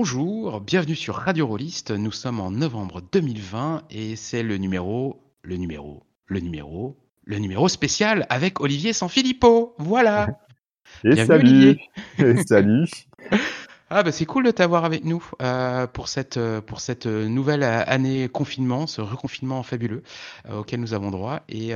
bonjour, 0.00 0.62
bienvenue 0.62 0.96
sur 0.96 1.14
Radio 1.14 1.46
Rollist. 1.46 1.90
Nous 1.90 2.10
sommes 2.10 2.40
en 2.40 2.50
novembre 2.50 3.02
2020 3.12 3.82
et 3.90 4.16
c'est 4.16 4.42
le 4.42 4.56
numéro, 4.56 5.22
le 5.42 5.58
numéro, 5.58 6.04
le 6.24 6.40
numéro, 6.40 6.96
le 7.26 7.36
numéro 7.36 7.68
spécial 7.68 8.24
avec 8.30 8.62
Olivier 8.62 8.94
Sanfilippo. 8.94 9.74
Voilà. 9.76 10.28
Et 11.04 11.22
salut. 11.26 11.76
Et 12.18 12.36
salut. 12.46 12.88
Ah 13.92 14.04
bah 14.04 14.12
c'est 14.12 14.24
cool 14.24 14.44
de 14.44 14.52
t'avoir 14.52 14.84
avec 14.84 15.04
nous 15.04 15.20
euh, 15.42 15.88
pour 15.88 16.06
cette 16.06 16.36
euh, 16.36 16.60
pour 16.60 16.78
cette 16.78 17.06
nouvelle 17.06 17.64
année 17.64 18.28
confinement, 18.28 18.86
ce 18.86 19.00
reconfinement 19.00 19.64
fabuleux 19.64 20.04
euh, 20.48 20.58
auquel 20.58 20.78
nous 20.78 20.94
avons 20.94 21.10
droit 21.10 21.40
et, 21.48 21.72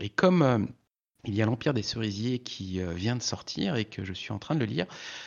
et 0.00 0.08
comme 0.08 0.68
il 1.28 1.34
y 1.34 1.42
a 1.42 1.46
l'Empire 1.46 1.74
des 1.74 1.82
Cerisiers 1.82 2.38
qui 2.38 2.80
vient 2.94 3.14
de 3.14 3.22
sortir 3.22 3.76
et 3.76 3.84
que 3.84 4.02
je 4.02 4.12
suis 4.12 4.32
en 4.32 4.38
train 4.38 4.54
de 4.54 4.60
le 4.60 4.66
lire. 4.66 4.86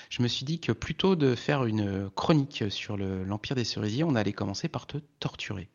Je 0.10 0.22
me 0.24 0.28
suis 0.28 0.46
dit 0.46 0.60
que 0.60 0.72
plutôt 0.72 1.16
de 1.16 1.36
faire 1.36 1.64
une 1.66 2.10
chronique 2.16 2.66
sur 2.70 2.98
l'Empire 2.98 3.56
des 3.56 3.64
Cerisiers, 3.64 4.04
on 4.04 4.16
allait 4.16 4.34
commencer 4.34 4.68
par 4.68 4.88
te 4.88 4.98
torturer. 5.20 5.70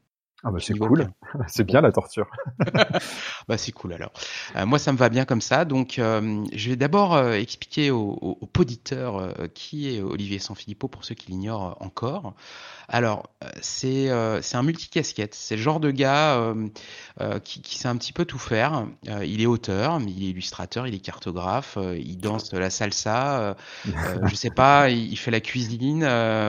Ah 0.45 0.51
bah 0.51 0.59
c'est 0.61 0.75
cool, 0.75 1.09
c'est 1.49 1.65
bien 1.65 1.81
la 1.81 1.93
torture. 1.93 2.27
bah 3.49 3.57
c'est 3.57 3.73
cool 3.73 3.95
alors. 3.95 4.13
Euh, 4.55 4.67
moi 4.67 4.79
ça 4.79 4.93
me 4.93 4.99
va 4.99 5.09
bien 5.09 5.25
comme 5.25 5.41
ça, 5.41 5.65
donc 5.65 5.99
euh, 5.99 6.45
je 6.53 6.71
vais 6.71 6.77
d'abord 6.77 7.15
euh, 7.15 7.33
expliquer 7.33 7.91
aux, 7.91 8.19
aux, 8.21 8.51
auditeurs 8.59 9.35
qui 9.55 9.95
est 9.95 10.03
Olivier 10.03 10.39
Sanfilippo 10.39 10.89
pour 10.89 11.05
ceux 11.05 11.15
qui 11.15 11.31
l'ignorent 11.31 11.77
encore. 11.81 12.35
Alors 12.89 13.29
c'est 13.61 14.09
c'est 14.43 14.57
un 14.57 14.63
multicasquette, 14.63 15.35
c'est 15.35 15.57
le 15.57 15.63
genre 15.63 15.81
de 15.81 15.91
gars 15.91 16.55
qui, 17.45 17.61
qui, 17.61 17.79
sait 17.79 17.89
un 17.89 17.97
petit 17.97 18.13
peu 18.13 18.25
tout 18.25 18.39
faire. 18.39 18.87
il 19.05 19.43
est 19.43 19.47
auteur, 19.47 20.01
il 20.01 20.25
est 20.25 20.31
illustrateur, 20.31 20.87
il 20.87 20.95
est 20.95 21.01
cartographe, 21.01 21.77
il 21.97 22.17
danse 22.19 22.53
la 22.53 22.71
salsa, 22.71 23.57
je 23.85 24.35
sais 24.35 24.51
pas, 24.51 24.89
il, 24.89 25.13
il 25.13 25.17
fait 25.17 25.31
la 25.31 25.41
cuisine, 25.41 26.01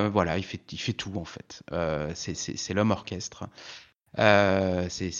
voilà, 0.09 0.37
il 0.37 0.43
fait 0.43 0.61
il 0.71 0.79
fait 0.79 0.93
tout 0.93 1.13
en 1.17 1.25
fait. 1.25 1.63
c'est 2.13 2.73
l'homme 2.73 2.91
orchestre. 2.91 3.47
Euh, 4.19 4.87
c'est 4.89 5.11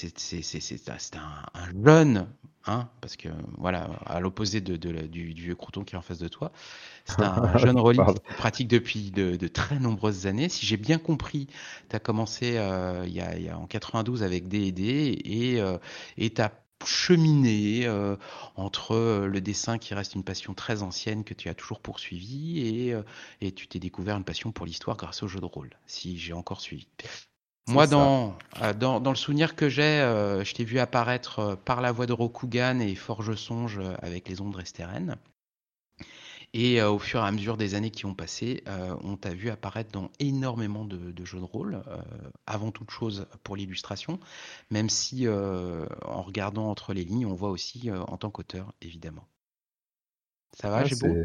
un, 1.16 1.46
un, 1.54 1.84
jeune, 1.86 2.28
hein, 2.66 2.90
parce 3.02 3.16
que 3.16 3.30
voilà, 3.58 3.90
à 4.06 4.20
l'opposé 4.20 4.60
de, 4.62 4.76
de, 4.76 4.92
du, 5.08 5.34
du, 5.34 5.44
vieux 5.44 5.56
crouton 5.56 5.84
qui 5.84 5.96
est 5.96 5.98
en 5.98 6.02
face 6.02 6.18
de 6.18 6.28
toi, 6.28 6.52
c'est 7.06 7.22
un 7.22 7.58
jeune 7.58 7.80
rôliste 7.80 8.24
qui 8.28 8.34
pratique 8.36 8.68
depuis 8.68 9.12
de, 9.12 9.36
de, 9.36 9.48
très 9.48 9.80
nombreuses 9.80 10.26
années. 10.26 10.50
Si 10.50 10.66
j'ai 10.66 10.78
bien 10.78 10.98
compris, 10.98 11.48
tu 11.90 11.96
as 11.96 12.00
commencé 12.00 12.58
euh, 12.58 13.04
il, 13.06 13.14
y 13.14 13.22
a, 13.22 13.38
il 13.38 13.44
y 13.44 13.50
a 13.50 13.58
en 13.58 13.68
92 13.68 14.24
avec 14.24 14.48
D&D 14.48 15.22
et 15.24 15.62
euh, 15.62 15.78
tu 16.18 16.42
as 16.42 16.52
cheminé 16.86 17.86
euh, 17.86 18.16
entre 18.56 19.26
le 19.26 19.42
dessin 19.42 19.78
qui 19.78 19.94
reste 19.94 20.16
une 20.16 20.24
passion 20.24 20.54
très 20.54 20.84
ancienne 20.84 21.24
que 21.24 21.34
tu 21.34 21.50
as 21.50 21.56
toujours 21.56 21.80
poursuivi 21.80 22.60
et, 22.60 22.96
et 23.42 23.52
tu 23.52 23.68
t'es 23.68 23.80
découvert 23.80 24.18
une 24.18 24.24
passion 24.24 24.52
pour 24.52 24.66
l'histoire 24.66 24.98
grâce 24.98 25.24
au 25.24 25.28
jeu 25.28 25.40
de 25.40 25.46
rôle, 25.46 25.72
si 25.88 26.18
j'ai 26.18 26.34
encore 26.34 26.62
suivi. 26.62 26.88
Moi, 27.68 27.86
dans, 27.86 28.38
euh, 28.62 28.74
dans, 28.74 29.02
dans, 29.02 29.10
le 29.12 29.18
souvenir 29.18 29.56
que 29.56 29.68
j'ai, 29.68 29.84
euh, 29.84 30.44
je 30.46 30.54
t'ai 30.54 30.64
vu 30.64 30.80
apparaître 30.80 31.40
euh, 31.40 31.56
par 31.58 31.82
la 31.82 31.92
voix 31.92 32.06
de 32.06 32.14
Rokugan 32.14 32.80
et 32.80 32.96
Forge 32.96 33.36
Songe 33.36 33.82
avec 34.02 34.30
les 34.30 34.40
ondes 34.40 34.56
restérènes. 34.56 35.18
Et 36.54 36.82
au 36.82 36.98
fur 36.98 37.20
et 37.20 37.28
à 37.28 37.32
mesure 37.32 37.58
des 37.58 37.76
années 37.76 37.92
qui 37.92 38.06
ont 38.06 38.16
passé, 38.16 38.64
on 39.04 39.18
t'a 39.18 39.34
vu 39.34 39.50
apparaître 39.50 39.92
dans 39.92 40.10
énormément 40.18 40.86
de, 40.86 41.12
de 41.12 41.26
jeux 41.26 41.40
de 41.40 41.44
rôle, 41.44 41.84
avant 42.48 42.72
toute 42.72 42.90
chose 42.90 43.28
pour 43.44 43.58
l'illustration, 43.58 44.18
même 44.72 44.90
si 44.90 45.28
en 45.28 46.22
regardant 46.22 46.70
entre 46.70 46.94
les 46.94 47.04
lignes, 47.04 47.26
on 47.26 47.36
voit 47.36 47.50
aussi 47.50 47.92
en 47.92 48.18
tant 48.18 48.32
qu'auteur, 48.32 48.74
évidemment. 48.82 49.28
Ça 50.60 50.72
va, 50.72 50.84
j'ai 50.86 50.96
beau 50.96 51.16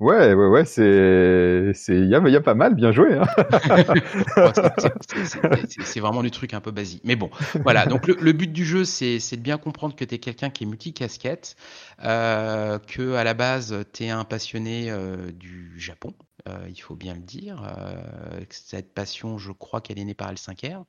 Ouais, 0.00 0.34
ouais, 0.34 0.48
ouais, 0.48 0.66
c'est, 0.66 1.72
c'est, 1.72 1.96
il 1.96 2.10
y 2.10 2.14
a, 2.14 2.18
y 2.28 2.36
a 2.36 2.42
pas 2.42 2.52
mal, 2.52 2.74
bien 2.74 2.92
joué. 2.92 3.14
Hein 3.14 3.24
c'est 5.82 6.00
vraiment 6.00 6.22
du 6.22 6.30
truc 6.30 6.52
un 6.52 6.60
peu 6.60 6.72
basique. 6.72 7.00
Mais 7.02 7.16
bon, 7.16 7.30
voilà. 7.64 7.86
Donc 7.86 8.06
le, 8.06 8.18
le 8.20 8.32
but 8.32 8.52
du 8.52 8.66
jeu, 8.66 8.84
c'est, 8.84 9.18
c'est 9.18 9.38
de 9.38 9.40
bien 9.40 9.56
comprendre 9.56 9.96
que 9.96 10.04
tu 10.04 10.14
es 10.14 10.18
quelqu'un 10.18 10.50
qui 10.50 10.64
est 10.64 10.66
multicasquette, 10.66 11.56
euh, 12.04 12.78
que 12.80 13.14
à 13.14 13.24
la 13.24 13.32
base, 13.32 13.74
tu 13.94 14.04
es 14.04 14.10
un 14.10 14.24
passionné 14.24 14.90
euh, 14.90 15.32
du 15.32 15.72
Japon. 15.80 16.12
Euh, 16.46 16.66
il 16.68 16.78
faut 16.78 16.94
bien 16.94 17.14
le 17.14 17.20
dire. 17.20 17.62
Euh, 17.64 18.42
cette 18.50 18.92
passion, 18.92 19.38
je 19.38 19.52
crois 19.52 19.80
qu'elle 19.80 19.98
est 19.98 20.04
née 20.04 20.12
par 20.12 20.30
L5R. 20.30 20.84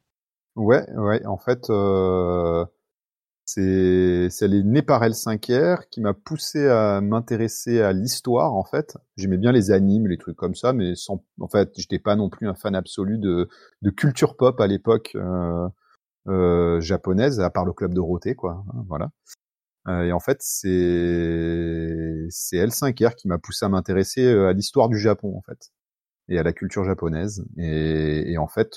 Ouais, 0.58 0.84
ouais. 0.92 1.26
En 1.26 1.38
fait. 1.38 1.70
C'est 3.46 4.30
c'est 4.30 4.48
les 4.48 4.64
née 4.64 4.82
par 4.82 5.04
L5R 5.04 5.90
qui 5.92 6.00
m'a 6.00 6.14
poussé 6.14 6.68
à 6.68 7.02
m'intéresser 7.02 7.82
à 7.82 7.92
l'histoire 7.92 8.54
en 8.56 8.64
fait. 8.64 8.98
J'aimais 9.18 9.38
bien 9.38 9.52
les 9.52 9.72
animes, 9.72 10.08
les 10.08 10.18
trucs 10.18 10.38
comme 10.38 10.56
ça, 10.56 10.72
mais 10.72 10.96
sans 10.96 11.24
en 11.42 11.48
fait, 11.50 11.72
j'étais 11.78 12.00
pas 12.00 12.16
non 12.16 12.30
plus 12.30 12.48
un 12.48 12.56
fan 12.56 12.74
absolu 12.76 13.18
de 13.18 13.50
culture 13.98 14.38
pop 14.38 14.60
à 14.62 14.68
l'époque 14.68 15.12
euh, 15.16 15.68
euh, 16.30 16.80
japonaise, 16.82 17.40
à 17.42 17.50
part 17.50 17.66
le 17.66 17.74
club 17.74 17.92
de 17.92 17.96
Dorothée 17.96 18.36
quoi. 18.36 18.64
Hein, 18.74 18.86
voilà. 18.88 19.12
Euh, 19.90 20.04
et 20.04 20.14
en 20.14 20.20
fait, 20.20 20.38
c'est 20.42 22.28
c'est 22.30 22.58
L5R 22.58 23.16
qui 23.16 23.28
m'a 23.28 23.38
poussé 23.40 23.66
à 23.66 23.70
m'intéresser 23.70 24.26
euh, 24.26 24.50
à 24.50 24.54
l'histoire 24.54 24.90
du 24.90 24.98
Japon 25.00 25.38
en 25.38 25.42
fait 25.42 25.72
et 26.30 26.40
à 26.40 26.44
la 26.44 26.54
culture 26.54 26.86
japonaise. 26.86 27.46
Et, 27.58 28.34
et 28.34 28.38
en 28.38 28.48
fait, 28.48 28.76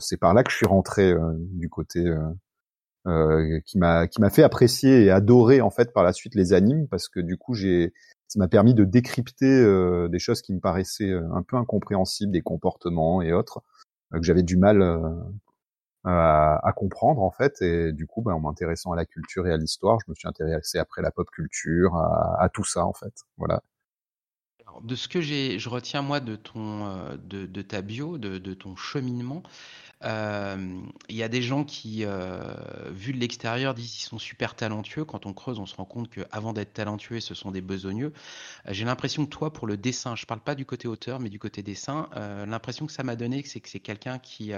c'est 0.00 0.18
par 0.18 0.34
là 0.34 0.44
que 0.44 0.50
je 0.50 0.56
suis 0.56 0.66
rentré 0.66 1.14
du 1.52 1.70
côté 1.70 2.04
euh, 3.08 3.58
qui 3.66 3.78
m'a 3.78 4.06
qui 4.06 4.20
m'a 4.20 4.30
fait 4.30 4.44
apprécier 4.44 5.02
et 5.02 5.10
adorer 5.10 5.60
en 5.60 5.70
fait 5.70 5.92
par 5.92 6.04
la 6.04 6.12
suite 6.12 6.36
les 6.36 6.52
animes 6.52 6.86
parce 6.86 7.08
que 7.08 7.18
du 7.18 7.36
coup 7.36 7.52
j'ai 7.52 7.92
ça 8.28 8.38
m'a 8.38 8.46
permis 8.46 8.74
de 8.74 8.84
décrypter 8.84 9.44
euh, 9.44 10.06
des 10.06 10.20
choses 10.20 10.40
qui 10.40 10.54
me 10.54 10.60
paraissaient 10.60 11.10
euh, 11.10 11.28
un 11.34 11.42
peu 11.42 11.56
incompréhensibles, 11.56 12.30
des 12.30 12.42
comportements 12.42 13.20
et 13.20 13.32
autres 13.32 13.60
que 14.12 14.22
j'avais 14.22 14.44
du 14.44 14.56
mal 14.56 14.82
à, 16.04 16.60
à, 16.64 16.72
comprendre 16.74 17.22
en 17.22 17.30
fait. 17.32 17.60
Et 17.62 17.92
du 17.92 18.06
coup, 18.06 18.22
ben, 18.22 18.34
en 18.34 18.40
m'intéressant 18.40 18.92
à 18.92 18.96
la 18.96 19.06
culture 19.06 19.48
et 19.48 19.52
à 19.52 19.56
l'histoire, 19.56 19.98
je 20.04 20.10
me 20.10 20.14
suis 20.14 20.28
intéressé 20.28 20.78
après 20.78 21.02
la 21.02 21.10
pop 21.10 21.28
culture, 21.30 21.96
à, 21.96 22.36
à 22.40 22.48
tout 22.50 22.64
ça 22.64 22.84
en 22.84 22.92
fait. 22.92 23.14
Voilà. 23.38 23.62
de 24.82 24.94
ce 24.94 25.08
que 25.08 25.20
j'ai, 25.20 25.58
je 25.58 25.68
retiens 25.68 26.02
moi 26.02 26.20
de 26.20 26.36
ton, 26.36 27.16
de, 27.16 27.46
de 27.46 27.62
ta 27.62 27.80
bio, 27.80 28.18
de, 28.18 28.36
de 28.36 28.54
ton 28.54 28.76
cheminement, 28.76 29.42
euh, 29.42 29.91
il 30.04 31.16
y 31.16 31.22
a 31.22 31.28
des 31.28 31.42
gens 31.42 31.64
qui, 31.64 32.04
euh, 32.04 32.54
vu 32.90 33.12
de 33.12 33.18
l'extérieur, 33.18 33.74
disent 33.74 33.92
qu'ils 33.92 34.08
sont 34.08 34.18
super 34.18 34.54
talentueux. 34.54 35.04
Quand 35.04 35.26
on 35.26 35.32
creuse, 35.32 35.58
on 35.58 35.66
se 35.66 35.76
rend 35.76 35.84
compte 35.84 36.10
qu'avant 36.10 36.52
d'être 36.52 36.72
talentueux, 36.72 37.20
ce 37.20 37.34
sont 37.34 37.50
des 37.50 37.60
besogneux. 37.60 38.12
Euh, 38.66 38.72
j'ai 38.72 38.84
l'impression 38.84 39.24
que 39.24 39.30
toi, 39.30 39.52
pour 39.52 39.66
le 39.66 39.76
dessin, 39.76 40.16
je 40.16 40.26
parle 40.26 40.40
pas 40.40 40.54
du 40.54 40.64
côté 40.64 40.88
auteur, 40.88 41.20
mais 41.20 41.28
du 41.28 41.38
côté 41.38 41.62
dessin, 41.62 42.08
l'impression 42.46 42.86
que 42.86 42.92
ça 42.92 43.02
m'a 43.02 43.16
donné, 43.16 43.42
c'est 43.44 43.60
que 43.60 43.68
c'est 43.68 43.80
quelqu'un 43.80 44.18
qui, 44.18 44.52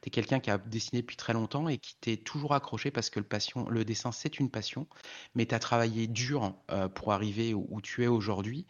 t'es 0.00 0.10
quelqu'un 0.10 0.40
qui 0.40 0.50
a 0.50 0.58
dessiné 0.58 1.02
depuis 1.02 1.16
très 1.16 1.32
longtemps 1.32 1.68
et 1.68 1.78
qui 1.78 1.96
t'est 2.00 2.16
toujours 2.16 2.54
accroché 2.54 2.90
parce 2.90 3.10
que 3.10 3.20
le 3.20 3.26
le 3.70 3.84
dessin, 3.84 4.12
c'est 4.12 4.38
une 4.38 4.50
passion, 4.50 4.86
mais 5.34 5.46
tu 5.46 5.54
as 5.54 5.58
travaillé 5.58 6.06
dur 6.06 6.54
pour 6.94 7.12
arriver 7.12 7.54
où 7.54 7.80
tu 7.80 8.04
es 8.04 8.06
aujourd'hui, 8.06 8.66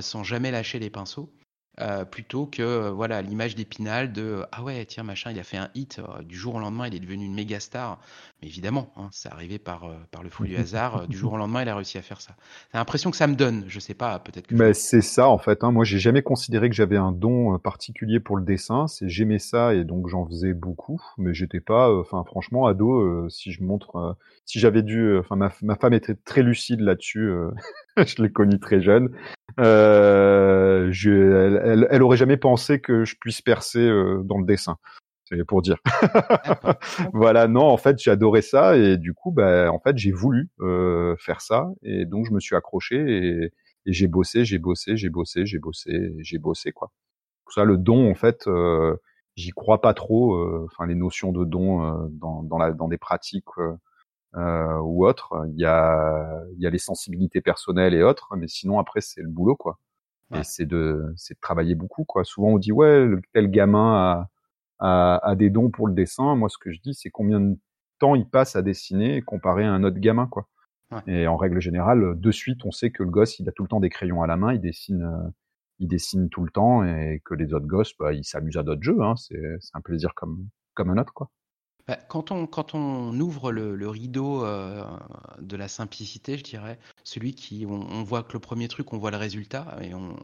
sans 0.00 0.24
jamais 0.24 0.50
lâcher 0.50 0.78
les 0.78 0.90
pinceaux. 0.90 1.32
Euh, 1.80 2.04
plutôt 2.04 2.46
que 2.46 2.62
euh, 2.62 2.90
voilà 2.92 3.20
l'image 3.20 3.56
d'Épinal 3.56 4.12
de 4.12 4.44
ah 4.52 4.62
ouais 4.62 4.84
tiens 4.84 5.02
machin 5.02 5.32
il 5.32 5.40
a 5.40 5.42
fait 5.42 5.56
un 5.56 5.70
hit 5.74 5.98
euh, 5.98 6.22
du 6.22 6.36
jour 6.36 6.54
au 6.54 6.60
lendemain 6.60 6.86
il 6.86 6.94
est 6.94 7.00
devenu 7.00 7.24
une 7.24 7.34
méga 7.34 7.58
star. 7.58 7.98
Mais 8.40 8.46
évidemment 8.46 8.92
hein, 8.96 9.08
c'est 9.10 9.28
arrivé 9.28 9.58
par 9.58 9.90
par 10.12 10.22
le 10.22 10.30
fou 10.30 10.44
du 10.44 10.54
hasard 10.56 11.08
du 11.08 11.16
jour 11.16 11.32
au 11.32 11.36
lendemain 11.36 11.62
il 11.62 11.68
a 11.68 11.74
réussi 11.74 11.98
à 11.98 12.02
faire 12.02 12.20
ça. 12.20 12.36
C'est 12.70 12.78
l'impression 12.78 13.10
que 13.10 13.16
ça 13.16 13.26
me 13.26 13.34
donne 13.34 13.64
je 13.66 13.80
sais 13.80 13.94
pas 13.94 14.20
peut-être 14.20 14.46
que 14.46 14.54
mais 14.54 14.72
c'est 14.72 15.00
ça 15.00 15.28
en 15.28 15.38
fait 15.38 15.64
hein. 15.64 15.72
moi 15.72 15.84
j'ai 15.84 15.98
jamais 15.98 16.22
considéré 16.22 16.68
que 16.68 16.76
j'avais 16.76 16.96
un 16.96 17.10
don 17.10 17.58
particulier 17.58 18.20
pour 18.20 18.36
le 18.36 18.44
dessin. 18.44 18.86
C'est 18.86 19.08
j'aimais 19.08 19.40
ça 19.40 19.74
et 19.74 19.82
donc 19.82 20.06
j'en 20.06 20.24
faisais 20.26 20.52
beaucoup 20.52 21.02
mais 21.18 21.34
j'étais 21.34 21.60
pas 21.60 21.92
enfin 21.92 22.22
franchement 22.24 22.66
ado 22.66 23.28
si 23.28 23.50
je 23.50 23.64
montre 23.64 24.16
si 24.44 24.60
j'avais 24.60 24.84
dû 24.84 25.18
enfin 25.18 25.34
ma, 25.34 25.50
ma, 25.60 25.74
femme 25.74 25.94
était 25.94 26.14
très 26.14 26.44
lucide 26.44 26.78
là-dessus 26.82 27.32
je 28.06 28.22
l'ai 28.22 28.30
connue 28.30 28.58
très 28.58 28.80
jeune 28.80 29.10
euh, 29.60 30.88
je, 30.90 31.10
elle, 31.10 31.60
elle, 31.64 31.88
elle, 31.90 32.02
aurait 32.02 32.16
jamais 32.16 32.36
pensé 32.36 32.80
que 32.80 33.04
je 33.04 33.16
puisse 33.20 33.40
percer 33.40 33.80
euh, 33.80 34.22
dans 34.24 34.38
le 34.38 34.46
dessin. 34.46 34.78
C'est 35.26 35.44
pour 35.44 35.62
dire. 35.62 35.78
voilà, 37.12 37.48
non, 37.48 37.62
en 37.62 37.76
fait, 37.76 37.98
j'adorais 37.98 38.42
ça 38.42 38.76
et 38.76 38.98
du 38.98 39.14
coup, 39.14 39.30
bah, 39.30 39.72
en 39.72 39.78
fait, 39.78 39.96
j'ai 39.96 40.12
voulu 40.12 40.50
euh, 40.60 41.16
faire 41.18 41.40
ça 41.40 41.68
et 41.82 42.04
donc 42.04 42.26
je 42.26 42.32
me 42.32 42.40
suis 42.40 42.56
accroché 42.56 42.96
et, 42.96 43.52
et 43.86 43.92
j'ai 43.92 44.06
bossé, 44.06 44.44
j'ai 44.44 44.58
bossé, 44.58 44.96
j'ai 44.96 45.08
bossé, 45.08 45.46
j'ai 45.46 45.58
bossé, 45.58 46.12
j'ai 46.18 46.38
bossé 46.38 46.72
quoi. 46.72 46.90
Pour 47.44 47.52
ça, 47.52 47.64
le 47.64 47.78
don, 47.78 48.10
en 48.10 48.14
fait, 48.14 48.46
euh, 48.48 48.96
j'y 49.36 49.50
crois 49.50 49.80
pas 49.80 49.94
trop. 49.94 50.34
Euh, 50.34 50.66
enfin, 50.70 50.86
les 50.86 50.94
notions 50.94 51.32
de 51.32 51.44
don 51.44 51.84
euh, 51.84 52.08
dans, 52.10 52.42
dans, 52.42 52.58
la, 52.58 52.72
dans 52.72 52.88
des 52.88 52.98
pratiques 52.98 53.44
euh, 54.36 54.78
ou 54.80 55.06
autre. 55.06 55.46
Il 55.52 55.60
y 55.60 55.64
a, 55.64 56.42
il 56.56 56.62
y 56.62 56.66
a 56.66 56.70
les 56.70 56.78
sensibilités 56.78 57.40
personnelles 57.40 57.94
et 57.94 58.02
autres, 58.02 58.34
mais 58.36 58.48
sinon 58.48 58.78
après 58.78 59.00
c'est 59.00 59.22
le 59.22 59.28
boulot 59.28 59.56
quoi. 59.56 59.78
Ouais. 60.30 60.40
Et 60.40 60.44
c'est 60.44 60.66
de, 60.66 61.12
c'est 61.16 61.34
de 61.34 61.40
travailler 61.40 61.74
beaucoup 61.74 62.04
quoi. 62.04 62.24
Souvent 62.24 62.48
on 62.48 62.58
dit 62.58 62.72
ouais, 62.72 63.06
tel 63.32 63.50
gamin 63.50 63.94
a, 63.94 64.28
a, 64.80 65.30
a, 65.30 65.34
des 65.36 65.50
dons 65.50 65.70
pour 65.70 65.86
le 65.86 65.94
dessin. 65.94 66.34
Moi 66.36 66.48
ce 66.48 66.58
que 66.58 66.72
je 66.72 66.80
dis 66.80 66.94
c'est 66.94 67.10
combien 67.10 67.40
de 67.40 67.56
temps 67.98 68.14
il 68.14 68.28
passe 68.28 68.56
à 68.56 68.62
dessiner 68.62 69.22
comparé 69.22 69.64
à 69.64 69.72
un 69.72 69.84
autre 69.84 69.98
gamin 69.98 70.26
quoi. 70.26 70.48
Ouais. 70.90 71.00
Et 71.06 71.26
en 71.26 71.36
règle 71.36 71.60
générale, 71.60 72.14
de 72.18 72.30
suite, 72.30 72.64
on 72.64 72.70
sait 72.70 72.90
que 72.90 73.02
le 73.02 73.10
gosse, 73.10 73.38
il 73.38 73.48
a 73.48 73.52
tout 73.52 73.62
le 73.62 73.68
temps 73.68 73.80
des 73.80 73.88
crayons 73.88 74.22
à 74.22 74.26
la 74.26 74.36
main, 74.36 74.52
il 74.52 74.60
dessine, 74.60 75.32
il 75.78 75.88
dessine 75.88 76.28
tout 76.28 76.44
le 76.44 76.50
temps 76.50 76.84
et 76.84 77.20
que 77.24 77.34
les 77.34 77.54
autres 77.54 77.66
gosses, 77.66 77.96
bah, 77.98 78.12
ils 78.12 78.24
s'amusent 78.24 78.58
à 78.58 78.62
d'autres 78.62 78.82
jeux. 78.82 79.00
Hein. 79.00 79.16
C'est 79.16 79.58
un 79.74 79.80
plaisir 79.80 80.14
comme, 80.14 80.48
comme 80.74 80.90
un 80.90 80.98
autre, 80.98 81.12
quoi. 81.14 81.30
Bah, 81.86 81.96
quand 82.08 82.30
on, 82.30 82.46
quand 82.46 82.74
on 82.74 83.18
ouvre 83.20 83.52
le, 83.52 83.88
rideau 83.88 84.44
euh, 84.44 84.84
de 85.38 85.56
la 85.56 85.68
simplicité, 85.68 86.38
je 86.38 86.42
dirais, 86.42 86.78
celui 87.02 87.34
qui, 87.34 87.66
on, 87.66 88.02
voit 88.02 88.22
que 88.22 88.32
le 88.32 88.38
premier 88.38 88.68
truc, 88.68 88.92
on 88.92 88.98
voit 88.98 89.10
le 89.10 89.18
résultat 89.18 89.76
et 89.82 89.92
on 89.94 90.16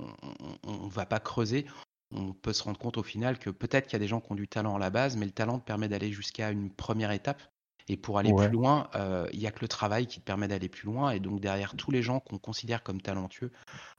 ne 0.64 0.90
va 0.90 1.04
pas 1.04 1.20
creuser, 1.20 1.66
on 2.12 2.32
peut 2.32 2.52
se 2.52 2.62
rendre 2.62 2.78
compte 2.78 2.98
au 2.98 3.02
final 3.02 3.38
que 3.38 3.50
peut-être 3.50 3.86
qu'il 3.86 3.94
y 3.94 3.96
a 3.96 4.00
des 4.00 4.08
gens 4.08 4.20
qui 4.20 4.32
ont 4.32 4.36
du 4.36 4.48
talent 4.48 4.74
à 4.74 4.78
la 4.78 4.90
base, 4.90 5.16
mais 5.16 5.26
le 5.26 5.32
talent 5.32 5.58
te 5.58 5.64
permet 5.64 5.88
d'aller 5.88 6.12
jusqu'à 6.12 6.50
une 6.50 6.70
première 6.70 7.12
étape. 7.12 7.42
Et 7.88 7.96
pour 7.96 8.18
aller 8.18 8.32
plus 8.32 8.50
loin, 8.50 8.88
euh, 8.94 9.26
il 9.32 9.40
n'y 9.40 9.48
a 9.48 9.50
que 9.50 9.62
le 9.62 9.68
travail 9.68 10.06
qui 10.06 10.20
te 10.20 10.24
permet 10.24 10.46
d'aller 10.46 10.68
plus 10.68 10.86
loin. 10.86 11.10
Et 11.10 11.18
donc 11.18 11.40
derrière 11.40 11.74
tous 11.74 11.90
les 11.90 12.02
gens 12.02 12.20
qu'on 12.20 12.38
considère 12.38 12.84
comme 12.84 13.00
talentueux, 13.00 13.50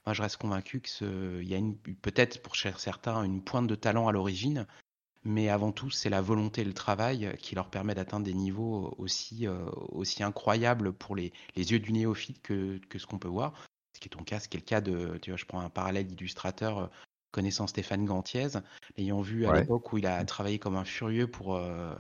moi 0.06 0.14
je 0.14 0.22
reste 0.22 0.38
convaincu 0.38 0.80
qu'il 0.80 1.44
y 1.44 1.56
a 1.56 1.60
peut-être 2.02 2.42
pour 2.42 2.56
certains 2.56 3.24
une 3.24 3.44
pointe 3.44 3.68
de 3.68 3.76
talent 3.76 4.08
à 4.08 4.14
l'origine, 4.14 4.66
mais 5.24 5.50
avant 5.50 5.72
tout 5.72 5.90
c'est 5.90 6.10
la 6.10 6.22
volonté 6.22 6.62
et 6.62 6.66
le 6.66 6.74
travail 6.74 7.36
qui 7.40 7.56
leur 7.56 7.70
permet 7.70 7.96
d'atteindre 7.96 8.26
des 8.26 8.34
niveaux 8.34 8.94
aussi, 8.98 9.48
euh, 9.48 9.66
aussi 9.90 10.24
incroyables 10.24 10.94
pour 10.94 11.16
les, 11.16 11.32
yeux 11.56 11.80
du 11.80 11.92
néophyte 11.92 12.42
que, 12.42 12.80
que 12.90 13.00
ce 13.00 13.06
qu'on 13.08 13.20
peut 13.20 13.28
voir. 13.28 13.54
Ce 13.94 14.00
qui 14.00 14.08
est 14.08 14.18
ton 14.18 14.24
cas, 14.24 14.40
ce 14.40 14.48
qui 14.48 14.58
est 14.58 14.62
le 14.62 14.66
cas 14.66 14.82
de, 14.82 15.18
tu 15.22 15.32
vois, 15.32 15.38
je 15.38 15.46
prends 15.46 15.60
un 15.60 15.70
parallèle 15.70 16.08
d'illustrateur 16.08 16.78
euh, 16.80 16.88
connaissant 17.32 17.68
Stéphane 17.68 18.06
Gantiez, 18.06 18.48
l'ayant 18.98 19.22
vu 19.22 19.46
à 19.46 19.54
l'époque 19.54 19.94
où 19.94 19.98
il 19.98 20.06
a 20.06 20.24
travaillé 20.26 20.60
comme 20.60 20.76
un 20.76 20.84
furieux 20.84 21.28
pour 21.28 21.58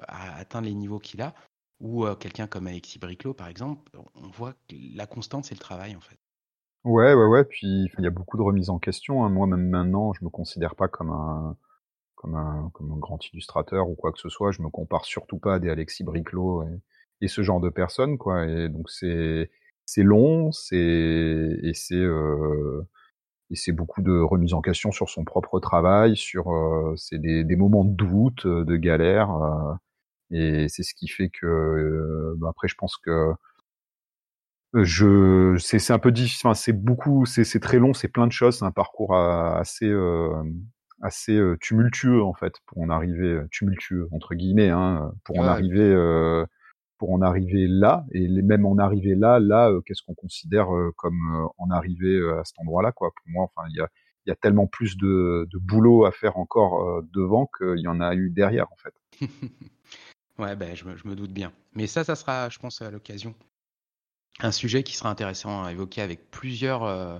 atteindre 0.09 0.67
les 0.67 0.73
niveaux 0.73 0.99
qu'il 0.99 1.21
a, 1.21 1.33
ou 1.79 2.05
quelqu'un 2.15 2.47
comme 2.47 2.67
Alexis 2.67 2.99
Briclot, 2.99 3.33
par 3.33 3.47
exemple, 3.47 3.89
on 4.15 4.27
voit 4.27 4.51
que 4.51 4.75
la 4.93 5.07
constante, 5.07 5.45
c'est 5.45 5.55
le 5.55 5.61
travail, 5.61 5.95
en 5.95 6.01
fait. 6.01 6.17
Ouais, 6.83 7.13
ouais, 7.13 7.25
ouais. 7.25 7.43
Puis 7.43 7.67
il 7.97 8.03
y 8.03 8.07
a 8.07 8.11
beaucoup 8.11 8.37
de 8.37 8.41
remises 8.41 8.69
en 8.69 8.79
question. 8.79 9.23
Hein. 9.23 9.29
Moi, 9.29 9.47
même 9.47 9.69
maintenant, 9.69 10.13
je 10.13 10.25
me 10.25 10.29
considère 10.29 10.75
pas 10.75 10.87
comme 10.87 11.11
un, 11.11 11.55
comme 12.21 12.35
un, 12.35 12.71
grand 12.99 13.19
illustrateur 13.33 13.89
ou 13.89 13.95
quoi 13.95 14.11
que 14.11 14.19
ce 14.19 14.29
soit. 14.29 14.51
Je 14.51 14.61
me 14.61 14.69
compare 14.69 15.05
surtout 15.05 15.39
pas 15.39 15.55
à 15.55 15.59
des 15.59 15.69
Alexis 15.69 16.03
Briclot 16.03 16.63
et, 17.21 17.27
ce 17.27 17.41
genre 17.43 17.59
de 17.59 17.69
personnes, 17.69 18.17
quoi. 18.17 18.47
Et 18.47 18.69
donc 18.69 18.89
c'est, 18.89 19.51
c'est 19.85 20.03
long, 20.03 20.51
c'est 20.51 20.77
et 20.77 21.73
c'est 21.73 21.95
euh, 21.95 22.81
c'est 23.53 23.73
beaucoup 23.73 24.01
de 24.01 24.19
remises 24.19 24.53
en 24.53 24.61
question 24.61 24.91
sur 24.91 25.09
son 25.09 25.25
propre 25.25 25.59
travail, 25.59 26.15
sur 26.17 26.51
euh, 26.53 26.95
c'est 26.97 27.19
des, 27.19 27.55
moments 27.55 27.85
de 27.85 27.93
doute, 27.93 28.47
de 28.47 28.75
galère. 28.77 29.31
Euh, 29.31 29.73
et 30.31 30.69
c'est 30.69 30.83
ce 30.83 30.93
qui 30.95 31.07
fait 31.07 31.29
que 31.29 32.35
bah, 32.37 32.49
après 32.49 32.67
je 32.67 32.75
pense 32.75 32.97
que 32.97 33.33
je 34.73 35.57
c'est 35.59 35.91
un 35.91 35.99
peu 35.99 36.11
difficile 36.13 36.49
c'est 36.55 36.73
beaucoup 36.73 37.25
c'est 37.25 37.59
très 37.59 37.77
long 37.79 37.93
c'est 37.93 38.07
plein 38.07 38.27
de 38.27 38.31
choses 38.31 38.59
c'est 38.59 38.65
un 38.65 38.71
parcours 38.71 39.13
assez 39.15 39.91
assez 41.01 41.39
tumultueux 41.59 42.23
en 42.23 42.33
fait 42.33 42.53
pour 42.65 42.79
en 42.79 42.89
arriver 42.89 43.41
tumultueux 43.51 44.07
entre 44.11 44.35
guillemets 44.35 44.69
hein, 44.69 45.11
pour 45.23 45.39
en 45.39 45.45
arriver 45.45 45.95
pour 46.97 47.11
en 47.11 47.21
arriver 47.21 47.67
là 47.67 48.05
et 48.11 48.27
même 48.27 48.65
en 48.65 48.77
arriver 48.77 49.15
là 49.15 49.39
là 49.39 49.71
qu'est-ce 49.85 50.03
qu'on 50.03 50.13
considère 50.13 50.67
comme 50.97 51.49
en 51.57 51.71
arriver 51.71 52.21
à 52.39 52.43
cet 52.43 52.59
endroit 52.59 52.83
là 52.83 52.91
quoi? 52.91 53.11
Pour 53.15 53.31
moi 53.31 53.43
enfin 53.45 53.67
il 53.69 53.77
y 53.77 53.81
a 53.81 53.87
il 54.27 54.29
y 54.29 54.31
a 54.31 54.35
tellement 54.35 54.67
plus 54.67 54.97
de, 54.97 55.47
de 55.51 55.57
boulot 55.57 56.05
à 56.05 56.11
faire 56.11 56.37
encore 56.37 57.01
devant 57.11 57.49
qu'il 57.57 57.79
y 57.79 57.87
en 57.87 57.99
a 57.99 58.13
eu 58.13 58.29
derrière 58.29 58.67
en 58.71 58.75
fait 58.75 59.27
Ouais, 60.41 60.55
ben, 60.55 60.75
je 60.75 60.85
me, 60.85 61.15
doute 61.15 61.31
bien. 61.31 61.51
Mais 61.75 61.85
ça, 61.85 62.03
ça 62.03 62.15
sera, 62.15 62.49
je 62.49 62.57
pense, 62.57 62.81
à 62.81 62.89
l'occasion. 62.89 63.35
Un 64.39 64.51
sujet 64.51 64.81
qui 64.81 64.95
sera 64.95 65.09
intéressant 65.09 65.63
à 65.63 65.71
évoquer 65.71 66.01
avec 66.01 66.31
plusieurs, 66.31 66.83
euh, 66.83 67.19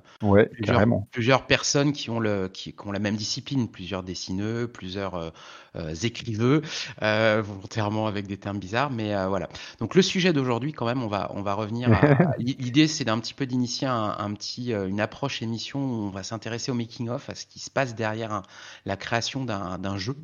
plusieurs, 1.12 1.46
personnes 1.46 1.92
qui 1.92 2.10
ont, 2.10 2.20
le, 2.20 2.48
qui, 2.48 2.74
ont 2.84 2.92
la 2.92 3.00
même 3.00 3.16
discipline, 3.16 3.70
plusieurs 3.70 4.02
dessineux, 4.02 4.68
plusieurs 4.68 5.16
euh, 5.16 5.30
euh, 5.76 5.94
écriveux, 5.94 6.62
volontairement 7.00 8.08
avec 8.08 8.26
des 8.26 8.38
termes 8.38 8.58
bizarres, 8.60 8.90
mais 8.90 9.14
voilà. 9.28 9.50
Donc 9.80 9.94
le 9.94 10.02
sujet 10.02 10.34
d'aujourd'hui, 10.34 10.72
quand 10.72 10.86
même, 10.86 11.04
on 11.04 11.08
va, 11.08 11.32
on 11.36 11.44
va 11.44 11.54
revenir. 11.54 11.90
L'idée, 12.40 12.88
c'est 12.88 13.06
d'un 13.06 13.20
petit 13.20 13.34
peu 13.34 13.46
d'initier 13.46 13.88
un, 13.88 14.34
petit, 14.34 14.72
une 14.72 15.00
approche 15.00 15.42
émission 15.42 15.80
où 15.80 16.08
on 16.08 16.10
va 16.10 16.24
s'intéresser 16.24 16.72
au 16.72 16.76
making 16.76 17.10
of, 17.10 17.30
à 17.30 17.36
ce 17.36 17.46
qui 17.46 17.60
se 17.60 17.70
passe 17.70 17.94
derrière 17.94 18.42
la 18.86 18.98
création 18.98 19.46
d'un 19.46 19.98
jeu. 19.98 20.16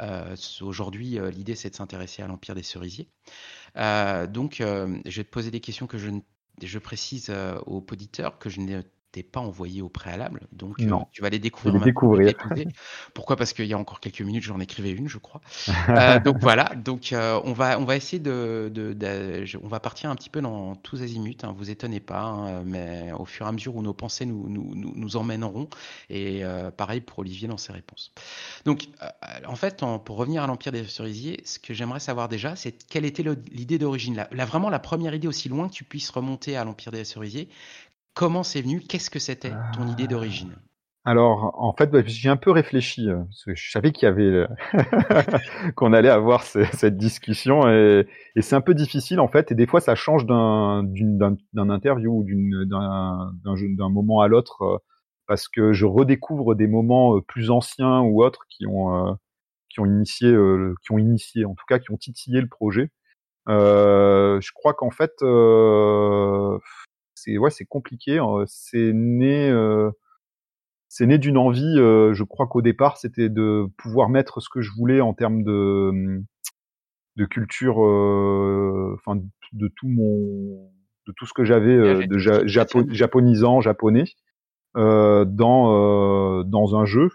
Euh, 0.00 0.36
aujourd'hui, 0.60 1.18
euh, 1.18 1.30
l'idée, 1.30 1.54
c'est 1.54 1.70
de 1.70 1.74
s'intéresser 1.74 2.22
à 2.22 2.26
l'Empire 2.26 2.54
des 2.54 2.62
Cerisiers. 2.62 3.08
Euh, 3.76 4.26
donc, 4.26 4.56
je 4.58 5.16
vais 5.16 5.24
te 5.24 5.30
poser 5.30 5.50
des 5.50 5.60
questions 5.60 5.86
que 5.86 5.98
je, 5.98 6.10
je 6.62 6.78
précise 6.78 7.30
aux 7.66 7.84
auditeurs 7.90 8.38
que 8.38 8.48
je 8.50 8.60
n'ai 8.60 8.82
pas 9.22 9.40
envoyé 9.40 9.82
au 9.82 9.88
préalable. 9.88 10.40
Donc, 10.52 10.80
euh, 10.80 10.90
tu 11.12 11.22
vas 11.22 11.30
les 11.30 11.38
découvrir. 11.38 11.82
découvrir. 11.82 12.34
Pourquoi? 13.14 13.36
Parce 13.36 13.52
qu'il 13.52 13.66
y 13.66 13.72
a 13.72 13.78
encore 13.78 14.00
quelques 14.00 14.20
minutes, 14.20 14.42
j'en 14.42 14.60
écrivais 14.60 14.90
une, 14.90 15.08
je 15.08 15.18
crois. 15.18 15.40
Euh, 15.88 16.18
donc 16.18 16.38
voilà. 16.40 16.74
Donc, 16.74 17.12
euh, 17.12 17.40
on 17.44 17.52
va 17.52 17.78
on 17.78 17.84
va 17.84 17.96
essayer 17.96 18.18
de, 18.18 18.70
de, 18.74 19.44
on 19.62 19.68
va 19.68 19.78
partir 19.78 20.10
un 20.10 20.16
petit 20.16 20.28
peu 20.28 20.40
dans 20.40 20.74
tous 20.74 21.00
azimuts. 21.00 21.36
Hein, 21.42 21.54
vous 21.56 21.70
étonnez 21.70 22.00
pas, 22.00 22.22
hein, 22.22 22.64
mais 22.64 23.12
au 23.16 23.24
fur 23.24 23.46
et 23.46 23.48
à 23.48 23.52
mesure 23.52 23.76
où 23.76 23.82
nos 23.82 23.94
pensées 23.94 24.26
nous 24.26 24.48
nous, 24.48 24.74
nous, 24.74 25.16
emmèneront. 25.16 25.68
Et 26.10 26.42
pareil 26.76 27.00
pour 27.00 27.20
Olivier 27.20 27.46
dans 27.46 27.56
ses 27.56 27.72
réponses. 27.72 28.12
Donc, 28.64 28.88
en 29.46 29.54
fait, 29.54 29.84
pour 30.04 30.16
revenir 30.16 30.42
à 30.42 30.46
l'Empire 30.46 30.72
des 30.72 30.84
Cerisiers, 30.84 31.40
ce 31.44 31.58
que 31.58 31.72
j'aimerais 31.72 32.00
savoir 32.00 32.28
déjà, 32.28 32.56
c'est 32.56 32.72
quelle 32.88 33.04
était 33.04 33.24
l'idée 33.52 33.78
d'origine. 33.78 34.26
Là, 34.30 34.44
vraiment, 34.44 34.68
la 34.68 34.80
première 34.80 35.14
idée 35.14 35.28
aussi 35.28 35.48
loin 35.48 35.68
que 35.68 35.74
tu 35.74 35.84
puisses 35.84 36.10
remonter 36.10 36.56
à 36.56 36.64
l'Empire 36.64 36.92
des 36.92 37.04
Cerisiers, 37.04 37.48
Comment 38.16 38.42
c'est 38.42 38.62
venu 38.62 38.80
Qu'est-ce 38.80 39.10
que 39.10 39.18
c'était 39.18 39.52
ton 39.74 39.86
idée 39.86 40.06
d'origine? 40.06 40.56
Alors, 41.04 41.54
en 41.62 41.74
fait, 41.74 41.90
bah, 41.90 42.00
j'ai 42.06 42.30
un 42.30 42.38
peu 42.38 42.50
réfléchi. 42.50 43.10
Euh, 43.10 43.18
parce 43.18 43.44
que 43.44 43.54
je 43.54 43.70
savais 43.70 43.92
qu'il 43.92 44.06
y 44.06 44.08
avait 44.08 44.22
euh, 44.22 44.46
qu'on 45.76 45.92
allait 45.92 46.08
avoir 46.08 46.42
cette 46.42 46.96
discussion, 46.96 47.68
et, 47.68 48.06
c'est 48.40 48.56
un 48.56 48.62
peu 48.62 48.72
difficile 48.72 49.20
en 49.20 49.28
fait. 49.28 49.52
Et 49.52 49.54
des 49.54 49.66
fois, 49.66 49.80
ça 49.80 49.94
change 49.94 50.24
d'un 50.24 50.82
interview 51.54 52.10
ou 52.10 52.64
d'un 52.64 53.88
moment 53.90 54.22
à 54.22 54.28
l'autre, 54.28 54.62
euh, 54.62 54.78
parce 55.26 55.46
que 55.46 55.74
je 55.74 55.84
redécouvre 55.84 56.54
des 56.54 56.68
moments 56.68 57.20
plus 57.20 57.50
anciens 57.50 58.00
ou 58.00 58.24
autres 58.24 58.46
qui 58.48 58.66
ont 58.66 59.18
qui 59.68 59.80
ont 59.80 59.86
initié, 59.86 60.34
qui 60.82 60.92
ont 60.92 60.98
initié, 60.98 61.44
en 61.44 61.54
tout 61.54 61.66
cas, 61.68 61.78
qui 61.78 61.90
ont 61.92 61.98
titillé 61.98 62.40
le 62.40 62.48
projet. 62.48 62.90
je 63.46 64.52
crois 64.54 64.72
qu'en 64.72 64.90
fait, 64.90 65.12
c'est 67.16 67.38
ouais, 67.38 67.50
c'est 67.50 67.64
compliqué. 67.64 68.18
Hein, 68.18 68.44
c'est 68.46 68.92
né, 68.94 69.50
euh, 69.50 69.90
c'est 70.88 71.06
né 71.06 71.18
d'une 71.18 71.38
envie. 71.38 71.78
Euh, 71.78 72.14
je 72.14 72.22
crois 72.22 72.46
qu'au 72.46 72.62
départ, 72.62 72.98
c'était 72.98 73.28
de 73.28 73.66
pouvoir 73.78 74.08
mettre 74.08 74.40
ce 74.40 74.48
que 74.48 74.60
je 74.60 74.70
voulais 74.76 75.00
en 75.00 75.14
termes 75.14 75.42
de 75.42 76.22
de 77.16 77.24
culture, 77.24 77.82
euh, 77.84 78.94
enfin 78.98 79.16
de 79.52 79.68
tout 79.74 79.88
mon, 79.88 80.70
de 81.06 81.12
tout 81.16 81.26
ce 81.26 81.32
que 81.32 81.44
j'avais 81.44 82.06
de 82.06 82.18
japonisant, 82.18 83.60
japonais, 83.60 84.04
dans 84.74 86.44
dans 86.44 86.76
un 86.76 86.84
jeu. 86.84 87.08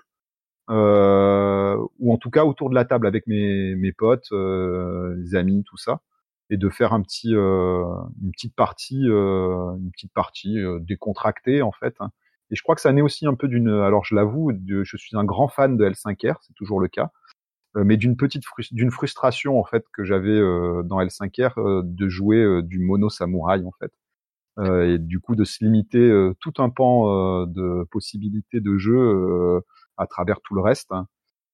ou 0.70 2.14
en 2.14 2.18
tout 2.18 2.32
cas 2.32 2.46
autour 2.46 2.70
de 2.72 2.76
la 2.76 2.86
table 2.86 3.06
avec 3.08 3.28
mes, 3.28 3.76
mes 3.76 3.92
potes, 3.92 4.32
les 4.32 5.36
amis, 5.36 5.64
tout 5.68 5.78
ça 5.78 6.02
et 6.52 6.58
de 6.58 6.70
faire 6.70 6.94
un 6.94 7.02
petit, 7.02 7.34
euh, 7.34 7.86
une 8.22 8.32
petite 8.32 8.56
partie, 8.56 9.10
euh, 9.10 9.74
une 9.78 9.90
petite 9.92 10.14
partie 10.14 10.60
euh, 10.60 10.80
décontractée 10.82 11.62
en 11.62 11.72
fait. 11.72 11.96
Hein. 12.02 12.12
Et 12.52 12.56
je 12.56 12.62
crois 12.62 12.76
que 12.76 12.82
ça 12.82 12.92
naît 12.92 13.02
aussi 13.02 13.26
un 13.26 13.36
peu 13.36 13.48
d'une, 13.48 13.70
alors 13.70 14.04
je 14.04 14.14
l'avoue, 14.14 14.52
je 14.68 14.98
suis 14.98 15.16
un 15.16 15.24
grand 15.24 15.48
fan 15.48 15.78
de 15.78 15.86
L5R, 15.86 16.36
c'est 16.42 16.54
toujours 16.54 16.82
le 16.82 16.90
cas, 16.90 17.12
mais 17.76 17.96
d'une 17.96 18.18
petite 18.18 18.44
d'une 18.72 18.92
frustration 18.92 19.58
en 19.58 19.64
fait 19.64 19.86
que 19.94 20.04
j'avais 20.04 20.38
dans 20.84 21.00
L5R 21.00 21.82
de 21.86 22.10
jouer 22.10 22.62
du 22.62 22.80
mono 22.80 23.10
samouraï 23.10 23.64
en 23.66 23.72
fait. 23.80 23.94
et 24.86 24.98
du 25.00 25.22
coup 25.22 25.38
de 25.38 25.46
se 25.46 25.64
limiter 25.64 26.12
tout 26.42 26.52
un 26.58 26.70
pan 26.70 27.46
de 27.46 27.86
possibilités 27.90 28.60
de 28.60 28.78
jeu 28.78 29.62
à 29.96 30.06
travers 30.06 30.42
tout 30.42 30.54
le 30.54 30.62
reste. 30.62 30.92
Hein. 30.92 31.08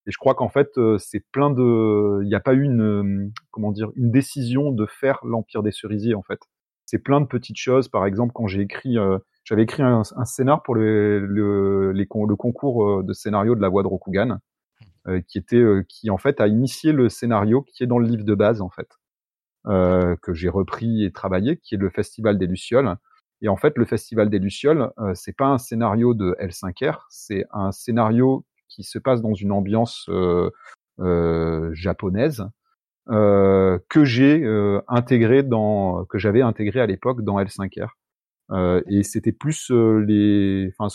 Et 0.07 0.11
je 0.11 0.17
crois 0.17 0.35
qu'en 0.35 0.47
fait, 0.47 0.77
euh, 0.77 0.97
c'est 0.97 1.19
plein 1.31 1.51
de, 1.51 2.21
il 2.23 2.27
n'y 2.29 2.35
a 2.35 2.39
pas 2.39 2.53
eu 2.53 2.63
une, 2.63 2.81
euh, 2.81 3.29
comment 3.51 3.73
dire, 3.73 3.91
une 3.97 4.09
décision 4.09 4.71
de 4.71 4.85
faire 4.85 5.19
l'Empire 5.25 5.63
des 5.63 5.71
Cerisiers 5.71 6.15
en 6.15 6.23
fait. 6.23 6.39
C'est 6.85 6.99
plein 6.99 7.19
de 7.19 7.25
petites 7.25 7.57
choses. 7.57 7.89
Par 7.89 8.05
exemple, 8.05 8.31
quand 8.33 8.47
j'ai 8.47 8.61
écrit, 8.61 8.97
euh, 8.97 9.19
j'avais 9.43 9.63
écrit 9.63 9.83
un, 9.83 10.03
un, 10.15 10.25
scénar 10.25 10.63
pour 10.63 10.75
le, 10.75 11.19
le, 11.25 11.91
le 11.91 12.35
concours 12.37 13.03
de 13.03 13.13
scénario 13.13 13.55
de 13.55 13.61
la 13.61 13.67
voix 13.67 13.83
de 13.83 13.87
Rokugan, 13.87 14.39
qui 15.27 15.37
était, 15.37 15.63
qui 15.87 16.09
en 16.09 16.17
fait 16.17 16.39
a 16.41 16.47
initié 16.47 16.91
le 16.93 17.09
scénario 17.09 17.61
qui 17.61 17.83
est 17.83 17.87
dans 17.87 17.99
le 17.99 18.07
livre 18.07 18.23
de 18.23 18.35
base 18.35 18.61
en 18.61 18.69
fait, 18.69 18.89
que 19.65 20.33
j'ai 20.33 20.49
repris 20.49 21.03
et 21.03 21.11
travaillé, 21.11 21.57
qui 21.57 21.75
est 21.75 21.77
le 21.77 21.89
Festival 21.89 22.37
des 22.37 22.47
Lucioles. 22.47 22.95
Et 23.41 23.49
en 23.49 23.57
fait, 23.57 23.77
le 23.77 23.85
Festival 23.85 24.29
des 24.29 24.39
Lucioles, 24.39 24.91
c'est 25.13 25.35
pas 25.35 25.47
un 25.47 25.57
scénario 25.57 26.13
de 26.13 26.35
L5R, 26.39 27.05
c'est 27.09 27.45
un 27.51 27.71
scénario 27.71 28.45
qui 28.77 28.83
se 28.83 28.99
passe 28.99 29.23
dans 29.23 29.33
une 29.33 29.51
ambiance 29.51 30.05
euh, 30.09 30.51
euh, 30.99 31.71
japonaise 31.73 32.45
euh, 33.09 33.79
que 33.89 34.05
j'ai 34.05 34.45
intégré 34.87 35.41
dans 35.41 36.05
que 36.05 36.19
j'avais 36.19 36.43
intégré 36.43 36.79
à 36.79 36.85
l'époque 36.85 37.23
dans 37.23 37.39
L5R. 37.39 37.89
et 38.87 39.03
c'était 39.03 39.31
plus 39.31 39.71
les, 39.71 40.71
enfin, 40.77 40.93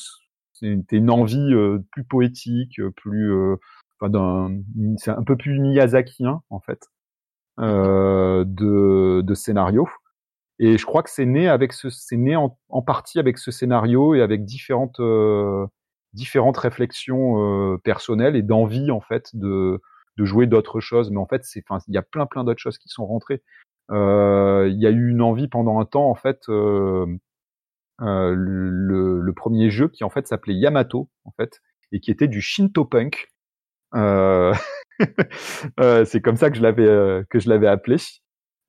C'était 0.52 0.96
une 0.96 1.10
envie 1.10 1.52
plus 1.90 2.04
poétique, 2.04 2.80
plus, 2.96 3.34
enfin 4.00 4.52
c'est 4.98 5.10
un 5.10 5.24
peu 5.24 5.36
plus 5.36 5.58
miyazakien 5.58 6.40
en 6.50 6.60
fait 6.60 6.86
de, 7.58 9.22
de 9.22 9.34
scénario. 9.34 9.88
Et 10.60 10.78
je 10.78 10.86
crois 10.86 11.02
que 11.02 11.10
c'est 11.10 11.26
né 11.26 11.48
avec 11.48 11.72
ce, 11.72 11.90
c'est 11.90 12.16
né 12.16 12.36
en, 12.36 12.56
en, 12.68 12.82
partie 12.82 13.18
avec 13.18 13.38
ce 13.38 13.50
scénario 13.50 14.14
et 14.14 14.22
avec 14.22 14.44
différentes 14.44 15.00
différentes 16.12 16.58
réflexions 16.58 17.78
personnelles 17.84 18.36
et 18.36 18.42
d'envie 18.42 18.90
en 18.90 19.00
fait 19.00 19.30
de 19.34 19.80
de 20.18 20.24
jouer 20.24 20.46
d'autres 20.46 20.80
choses. 20.80 21.10
Mais 21.10 21.18
en 21.18 21.26
fait, 21.26 21.42
c'est, 21.44 21.64
enfin, 21.66 21.82
il 21.88 21.94
y 21.94 21.98
a 21.98 22.02
plein 22.02 22.26
plein 22.26 22.44
d'autres 22.44 22.60
choses 22.60 22.78
qui 22.78 22.88
sont 22.88 23.06
rentrées. 23.06 23.42
Il 23.90 24.76
y 24.78 24.86
a 24.86 24.90
eu 24.90 25.10
une 25.10 25.22
envie 25.22 25.48
pendant 25.48 25.80
un 25.80 25.84
temps 25.84 26.08
en 26.08 26.14
fait. 26.14 26.48
Euh, 28.00 28.34
le, 28.34 29.20
le, 29.20 29.32
premier 29.32 29.70
jeu 29.70 29.88
qui 29.88 30.02
en 30.02 30.10
fait 30.10 30.26
s'appelait 30.26 30.54
Yamato 30.54 31.08
en 31.24 31.30
fait 31.32 31.60
et 31.92 32.00
qui 32.00 32.10
était 32.10 32.26
du 32.26 32.40
Shinto 32.40 32.84
punk. 32.84 33.28
Euh, 33.94 34.52
euh, 35.80 36.04
c'est 36.04 36.20
comme 36.20 36.36
ça 36.36 36.50
que 36.50 36.56
je 36.56 36.62
l'avais 36.62 37.24
que 37.30 37.38
je 37.38 37.48
l'avais 37.48 37.68
appelé. 37.68 37.96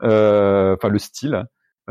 Enfin 0.02 0.90
le 0.90 1.00
style. 1.00 1.46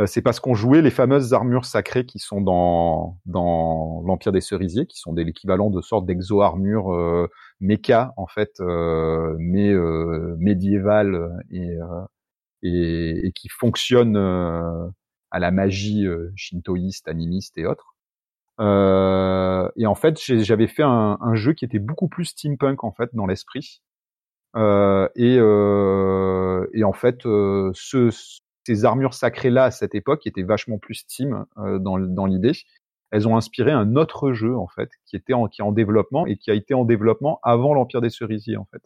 C'est 0.07 0.23
parce 0.23 0.41
qu'on 0.41 0.55
jouait 0.55 0.83
les 0.83 0.91
fameuses 0.91 1.35
armures 1.35 1.65
sacrées 1.67 2.07
qui 2.07 2.19
sont 2.19 2.41
dans 2.41 3.19
dans 3.27 4.03
l'Empire 4.07 4.33
des 4.33 4.41
Cerisiers, 4.41 4.87
qui 4.87 4.99
sont 4.99 5.13
des 5.13 5.25
l'équivalent 5.25 5.71
de 5.71 5.81
sortes 5.83 6.07
d'exo-armures 6.07 6.93
euh, 6.95 7.29
méca 7.61 8.13
en 8.17 8.27
fait, 8.27 8.53
euh, 8.61 9.37
mais 9.39 9.71
euh, 9.71 10.35
médiévales 10.39 11.31
et, 11.51 11.77
et, 12.63 13.27
et 13.27 13.33
qui 13.33 13.49
fonctionnent 13.49 14.17
à 15.33 15.39
la 15.39 15.51
magie 15.51 16.07
euh, 16.07 16.31
shintoïste, 16.37 17.09
animiste 17.09 17.59
et 17.59 17.67
autres. 17.67 17.97
Euh, 18.61 19.69
et 19.77 19.87
en 19.87 19.95
fait, 19.95 20.21
j'avais 20.21 20.69
fait 20.69 20.83
un, 20.83 21.19
un, 21.21 21.35
jeu 21.35 21.55
qui 21.55 21.65
était 21.65 21.79
beaucoup 21.79 22.09
plus 22.09 22.27
steampunk 22.27 22.85
en 22.85 22.93
fait 22.93 23.11
dans 23.15 23.27
l'esprit. 23.27 23.81
Euh, 24.57 25.09
et, 25.17 25.39
euh, 25.39 26.67
et, 26.75 26.85
en 26.85 26.93
fait, 26.93 27.25
euh, 27.27 27.71
ce, 27.75 28.11
ces 28.65 28.85
armures 28.85 29.15
sacrées 29.15 29.51
là 29.51 29.65
à 29.65 29.71
cette 29.71 29.95
époque, 29.95 30.21
qui 30.21 30.29
étaient 30.29 30.43
vachement 30.43 30.79
plus 30.79 30.95
steam 30.95 31.45
euh, 31.59 31.79
dans, 31.79 31.99
dans 31.99 32.27
l'idée, 32.27 32.53
elles 33.11 33.29
ont 33.29 33.37
inspiré 33.37 33.71
un 33.71 33.97
autre 33.97 34.33
jeu 34.33 34.57
en 34.57 34.69
fait, 34.69 34.91
qui 35.07 35.17
était 35.17 35.35
en, 35.35 35.47
qui 35.47 35.61
est 35.61 35.65
en 35.65 35.73
développement 35.73 36.27
et 36.27 36.37
qui 36.37 36.51
a 36.51 36.55
été 36.55 36.75
en 36.75 36.85
développement 36.85 37.41
avant 37.43 37.75
l'Empire 37.75 38.01
des 38.01 38.11
Cerisiers 38.11 38.57
en 38.57 38.67
fait, 38.67 38.83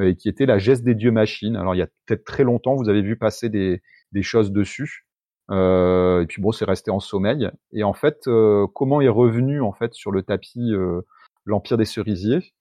et 0.00 0.14
qui 0.14 0.28
était 0.28 0.46
la 0.46 0.58
geste 0.58 0.84
des 0.84 0.94
dieux 0.94 1.12
machines. 1.12 1.56
Alors 1.56 1.74
il 1.74 1.78
y 1.78 1.82
a 1.82 1.88
peut-être 2.06 2.24
très 2.24 2.44
longtemps, 2.44 2.76
vous 2.76 2.88
avez 2.88 3.02
vu 3.02 3.16
passer 3.16 3.48
des, 3.48 3.82
des 4.12 4.22
choses 4.22 4.52
dessus. 4.52 5.06
Euh, 5.50 6.22
et 6.22 6.26
puis 6.26 6.42
bon, 6.42 6.52
c'est 6.52 6.64
resté 6.64 6.90
en 6.90 7.00
sommeil. 7.00 7.48
Et 7.72 7.84
en 7.84 7.92
fait, 7.92 8.26
euh, 8.26 8.66
comment 8.74 9.00
est 9.00 9.08
revenu 9.08 9.60
en 9.60 9.72
fait 9.72 9.94
sur 9.94 10.10
le 10.10 10.22
tapis 10.22 10.72
euh, 10.72 11.02
l'Empire 11.44 11.76
des 11.76 11.84
Cerisiers? 11.84 12.52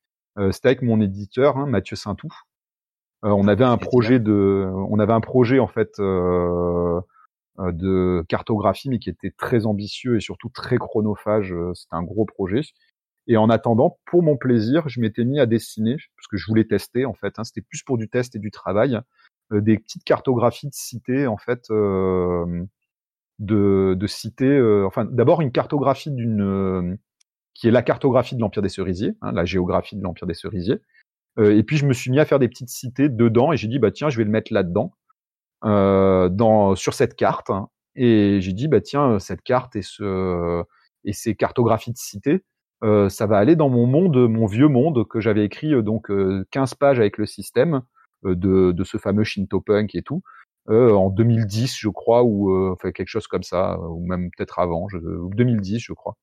C'était 0.52 0.68
avec 0.68 0.82
mon 0.82 1.00
éditeur, 1.00 1.58
hein, 1.58 1.66
Mathieu 1.66 1.96
Saintou. 1.96 2.28
On 3.34 3.48
avait 3.48 3.63
un 3.63 3.77
projet 3.77 4.20
de, 4.20 4.70
on 4.89 5.00
avait 5.00 5.13
un 5.13 5.22
projet 5.22 5.60
en 5.60 5.67
fait 5.67 6.00
de 6.00 7.01
cartographie, 8.27 8.89
mais 8.89 9.00
qui 9.00 9.10
était 9.10 9.32
très 9.32 9.65
ambitieux 9.65 10.17
et 10.17 10.20
surtout 10.20 10.50
très 10.50 10.77
chronophage. 10.77 11.55
C'était 11.74 11.96
un 11.96 12.03
gros 12.03 12.25
projet. 12.25 12.62
Et 13.27 13.38
en 13.38 13.50
attendant, 13.50 13.98
pour 14.05 14.22
mon 14.22 14.38
plaisir, 14.38 14.88
je 14.88 15.01
m'étais 15.01 15.25
mis 15.25 15.39
à 15.39 15.48
dessiner 15.48 15.98
parce 16.15 16.27
que 16.27 16.38
je 16.38 16.46
voulais 16.46 16.65
tester 16.65 17.05
en 17.05 17.13
fait. 17.13 17.39
Hein, 17.39 17.44
C'était 17.44 17.62
plus 17.62 17.82
pour 17.84 17.98
du 17.98 18.08
test 18.08 18.36
et 18.36 18.39
du 18.39 18.51
travail, 18.51 19.00
des 19.51 19.79
petites 19.79 20.03
cartographies 20.03 20.67
de 20.67 20.75
cités 20.75 21.25
en 21.25 21.38
fait 21.38 21.72
de, 23.39 23.96
de 23.96 24.44
euh, 24.44 24.86
enfin 24.86 25.05
d'abord 25.05 25.41
une 25.41 25.51
cartographie 25.51 26.12
d'une 26.12 26.41
euh, 26.41 26.96
qui 27.53 27.67
est 27.67 27.72
la 27.72 27.82
cartographie 27.82 28.36
de 28.36 28.41
l'Empire 28.41 28.62
des 28.62 28.70
Cerisiers, 28.70 29.15
hein, 29.22 29.32
la 29.32 29.46
géographie 29.46 29.96
de 29.96 30.03
l'Empire 30.03 30.27
des 30.27 30.34
Cerisiers. 30.34 30.82
Euh, 31.38 31.58
et 31.58 31.63
puis 31.63 31.77
je 31.77 31.86
me 31.86 31.94
suis 31.94 32.12
mis 32.12 32.20
à 32.20 32.25
faire 32.25 32.39
des 32.39 32.48
petites 32.48 32.70
cités 32.70 33.10
dedans 33.10 33.51
et 33.51 33.58
j'ai 33.58 33.68
dit 33.68 33.80
bah 33.80 33.92
tiens 33.92 34.10
je 34.10 34.18
vais 34.18 34.24
le 34.24 34.30
mettre 34.30 34.54
là-dedans, 34.54 34.94
dans 35.63 36.75
sur 36.75 36.94
cette 36.94 37.15
carte. 37.15 37.50
Hein. 37.50 37.70
et 37.96 38.39
j'ai 38.42 38.54
dit 38.54 38.68
bah 38.68 38.82
tiens 38.82 39.20
cette 39.20 39.42
carte 39.42 39.75
et 39.75 39.82
ce 39.82 40.63
et 41.06 41.13
ces 41.13 41.36
cartographies 41.36 41.92
de 41.92 41.98
cités, 41.98 42.44
ça 42.82 43.25
va 43.27 43.38
aller 43.38 43.56
dans 43.56 43.70
mon 43.70 43.86
monde, 43.88 44.30
mon 44.30 44.46
vieux 44.46 44.68
monde 44.68 45.08
que 45.08 45.20
j'avais 45.20 45.46
écrit 45.46 45.82
donc 45.84 46.12
15 46.51 46.75
pages 46.75 47.00
avec 47.00 47.18
le 47.18 47.25
système 47.25 47.82
de, 48.24 48.72
de 48.72 48.84
ce 48.84 48.98
fameux 48.98 49.24
Shinto 49.24 49.62
Punk 49.62 49.96
et 49.96 50.01
tout. 50.01 50.24
Euh, 50.70 50.94
en 50.94 51.10
2010, 51.10 51.77
je 51.77 51.89
crois, 51.89 52.24
ou 52.24 52.51
euh, 52.51 52.72
enfin 52.74 52.92
quelque 52.92 53.08
chose 53.08 53.27
comme 53.27 53.44
ça, 53.44 53.80
ou 53.80 54.06
même 54.08 54.30
peut-être 54.36 54.60
avant, 54.60 54.88
je, 54.89 54.98
2010, 54.98 55.80
je 55.80 55.94
crois. 55.94 56.18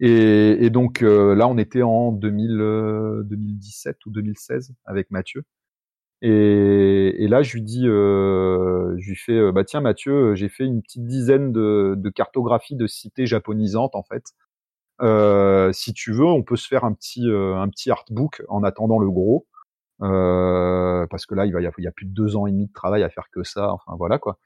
Et, 0.00 0.64
et 0.64 0.70
donc 0.70 1.02
euh, 1.02 1.34
là, 1.34 1.48
on 1.48 1.58
était 1.58 1.82
en 1.82 2.12
2000, 2.12 3.22
2017 3.24 4.06
ou 4.06 4.10
2016 4.10 4.74
avec 4.84 5.10
Mathieu. 5.10 5.44
Et, 6.22 7.24
et 7.24 7.28
là, 7.28 7.42
je 7.42 7.54
lui 7.54 7.62
dis, 7.62 7.84
je 7.84 9.08
lui 9.08 9.16
fais, 9.16 9.52
bah 9.52 9.64
tiens 9.64 9.80
Mathieu, 9.80 10.34
j'ai 10.34 10.48
fait 10.48 10.64
une 10.64 10.82
petite 10.82 11.06
dizaine 11.06 11.52
de, 11.52 11.94
de 11.96 12.10
cartographies 12.10 12.76
de 12.76 12.86
cités 12.86 13.26
japonisantes 13.26 13.94
en 13.94 14.02
fait. 14.02 14.24
Euh, 15.02 15.72
si 15.72 15.92
tu 15.92 16.12
veux, 16.12 16.24
on 16.24 16.42
peut 16.42 16.56
se 16.56 16.68
faire 16.68 16.84
un 16.84 16.94
petit 16.94 17.26
un 17.30 17.68
petit 17.68 17.90
artbook 17.90 18.42
en 18.48 18.62
attendant 18.64 18.98
le 18.98 19.10
gros. 19.10 19.46
Euh, 20.02 21.06
parce 21.08 21.26
que 21.26 21.34
là, 21.34 21.46
il, 21.46 21.52
va, 21.52 21.60
il, 21.60 21.64
y 21.84 21.86
a, 21.86 21.92
plus 21.92 22.06
de 22.06 22.12
deux 22.12 22.36
ans 22.36 22.46
et 22.46 22.52
demi 22.52 22.66
de 22.66 22.72
travail 22.72 23.02
à 23.02 23.08
faire 23.08 23.28
que 23.30 23.42
ça. 23.44 23.72
Enfin 23.72 23.94
voilà 23.96 24.18
quoi. 24.18 24.38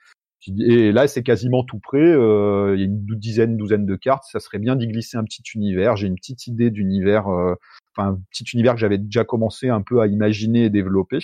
Et 0.47 0.93
là, 0.93 1.07
c'est 1.07 1.23
quasiment 1.23 1.65
tout 1.65 1.79
prêt. 1.79 1.99
Euh, 1.99 2.75
il 2.75 2.81
y 2.81 2.83
a 2.83 2.87
une 2.87 3.05
dizaine, 3.19 3.57
douzaine 3.57 3.85
de 3.87 3.97
cartes. 3.97 4.25
Ça 4.31 4.41
serait 4.41 4.59
bien 4.59 4.77
d'y 4.77 4.89
glisser 4.89 5.17
un 5.17 5.25
petit 5.25 5.43
univers. 5.55 5.97
J'ai 5.97 6.07
une 6.07 6.15
petite 6.15 6.47
idée 6.47 6.71
d'univers, 6.71 7.29
euh, 7.29 7.55
enfin 7.95 8.11
un 8.11 8.21
petit 8.31 8.45
univers 8.55 8.75
que 8.75 8.81
j'avais 8.81 8.99
déjà 8.99 9.25
commencé 9.25 9.69
un 9.69 9.83
peu 9.83 10.01
à 10.01 10.07
imaginer 10.07 10.65
et 10.65 10.71
développer. 10.71 11.19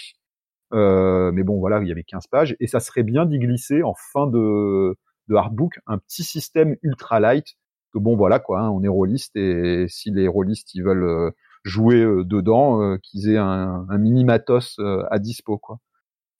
Euh, 0.74 1.32
mais 1.32 1.44
bon, 1.44 1.58
voilà, 1.58 1.80
il 1.80 1.88
y 1.88 1.92
avait 1.92 2.04
15 2.04 2.26
pages. 2.26 2.56
Et 2.60 2.66
ça 2.66 2.80
serait 2.80 3.04
bien 3.04 3.26
d'y 3.26 3.38
glisser 3.38 3.82
en 3.82 3.94
fin 4.12 4.26
de, 4.26 4.96
de 5.28 5.34
hardbook 5.34 5.78
un 5.86 5.98
petit 5.98 6.24
système 6.24 6.76
ultra 6.82 7.20
light. 7.20 7.56
Que 7.92 7.98
bon, 7.98 8.16
voilà 8.16 8.38
quoi, 8.38 8.60
hein, 8.60 8.70
on 8.70 8.82
est 8.82 8.88
rôliste 8.88 9.36
et 9.36 9.86
si 9.88 10.10
les 10.10 10.28
rôlistes 10.28 10.74
ils 10.74 10.82
veulent 10.82 11.04
euh, 11.04 11.30
jouer 11.64 12.00
euh, 12.02 12.24
dedans, 12.24 12.82
euh, 12.82 12.98
qu'ils 13.02 13.30
aient 13.30 13.38
un, 13.38 13.86
un, 13.88 13.98
mini 13.98 14.24
matos 14.24 14.78
à 15.10 15.18
dispo 15.18 15.58
quoi. 15.58 15.78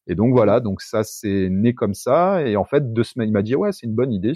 Et 0.06 0.14
donc 0.14 0.32
voilà, 0.32 0.60
donc 0.60 0.82
ça 0.82 1.02
c'est 1.04 1.48
né 1.50 1.74
comme 1.74 1.94
ça. 1.94 2.42
Et 2.46 2.56
en 2.56 2.64
fait 2.64 2.92
deux 2.92 3.04
semaines, 3.04 3.28
il 3.28 3.32
m'a 3.32 3.42
dit 3.42 3.54
ouais 3.56 3.72
c'est 3.72 3.86
une 3.86 3.94
bonne 3.94 4.12
idée. 4.12 4.34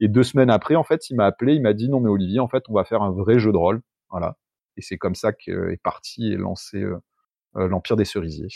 Et 0.00 0.08
deux 0.08 0.24
semaines 0.24 0.50
après, 0.50 0.74
en 0.74 0.82
fait, 0.82 1.10
il 1.10 1.16
m'a 1.16 1.26
appelé, 1.26 1.54
il 1.54 1.62
m'a 1.62 1.74
dit 1.74 1.88
non 1.88 2.00
mais 2.00 2.08
Olivier, 2.08 2.40
en 2.40 2.48
fait, 2.48 2.64
on 2.68 2.74
va 2.74 2.84
faire 2.84 3.02
un 3.02 3.12
vrai 3.12 3.38
jeu 3.38 3.52
de 3.52 3.56
rôle, 3.56 3.82
voilà. 4.10 4.36
Et 4.76 4.82
c'est 4.82 4.98
comme 4.98 5.14
ça 5.14 5.32
qu'est 5.32 5.80
parti 5.82 6.32
et 6.32 6.36
lancé 6.36 6.84
l'Empire 7.54 7.96
des 7.96 8.04
Cerisiers. 8.04 8.48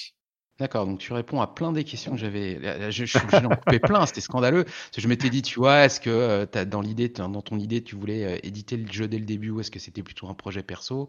D'accord, 0.58 0.86
donc 0.86 0.98
tu 0.98 1.12
réponds 1.12 1.42
à 1.42 1.46
plein 1.46 1.70
des 1.70 1.84
questions 1.84 2.12
que 2.12 2.16
j'avais. 2.16 2.90
Je, 2.90 3.04
je, 3.04 3.18
je 3.18 3.36
en 3.44 3.50
coupais 3.50 3.78
plein, 3.78 4.06
c'était 4.06 4.22
scandaleux. 4.22 4.64
je 4.96 5.06
m'étais 5.06 5.28
dit, 5.28 5.42
tu 5.42 5.58
vois, 5.58 5.84
est-ce 5.84 6.00
que 6.00 6.48
as, 6.54 6.64
dans 6.64 6.80
l'idée, 6.80 7.10
dans 7.10 7.42
ton 7.42 7.58
idée, 7.58 7.84
tu 7.84 7.94
voulais 7.94 8.40
éditer 8.42 8.78
le 8.78 8.90
jeu 8.90 9.06
dès 9.06 9.18
le 9.18 9.26
début 9.26 9.50
ou 9.50 9.60
est-ce 9.60 9.70
que 9.70 9.78
c'était 9.78 10.02
plutôt 10.02 10.28
un 10.28 10.34
projet 10.34 10.62
perso? 10.62 11.08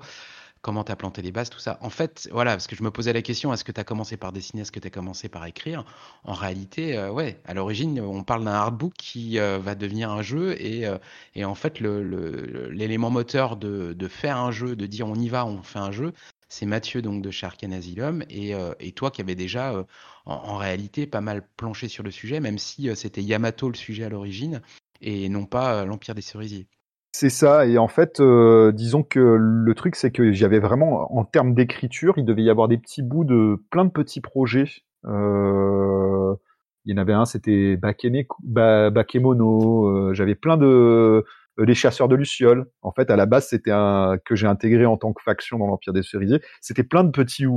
Comment 0.68 0.84
tu 0.84 0.92
as 0.92 0.98
planté 0.98 1.22
les 1.22 1.32
bases, 1.32 1.50
tout 1.50 1.60
ça. 1.60 1.78
En 1.80 1.90
fait, 1.90 2.28
voilà, 2.30 2.52
parce 2.52 2.68
que 2.68 2.76
je 2.76 2.84
me 2.84 2.92
posais 2.92 3.14
la 3.14 3.22
question, 3.22 3.54
est-ce 3.54 3.64
que 3.64 3.72
tu 3.72 3.80
as 3.80 3.86
commencé 3.86 4.18
par 4.18 4.34
dessiner, 4.34 4.64
est-ce 4.64 4.72
que 4.74 4.82
tu 4.82 4.88
as 4.88 4.92
commencé 4.92 5.30
par 5.30 5.46
écrire? 5.46 5.86
En 6.26 6.34
réalité, 6.34 6.98
euh, 6.98 7.10
ouais, 7.10 7.40
à 7.46 7.54
l'origine, 7.54 8.02
on 8.02 8.26
parle 8.26 8.44
d'un 8.44 8.52
artbook 8.52 8.92
qui 8.98 9.40
euh, 9.40 9.60
va 9.60 9.76
devenir 9.76 10.12
un 10.12 10.22
jeu 10.22 10.62
et, 10.62 10.86
euh, 10.86 10.98
en 11.42 11.56
fait, 11.56 11.80
l'élément 11.80 13.10
moteur 13.10 13.56
de, 13.56 13.94
de, 13.94 14.08
faire 14.10 14.36
un 14.36 14.52
jeu, 14.52 14.76
de 14.76 14.86
dire 14.88 15.08
on 15.08 15.16
y 15.16 15.30
va, 15.30 15.46
on 15.46 15.64
fait 15.64 15.80
un 15.80 15.92
jeu, 15.92 16.12
c'est 16.50 16.66
Mathieu 16.66 17.02
donc 17.02 17.22
de 17.22 17.32
Sharkan 17.32 17.72
Asylum 17.72 18.26
et, 18.30 18.54
toi 18.92 19.10
qui 19.10 19.22
avais 19.22 19.36
déjà 19.36 19.86
en, 20.26 20.58
réalité 20.58 21.08
pas 21.08 21.22
mal 21.22 21.48
planché 21.56 21.88
sur 21.88 22.04
le 22.04 22.12
sujet, 22.12 22.42
même 22.42 22.58
si 22.58 22.94
c'était 22.94 23.24
Yamato 23.24 23.70
le 23.70 23.78
sujet 23.78 24.04
à 24.04 24.10
l'origine 24.10 24.62
et 25.00 25.30
non 25.30 25.46
pas 25.46 25.86
l'Empire 25.86 26.14
des 26.14 26.22
Cerisiers. 26.22 26.68
C'est 27.20 27.32
ça, 27.32 27.66
et 27.66 27.80
en 27.80 27.88
fait, 27.88 28.20
euh, 28.20 28.72
disons 28.72 29.02
que 29.02 29.20
le 29.20 29.74
truc, 29.74 29.96
c'est 29.96 30.12
que 30.12 30.32
j'avais 30.34 30.60
vraiment, 30.60 31.12
en 31.18 31.26
termes 31.26 31.56
d'écriture, 31.56 32.14
il 32.18 32.26
devait 32.26 32.44
y 32.44 32.50
avoir 32.52 32.68
des 32.68 32.78
petits 32.78 33.02
bouts 33.02 33.24
de 33.24 33.58
plein 33.72 33.86
de 33.86 33.90
petits 33.90 34.22
projets. 34.22 34.70
Euh, 35.04 36.36
il 36.86 36.92
y 36.92 36.94
en 36.94 37.02
avait 37.02 37.14
un, 37.14 37.26
c'était 37.26 37.76
Bakemono, 37.76 39.88
euh, 39.88 40.14
j'avais 40.14 40.36
plein 40.36 40.58
de... 40.58 41.26
les 41.58 41.74
chasseurs 41.74 42.08
de 42.08 42.14
Lucioles. 42.14 42.68
En 42.84 42.92
fait, 42.92 43.10
à 43.10 43.16
la 43.16 43.26
base, 43.26 43.48
c'était 43.48 43.72
un 43.72 44.20
que 44.24 44.36
j'ai 44.36 44.46
intégré 44.46 44.86
en 44.86 44.98
tant 44.98 45.12
que 45.12 45.24
faction 45.24 45.58
dans 45.58 45.66
l'Empire 45.66 45.94
des 45.94 46.04
Cerisiers. 46.04 46.42
C'était 46.62 46.84
plein 46.84 47.04
de 47.04 47.10
petits 47.10 47.48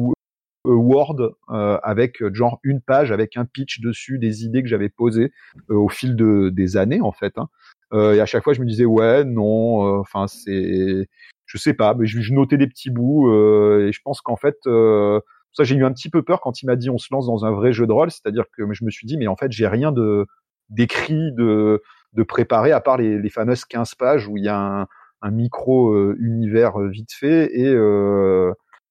Word 0.64 1.34
avec 1.48 2.24
genre 2.32 2.60
une 2.62 2.80
page 2.80 3.12
avec 3.12 3.36
un 3.36 3.44
pitch 3.44 3.82
dessus, 3.82 4.18
des 4.18 4.46
idées 4.46 4.62
que 4.62 4.70
j'avais 4.70 4.88
posées 4.88 5.32
au 5.68 5.90
fil 5.90 6.16
de, 6.16 6.48
des 6.48 6.78
années, 6.78 7.02
en 7.02 7.12
fait. 7.12 7.36
Hein. 7.36 7.50
Euh, 7.92 8.14
et 8.14 8.20
à 8.20 8.26
chaque 8.26 8.44
fois, 8.44 8.52
je 8.52 8.60
me 8.60 8.66
disais 8.66 8.84
ouais, 8.84 9.24
non, 9.24 9.86
euh, 9.86 10.00
enfin 10.00 10.26
c'est, 10.26 11.08
je 11.46 11.58
sais 11.58 11.74
pas, 11.74 11.94
mais 11.94 12.06
je, 12.06 12.20
je 12.20 12.32
notais 12.32 12.56
des 12.56 12.66
petits 12.68 12.90
bouts 12.90 13.28
euh, 13.28 13.88
et 13.88 13.92
je 13.92 14.00
pense 14.04 14.20
qu'en 14.20 14.36
fait, 14.36 14.56
ça 14.64 15.64
j'ai 15.64 15.74
eu 15.74 15.84
un 15.84 15.92
petit 15.92 16.10
peu 16.10 16.22
peur 16.22 16.40
quand 16.40 16.62
il 16.62 16.66
m'a 16.66 16.76
dit 16.76 16.90
on 16.90 16.98
se 16.98 17.08
lance 17.10 17.26
dans 17.26 17.44
un 17.44 17.50
vrai 17.50 17.72
jeu 17.72 17.86
de 17.86 17.92
rôle, 17.92 18.10
c'est-à-dire 18.10 18.44
que 18.56 18.72
je 18.72 18.84
me 18.84 18.90
suis 18.90 19.06
dit 19.06 19.18
mais 19.18 19.26
en 19.26 19.36
fait 19.36 19.50
j'ai 19.50 19.66
rien 19.66 19.92
de 19.92 20.26
d'écrit, 20.68 21.32
de 21.32 21.82
de 22.12 22.22
préparé 22.22 22.72
à 22.72 22.80
part 22.80 22.96
les, 22.98 23.18
les 23.18 23.30
fameuses 23.30 23.64
15 23.64 23.94
pages 23.96 24.28
où 24.28 24.36
il 24.36 24.44
y 24.44 24.48
a 24.48 24.58
un, 24.58 24.86
un 25.22 25.30
micro 25.30 26.12
univers 26.14 26.78
vite 26.78 27.12
fait 27.12 27.50
et 27.52 27.72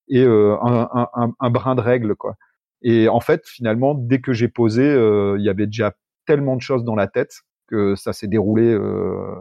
et 0.09 0.23
un, 0.25 0.89
un, 1.13 1.33
un, 1.39 1.49
brin 1.49 1.75
de 1.75 1.81
règles 1.81 2.15
quoi. 2.15 2.35
Et 2.81 3.09
en 3.09 3.19
fait, 3.19 3.45
finalement, 3.45 3.93
dès 3.93 4.21
que 4.21 4.33
j'ai 4.33 4.47
posé, 4.47 4.83
il 4.85 5.43
y 5.43 5.49
avait 5.49 5.67
déjà 5.67 5.93
tellement 6.25 6.55
de 6.55 6.61
choses 6.61 6.83
dans 6.83 6.95
la 6.95 7.07
tête 7.07 7.41
que 7.69 7.95
ça 7.95 8.13
s'est 8.13 8.27
déroulé. 8.27 8.73
Euh, 8.73 9.35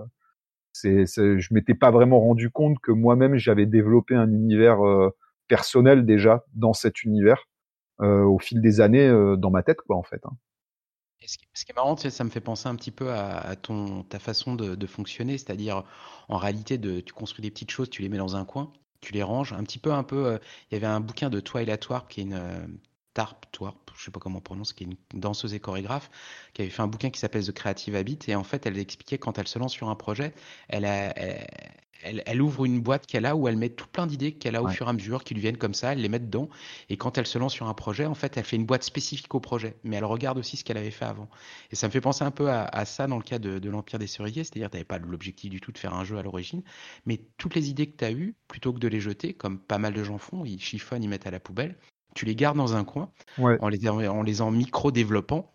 c'est, 0.73 1.07
je 1.07 1.55
m'étais 1.55 1.75
pas 1.75 1.91
vraiment 1.91 2.21
rendu 2.21 2.51
compte 2.51 2.79
que 2.81 2.93
moi-même 2.93 3.37
j'avais 3.37 3.67
développé 3.67 4.15
un 4.15 4.31
univers 4.31 4.79
personnel 5.49 6.07
déjà 6.07 6.45
dans 6.55 6.73
cet 6.73 7.03
univers 7.03 7.49
au 7.99 8.39
fil 8.39 8.61
des 8.61 8.81
années 8.81 9.09
dans 9.39 9.51
ma 9.51 9.65
tête 9.65 9.81
quoi 9.81 9.97
en 9.97 10.05
fait. 10.05 10.21
Hein 10.25 10.37
ce 11.27 11.37
qui 11.65 11.73
est 11.73 11.75
marrant, 11.75 11.97
ça 11.97 12.25
me 12.25 12.31
fait 12.31 12.41
penser 12.41 12.69
un 12.69 12.77
petit 12.77 12.91
peu 12.91 13.13
à, 13.13 13.55
ton, 13.57 14.03
ta 14.05 14.19
façon 14.19 14.55
de, 14.55 14.87
fonctionner, 14.87 15.37
c'est-à-dire 15.39 15.85
en 16.29 16.37
réalité, 16.37 16.79
de, 16.79 17.01
tu 17.01 17.13
construis 17.13 17.43
des 17.43 17.51
petites 17.51 17.71
choses, 17.71 17.91
tu 17.91 18.03
les 18.03 18.09
mets 18.09 18.19
dans 18.19 18.37
un 18.37 18.45
coin, 18.45 18.73
tu 19.01 19.13
les 19.13 19.23
ranges, 19.23 19.53
un 19.53 19.63
petit 19.63 19.79
peu, 19.79 19.93
un 19.93 20.05
peu. 20.05 20.27
Euh, 20.27 20.39
il 20.71 20.75
y 20.75 20.77
avait 20.77 20.87
un 20.87 21.01
bouquin 21.01 21.31
de 21.31 21.41
Twilight 21.41 21.89
Warp 21.89 22.09
qui 22.09 22.21
est 22.21 22.25
une 22.25 22.35
euh, 22.35 22.67
Tarp, 23.19 23.47
Twarp, 23.51 23.91
je 23.97 24.05
sais 24.05 24.11
pas 24.13 24.21
comment 24.21 24.39
on 24.39 24.41
prononce, 24.41 24.73
qui 24.73 24.85
est 24.85 24.87
une 24.87 25.21
danseuse 25.21 25.53
et 25.53 25.59
chorégraphe, 25.59 26.09
qui 26.55 26.63
avait 26.63 26.71
fait 26.71 26.83
un 26.83 26.87
bouquin 26.87 27.11
qui 27.11 27.19
s'appelle 27.19 27.45
The 27.45 27.51
Creative 27.51 27.97
Habit, 27.97 28.21
et 28.29 28.37
en 28.37 28.45
fait, 28.45 28.65
elle 28.65 28.79
expliquait 28.79 29.19
quand 29.19 29.39
elle 29.39 29.49
se 29.49 29.59
lance 29.59 29.73
sur 29.73 29.89
un 29.89 29.97
projet, 29.97 30.33
elle, 30.69 30.85
a, 30.85 31.13
elle, 32.05 32.41
ouvre 32.41 32.65
une 32.65 32.81
boîte 32.81 33.09
qu'elle 33.09 33.27
a 33.27 33.35
où 33.35 33.49
elle 33.49 33.57
met 33.57 33.71
tout 33.71 33.89
plein 33.89 34.07
d'idées 34.07 34.35
qu'elle 34.35 34.55
a 34.55 34.63
au 34.63 34.69
fur 34.69 34.87
et 34.87 34.91
à 34.91 34.93
mesure, 34.93 35.25
qui 35.25 35.35
lui 35.35 35.41
viennent 35.41 35.57
comme 35.57 35.75
ça, 35.75 35.95
elle 35.95 36.01
les 36.01 36.09
met 36.09 36.21
dedans. 36.21 36.49
Et 36.91 36.97
quand 36.97 37.19
elle 37.19 37.27
se 37.27 37.39
lance 37.39 37.55
sur 37.55 37.67
un 37.67 37.75
projet, 37.75 38.07
en 38.07 38.15
fait, 38.15 38.37
elle 38.37 38.45
fait 38.45 38.55
une 38.55 38.67
boîte 38.67 38.85
spécifique 38.85 39.35
au 39.35 39.41
projet. 39.41 39.75
Mais 39.83 39.97
elle 39.97 40.05
regarde 40.05 40.39
aussi 40.39 40.57
ce 40.57 40.63
qu'elle 40.63 40.79
avait 40.79 40.93
fait 40.93 41.07
avant. 41.07 41.29
Et 41.73 41.75
ça 41.75 41.89
me 41.89 41.91
fait 41.91 42.01
penser 42.01 42.23
un 42.23 42.31
peu 42.31 42.53
à, 42.53 42.85
ça 42.85 43.09
dans 43.09 43.17
le 43.17 43.25
cas 43.25 43.41
de, 43.41 43.69
l'Empire 43.69 43.99
des 43.99 44.07
Cerisiers. 44.07 44.45
C'est-à-dire, 44.45 44.71
tu 44.71 44.77
n'avais 44.77 44.85
pas 44.85 44.99
l'objectif 44.99 45.51
du 45.51 45.61
tout 45.61 45.73
de 45.73 45.79
faire 45.79 45.95
un 45.95 46.05
jeu 46.05 46.19
à 46.19 46.23
l'origine. 46.23 46.63
Mais 47.05 47.21
toutes 47.37 47.57
les 47.57 47.69
idées 47.69 47.89
que 47.89 47.97
tu 47.97 48.05
as 48.05 48.13
eues, 48.13 48.37
plutôt 48.47 48.73
que 48.73 48.79
de 48.79 48.87
les 48.87 49.01
jeter, 49.01 49.35
comme 49.35 49.59
pas 49.59 49.79
mal 49.79 49.93
de 49.93 50.05
gens 50.05 50.19
font, 50.19 50.45
ils 50.45 50.61
chiffonnent, 50.61 51.03
ils 51.03 51.09
mettent 51.09 51.27
à 51.27 51.33
la 51.33 51.41
poubelle, 51.41 51.77
tu 52.19 52.25
les 52.25 52.35
gardes 52.35 52.57
dans 52.57 52.75
un 52.75 52.83
coin 52.83 53.13
en, 53.39 53.69
les, 53.69 53.89
en 53.89 54.23
les 54.23 54.41
en 54.43 54.51
micro-développant 54.51 55.55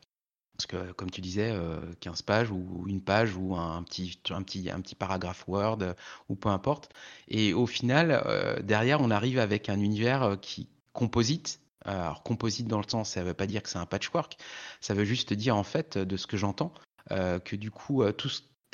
parce 0.58 0.66
que, 0.68 0.94
comme 0.94 1.10
tu 1.10 1.20
disais, 1.20 1.54
15 2.00 2.20
euh, 2.20 2.24
pages 2.26 2.52
ou 2.52 2.86
une 2.88 3.02
page 3.02 3.36
ou 3.36 3.56
un 3.56 3.84
petit, 3.84 4.18
un 4.30 4.44
petit, 4.44 4.70
un 4.70 4.80
petit 4.80 4.96
paragraphe 4.96 5.46
Word 5.48 5.80
euh, 5.82 5.94
ou 6.30 6.36
peu 6.36 6.48
importe. 6.50 6.90
Et 7.28 7.54
au 7.54 7.66
final, 7.66 8.24
euh, 8.26 8.62
derrière, 8.62 9.02
on 9.02 9.12
arrive 9.12 9.40
avec 9.40 9.68
un 9.68 9.80
univers 9.80 10.38
qui 10.42 10.70
composite. 10.94 11.60
Alors, 11.84 12.24
composite 12.24 12.68
dans 12.68 12.78
le 12.78 12.88
sens, 12.88 13.10
ça 13.10 13.22
ne 13.22 13.26
veut 13.26 13.34
pas 13.34 13.48
dire 13.48 13.62
que 13.62 13.70
c'est 13.70 13.80
un 13.80 13.86
patchwork. 13.86 14.38
Ça 14.80 14.94
veut 14.94 15.06
juste 15.06 15.34
dire, 15.34 15.58
en 15.58 15.64
fait, 15.64 15.98
de 15.98 16.16
ce 16.16 16.28
que 16.28 16.38
j'entends, 16.38 16.72
que 17.10 17.56
du 17.58 17.72
coup, 17.72 18.10
tout 18.14 18.30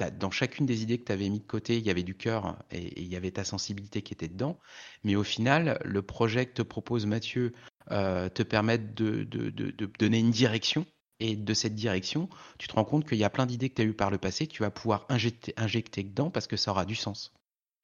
dans 0.10 0.32
chacune 0.32 0.66
des 0.66 0.84
idées 0.84 0.98
que 0.98 1.06
tu 1.06 1.12
avais 1.12 1.30
mis 1.30 1.40
de 1.40 1.46
côté, 1.46 1.78
il 1.78 1.86
y 1.86 1.90
avait 1.90 2.04
du 2.04 2.16
cœur 2.16 2.58
et, 2.72 3.02
il 3.02 3.08
y 3.08 3.16
avait 3.16 3.32
ta 3.32 3.44
sensibilité 3.44 4.02
qui 4.02 4.14
était 4.14 4.28
dedans. 4.28 4.58
Mais 5.04 5.16
au 5.16 5.24
final, 5.24 5.80
le 5.84 6.02
projet 6.02 6.46
que 6.46 6.54
te 6.54 6.62
propose 6.62 7.06
Mathieu 7.06 7.54
te 7.88 8.44
permet 8.44 8.78
de, 8.78 9.24
de, 9.24 9.50
de 9.50 9.90
donner 10.00 10.20
une 10.20 10.32
direction 10.32 10.86
et 11.20 11.36
de 11.36 11.54
cette 11.54 11.76
direction, 11.76 12.30
tu 12.58 12.68
te 12.68 12.74
rends 12.74 12.86
compte 12.86 13.06
qu'il 13.06 13.18
y 13.18 13.24
a 13.24 13.30
plein 13.30 13.46
d'idées 13.46 13.70
que 13.70 13.76
tu 13.76 13.82
as 13.82 13.86
eues 13.86 13.94
par 13.94 14.10
le 14.10 14.18
passé, 14.18 14.48
tu 14.48 14.64
vas 14.64 14.72
pouvoir 14.72 15.06
injecter, 15.10 15.54
injecter 15.58 16.04
dedans 16.04 16.30
parce 16.30 16.48
que 16.48 16.56
ça 16.56 16.72
aura 16.72 16.86
du 16.86 16.96
sens. 16.96 17.34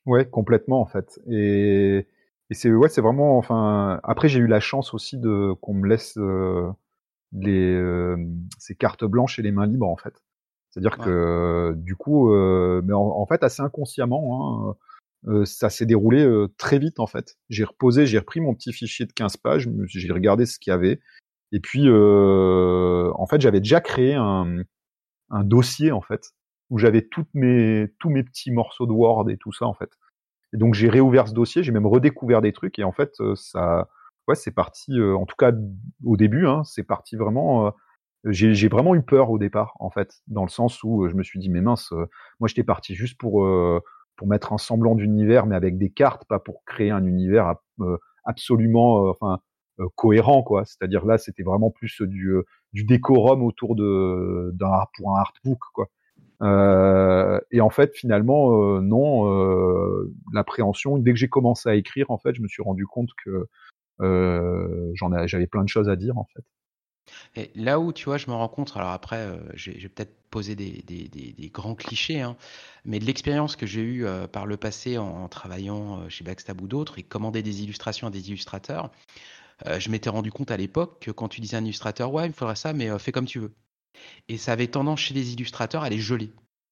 Ouais, 0.05 0.25
complètement 0.25 0.81
en 0.81 0.85
fait. 0.85 1.19
Et, 1.29 2.07
et 2.49 2.53
c'est 2.53 2.71
ouais, 2.71 2.89
c'est 2.89 3.01
vraiment 3.01 3.37
enfin. 3.37 3.99
Après, 4.03 4.27
j'ai 4.27 4.39
eu 4.39 4.47
la 4.47 4.59
chance 4.59 4.93
aussi 4.93 5.17
de 5.17 5.53
qu'on 5.61 5.73
me 5.73 5.87
laisse 5.87 6.17
euh, 6.17 6.69
les 7.33 7.73
euh, 7.73 8.15
ces 8.57 8.75
cartes 8.75 9.03
blanches 9.03 9.39
et 9.39 9.41
les 9.41 9.51
mains 9.51 9.65
libres 9.65 9.89
en 9.89 9.97
fait. 9.97 10.13
C'est-à-dire 10.69 10.97
que 10.97 11.73
du 11.77 11.95
coup, 11.95 12.33
euh, 12.33 12.81
mais 12.83 12.93
en, 12.93 13.25
fait 13.25 13.43
assez 13.43 13.61
inconsciemment, 13.61 14.71
hein, 14.71 14.75
ça 15.43 15.69
s'est 15.69 15.85
déroulé 15.85 16.27
très 16.57 16.77
vite 16.77 16.99
en 16.99 17.07
fait. 17.07 17.37
J'ai 17.49 17.63
reposé, 17.63 18.05
j'ai 18.05 18.19
repris 18.19 18.41
mon 18.41 18.53
petit 18.53 18.73
fichier 18.73 19.05
de 19.05 19.11
15 19.11 19.37
pages, 19.37 19.69
j'ai 19.87 20.11
regardé 20.11 20.45
ce 20.45 20.59
qu'il 20.59 20.71
y 20.71 20.73
avait, 20.73 20.99
et 21.51 21.59
puis, 21.59 21.87
euh, 21.87 23.11
en 23.15 23.27
fait, 23.27 23.39
j'avais 23.41 23.59
déjà 23.59 23.81
créé 23.81 24.13
un, 24.15 24.57
un, 25.29 25.43
dossier 25.43 25.91
en 25.91 26.01
fait 26.01 26.31
où 26.69 26.77
j'avais 26.77 27.03
toutes 27.03 27.33
mes 27.33 27.87
tous 27.99 28.09
mes 28.09 28.23
petits 28.23 28.51
morceaux 28.51 28.87
de 28.87 28.91
Word 28.91 29.29
et 29.29 29.37
tout 29.37 29.53
ça 29.53 29.65
en 29.65 29.73
fait. 29.73 29.89
Et 30.53 30.57
donc 30.57 30.73
j'ai 30.73 30.89
réouvert 30.89 31.27
ce 31.27 31.33
dossier, 31.33 31.63
j'ai 31.63 31.71
même 31.71 31.85
redécouvert 31.85 32.41
des 32.41 32.51
trucs 32.53 32.79
et 32.79 32.83
en 32.83 32.91
fait 32.91 33.11
euh, 33.21 33.35
ça, 33.35 33.87
ouais, 34.27 34.35
c'est 34.35 34.51
parti. 34.51 34.99
Euh, 34.99 35.15
en 35.15 35.25
tout 35.25 35.35
cas 35.37 35.51
au 36.03 36.17
début, 36.17 36.47
hein, 36.47 36.63
c'est 36.65 36.83
parti 36.83 37.15
vraiment. 37.15 37.67
Euh, 37.67 37.71
j'ai 38.25 38.67
vraiment 38.67 38.95
eu 38.95 39.03
peur 39.03 39.29
au 39.29 39.37
départ 39.39 39.75
en 39.79 39.91
fait, 39.91 40.15
dans 40.27 40.43
le 40.43 40.49
sens 40.49 40.83
où 40.83 41.07
je 41.07 41.15
me 41.15 41.23
suis 41.23 41.39
dit 41.39 41.49
mais 41.49 41.61
mince, 41.61 41.93
moi 42.39 42.47
j'étais 42.47 42.63
parti 42.63 42.95
juste 42.95 43.19
pour 43.19 43.47
pour 44.15 44.27
mettre 44.27 44.53
un 44.53 44.57
semblant 44.57 44.95
d'univers 44.95 45.45
mais 45.45 45.55
avec 45.55 45.77
des 45.77 45.89
cartes, 45.89 46.25
pas 46.25 46.39
pour 46.39 46.63
créer 46.65 46.91
un 46.91 47.05
univers 47.05 47.55
absolument, 48.25 49.09
enfin 49.09 49.39
euh, 49.79 49.87
cohérent 49.95 50.41
quoi. 50.41 50.63
C'est-à-dire 50.65 51.05
là 51.05 51.17
c'était 51.17 51.43
vraiment 51.43 51.69
plus 51.69 52.01
du 52.01 52.29
euh, 52.29 52.43
du 52.73 52.85
décorum 52.85 53.43
autour 53.43 53.75
de 53.75 54.51
d'un 54.53 54.71
pour 54.95 55.17
un 55.17 55.19
artbook 55.19 55.59
quoi. 55.73 55.87
Euh, 56.41 57.39
et 57.51 57.61
en 57.61 57.69
fait 57.69 57.93
finalement 57.95 58.77
euh, 58.77 58.81
non 58.81 59.25
l'appréhension 60.33 60.97
dès 60.97 61.11
que 61.13 61.19
j'ai 61.19 61.29
commencé 61.29 61.69
à 61.69 61.75
écrire 61.75 62.11
en 62.11 62.17
fait 62.17 62.35
je 62.35 62.41
me 62.41 62.47
suis 62.47 62.63
rendu 62.63 62.85
compte 62.85 63.09
que 63.23 63.47
j'en 63.99 65.27
j'avais 65.27 65.47
plein 65.47 65.63
de 65.63 65.69
choses 65.69 65.89
à 65.89 65.95
dire 65.95 66.17
en 66.17 66.25
fait 66.33 66.43
et 67.35 67.51
là 67.55 67.79
où 67.79 67.93
tu 67.93 68.05
vois, 68.05 68.17
je 68.17 68.27
me 68.27 68.33
rends 68.33 68.47
compte, 68.47 68.73
alors 68.75 68.91
après, 68.91 69.37
j'ai 69.53 69.89
peut-être 69.89 70.13
posé 70.29 70.55
des, 70.55 71.51
grands 71.53 71.75
clichés, 71.75 72.21
hein, 72.21 72.35
mais 72.83 72.99
de 72.99 73.05
l'expérience 73.05 73.55
que 73.55 73.65
j'ai 73.65 73.81
eue 73.81 74.05
par 74.31 74.45
le 74.45 74.57
passé 74.57 74.97
en, 74.97 75.27
travaillant 75.27 76.09
chez 76.09 76.23
Backstab 76.23 76.61
ou 76.61 76.67
d'autres 76.67 76.99
et 76.99 77.03
commander 77.03 77.43
des 77.43 77.63
illustrations 77.63 78.07
à 78.07 78.09
des 78.09 78.29
illustrateurs, 78.29 78.91
euh, 79.67 79.79
je 79.79 79.89
m'étais 79.89 80.09
rendu 80.09 80.31
compte 80.31 80.51
à 80.51 80.57
l'époque 80.57 80.99
que 81.01 81.11
quand 81.11 81.29
tu 81.29 81.41
disais 81.41 81.55
à 81.55 81.59
un 81.59 81.63
illustrateur, 81.63 82.11
ouais, 82.11 82.25
il 82.25 82.29
me 82.29 82.33
faudrait 82.33 82.55
ça, 82.55 82.73
mais 82.73 82.89
euh, 82.89 82.99
fais 82.99 83.11
comme 83.11 83.25
tu 83.25 83.39
veux. 83.39 83.53
Et 84.27 84.37
ça 84.37 84.51
avait 84.51 84.67
tendance 84.67 84.99
chez 84.99 85.13
les 85.13 85.33
illustrateurs 85.33 85.83
à 85.83 85.89
les 85.89 85.99
geler. 85.99 86.31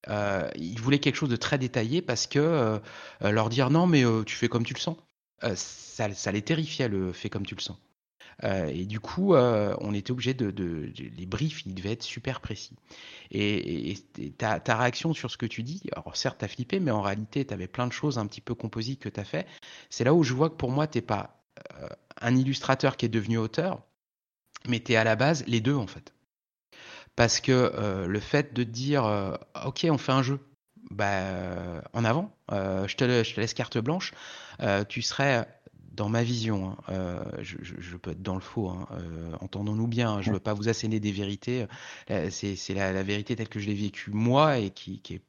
Euh, 0.09 0.49
ils 0.57 0.79
voulaient 0.79 0.99
quelque 0.99 1.15
chose 1.15 1.29
de 1.29 1.37
très 1.37 1.57
détaillé 1.57 2.01
parce 2.01 2.27
que 2.27 2.81
leur 3.21 3.49
dire 3.49 3.69
non, 3.69 3.87
mais 3.87 4.03
tu 4.25 4.35
fais 4.35 4.49
comme 4.49 4.65
tu 4.65 4.73
le 4.73 4.79
sens, 4.79 4.97
ça, 5.55 6.13
ça, 6.13 6.31
les 6.31 6.41
terrifiait 6.41 6.89
le 6.89 7.13
fais 7.13 7.29
comme 7.29 7.45
tu 7.45 7.55
le 7.55 7.61
sens. 7.61 7.77
Et 8.41 8.85
du 8.85 8.99
coup, 8.99 9.35
on 9.35 9.93
était 9.93 10.11
obligé 10.11 10.33
de, 10.33 10.91
Les 11.17 11.25
briefs, 11.25 11.65
ils 11.65 11.75
devaient 11.75 11.91
être 11.91 12.03
super 12.03 12.41
précis. 12.41 12.75
Et, 13.31 13.95
ta, 14.37 14.59
ta, 14.59 14.77
réaction 14.77 15.13
sur 15.13 15.31
ce 15.31 15.37
que 15.37 15.45
tu 15.45 15.63
dis, 15.63 15.81
alors 15.93 16.15
certes, 16.15 16.39
tu 16.39 16.45
as 16.45 16.47
flippé, 16.47 16.79
mais 16.79 16.91
en 16.91 17.01
réalité, 17.01 17.45
tu 17.45 17.53
avais 17.53 17.67
plein 17.67 17.87
de 17.87 17.93
choses 17.93 18.17
un 18.17 18.27
petit 18.27 18.41
peu 18.41 18.55
composites 18.55 18.99
que 18.99 19.09
tu 19.09 19.19
as 19.19 19.23
fait. 19.23 19.47
C'est 19.89 20.03
là 20.03 20.13
où 20.13 20.23
je 20.23 20.33
vois 20.33 20.49
que 20.49 20.55
pour 20.55 20.71
moi, 20.71 20.87
tu 20.87 21.01
pas 21.01 21.43
un 22.21 22.35
illustrateur 22.35 22.97
qui 22.97 23.05
est 23.05 23.09
devenu 23.09 23.37
auteur, 23.37 23.81
mais 24.67 24.79
tu 24.79 24.93
es 24.93 24.95
à 24.95 25.03
la 25.03 25.15
base 25.15 25.43
les 25.47 25.61
deux 25.61 25.75
en 25.75 25.87
fait. 25.87 26.13
Parce 27.15 27.39
que 27.41 27.51
euh, 27.51 28.07
le 28.07 28.19
fait 28.19 28.53
de 28.53 28.63
dire 28.63 29.05
euh, 29.05 29.35
ok 29.65 29.85
on 29.89 29.97
fait 29.97 30.11
un 30.11 30.23
jeu, 30.23 30.39
bah 30.89 31.05
euh, 31.09 31.81
en 31.93 32.05
avant, 32.05 32.35
je 32.49 32.95
te, 32.95 33.23
je, 33.23 33.35
te, 33.35 33.39
laisse 33.39 33.53
carte 33.53 33.77
blanche, 33.77 34.13
tu 34.89 35.01
serais 35.01 35.47
dans 35.93 36.09
ma 36.09 36.23
vision, 36.23 36.75
hein, 36.87 37.23
je, 37.41 37.97
peux 37.97 38.11
être 38.11 38.21
dans 38.21 38.35
le 38.35 38.41
faux, 38.41 38.69
hein, 38.69 38.87
entendons-nous 39.41 39.87
bien, 39.87 40.21
je 40.21 40.29
ne 40.29 40.35
veux 40.35 40.39
pas 40.39 40.53
vous 40.53 40.69
asséner 40.69 40.99
des 40.99 41.11
vérités, 41.11 41.67
c'est 42.07 42.73
la, 42.73 42.91
la, 42.91 43.03
vérité 43.03 43.35
telle 43.35 43.49
que 43.49 43.59
je 43.59 43.67
l'ai 43.67 43.75
vécue 43.75 44.11
moi 44.11 44.57
et 44.57 44.71
qui, 44.71 45.01
qui 45.01 45.15
est 45.15 45.21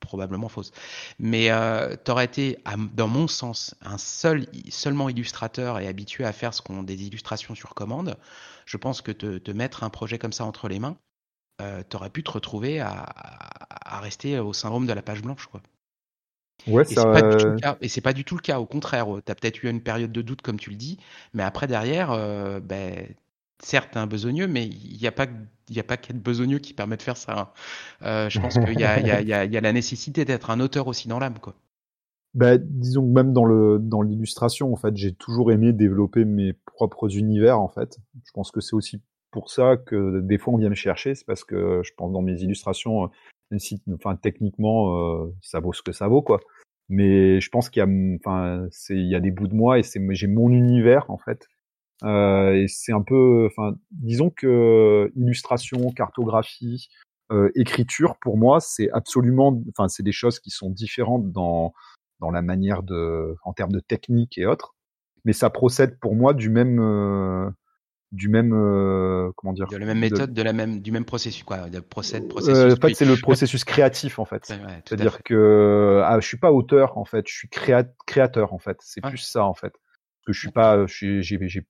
probablement 0.00 0.48
fausse. 0.48 0.72
Mais 1.18 1.50
euh, 1.50 1.96
tu 2.02 2.10
aurais 2.10 2.24
été, 2.24 2.58
dans 2.94 3.08
mon 3.08 3.28
sens, 3.28 3.74
un 3.82 3.98
seul, 3.98 4.46
seulement 4.70 5.08
illustrateur 5.08 5.78
et 5.78 5.86
habitué 5.86 6.24
à 6.24 6.32
faire 6.32 6.54
ce 6.54 6.62
qu'on 6.62 6.82
des 6.82 7.06
illustrations 7.06 7.54
sur 7.54 7.74
commande. 7.74 8.16
Je 8.64 8.76
pense 8.76 9.02
que 9.02 9.12
te, 9.12 9.38
te 9.38 9.50
mettre 9.50 9.84
un 9.84 9.90
projet 9.90 10.18
comme 10.18 10.32
ça 10.32 10.44
entre 10.44 10.68
les 10.68 10.78
mains, 10.78 10.96
euh, 11.62 11.82
tu 11.88 11.96
aurais 11.96 12.10
pu 12.10 12.22
te 12.22 12.30
retrouver 12.30 12.80
à, 12.80 13.06
à, 13.68 14.00
rester 14.00 14.38
au 14.38 14.52
syndrome 14.52 14.86
de 14.86 14.92
la 14.92 15.02
page 15.02 15.22
blanche, 15.22 15.46
quoi. 15.46 15.62
Ouais, 16.66 16.82
et 16.82 17.88
c'est 17.88 18.00
pas, 18.00 18.12
du 18.12 18.24
tout 18.24 18.34
le 18.34 18.40
cas. 18.40 18.58
Au 18.58 18.66
contraire, 18.66 19.06
tu 19.24 19.30
as 19.30 19.34
peut-être 19.34 19.62
eu 19.62 19.68
une 19.68 19.82
période 19.82 20.12
de 20.12 20.22
doute, 20.22 20.42
comme 20.42 20.58
tu 20.58 20.70
le 20.70 20.76
dis, 20.76 20.98
mais 21.32 21.42
après 21.42 21.66
derrière, 21.66 22.10
euh, 22.10 22.60
ben, 22.60 23.06
certes, 23.62 23.96
un 23.96 24.06
besogneux, 24.06 24.48
mais 24.48 24.66
il 24.66 24.98
n'y 25.00 25.06
a 25.06 25.12
pas 25.12 25.26
il 25.68 25.72
n'y 25.72 25.80
a 25.80 25.84
pas 25.84 25.96
qu'être 25.96 26.22
besogneux 26.22 26.58
qui 26.58 26.74
permet 26.74 26.96
de 26.96 27.02
faire 27.02 27.16
ça. 27.16 27.38
Hein. 27.38 27.48
Euh, 28.02 28.30
je 28.30 28.40
pense 28.40 28.54
qu'il 28.54 28.70
y, 28.70 28.82
y, 28.82 29.22
y, 29.22 29.26
y 29.26 29.56
a, 29.56 29.60
la 29.60 29.72
nécessité 29.72 30.24
d'être 30.24 30.50
un 30.50 30.60
auteur 30.60 30.86
aussi 30.86 31.08
dans 31.08 31.18
l'âme, 31.18 31.38
quoi. 31.40 31.54
Bah, 32.34 32.58
disons 32.58 33.02
que 33.02 33.12
même 33.12 33.32
dans 33.32 33.44
le 33.44 33.78
dans 33.80 34.02
l'illustration, 34.02 34.72
en 34.72 34.76
fait, 34.76 34.96
j'ai 34.96 35.12
toujours 35.12 35.50
aimé 35.52 35.72
développer 35.72 36.24
mes 36.24 36.52
propres 36.52 37.16
univers, 37.16 37.60
en 37.60 37.68
fait. 37.68 37.98
Je 38.24 38.30
pense 38.32 38.50
que 38.50 38.60
c'est 38.60 38.74
aussi 38.74 39.00
pour 39.30 39.50
ça 39.50 39.76
que 39.76 40.20
des 40.20 40.38
fois 40.38 40.54
on 40.54 40.58
vient 40.58 40.68
me 40.68 40.74
chercher, 40.74 41.14
c'est 41.14 41.26
parce 41.26 41.44
que 41.44 41.80
je 41.82 41.92
pense 41.96 42.12
dans 42.12 42.22
mes 42.22 42.42
illustrations, 42.42 43.10
techniquement, 44.22 44.96
euh, 44.96 45.34
ça 45.42 45.60
vaut 45.60 45.72
ce 45.72 45.82
que 45.82 45.92
ça 45.92 46.08
vaut, 46.08 46.22
quoi. 46.22 46.40
Mais 46.88 47.40
je 47.40 47.48
pense 47.50 47.68
qu'il 47.68 47.80
y 47.80 48.28
a, 48.28 48.66
c'est, 48.70 49.20
des 49.20 49.30
bouts 49.30 49.48
de 49.48 49.54
moi 49.54 49.78
et 49.78 49.82
c'est, 49.82 50.00
j'ai 50.10 50.28
mon 50.28 50.50
univers, 50.50 51.10
en 51.10 51.18
fait, 51.18 51.48
euh, 52.04 52.54
et 52.54 52.68
c'est 52.68 52.92
un 52.92 53.02
peu, 53.02 53.48
disons 53.90 54.30
que 54.30 55.10
illustration, 55.16 55.90
cartographie, 55.92 56.88
euh, 57.32 57.50
écriture, 57.56 58.16
pour 58.20 58.36
moi, 58.36 58.60
c'est 58.60 58.90
absolument, 58.92 59.60
enfin, 59.70 59.88
c'est 59.88 60.04
des 60.04 60.12
choses 60.12 60.38
qui 60.38 60.50
sont 60.50 60.70
différentes 60.70 61.32
dans 61.32 61.72
dans 62.20 62.30
la 62.30 62.40
manière 62.40 62.82
de, 62.82 63.36
en 63.44 63.52
termes 63.52 63.72
de 63.72 63.80
technique 63.80 64.38
et 64.38 64.46
autres. 64.46 64.74
Mais 65.26 65.34
ça 65.34 65.50
procède 65.50 65.98
pour 66.00 66.14
moi 66.14 66.32
du 66.32 66.48
même, 66.48 66.80
du 68.12 68.28
même 68.28 68.52
euh, 68.54 69.30
comment 69.36 69.52
dire 69.52 69.66
de 69.66 69.76
la 69.76 69.86
même 69.86 69.98
méthode 69.98 70.32
de, 70.32 70.42
la 70.42 70.52
même 70.52 70.80
du 70.80 70.92
même 70.92 71.04
processus 71.04 71.42
quoi 71.42 71.68
de 71.68 71.80
procède 71.80 72.24
euh, 72.24 72.28
processus 72.28 72.72
en 72.72 72.76
fait 72.76 72.94
c'est 72.94 73.04
le 73.04 73.16
processus 73.16 73.64
créatif 73.64 74.18
en 74.18 74.24
fait. 74.24 74.44
C'est 74.44 74.92
à 74.92 74.96
dire 74.96 75.22
que 75.24 76.02
ah, 76.04 76.18
je 76.20 76.26
suis 76.26 76.36
pas 76.36 76.52
auteur 76.52 76.98
en 76.98 77.04
fait 77.04 77.26
je 77.26 77.34
suis 77.34 77.48
créateur 77.48 78.52
en 78.52 78.58
fait. 78.58 78.78
C'est 78.80 79.00
plus 79.00 79.18
ça 79.18 79.44
en 79.44 79.54
fait. 79.54 79.72
Que 80.24 80.32
je 80.32 80.38
suis 80.38 80.50
pas 80.50 80.86
j'ai 80.86 81.22
j'ai 81.22 81.66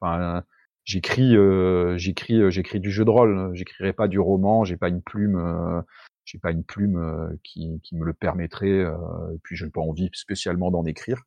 enfin 0.00 0.44
j'écris 0.84 1.36
euh, 1.36 1.96
j'écris 1.98 2.40
euh, 2.40 2.50
j'écris 2.50 2.78
du 2.78 2.90
jeu 2.92 3.04
de 3.04 3.10
rôle. 3.10 3.50
J'écrirai 3.54 3.92
pas 3.92 4.06
du 4.06 4.20
roman 4.20 4.64
j'ai 4.64 4.76
pas 4.76 4.88
une 4.88 5.02
plume 5.02 5.82
j'ai 6.24 6.38
pas 6.38 6.52
une 6.52 6.64
plume 6.64 7.36
qui, 7.42 7.80
qui 7.82 7.96
me 7.96 8.04
le 8.04 8.12
permettrait 8.12 8.82
et 8.82 9.38
puis 9.42 9.56
j'ai 9.56 9.68
pas 9.68 9.80
envie 9.80 10.10
spécialement 10.12 10.70
d'en 10.70 10.84
écrire 10.84 11.22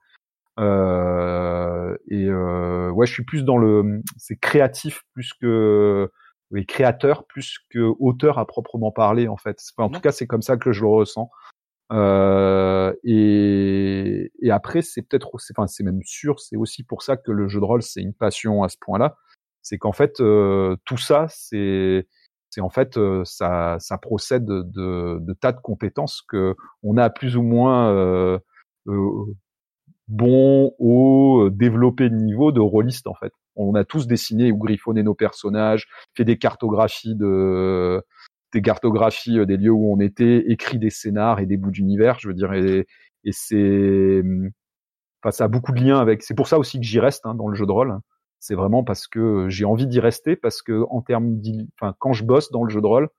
euh, 0.60 1.96
et 2.10 2.26
euh, 2.26 2.90
ouais, 2.92 3.08
je 3.08 3.14
suis 3.14 3.24
plus 3.24 3.44
dans 3.44 3.58
le, 3.58 4.02
c'est 4.18 4.36
créatif 4.38 5.04
plus 5.14 5.34
que 5.34 6.12
oui, 6.52 6.66
créateur 6.66 7.26
plus 7.28 7.60
que 7.70 7.94
auteur 8.00 8.40
à 8.40 8.46
proprement 8.46 8.92
parler 8.92 9.28
en 9.28 9.38
fait. 9.38 9.60
Enfin, 9.78 9.88
en 9.88 9.90
tout 9.92 10.02
cas, 10.02 10.12
c'est 10.12 10.28
comme 10.28 10.42
ça 10.42 10.58
que 10.58 10.72
je 10.72 10.82
le 10.82 10.88
ressens. 10.88 11.30
Euh, 11.92 12.94
et, 13.04 14.32
et, 14.42 14.52
après, 14.52 14.82
c'est 14.82 15.02
peut-être, 15.02 15.32
enfin, 15.52 15.68
c'est 15.68 15.84
même 15.84 16.02
sûr, 16.04 16.40
c'est 16.40 16.56
aussi 16.56 16.84
pour 16.84 17.02
ça 17.02 17.18
que 17.18 17.32
le 17.32 17.48
jeu 17.48 17.60
de 17.60 17.66
rôle 17.66 17.82
c'est 17.82 18.02
une 18.02 18.14
passion 18.14 18.64
à 18.64 18.70
ce 18.70 18.78
point-là. 18.80 19.18
C'est 19.64 19.78
qu'en 19.78 19.92
fait, 19.92 20.20
euh, 20.22 20.76
tout 20.86 20.98
ça, 20.98 21.28
c'est, 21.30 22.08
c'est 22.50 22.62
en 22.62 22.70
fait, 22.70 22.98
euh, 22.98 23.24
ça, 23.26 23.78
ça 23.80 23.98
procède 23.98 24.46
de, 24.46 25.20
de, 25.20 25.34
tas 25.34 25.52
de 25.52 25.60
compétences 25.62 26.22
que 26.28 26.56
on 26.84 26.98
a 26.98 27.10
plus 27.10 27.38
ou 27.38 27.44
moins 27.44 27.92
euh, 27.92 28.40
bon 30.10 30.74
au 30.80 31.46
euh, 31.46 31.52
développé 31.52 32.10
de 32.10 32.16
niveau 32.16 32.52
de 32.52 32.60
rôliste 32.60 33.08
en 33.08 33.14
fait. 33.14 33.32
On 33.56 33.76
a 33.76 33.84
tous 33.86 34.08
dessiné 34.08 34.52
ou 34.52 34.58
griffonné 34.58 35.04
nos 35.04 35.14
personnages, 35.14 35.88
fait 36.16 36.26
des 36.26 36.38
cartographies 36.38 37.16
de 37.16 38.04
des 38.54 38.62
cartographies 38.62 39.40
euh, 39.40 39.46
des 39.46 39.58
lieux 39.58 39.72
où 39.72 39.94
on 39.94 40.00
était, 40.00 40.44
écrit 40.52 40.80
des 40.80 40.90
scénars 40.90 41.40
et 41.40 41.46
des 41.46 41.58
bouts 41.58 41.72
d'univers, 41.72 42.20
je 42.20 42.28
veux 42.28 42.34
dire 42.34 42.54
et, 42.54 42.88
et 43.24 43.32
c'est 43.32 44.24
enfin 45.22 45.32
ça 45.32 45.46
a 45.46 45.48
beaucoup 45.48 45.72
de 45.72 45.80
liens 45.80 46.00
avec 46.00 46.24
c'est 46.24 46.36
pour 46.36 46.48
ça 46.48 46.58
aussi 46.60 46.80
que 46.80 46.86
j'y 46.86 47.00
reste 47.00 47.26
hein, 47.26 47.36
dans 47.36 47.48
le 47.48 47.56
jeu 47.56 47.66
de 47.66 47.72
rôle. 47.72 48.00
C'est 48.40 48.56
vraiment 48.56 48.84
parce 48.84 49.08
que 49.08 49.48
j'ai 49.50 49.66
envie 49.66 49.86
d'y 49.88 50.00
rester 50.00 50.36
parce 50.36 50.62
que 50.62 50.86
en 50.90 51.02
termes 51.02 51.40
enfin 51.80 51.94
quand 52.00 52.14
je 52.14 52.24
bosse 52.24 52.52
dans 52.52 52.64
le 52.64 52.70
jeu 52.72 52.82
de 52.82 52.88
rôle, 52.88 53.10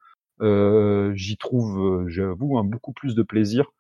euh, 0.43 1.13
j'y 1.15 1.37
trouve 1.37 1.79
euh, 1.81 2.09
j'avoue 2.09 2.59
un 2.59 2.65
beaucoup 2.65 2.93
plus 2.93 3.15
de 3.15 3.23
plaisir 3.23 3.71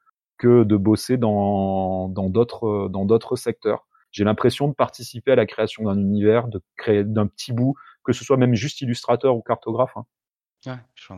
que 0.41 0.65
de 0.65 0.77
bosser 0.77 1.19
dans 1.19 2.09
d'autres 2.09 2.89
dans 2.89 3.05
d'autres 3.05 3.37
secteurs. 3.37 3.87
J'ai 4.11 4.25
l'impression 4.25 4.69
de 4.69 4.73
participer 4.73 5.33
à 5.33 5.37
la 5.37 5.47
création 5.47 5.85
d'un 5.85 5.99
univers, 5.99 6.49
de 6.49 6.61
créer 6.77 7.05
d'un 7.05 7.27
petit 7.27 7.53
bout, 7.53 7.75
que 8.05 8.13
ce 8.13 8.25
soit 8.25 8.39
même 8.39 8.55
juste 8.55 8.81
illustrateur 8.81 9.37
ou 9.37 9.43
cartographe. 9.43 9.97
Hein. 9.97 10.07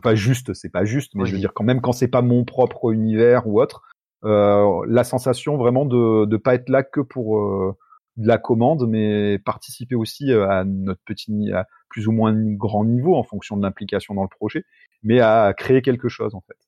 pas 0.03 0.15
juste, 0.15 0.53
c'est 0.55 0.71
pas 0.71 0.85
juste, 0.85 1.15
mais 1.15 1.25
je 1.25 1.33
veux 1.33 1.39
dire 1.39 1.55
quand 1.55 1.65
même 1.65 1.81
quand 1.81 1.93
c'est 1.93 2.09
pas 2.09 2.21
mon 2.21 2.45
propre 2.45 2.93
univers 2.93 3.47
ou 3.47 3.61
autre, 3.61 3.83
euh, 4.25 4.85
la 4.89 5.05
sensation 5.05 5.57
vraiment 5.57 5.87
de 5.87 6.27
de 6.27 6.37
pas 6.37 6.55
être 6.55 6.69
là 6.69 6.83
que 6.83 7.01
pour 7.01 7.39
euh, 7.39 7.77
de 8.17 8.27
la 8.27 8.39
commande, 8.39 8.87
mais 8.89 9.39
participer 9.39 9.95
aussi 9.95 10.33
euh, 10.33 10.49
à 10.49 10.65
notre 10.65 11.01
petit, 11.05 11.53
à 11.53 11.67
plus 11.89 12.09
ou 12.09 12.13
moins 12.13 12.35
grand 12.35 12.85
niveau 12.85 13.15
en 13.15 13.23
fonction 13.23 13.57
de 13.57 13.63
l'implication 13.63 14.15
dans 14.15 14.23
le 14.23 14.29
projet, 14.29 14.65
mais 15.05 15.21
à 15.21 15.55
créer 15.57 15.81
quelque 15.81 16.09
chose 16.09 16.35
en 16.35 16.41
fait. 16.41 16.59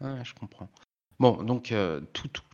Ouais, 0.00 0.24
je 0.24 0.34
comprends. 0.34 0.68
Bon, 1.20 1.42
donc 1.42 1.70
euh, 1.72 2.00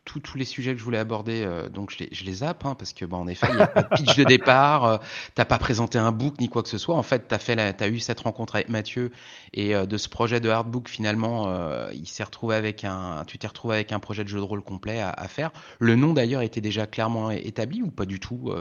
tous 0.05 0.37
les 0.37 0.45
sujets 0.45 0.73
que 0.73 0.79
je 0.79 0.85
voulais 0.85 0.99
aborder, 0.99 1.45
euh, 1.45 1.69
donc 1.69 1.91
je 1.91 1.99
les, 2.01 2.09
je 2.13 2.25
les 2.25 2.33
zappe, 2.33 2.67
hein, 2.67 2.75
parce 2.77 2.93
que 2.93 3.05
bon, 3.05 3.19
en 3.19 3.29
effet, 3.29 3.47
il 3.51 3.57
n'y 3.57 3.63
a 3.63 3.67
pas 3.67 3.83
de 3.83 3.89
pitch 3.95 4.17
de 4.17 4.25
départ, 4.25 4.85
euh, 4.85 4.97
t'as 5.35 5.45
pas 5.45 5.59
présenté 5.59 5.99
un 5.99 6.13
book 6.13 6.35
ni 6.41 6.49
quoi 6.49 6.63
que 6.63 6.69
ce 6.69 6.77
soit. 6.77 6.95
En 6.97 7.03
fait, 7.03 7.27
t'as 7.29 7.39
fait, 7.39 7.59
as 7.59 7.89
eu 7.89 8.01
cette 8.01 8.21
rencontre 8.21 8.57
avec 8.57 8.69
Mathieu 8.69 9.13
et 9.55 9.75
de 9.75 9.97
ce 9.97 10.09
projet 10.09 10.41
de 10.41 10.49
hardbook 10.49 10.89
finalement, 10.89 11.49
il 11.93 12.07
s'est 12.07 12.25
retrouvé 12.25 12.55
avec 12.57 12.85
un, 12.85 13.25
tu 13.27 13.39
t'es 13.39 13.47
retrouvé 13.47 13.75
avec 13.77 13.93
un 13.93 13.99
projet 13.99 14.25
de 14.25 14.29
jeu 14.29 14.39
de 14.39 14.45
rôle 14.45 14.63
complet 14.63 15.01
à, 15.01 15.11
à 15.11 15.29
faire. 15.29 15.51
Le 15.79 15.97
nom 15.97 16.13
d'ailleurs 16.13 16.43
était 16.43 16.61
déjà 16.61 16.87
clairement 16.87 17.31
établi 17.31 17.83
ou 17.83 17.91
pas 17.91 18.07
du 18.07 18.21
tout 18.21 18.53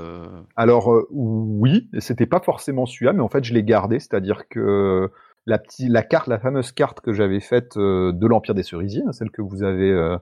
Alors 0.55 0.93
oui, 1.12 1.89
c'était 1.99 2.25
pas 2.25 2.39
forcément 2.39 2.85
celui-là, 2.85 3.13
mais 3.13 3.21
en 3.21 3.29
fait 3.29 3.43
je 3.43 3.53
l'ai 3.53 3.63
gardé, 3.63 3.99
c'est-à-dire 3.99 4.47
que 4.49 5.12
la, 5.45 5.58
petite, 5.58 5.89
la 5.89 6.04
carte, 6.04 6.28
la 6.28 6.39
fameuse 6.39 6.71
carte 6.71 7.02
que 7.02 7.13
j'avais 7.13 7.39
faite 7.39 7.78
euh, 7.78 8.12
de 8.12 8.28
l'Empire 8.28 8.56
des 8.56 8.63
Cerisiers, 8.63 9.04
celle 9.12 9.32
que 9.32 9.41
vous 9.41 9.63
avez 9.63 9.91
euh, 9.91 10.17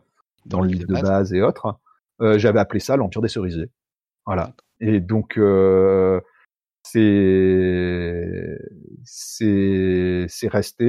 dans, 0.46 0.62
le 0.62 0.70
livre 0.70 0.88
de 0.88 0.94
base. 0.94 1.34
et 1.34 1.42
autres, 1.42 1.80
euh, 2.22 2.38
j'avais 2.38 2.60
appelé 2.60 2.80
ça 2.80 2.96
l'Empire 2.96 3.22
des 3.22 3.28
Cerisiers. 3.28 3.70
Voilà. 4.26 4.54
Et 4.80 5.00
donc 5.00 5.40
c'est 6.84 8.58
c'est 9.04 10.26
c'est 10.28 10.48
resté 10.48 10.86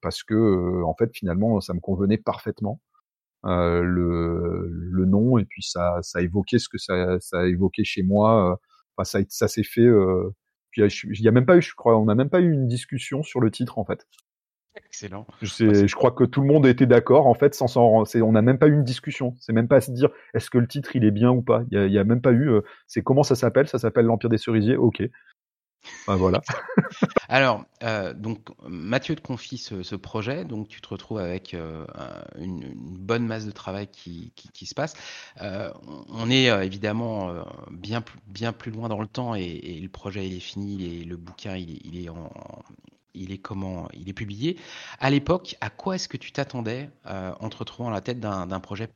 parce 0.00 0.22
que 0.22 0.82
en 0.82 0.94
fait 0.94 1.10
finalement 1.12 1.60
ça 1.60 1.74
me 1.74 1.80
convenait 1.80 2.18
parfaitement 2.18 2.80
le 3.44 4.68
le 4.70 5.04
nom 5.04 5.38
et 5.38 5.44
puis 5.44 5.62
ça 5.62 5.98
ça 6.02 6.22
évoquait 6.22 6.58
ce 6.58 6.68
que 6.68 6.78
ça 6.78 7.18
ça 7.20 7.40
a 7.40 7.46
évoqué 7.46 7.84
chez 7.84 8.02
moi. 8.02 8.58
Enfin, 8.96 9.04
ça 9.04 9.18
ça 9.28 9.48
s'est 9.48 9.64
fait 9.64 9.88
puis 10.72 10.82
il 10.82 11.20
y 11.20 11.28
a 11.28 11.30
même 11.30 11.46
pas 11.46 11.56
eu, 11.56 11.62
je 11.62 11.74
crois, 11.74 11.96
on 11.98 12.06
n'a 12.06 12.16
même 12.16 12.30
pas 12.30 12.40
eu 12.40 12.50
une 12.50 12.66
discussion 12.66 13.22
sur 13.22 13.40
le 13.40 13.50
titre 13.50 13.78
en 13.78 13.84
fait. 13.84 14.08
Excellent. 14.74 15.26
Je, 15.42 15.86
je 15.86 15.94
crois 15.94 16.12
que 16.12 16.24
tout 16.24 16.40
le 16.40 16.46
monde 16.46 16.66
était 16.66 16.86
d'accord 16.86 17.26
en 17.26 17.34
fait, 17.34 17.54
sans 17.54 17.66
s'en, 17.66 18.04
on 18.14 18.32
n'a 18.32 18.42
même 18.42 18.58
pas 18.58 18.68
eu 18.68 18.72
une 18.72 18.84
discussion. 18.84 19.34
C'est 19.38 19.52
même 19.52 19.68
pas 19.68 19.76
à 19.76 19.80
se 19.82 19.90
dire 19.90 20.08
est-ce 20.32 20.48
que 20.48 20.58
le 20.58 20.66
titre 20.66 20.96
il 20.96 21.04
est 21.04 21.10
bien 21.10 21.30
ou 21.30 21.42
pas. 21.42 21.62
Il 21.70 21.78
y 21.78 21.80
a, 21.80 21.86
y 21.86 21.98
a, 21.98 22.04
même 22.04 22.22
pas 22.22 22.32
eu. 22.32 22.48
Euh, 22.48 22.62
c'est 22.86 23.02
comment 23.02 23.22
ça 23.22 23.34
s'appelle? 23.34 23.68
Ça 23.68 23.78
s'appelle 23.78 24.06
l'Empire 24.06 24.30
des 24.30 24.38
Cerisiers? 24.38 24.76
Ok. 24.76 25.02
Ben 26.06 26.16
voilà. 26.16 26.42
Alors, 27.28 27.64
euh, 27.82 28.12
donc 28.12 28.48
Mathieu 28.68 29.16
te 29.16 29.20
confie 29.20 29.58
ce, 29.58 29.94
projet, 29.96 30.44
donc 30.44 30.68
tu 30.68 30.80
te 30.80 30.88
retrouves 30.88 31.18
avec 31.18 31.54
euh, 31.54 31.86
une, 32.38 32.74
bonne 32.74 33.26
masse 33.26 33.46
de 33.46 33.50
travail 33.50 33.88
qui, 33.88 34.32
se 34.66 34.74
passe. 34.74 34.94
Euh, 35.40 35.72
on 36.08 36.30
est 36.30 36.46
évidemment 36.64 37.44
bien, 37.70 38.04
bien 38.26 38.52
plus 38.52 38.70
loin 38.70 38.88
dans 38.88 39.00
le 39.00 39.06
temps 39.06 39.34
et, 39.34 39.80
le 39.80 39.88
projet 39.88 40.26
est 40.28 40.40
fini, 40.40 41.04
le 41.04 41.16
bouquin 41.16 41.56
il 41.56 41.96
est, 43.32 43.38
comment 43.38 43.88
il 43.92 44.08
est 44.08 44.14
publié. 44.14 44.58
À 45.00 45.10
l'époque, 45.10 45.56
à 45.60 45.70
quoi 45.70 45.94
est-ce 45.96 46.08
que 46.08 46.16
tu 46.16 46.32
t'attendais 46.32 46.90
en 47.04 47.48
te 47.48 47.56
retrouvant 47.56 47.88
à 47.88 47.92
la 47.92 48.00
tête 48.00 48.20
d'un 48.20 48.60
projet 48.60 48.88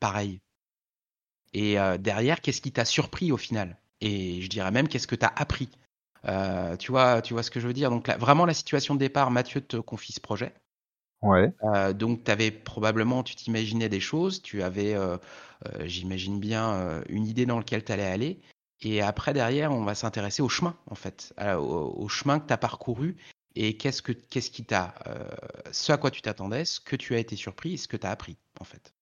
pareil? 0.00 0.40
Et 1.54 1.76
derrière, 1.98 2.40
qu'est-ce 2.40 2.60
qui 2.60 2.72
t'a 2.72 2.84
surpris 2.84 3.32
au 3.32 3.36
final? 3.36 3.78
Et 4.00 4.40
je 4.42 4.48
dirais 4.48 4.70
même, 4.70 4.88
qu'est-ce 4.88 5.06
que 5.06 5.14
tu 5.14 5.24
as 5.24 5.32
appris? 5.34 5.68
Euh, 6.26 6.76
tu 6.76 6.92
vois, 6.92 7.22
tu 7.22 7.34
vois 7.34 7.42
ce 7.42 7.50
que 7.50 7.60
je 7.60 7.66
veux 7.66 7.72
dire? 7.72 7.90
Donc 7.90 8.06
là, 8.06 8.16
vraiment 8.16 8.46
la 8.46 8.54
situation 8.54 8.94
de 8.94 9.00
départ, 9.00 9.30
Mathieu 9.30 9.60
te 9.60 9.76
confie 9.76 10.12
ce 10.12 10.20
projet. 10.20 10.54
Ouais. 11.22 11.52
Euh, 11.62 11.92
donc 11.92 12.24
tu 12.24 12.30
avais 12.30 12.50
probablement, 12.50 13.22
tu 13.22 13.36
t'imaginais 13.36 13.88
des 13.88 14.00
choses, 14.00 14.42
tu 14.42 14.62
avais, 14.62 14.94
euh, 14.94 15.16
j'imagine 15.84 16.40
bien, 16.40 17.02
une 17.08 17.26
idée 17.26 17.46
dans 17.46 17.58
laquelle 17.58 17.84
tu 17.84 17.92
allais 17.92 18.06
aller. 18.06 18.40
Et 18.80 19.00
après, 19.00 19.32
derrière, 19.32 19.70
on 19.70 19.84
va 19.84 19.94
s'intéresser 19.94 20.42
au 20.42 20.48
chemin, 20.48 20.76
en 20.90 20.96
fait, 20.96 21.32
au, 21.40 21.94
au, 21.96 22.08
chemin 22.08 22.40
que 22.40 22.48
tu 22.48 22.52
as 22.52 22.58
parcouru 22.58 23.16
et 23.54 23.76
qu'est-ce 23.76 24.02
que 24.02 24.10
qu'est-ce 24.10 24.50
qui 24.50 24.64
t'a, 24.64 24.94
ce 25.70 25.92
à 25.92 25.98
quoi 25.98 26.10
tu 26.10 26.20
t'attendais, 26.20 26.64
ce 26.64 26.80
que 26.80 26.96
tu 26.96 27.14
as 27.14 27.18
été 27.18 27.36
surpris 27.36 27.74
et 27.74 27.76
ce 27.76 27.86
que 27.86 27.96
tu 27.96 28.06
as 28.06 28.10
appris, 28.10 28.36
en 28.58 28.64
fait. 28.64 28.92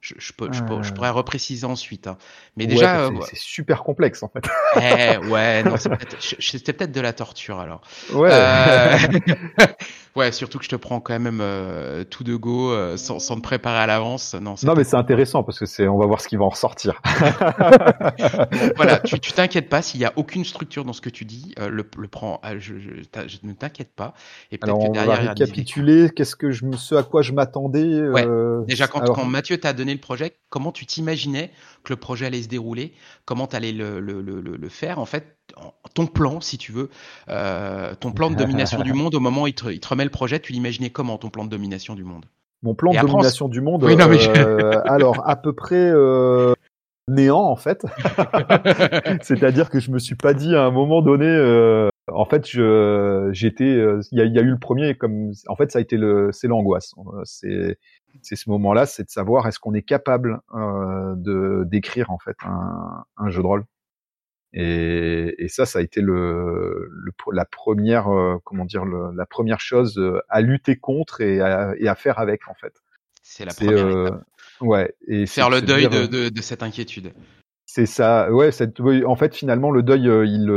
Je, 0.00 0.14
je, 0.18 0.32
peux, 0.32 0.52
je, 0.52 0.62
peux, 0.62 0.82
je, 0.82 0.92
pourrais 0.92 1.10
repréciser 1.10 1.64
ensuite. 1.64 2.06
Hein. 2.06 2.16
Mais 2.56 2.66
déjà, 2.66 3.08
ouais, 3.08 3.18
c'est 3.28 3.38
super 3.38 3.82
complexe 3.82 4.22
en 4.22 4.28
fait. 4.28 4.44
Eh, 4.76 5.16
ouais, 5.26 5.62
non, 5.64 5.76
c'était 5.76 6.72
peut-être 6.72 6.92
de 6.92 7.00
la 7.00 7.12
torture 7.12 7.58
alors. 7.58 7.80
Ouais. 8.12 8.30
Euh... 8.32 8.98
ouais, 10.16 10.32
surtout 10.32 10.58
que 10.58 10.64
je 10.64 10.70
te 10.70 10.76
prends 10.76 11.00
quand 11.00 11.18
même 11.18 11.40
euh, 11.40 12.04
tout 12.04 12.24
de 12.24 12.34
go 12.34 12.72
euh, 12.72 12.96
sans, 12.96 13.18
sans 13.18 13.36
te 13.36 13.42
préparer 13.42 13.78
à 13.78 13.86
l'avance. 13.86 14.34
Non, 14.34 14.54
non 14.62 14.74
mais 14.74 14.84
c'est 14.84 14.96
intéressant 14.96 15.42
parce 15.42 15.58
que 15.58 15.66
c'est, 15.66 15.86
on 15.86 15.98
va 15.98 16.06
voir 16.06 16.20
ce 16.20 16.28
qui 16.28 16.36
va 16.36 16.44
en 16.44 16.48
ressortir. 16.48 17.00
bon, 17.04 18.70
voilà, 18.76 18.98
tu, 18.98 19.20
tu 19.20 19.32
t'inquiètes 19.32 19.68
pas 19.68 19.82
s'il 19.82 20.00
y 20.00 20.04
a 20.04 20.12
aucune 20.16 20.44
structure 20.44 20.84
dans 20.84 20.92
ce 20.92 21.00
que 21.00 21.10
tu 21.10 21.24
dis, 21.24 21.54
euh, 21.58 21.68
le, 21.68 21.88
le 21.96 22.08
prends. 22.08 22.40
Euh, 22.44 22.56
je, 22.58 22.78
je, 22.78 22.90
je, 23.26 23.36
ne 23.42 23.52
t'inquiète 23.52 23.94
pas. 23.94 24.14
Et 24.50 24.58
peut-être 24.58 24.78
que 24.78 24.92
derrière, 24.92 25.20
on 25.20 25.24
va 25.24 25.28
récapituler. 25.30 26.10
Qu'est-ce 26.10 26.36
que 26.36 26.50
je 26.50 26.64
me, 26.64 26.76
ce 26.76 26.94
à 26.94 27.02
quoi 27.02 27.22
je 27.22 27.32
m'attendais. 27.32 28.08
Ouais. 28.08 28.26
Déjà 28.66 28.86
quand, 28.88 29.00
alors... 29.00 29.16
quand 29.16 29.24
Mathieu 29.24 29.58
t'a 29.58 29.72
donné 29.72 29.92
le 29.92 30.00
projet, 30.00 30.36
comment 30.48 30.72
tu 30.72 30.86
t'imaginais 30.86 31.50
que 31.84 31.92
le 31.92 31.96
projet 31.96 32.26
allait 32.26 32.42
se 32.42 32.48
dérouler, 32.48 32.94
comment 33.24 33.46
tu 33.46 33.56
allais 33.56 33.72
le, 33.72 34.00
le, 34.00 34.20
le, 34.22 34.40
le, 34.40 34.68
faire, 34.68 34.98
en 34.98 35.04
fait, 35.04 35.35
ton 35.94 36.06
plan, 36.06 36.40
si 36.40 36.58
tu 36.58 36.72
veux, 36.72 36.90
euh, 37.28 37.94
ton 37.98 38.12
plan 38.12 38.30
de 38.30 38.36
domination 38.36 38.80
du 38.82 38.92
monde, 38.94 39.14
au 39.14 39.20
moment 39.20 39.42
où 39.42 39.46
il 39.46 39.54
te, 39.54 39.68
il 39.68 39.80
te 39.80 39.88
remet 39.88 40.04
le 40.04 40.10
projet, 40.10 40.38
tu 40.38 40.52
l'imaginais 40.52 40.90
comment, 40.90 41.18
ton 41.18 41.30
plan 41.30 41.44
de 41.44 41.50
domination 41.50 41.94
du 41.94 42.04
monde? 42.04 42.26
Mon 42.62 42.74
plan 42.74 42.92
de 42.92 42.98
domination 42.98 43.48
du 43.48 43.60
monde, 43.60 43.84
oui, 43.84 43.96
non, 43.96 44.08
mais... 44.08 44.28
euh, 44.38 44.80
alors 44.84 45.28
à 45.28 45.36
peu 45.36 45.52
près 45.52 45.90
euh, 45.90 46.54
néant, 47.08 47.42
en 47.42 47.56
fait. 47.56 47.84
C'est-à-dire 49.22 49.70
que 49.70 49.78
je 49.78 49.90
me 49.90 49.98
suis 49.98 50.16
pas 50.16 50.34
dit 50.34 50.54
à 50.54 50.64
un 50.64 50.70
moment 50.70 51.02
donné... 51.02 51.88
En 52.12 52.24
fait, 52.24 52.48
je, 52.48 53.30
j'étais, 53.32 53.64
il 54.12 54.18
y 54.18 54.20
a, 54.20 54.24
y 54.26 54.38
a, 54.38 54.42
eu 54.42 54.50
le 54.50 54.58
premier 54.58 54.94
comme, 54.94 55.32
en 55.48 55.56
fait, 55.56 55.72
ça 55.72 55.80
a 55.80 55.82
été 55.82 55.96
le, 55.96 56.30
c'est 56.30 56.46
l'angoisse. 56.46 56.94
C'est, 57.24 57.78
c'est 58.22 58.36
ce 58.36 58.48
moment-là, 58.50 58.86
c'est 58.86 59.02
de 59.02 59.10
savoir 59.10 59.48
est-ce 59.48 59.58
qu'on 59.58 59.74
est 59.74 59.82
capable 59.82 60.38
de 60.54 61.64
d'écrire 61.64 62.12
en 62.12 62.18
fait 62.18 62.36
un, 62.44 63.04
un, 63.16 63.28
jeu 63.30 63.42
de 63.42 63.46
rôle? 63.46 63.64
Et, 64.58 65.34
et, 65.38 65.48
ça, 65.48 65.66
ça 65.66 65.80
a 65.80 65.82
été 65.82 66.00
le, 66.00 66.88
le 66.90 67.12
la 67.32 67.44
première, 67.44 68.08
euh, 68.08 68.38
comment 68.42 68.64
dire, 68.64 68.86
le, 68.86 69.14
la 69.14 69.26
première 69.26 69.60
chose 69.60 69.98
euh, 69.98 70.20
à 70.30 70.40
lutter 70.40 70.76
contre 70.76 71.20
et 71.20 71.40
à, 71.40 71.74
et 71.78 71.88
à 71.88 71.94
faire 71.94 72.18
avec 72.18 72.48
en 72.48 72.54
fait. 72.54 72.72
C'est 73.22 73.44
la 73.44 73.52
première 73.52 73.86
euh, 73.86 74.06
étape. 74.06 74.24
Ouais. 74.62 74.94
Et 75.08 75.26
faire 75.26 75.50
le 75.50 75.60
deuil 75.60 75.88
de, 75.88 76.06
de, 76.06 76.28
de, 76.30 76.40
cette 76.40 76.62
inquiétude. 76.62 77.12
C'est 77.66 77.84
ça. 77.84 78.32
Ouais. 78.32 78.50
Cette, 78.50 78.80
en 78.80 79.16
fait, 79.16 79.34
finalement, 79.34 79.70
le 79.70 79.82
deuil, 79.82 80.04
il 80.04 80.50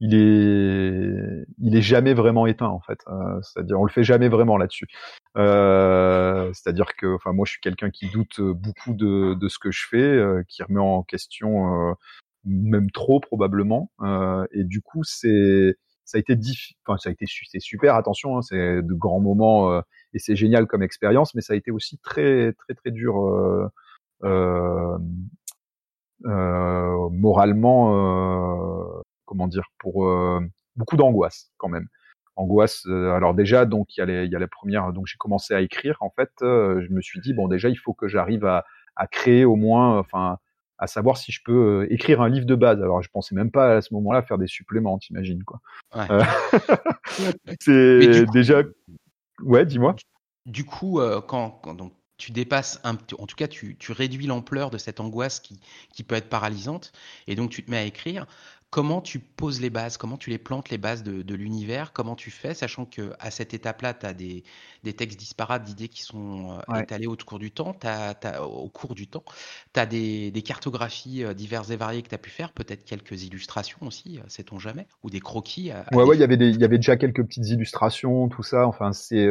il 0.00 0.14
est 0.14 1.46
il 1.58 1.76
est 1.76 1.82
jamais 1.82 2.12
vraiment 2.12 2.46
éteint 2.46 2.68
en 2.68 2.80
fait 2.80 2.98
euh, 3.08 3.40
c'est-à-dire 3.40 3.80
on 3.80 3.84
le 3.84 3.90
fait 3.90 4.04
jamais 4.04 4.28
vraiment 4.28 4.58
là-dessus 4.58 4.86
euh, 5.38 6.50
c'est-à-dire 6.52 6.96
que 6.96 7.14
enfin 7.14 7.32
moi 7.32 7.46
je 7.46 7.52
suis 7.52 7.60
quelqu'un 7.60 7.90
qui 7.90 8.10
doute 8.10 8.40
beaucoup 8.40 8.92
de, 8.92 9.34
de 9.34 9.48
ce 9.48 9.58
que 9.58 9.70
je 9.70 9.86
fais 9.88 9.96
euh, 9.96 10.42
qui 10.48 10.62
remet 10.62 10.80
en 10.80 11.02
question 11.02 11.90
euh, 11.90 11.94
même 12.46 12.90
trop 12.90 13.20
probablement 13.20 13.90
euh, 14.00 14.46
et 14.52 14.64
du 14.64 14.80
coup 14.80 15.04
c'est 15.04 15.76
ça 16.04 16.18
a 16.18 16.20
été 16.20 16.38
enfin 16.86 16.96
ça 16.98 17.10
a 17.10 17.12
été 17.12 17.26
c'est 17.28 17.60
super 17.60 17.96
attention 17.96 18.38
hein, 18.38 18.42
c'est 18.42 18.82
de 18.82 18.94
grands 18.94 19.20
moments 19.20 19.80
et 20.14 20.18
c'est 20.18 20.36
génial 20.36 20.66
comme 20.66 20.82
expérience 20.82 21.34
mais 21.34 21.40
ça 21.40 21.52
a 21.54 21.56
été 21.56 21.70
aussi 21.70 21.98
très 21.98 22.52
très 22.52 22.74
très 22.74 22.92
dur 22.92 23.14
moralement 27.10 29.02
comment 29.26 29.48
dire, 29.48 29.66
pour 29.78 30.06
euh, 30.06 30.40
beaucoup 30.76 30.96
d'angoisse 30.96 31.52
quand 31.58 31.68
même. 31.68 31.88
Angoisse. 32.36 32.84
Euh, 32.86 33.12
alors 33.12 33.34
déjà, 33.34 33.66
donc 33.66 33.96
il 33.96 34.00
y 34.00 34.02
a, 34.02 34.06
les, 34.06 34.24
il 34.24 34.32
y 34.32 34.36
a 34.36 34.38
la 34.38 34.48
première. 34.48 34.92
Donc 34.92 35.06
j'ai 35.06 35.16
commencé 35.18 35.54
à 35.54 35.60
écrire. 35.60 35.96
En 36.00 36.10
fait, 36.10 36.30
euh, 36.42 36.82
je 36.86 36.92
me 36.92 37.02
suis 37.02 37.20
dit 37.20 37.34
bon, 37.34 37.48
déjà 37.48 37.68
il 37.68 37.76
faut 37.76 37.92
que 37.92 38.08
j'arrive 38.08 38.44
à, 38.46 38.64
à 38.94 39.06
créer 39.06 39.44
au 39.44 39.56
moins, 39.56 39.98
enfin, 39.98 40.38
à 40.78 40.86
savoir 40.86 41.16
si 41.16 41.32
je 41.32 41.40
peux 41.44 41.86
écrire 41.90 42.20
un 42.20 42.28
livre 42.28 42.46
de 42.46 42.54
base. 42.54 42.80
Alors 42.82 43.02
je 43.02 43.08
pensais 43.10 43.34
même 43.34 43.50
pas 43.50 43.76
à 43.76 43.82
ce 43.82 43.94
moment-là 43.94 44.22
faire 44.22 44.38
des 44.38 44.46
suppléments, 44.46 44.98
t'imagines 44.98 45.44
quoi. 45.44 45.60
Ouais. 45.94 46.06
c'est 47.60 48.24
déjà. 48.32 48.62
Ouais, 49.42 49.66
dis-moi. 49.66 49.96
Du 50.46 50.64
coup, 50.64 51.00
quand, 51.26 51.50
quand, 51.62 51.74
donc 51.74 51.92
tu 52.18 52.32
dépasses 52.32 52.80
un, 52.84 52.94
en 53.18 53.26
tout 53.26 53.36
cas, 53.36 53.48
tu, 53.48 53.76
tu 53.76 53.92
réduis 53.92 54.26
l'ampleur 54.26 54.70
de 54.70 54.78
cette 54.78 55.00
angoisse 55.00 55.40
qui, 55.40 55.60
qui 55.92 56.02
peut 56.02 56.14
être 56.14 56.28
paralysante, 56.28 56.92
et 57.26 57.34
donc 57.34 57.50
tu 57.50 57.64
te 57.64 57.70
mets 57.70 57.78
à 57.78 57.84
écrire 57.84 58.26
comment 58.70 59.00
tu 59.00 59.20
poses 59.20 59.60
les 59.60 59.70
bases, 59.70 59.96
comment 59.96 60.16
tu 60.16 60.30
les 60.30 60.38
plantes 60.38 60.70
les 60.70 60.78
bases 60.78 61.02
de, 61.02 61.34
l'univers, 61.34 61.92
comment 61.92 62.16
tu 62.16 62.30
fais, 62.30 62.54
sachant 62.54 62.84
que 62.84 63.12
à 63.20 63.30
cette 63.30 63.54
étape-là, 63.54 63.94
tu 63.94 64.06
as 64.06 64.12
des, 64.12 64.42
textes 64.96 65.18
disparates 65.18 65.64
d'idées 65.64 65.88
qui 65.88 66.02
sont 66.02 66.58
euh, 66.68 66.80
étalés 66.80 67.06
au 67.06 67.16
cours 67.16 67.38
du 67.38 67.50
temps, 67.50 67.74
au 68.42 68.68
cours 68.68 68.94
du 68.94 69.06
temps, 69.06 69.24
tu 69.72 69.80
as 69.80 69.86
des, 69.86 70.42
cartographies 70.44 71.24
euh, 71.24 71.34
diverses 71.34 71.70
et 71.70 71.76
variées 71.76 72.02
que 72.02 72.08
tu 72.08 72.14
as 72.14 72.18
pu 72.18 72.30
faire, 72.30 72.52
peut-être 72.52 72.84
quelques 72.84 73.24
illustrations 73.24 73.78
aussi, 73.82 74.18
euh, 74.18 74.28
sait-on 74.28 74.58
jamais, 74.58 74.86
ou 75.02 75.10
des 75.10 75.20
croquis. 75.20 75.70
ouais, 75.92 76.04
ouais, 76.04 76.16
il 76.16 76.20
y 76.20 76.24
avait 76.24 76.36
il 76.36 76.60
y 76.60 76.64
avait 76.64 76.78
déjà 76.78 76.96
quelques 76.96 77.24
petites 77.24 77.48
illustrations, 77.48 78.28
tout 78.28 78.42
ça. 78.42 78.66
Enfin, 78.66 78.92
c'est 78.92 79.26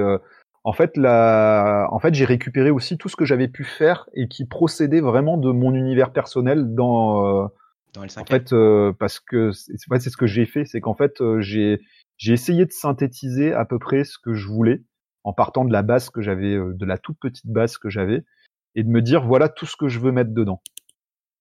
en 0.63 0.73
fait, 0.73 0.97
la... 0.97 1.87
en 1.91 1.99
fait, 1.99 2.15
j'ai 2.15 2.25
récupéré 2.25 2.71
aussi 2.71 2.97
tout 2.97 3.09
ce 3.09 3.15
que 3.15 3.25
j'avais 3.25 3.47
pu 3.47 3.63
faire 3.63 4.09
et 4.15 4.27
qui 4.27 4.45
procédait 4.45 5.01
vraiment 5.01 5.37
de 5.37 5.51
mon 5.51 5.75
univers 5.75 6.11
personnel 6.11 6.73
dans 6.73 7.51
en 7.97 8.25
fait, 8.25 8.53
euh, 8.53 8.93
parce 8.93 9.19
que 9.19 9.51
c'est 9.51 10.09
ce 10.09 10.17
que 10.17 10.27
j'ai 10.27 10.45
fait, 10.45 10.65
c'est 10.65 10.81
qu'en 10.81 10.95
fait, 10.95 11.21
euh, 11.21 11.41
j'ai 11.41 11.79
j'ai 12.17 12.33
essayé 12.33 12.65
de 12.65 12.71
synthétiser 12.71 13.53
à 13.53 13.65
peu 13.65 13.77
près 13.79 14.03
ce 14.03 14.17
que 14.17 14.33
je 14.33 14.47
voulais 14.47 14.83
en 15.23 15.33
partant 15.33 15.65
de 15.65 15.73
la 15.73 15.81
base 15.81 16.09
que 16.09 16.21
j'avais, 16.21 16.55
euh, 16.55 16.73
de 16.73 16.85
la 16.85 16.97
toute 16.97 17.17
petite 17.19 17.47
base 17.47 17.77
que 17.77 17.89
j'avais, 17.89 18.23
et 18.75 18.83
de 18.83 18.89
me 18.89 19.01
dire 19.01 19.25
voilà 19.25 19.49
tout 19.49 19.65
ce 19.65 19.75
que 19.75 19.87
je 19.87 19.99
veux 19.99 20.11
mettre 20.11 20.33
dedans. 20.33 20.61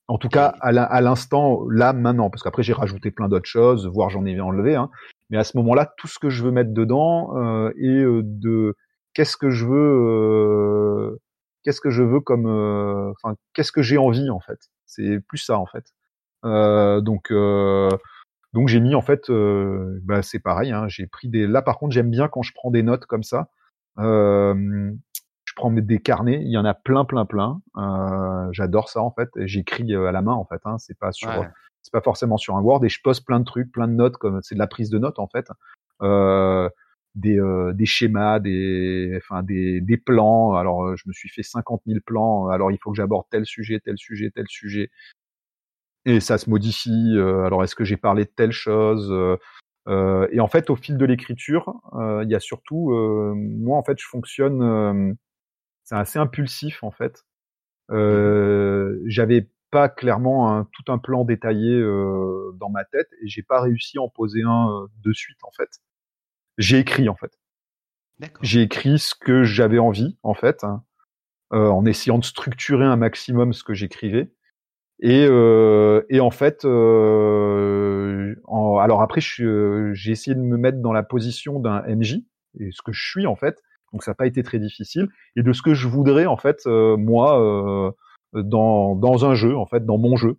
En 0.07 0.19
tout 0.19 0.29
cas, 0.29 0.49
à 0.61 1.01
l'instant, 1.01 1.67
là, 1.71 1.95
maintenant, 1.95 2.29
parce 2.29 2.43
qu'après 2.43 2.62
j'ai 2.62 2.75
rajouté 2.75 3.11
plein 3.11 3.29
d'autres 3.29 3.49
choses, 3.49 3.87
voire 3.87 4.11
j'en 4.11 4.27
ai 4.27 4.38
enlevé, 4.38 4.75
hein, 4.75 4.90
mais 5.31 5.38
à 5.38 5.45
ce 5.45 5.57
moment-là, 5.57 5.95
tout 5.97 6.09
ce 6.09 6.19
que 6.19 6.29
je 6.29 6.45
veux 6.45 6.51
mettre 6.51 6.75
dedans 6.75 7.35
euh, 7.38 7.73
et 7.79 8.05
de 8.23 8.77
qu'est-ce 9.14 9.38
que 9.38 9.49
je 9.49 9.64
veux, 9.64 11.19
qu'est-ce 11.62 11.81
que 11.81 11.88
je 11.88 12.03
veux 12.03 12.21
comme, 12.21 12.47
enfin, 12.47 13.35
qu'est-ce 13.55 13.73
que 13.73 13.81
j'ai 13.81 13.97
envie 13.97 14.29
en 14.29 14.40
fait. 14.40 14.59
C'est 14.85 15.21
plus 15.27 15.38
ça 15.38 15.59
en 15.59 15.67
fait. 15.67 15.87
Euh, 16.44 17.00
donc 17.00 17.30
euh, 17.30 17.88
donc 18.52 18.68
j'ai 18.68 18.80
mis 18.80 18.94
en 18.94 19.00
fait, 19.00 19.30
euh, 19.30 19.98
bah, 20.02 20.22
c'est 20.22 20.38
pareil. 20.38 20.72
Hein, 20.72 20.87
j'ai 20.88 21.07
pris 21.07 21.28
des. 21.28 21.46
Là 21.46 21.62
par 21.62 21.78
contre 21.78 21.92
j'aime 21.92 22.11
bien 22.11 22.28
quand 22.28 22.42
je 22.42 22.52
prends 22.54 22.70
des 22.70 22.83
notes 22.83 23.07
comme 23.07 23.22
ça. 23.22 23.48
je 23.98 25.52
prends 25.57 25.70
des 25.70 26.00
carnets, 26.00 26.40
il 26.42 26.50
y 26.50 26.59
en 26.59 26.64
a 26.64 26.74
plein, 26.74 27.04
plein, 27.04 27.26
plein. 27.26 27.61
J'adore 28.52 28.88
ça 28.88 29.00
en 29.00 29.11
fait. 29.11 29.30
J'écris 29.37 29.94
à 29.94 30.12
la 30.12 30.22
main 30.22 30.35
en 30.35 30.44
fait. 30.44 30.61
Hein, 30.64 30.78
c'est 30.78 30.98
pas 30.98 31.12
sur, 31.12 31.30
c'est 31.83 31.92
pas 31.92 32.02
forcément 32.02 32.37
sur 32.37 32.57
un 32.57 32.61
Word. 32.61 32.85
Et 32.85 32.88
je 32.88 33.00
pose 33.02 33.20
plein 33.20 33.40
de 33.40 33.44
trucs, 33.44 33.72
plein 33.72 33.88
de 33.88 33.94
notes 33.94 34.16
comme 34.16 34.40
c'est 34.42 34.54
de 34.54 34.61
la 34.61 34.66
prise 34.66 34.90
de 34.90 34.98
notes 34.98 35.18
en 35.18 35.28
fait. 35.28 35.48
Euh, 36.02 36.68
des, 37.14 37.38
euh, 37.38 37.72
des 37.72 37.87
schémas, 37.87 38.40
des, 38.40 39.12
enfin 39.16 39.42
des, 39.44 39.80
des 39.80 39.96
plans. 39.96 40.54
Alors 40.54 40.96
je 40.96 41.04
me 41.07 41.12
suis 41.12 41.28
fait 41.28 41.42
50 41.44 41.83
000 41.87 42.00
plans. 42.04 42.48
Alors 42.48 42.72
il 42.72 42.78
faut 42.78 42.90
que 42.90 42.96
j'aborde 42.96 43.26
tel 43.30 43.46
sujet, 43.46 43.80
tel 43.80 43.96
sujet, 43.98 44.30
tel 44.30 44.46
sujet 44.48 44.90
et 46.05 46.21
ça 46.21 46.38
se 46.38 46.51
modifie. 46.51 47.14
Euh, 47.17 47.45
alors 47.45 47.64
est-ce 47.64 47.75
que 47.75 47.85
j'ai 47.85 47.97
parlé 47.97 48.25
de 48.25 48.31
telle 48.31 48.53
chose 48.53 49.11
euh, 49.11 49.37
euh, 49.88 50.29
Et 50.33 50.40
en 50.40 50.49
fait, 50.49 50.71
au 50.71 50.77
fil 50.77 50.97
de 50.97 51.05
l'écriture, 51.05 51.75
il 52.23 52.29
y 52.29 52.35
a 52.35 52.40
surtout, 52.40 52.93
moi 53.37 53.79
en 53.79 53.83
fait, 53.83 53.99
je 53.99 54.07
fonctionne, 54.07 55.17
c'est 55.85 55.97
assez 55.97 56.19
impulsif 56.19 56.83
en 56.83 56.90
fait. 56.90 57.25
J'avais 57.90 59.49
pas 59.71 59.88
clairement 59.88 60.57
un, 60.57 60.69
tout 60.73 60.93
un 60.93 60.99
plan 60.99 61.25
détaillé 61.25 61.81
dans 62.55 62.71
ma 62.71 62.85
tête 62.85 63.09
et 63.23 63.29
j'ai 63.29 63.43
pas 63.43 63.61
réussi 63.61 63.99
à 63.99 64.03
en 64.03 64.09
poser 64.09 64.43
un 64.43 64.87
de 65.03 65.12
suite 65.12 65.43
en 65.43 65.51
fait. 65.53 65.81
J'ai 66.59 66.79
écrit 66.79 67.09
en 67.09 67.17
fait. 67.17 67.33
J'ai 68.43 68.62
écrit 68.62 68.99
ce 69.01 69.14
que 69.14 69.43
j'avais 69.43 69.81
envie 69.81 70.17
en 70.23 70.35
fait, 70.35 70.64
hein, 70.64 70.85
en 71.51 71.85
essayant 71.85 72.19
de 72.19 72.25
structurer 72.25 72.85
un 72.85 72.97
maximum 72.97 73.53
ce 73.53 73.64
que 73.64 73.75
j'écrivais. 73.75 74.34
Et, 75.00 75.26
euh, 75.28 76.02
et 76.09 76.20
en 76.20 76.30
fait, 76.30 76.64
euh, 76.64 78.35
alors 78.48 79.02
après, 79.02 79.20
j'ai 79.20 80.11
essayé 80.11 80.35
de 80.35 80.40
me 80.40 80.57
mettre 80.57 80.78
dans 80.78 80.92
la 80.92 81.02
position 81.02 81.59
d'un 81.61 81.83
MJ, 81.87 82.22
et 82.61 82.70
ce 82.72 82.83
que 82.83 82.92
je 82.92 83.09
suis 83.09 83.26
en 83.26 83.37
fait. 83.37 83.62
Donc 83.92 84.02
ça 84.02 84.12
n'a 84.12 84.14
pas 84.16 84.26
été 84.26 84.42
très 84.42 84.59
difficile. 84.59 85.09
Et 85.37 85.42
de 85.42 85.52
ce 85.52 85.62
que 85.62 85.74
je 85.74 85.88
voudrais 85.88 86.26
en 86.26 86.37
fait, 86.37 86.62
euh, 86.66 86.96
moi, 86.96 87.40
euh, 88.35 88.42
dans, 88.42 88.94
dans 88.96 89.24
un 89.26 89.35
jeu, 89.35 89.57
en 89.57 89.66
fait, 89.66 89.85
dans 89.87 89.98
mon 89.98 90.16
jeu, 90.16 90.38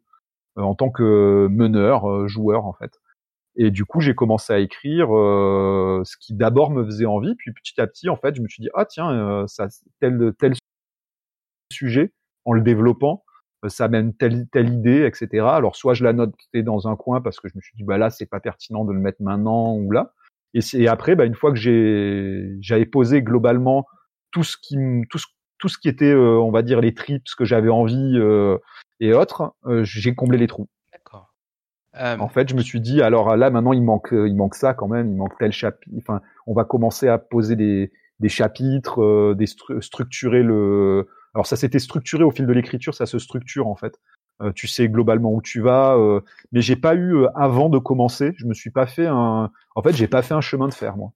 euh, 0.57 0.63
en 0.63 0.75
tant 0.75 0.89
que 0.91 1.47
meneur, 1.51 2.09
euh, 2.09 2.27
joueur 2.27 2.65
en 2.65 2.73
fait. 2.73 2.99
Et 3.57 3.71
du 3.71 3.85
coup, 3.85 4.01
j'ai 4.01 4.15
commencé 4.15 4.53
à 4.53 4.59
écrire 4.59 5.07
ce 5.09 6.17
qui 6.19 6.33
d'abord 6.33 6.71
me 6.71 6.85
faisait 6.85 7.05
envie, 7.05 7.35
puis 7.35 7.53
petit 7.53 7.79
à 7.81 7.87
petit, 7.87 8.09
en 8.09 8.17
fait, 8.17 8.35
je 8.35 8.41
me 8.41 8.47
suis 8.49 8.61
dit 8.61 8.69
ah 8.75 8.85
tiens, 8.85 9.45
ça 9.47 9.67
tel 10.01 10.33
tel 10.39 10.53
sujet 11.71 12.13
en 12.45 12.53
le 12.53 12.61
développant, 12.61 13.24
ça 13.69 13.88
mène 13.88 14.13
telle, 14.13 14.47
telle 14.51 14.69
idée, 14.69 15.06
etc. 15.06 15.45
Alors 15.47 15.75
soit 15.75 15.93
je 15.93 16.04
la 16.04 16.13
notais 16.13 16.63
dans 16.63 16.88
un 16.88 16.95
coin 16.95 17.21
parce 17.21 17.39
que 17.39 17.47
je 17.47 17.54
me 17.56 17.62
suis 17.62 17.75
dit 17.75 17.84
bah 17.84 17.97
là 17.97 18.10
c'est 18.10 18.25
pas 18.25 18.39
pertinent 18.39 18.86
de 18.86 18.93
le 18.93 18.99
mettre 18.99 19.21
maintenant 19.21 19.75
ou 19.75 19.91
là. 19.91 20.13
Et, 20.54 20.62
c'est 20.62 20.88
après, 20.88 21.15
bah, 21.15 21.25
une 21.25 21.36
fois 21.36 21.51
que 21.51 21.58
j'ai 21.58 22.56
j'avais 22.62 22.86
posé 22.86 23.21
globalement 23.21 23.86
tout 24.32 24.43
ce 24.43 24.56
qui 24.58 24.78
tout 25.10 25.17
ce, 25.17 25.28
tout 25.60 25.67
ce 25.67 25.78
qui 25.78 25.89
était 25.89 26.12
euh, 26.12 26.39
on 26.39 26.51
va 26.51 26.62
dire 26.62 26.82
les 26.82 26.93
trips 26.93 27.28
que 27.38 27.45
j'avais 27.45 27.69
envie 27.69 28.13
euh, 28.15 28.58
et 28.99 29.13
autres, 29.13 29.54
euh, 29.65 29.84
j'ai 29.84 30.15
comblé 30.15 30.38
les 30.38 30.47
trous. 30.47 30.67
D'accord. 30.91 31.34
En 31.93 32.28
fait, 32.28 32.49
je 32.49 32.56
me 32.56 32.62
suis 32.62 32.82
dit 32.82 33.01
alors 33.01 33.36
là 33.38 33.49
maintenant 33.49 33.73
il 33.73 33.84
manque 33.84 34.10
il 34.12 34.36
manque 34.36 34.56
ça 34.56 34.73
quand 34.73 34.88
même, 34.88 35.10
il 35.12 35.17
manque 35.17 35.38
tel 35.38 35.51
chapitre. 35.51 35.93
Enfin, 35.97 36.21
on 36.47 36.54
va 36.54 36.63
commencer 36.63 37.08
à 37.08 37.17
poser 37.17 37.56
des 37.56 37.91
des 38.21 38.30
chapitres, 38.30 39.34
des 39.34 39.45
structurer 39.82 40.41
le 40.41 41.08
alors 41.36 41.45
ça 41.45 41.58
s'était 41.58 41.80
structuré 41.80 42.24
au 42.24 42.32
fil 42.32 42.48
de 42.48 42.54
l'écriture, 42.54 42.95
ça 42.95 43.06
se 43.06 43.19
structure 43.19 43.67
en 43.67 43.76
fait. 43.76 44.00
Euh, 44.41 44.52
tu 44.54 44.67
sais 44.67 44.88
globalement 44.88 45.34
où 45.34 45.41
tu 45.41 45.62
vas, 45.62 45.98
euh, 45.98 46.21
mais 46.52 46.62
j'ai 46.62 46.78
pas 46.78 46.95
eu 46.95 47.15
euh, 47.15 47.28
avant 47.36 47.69
de 47.69 47.78
commencer, 47.78 48.34
je 48.38 48.45
me 48.45 48.54
suis 48.54 48.69
pas 48.69 48.86
fait 48.86 49.06
un, 49.06 49.52
en 49.76 49.82
fait 49.82 49.93
j'ai 49.93 50.08
pas 50.08 50.21
fait 50.21 50.34
un 50.34 50.41
chemin 50.41 50.67
de 50.69 50.74
fer 50.74 50.95
moi. 50.95 51.12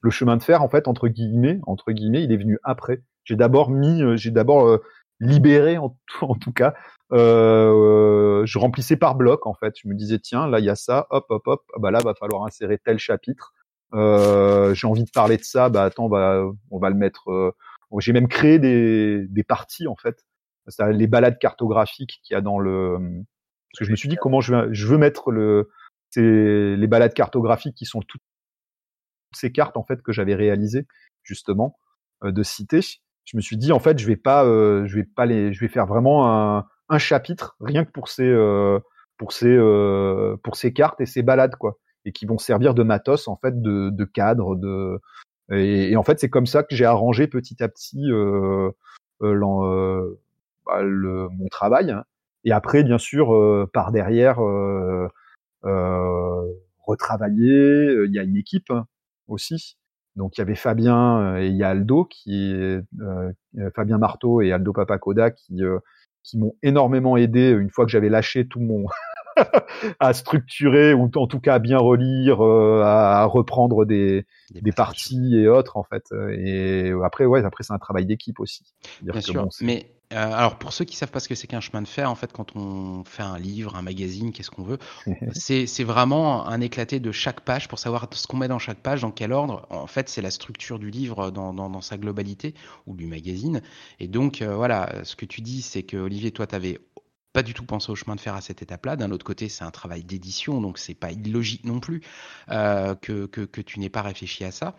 Le 0.00 0.10
chemin 0.10 0.36
de 0.36 0.42
fer 0.44 0.62
en 0.62 0.68
fait 0.68 0.86
entre 0.86 1.08
guillemets, 1.08 1.60
entre 1.66 1.90
guillemets, 1.90 2.22
il 2.22 2.32
est 2.32 2.36
venu 2.36 2.58
après. 2.62 3.02
J'ai 3.24 3.36
d'abord 3.36 3.70
mis, 3.70 4.02
j'ai 4.16 4.30
d'abord 4.30 4.78
libéré 5.18 5.76
en 5.78 5.96
tout, 6.40 6.52
cas. 6.52 6.74
je 7.10 8.58
remplissais 8.58 8.96
par 8.96 9.16
bloc 9.16 9.46
en 9.46 9.54
fait. 9.54 9.74
Je 9.82 9.88
me 9.88 9.94
disais 9.94 10.20
tiens 10.20 10.46
là 10.46 10.60
il 10.60 10.66
y 10.66 10.70
a 10.70 10.76
ça, 10.76 11.06
hop 11.10 11.26
hop 11.30 11.46
hop, 11.46 11.62
ah, 11.74 11.78
bah 11.80 11.90
là 11.90 12.00
va 12.04 12.14
falloir 12.14 12.44
insérer 12.44 12.78
tel 12.78 12.98
chapitre. 12.98 13.54
j'ai 13.92 14.86
envie 14.86 15.04
de 15.04 15.10
parler 15.12 15.36
de 15.36 15.44
ça, 15.44 15.68
bah 15.68 15.84
attends, 15.84 16.08
bah, 16.08 16.44
on 16.70 16.78
va 16.78 16.90
le 16.90 16.96
mettre 16.96 17.54
j'ai 18.00 18.12
même 18.12 18.28
créé 18.28 18.58
des, 18.58 19.26
des 19.28 19.44
parties 19.44 19.86
en 19.86 19.96
fait, 19.96 20.24
les 20.92 21.06
balades 21.06 21.38
cartographiques 21.38 22.20
qu'il 22.22 22.34
y 22.34 22.36
a 22.36 22.40
dans 22.40 22.58
le. 22.58 22.98
Parce 23.72 23.80
que 23.80 23.84
je 23.84 23.90
me 23.90 23.96
suis 23.96 24.08
dit 24.08 24.16
comment 24.16 24.40
je 24.40 24.54
veux, 24.54 24.72
je 24.72 24.86
veux 24.86 24.98
mettre 24.98 25.30
le, 25.30 25.70
c'est 26.10 26.76
les 26.76 26.86
balades 26.86 27.14
cartographiques 27.14 27.74
qui 27.74 27.86
sont 27.86 28.00
toutes 28.00 28.22
ces 29.34 29.50
cartes 29.50 29.76
en 29.76 29.84
fait 29.84 30.00
que 30.02 30.12
j'avais 30.12 30.34
réalisées 30.34 30.86
justement. 31.22 31.76
de 32.22 32.42
citer, 32.42 32.80
je 33.24 33.36
me 33.36 33.42
suis 33.42 33.56
dit 33.56 33.72
en 33.72 33.80
fait 33.80 33.98
je 33.98 34.06
vais 34.06 34.16
pas, 34.16 34.44
je 34.44 34.94
vais 34.94 35.04
pas 35.04 35.26
les, 35.26 35.52
je 35.52 35.60
vais 35.60 35.68
faire 35.68 35.86
vraiment 35.86 36.28
un, 36.28 36.98
chapitre 36.98 37.56
rien 37.60 37.84
que 37.84 37.90
pour 37.90 38.08
ces 38.08 38.32
pour 39.18 39.32
ces 39.32 39.58
pour 40.42 40.56
ces 40.56 40.72
cartes 40.72 41.00
et 41.00 41.06
ces 41.06 41.22
balades 41.22 41.56
quoi, 41.56 41.78
et 42.04 42.12
qui 42.12 42.26
vont 42.26 42.38
servir 42.38 42.74
de 42.74 42.84
matos 42.84 43.26
en 43.26 43.36
fait 43.36 43.60
de, 43.60 43.90
de 43.90 44.04
cadre 44.04 44.54
de 44.54 45.00
et, 45.50 45.96
en 45.96 46.02
fait 46.02 46.18
c'est 46.20 46.30
comme 46.30 46.46
ça 46.46 46.62
que 46.62 46.74
j'ai 46.74 46.84
arrangé 46.84 47.26
petit 47.26 47.62
à 47.62 47.68
petit 47.68 48.10
euh, 48.10 48.70
euh, 49.22 50.20
bah, 50.66 50.82
le, 50.82 51.28
mon 51.30 51.48
travail. 51.48 51.90
Hein. 51.90 52.04
Et 52.44 52.52
après 52.52 52.82
bien 52.82 52.98
sûr 52.98 53.68
par 53.72 53.92
derrière 53.92 54.38
retravailler. 56.86 58.04
Il 58.06 58.12
y 58.12 58.18
a 58.18 58.22
une 58.22 58.36
équipe 58.36 58.70
hein, 58.70 58.86
aussi. 59.28 59.78
Donc 60.16 60.36
il 60.36 60.40
y 60.40 60.42
avait 60.42 60.54
Fabien 60.54 61.38
et 61.38 61.46
il 61.48 61.56
y 61.56 61.64
a 61.64 61.70
Aldo 61.70 62.04
qui 62.04 62.52
est 62.52 62.80
Fabien 63.74 63.98
Marteau 63.98 64.40
et 64.42 64.52
Aldo 64.52 64.72
Papacoda 64.72 65.30
qui 65.30 65.60
qui 66.22 66.38
m'ont 66.38 66.54
énormément 66.62 67.16
aidé 67.16 67.50
une 67.50 67.70
fois 67.70 67.84
que 67.84 67.90
j'avais 67.90 68.08
lâché 68.08 68.46
tout 68.48 68.60
mon 68.60 68.86
à 70.00 70.12
structurer 70.12 70.94
ou 70.94 71.10
en 71.14 71.26
tout 71.26 71.40
cas 71.40 71.54
à 71.54 71.58
bien 71.58 71.78
relire, 71.78 72.44
euh, 72.44 72.82
à, 72.84 73.24
reprendre 73.24 73.84
des, 73.84 74.26
des, 74.50 74.72
parties 74.72 75.36
et 75.36 75.48
autres 75.48 75.76
en 75.76 75.84
fait. 75.84 76.04
Et 76.32 76.92
après 77.04 77.26
ouais, 77.26 77.44
après 77.44 77.64
c'est 77.64 77.72
un 77.72 77.78
travail 77.78 78.06
d'équipe 78.06 78.40
aussi. 78.40 78.62
Bien 79.02 79.20
sûr. 79.20 79.48
mais 79.60 79.94
euh, 80.12 80.32
alors 80.32 80.58
pour 80.58 80.72
ceux 80.72 80.84
qui 80.84 80.96
savent 80.96 81.10
pas 81.10 81.18
ce 81.18 81.28
que 81.28 81.34
c'est 81.34 81.46
qu'un 81.46 81.60
chemin 81.60 81.82
de 81.82 81.88
fer, 81.88 82.10
en 82.10 82.14
fait, 82.14 82.32
quand 82.32 82.54
on 82.56 83.04
fait 83.04 83.22
un 83.22 83.38
livre, 83.38 83.74
un 83.74 83.82
magazine, 83.82 84.32
qu'est-ce 84.32 84.50
qu'on 84.50 84.62
veut, 84.62 84.78
c'est 85.32 85.84
vraiment 85.84 86.46
un 86.46 86.60
éclaté 86.60 87.00
de 87.00 87.10
chaque 87.10 87.40
page 87.40 87.68
pour 87.68 87.78
savoir 87.78 88.08
ce 88.12 88.26
qu'on 88.26 88.36
met 88.36 88.48
dans 88.48 88.58
chaque 88.58 88.78
page, 88.78 89.00
dans 89.00 89.10
quel 89.10 89.32
ordre. 89.32 89.66
En 89.70 89.86
fait, 89.86 90.08
c'est 90.08 90.22
la 90.22 90.30
structure 90.30 90.78
du 90.78 90.90
livre 90.90 91.30
dans, 91.30 91.52
dans, 91.52 91.70
dans, 91.70 91.80
sa 91.80 91.96
globalité 91.96 92.54
ou 92.86 92.94
du 92.94 93.06
magazine. 93.06 93.62
Et 93.98 94.06
donc 94.06 94.42
euh, 94.42 94.54
voilà, 94.54 95.04
ce 95.04 95.16
que 95.16 95.26
tu 95.26 95.40
dis, 95.40 95.62
c'est 95.62 95.82
que 95.82 95.96
Olivier, 95.96 96.30
toi, 96.30 96.46
tu 96.46 96.54
avais 96.54 96.78
pas 97.34 97.42
du 97.42 97.52
tout 97.52 97.64
pensé 97.64 97.90
au 97.90 97.96
chemin 97.96 98.14
de 98.14 98.20
fer 98.20 98.34
à 98.34 98.40
cette 98.40 98.62
étape-là. 98.62 98.94
D'un 98.94 99.10
autre 99.10 99.24
côté, 99.24 99.48
c'est 99.48 99.64
un 99.64 99.72
travail 99.72 100.04
d'édition, 100.04 100.60
donc 100.60 100.78
c'est 100.78 100.94
pas 100.94 101.10
illogique 101.10 101.64
non 101.64 101.80
plus 101.80 102.00
euh, 102.50 102.94
que, 102.94 103.26
tu 103.60 103.80
n'aies 103.80 103.88
pas 103.88 104.02
réfléchi 104.02 104.44
à 104.44 104.52
ça. 104.52 104.76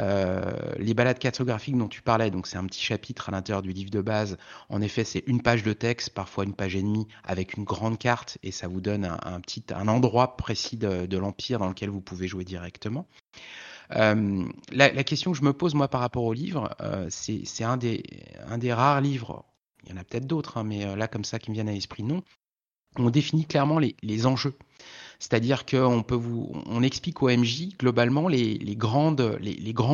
Euh, 0.00 0.50
les 0.78 0.94
balades 0.94 1.18
cartographiques 1.18 1.76
dont 1.76 1.86
tu 1.86 2.00
parlais, 2.00 2.30
donc 2.30 2.46
c'est 2.46 2.56
un 2.56 2.64
petit 2.64 2.82
chapitre 2.82 3.28
à 3.28 3.32
l'intérieur 3.32 3.60
du 3.60 3.72
livre 3.72 3.90
de 3.90 4.00
base. 4.00 4.38
En 4.70 4.80
effet, 4.80 5.04
c'est 5.04 5.22
une 5.26 5.42
page 5.42 5.62
de 5.62 5.74
texte, 5.74 6.10
parfois 6.10 6.44
une 6.44 6.54
page 6.54 6.76
et 6.76 6.82
demie, 6.82 7.06
avec 7.24 7.58
une 7.58 7.64
grande 7.64 7.98
carte, 7.98 8.38
et 8.42 8.52
ça 8.52 8.68
vous 8.68 8.80
donne 8.80 9.04
un, 9.04 9.40
petit 9.40 9.62
un 9.74 9.86
endroit 9.86 10.38
précis 10.38 10.78
de, 10.78 11.16
l'empire 11.18 11.58
dans 11.58 11.68
lequel 11.68 11.90
vous 11.90 12.00
pouvez 12.00 12.26
jouer 12.26 12.44
directement. 12.44 13.06
Euh, 13.96 14.46
la, 14.72 15.04
question 15.04 15.32
que 15.32 15.36
je 15.36 15.44
me 15.44 15.52
pose 15.52 15.74
moi 15.74 15.88
par 15.88 16.00
rapport 16.00 16.24
au 16.24 16.32
livre, 16.32 16.74
c'est 17.10 17.64
un 17.64 17.76
des, 17.76 18.02
un 18.46 18.56
des 18.56 18.72
rares 18.72 19.02
livres 19.02 19.44
il 19.88 19.94
y 19.94 19.98
en 19.98 20.00
a 20.00 20.04
peut-être 20.04 20.26
d'autres, 20.26 20.58
hein, 20.58 20.64
mais 20.64 20.84
euh, 20.84 20.96
là, 20.96 21.08
comme 21.08 21.24
ça, 21.24 21.38
qui 21.38 21.50
me 21.50 21.54
viennent 21.54 21.68
à 21.68 21.72
l'esprit, 21.72 22.02
non. 22.02 22.22
On 22.96 23.10
définit 23.10 23.46
clairement 23.46 23.78
les, 23.78 24.26
enjeux. 24.26 24.54
C'est-à-dire 25.18 25.66
qu'on 25.66 26.02
peut 26.02 26.14
vous, 26.14 26.50
on 26.66 26.82
explique 26.82 27.22
au 27.22 27.28
MJ 27.28 27.76
globalement 27.78 28.28
les, 28.28 28.58
grands 28.76 29.14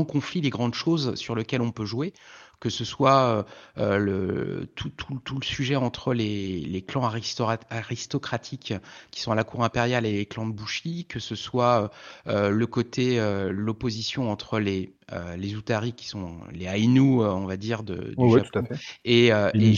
conflits, 0.05 0.41
les 0.41 0.51
grandes 0.51 0.75
choses 0.75 1.15
sur 1.17 1.35
lesquelles 1.35 1.61
on 1.61 1.73
peut 1.73 1.85
jouer 1.85 2.13
que 2.65 2.71
ce 2.71 2.87
soit 2.87 3.45
euh, 3.77 3.99
le, 3.99 4.67
tout, 4.75 4.89
tout, 4.89 5.21
tout, 5.23 5.39
le 5.39 5.45
sujet 5.45 5.77
entre 5.77 6.15
les, 6.15 6.61
les 6.61 6.81
clans 6.81 7.05
aristocratiques 7.05 8.73
qui 9.11 9.21
sont 9.21 9.33
à 9.33 9.35
la 9.35 9.45
cour 9.45 9.63
impériale 9.63 10.07
et 10.07 10.13
les 10.13 10.25
clans 10.25 10.47
de 10.47 10.55
Bushi, 10.55 11.05
que 11.05 11.21
ce 11.21 11.35
soit 11.35 11.91
euh, 12.27 12.49
le 12.49 12.67
côté, 12.67 13.21
euh, 13.21 13.53
l'opposition 13.53 14.33
entre 14.33 14.59
les, 14.61 14.95
euh, 15.13 15.37
les 15.37 15.53
Utari 15.53 15.93
qui 15.93 16.09
sont 16.09 16.39
les 16.51 16.65
Ainu, 16.65 17.21
euh, 17.21 17.31
on 17.35 17.45
va 17.45 17.59
dire, 17.59 17.83
de, 17.83 17.95
du 17.95 18.15
oh, 18.17 18.39
Japon, 18.39 18.67
et, 19.05 19.35
euh, 19.35 19.51
les 19.53 19.75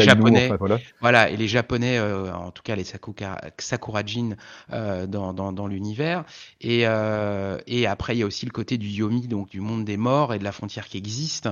Japonais, 0.00 0.46
enfin, 0.46 0.56
voilà. 0.58 0.80
voilà. 1.00 1.30
et 1.30 1.36
les 1.36 1.46
Japonais, 1.46 2.00
en 2.00 2.50
tout 2.50 2.62
cas 2.64 2.74
les 2.74 2.82
Sakura, 2.82 3.40
Sakurajin 3.58 4.30
dans, 4.68 5.32
dans, 5.32 5.52
dans 5.52 5.66
l'univers, 5.68 6.24
et, 6.60 6.80
et 7.66 7.86
après 7.86 8.16
il 8.16 8.18
y 8.18 8.22
a 8.24 8.26
aussi 8.26 8.46
le 8.46 8.50
côté 8.50 8.78
du 8.78 8.88
Yomi, 8.88 9.28
donc 9.28 9.48
du 9.48 9.60
monde 9.60 9.84
des 9.84 9.96
morts 9.96 10.34
et 10.34 10.40
de 10.40 10.44
la 10.44 10.52
frontière 10.52 10.88
qui 10.88 10.98
existe, 10.98 11.48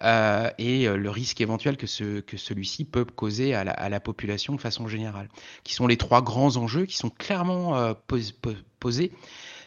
et 0.00 0.88
le 0.88 1.10
risque 1.10 1.40
éventuel 1.40 1.76
que, 1.76 1.86
ce, 1.86 2.20
que 2.20 2.36
celui-ci 2.36 2.84
peut 2.84 3.04
causer 3.04 3.54
à 3.54 3.64
la, 3.64 3.72
à 3.72 3.88
la 3.88 4.00
population 4.00 4.54
de 4.54 4.60
façon 4.60 4.88
générale, 4.88 5.28
qui 5.64 5.74
sont 5.74 5.86
les 5.86 5.96
trois 5.96 6.22
grands 6.22 6.56
enjeux 6.56 6.86
qui 6.86 6.96
sont 6.96 7.10
clairement 7.10 7.94
pos, 8.06 8.18
pos, 8.40 8.54
posés 8.78 9.12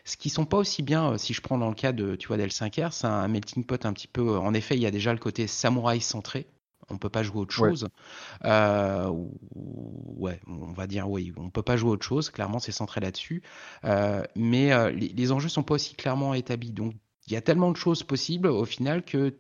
ce 0.06 0.17
qui 0.17 0.29
sont 0.29 0.45
pas 0.45 0.58
aussi 0.58 0.84
bien, 0.84 1.13
euh, 1.13 1.17
si 1.17 1.34
je 1.34 1.41
prends 1.41 1.58
dans 1.58 1.69
le 1.69 1.75
cas 1.75 1.91
de, 1.91 2.15
tu 2.15 2.27
vois, 2.27 2.38
d'L5R, 2.38 2.91
c'est 2.91 3.08
un 3.08 3.27
melting 3.27 3.63
pot 3.63 3.86
un 3.86 3.93
petit 3.93 4.08
peu. 4.08 4.34
Euh, 4.34 4.39
en 4.39 4.53
effet, 4.53 4.75
il 4.75 4.82
y 4.82 4.86
a 4.86 4.91
déjà 4.91 5.13
le 5.13 5.19
côté 5.19 5.47
samouraï 5.47 6.01
centré. 6.01 6.47
On 6.89 6.97
peut 6.97 7.10
pas 7.10 7.23
jouer 7.23 7.39
autre 7.39 7.53
chose. 7.53 7.84
Ouais. 7.84 8.49
Euh, 8.49 9.10
ouais, 9.45 10.41
on 10.47 10.73
va 10.73 10.86
dire 10.86 11.10
oui. 11.10 11.32
On 11.38 11.49
peut 11.49 11.62
pas 11.62 11.77
jouer 11.77 11.91
autre 11.91 12.06
chose. 12.06 12.29
Clairement, 12.29 12.60
c'est 12.60 12.73
centré 12.73 12.99
là-dessus. 12.99 13.41
Euh, 13.86 14.23
mais 14.36 14.73
euh, 14.73 14.91
les, 14.91 15.08
les, 15.08 15.32
enjeux 15.32 15.47
sont 15.47 15.63
pas 15.63 15.75
aussi 15.75 15.95
clairement 15.95 16.34
établis. 16.34 16.71
Donc, 16.71 16.93
il 17.25 17.34
y 17.34 17.38
a 17.38 17.41
tellement 17.41 17.71
de 17.71 17.77
choses 17.77 18.03
possibles 18.03 18.49
au 18.49 18.65
final 18.65 19.03
que 19.03 19.34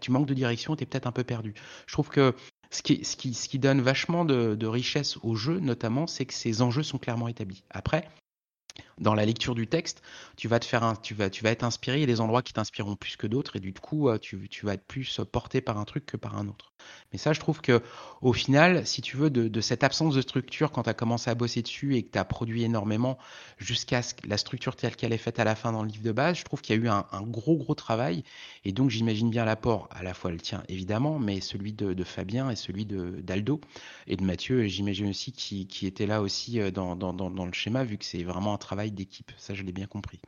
tu 0.00 0.10
manques 0.10 0.26
de 0.26 0.34
direction. 0.34 0.76
Tu 0.76 0.84
es 0.84 0.86
peut-être 0.86 1.06
un 1.06 1.12
peu 1.12 1.24
perdu. 1.24 1.54
Je 1.86 1.92
trouve 1.92 2.08
que 2.08 2.34
ce 2.70 2.82
qui, 2.82 3.04
ce 3.04 3.16
qui, 3.16 3.34
ce 3.34 3.48
qui 3.48 3.58
donne 3.58 3.80
vachement 3.80 4.24
de, 4.24 4.54
de 4.54 4.66
richesse 4.66 5.16
au 5.22 5.34
jeu, 5.36 5.60
notamment, 5.60 6.06
c'est 6.06 6.26
que 6.26 6.34
ces 6.34 6.62
enjeux 6.62 6.82
sont 6.82 6.98
clairement 6.98 7.28
établis. 7.28 7.64
Après, 7.70 8.08
dans 8.98 9.14
la 9.14 9.24
lecture 9.24 9.54
du 9.54 9.66
texte, 9.66 10.02
tu 10.36 10.48
vas 10.48 10.56
être 10.56 11.64
inspiré. 11.64 11.98
Il 11.98 12.00
y 12.00 12.04
a 12.04 12.06
des 12.06 12.20
endroits 12.20 12.42
qui 12.42 12.52
t'inspireront 12.52 12.96
plus 12.96 13.16
que 13.16 13.26
d'autres, 13.26 13.56
et 13.56 13.60
du 13.60 13.72
coup, 13.72 14.08
euh, 14.08 14.18
tu, 14.18 14.38
vas 14.62 14.74
être 14.74 14.86
plus 14.86 15.20
porté 15.30 15.60
par 15.60 15.78
un 15.78 15.84
truc 15.84 16.06
que 16.06 16.16
par 16.16 16.36
un 16.36 16.48
autre. 16.48 16.72
Mais 17.12 17.18
ça, 17.18 17.32
je 17.32 17.40
trouve 17.40 17.60
que 17.60 17.82
au 18.20 18.32
final, 18.32 18.86
si 18.86 19.00
tu 19.00 19.16
veux, 19.16 19.30
de, 19.30 19.60
cette 19.60 19.84
absence 19.84 20.14
de 20.14 20.20
structure 20.20 20.70
quand 20.70 20.82
tu 20.82 20.90
as 20.90 20.94
commencé 20.94 21.30
à 21.30 21.34
bosser 21.34 21.62
dessus 21.62 21.96
et 21.96 22.02
que 22.02 22.10
tu 22.10 22.18
as 22.18 22.24
produit 22.24 22.62
énormément 22.62 23.16
jusqu'à 23.56 24.02
la 24.26 24.36
structure 24.36 24.76
telle 24.76 24.94
qu'elle 24.96 25.12
est 25.12 25.18
faite 25.18 25.38
à 25.38 25.44
la 25.44 25.54
fin 25.54 25.72
dans 25.72 25.82
le 25.82 25.88
livre 25.88 26.02
de 26.02 26.12
base, 26.12 26.38
je 26.38 26.44
trouve 26.44 26.60
qu'il 26.60 26.76
y 26.76 26.78
a 26.78 26.82
eu 26.82 26.88
un, 26.88 27.04
gros 27.22 27.56
gros 27.56 27.74
travail. 27.74 28.22
Et 28.64 28.72
donc, 28.72 28.90
j'imagine 28.90 29.30
bien 29.30 29.44
l'apport, 29.44 29.88
à 29.90 30.02
la 30.02 30.14
fois 30.14 30.30
le 30.30 30.38
tien 30.38 30.62
évidemment, 30.68 31.18
mais 31.18 31.40
celui 31.40 31.72
de, 31.72 32.04
Fabien 32.04 32.50
et 32.50 32.56
celui 32.56 32.84
d'Aldo 32.84 33.60
et 34.06 34.16
de 34.16 34.24
Mathieu. 34.24 34.64
Et 34.64 34.68
j'imagine 34.68 35.08
aussi 35.08 35.32
qui, 35.32 35.66
qui 35.66 35.86
était 35.86 36.06
là 36.06 36.20
aussi 36.20 36.60
euh, 36.60 36.70
dans 36.70 37.46
le 37.46 37.52
schéma, 37.52 37.82
vu 37.84 37.96
que 37.96 38.04
c'est 38.04 38.22
vraiment 38.24 38.52
un 38.54 38.58
travail 38.64 38.90
d'équipe. 38.90 39.30
Ça, 39.36 39.54
je 39.54 39.62
l'ai 39.62 39.72
bien 39.72 39.86
compris. 39.86 40.20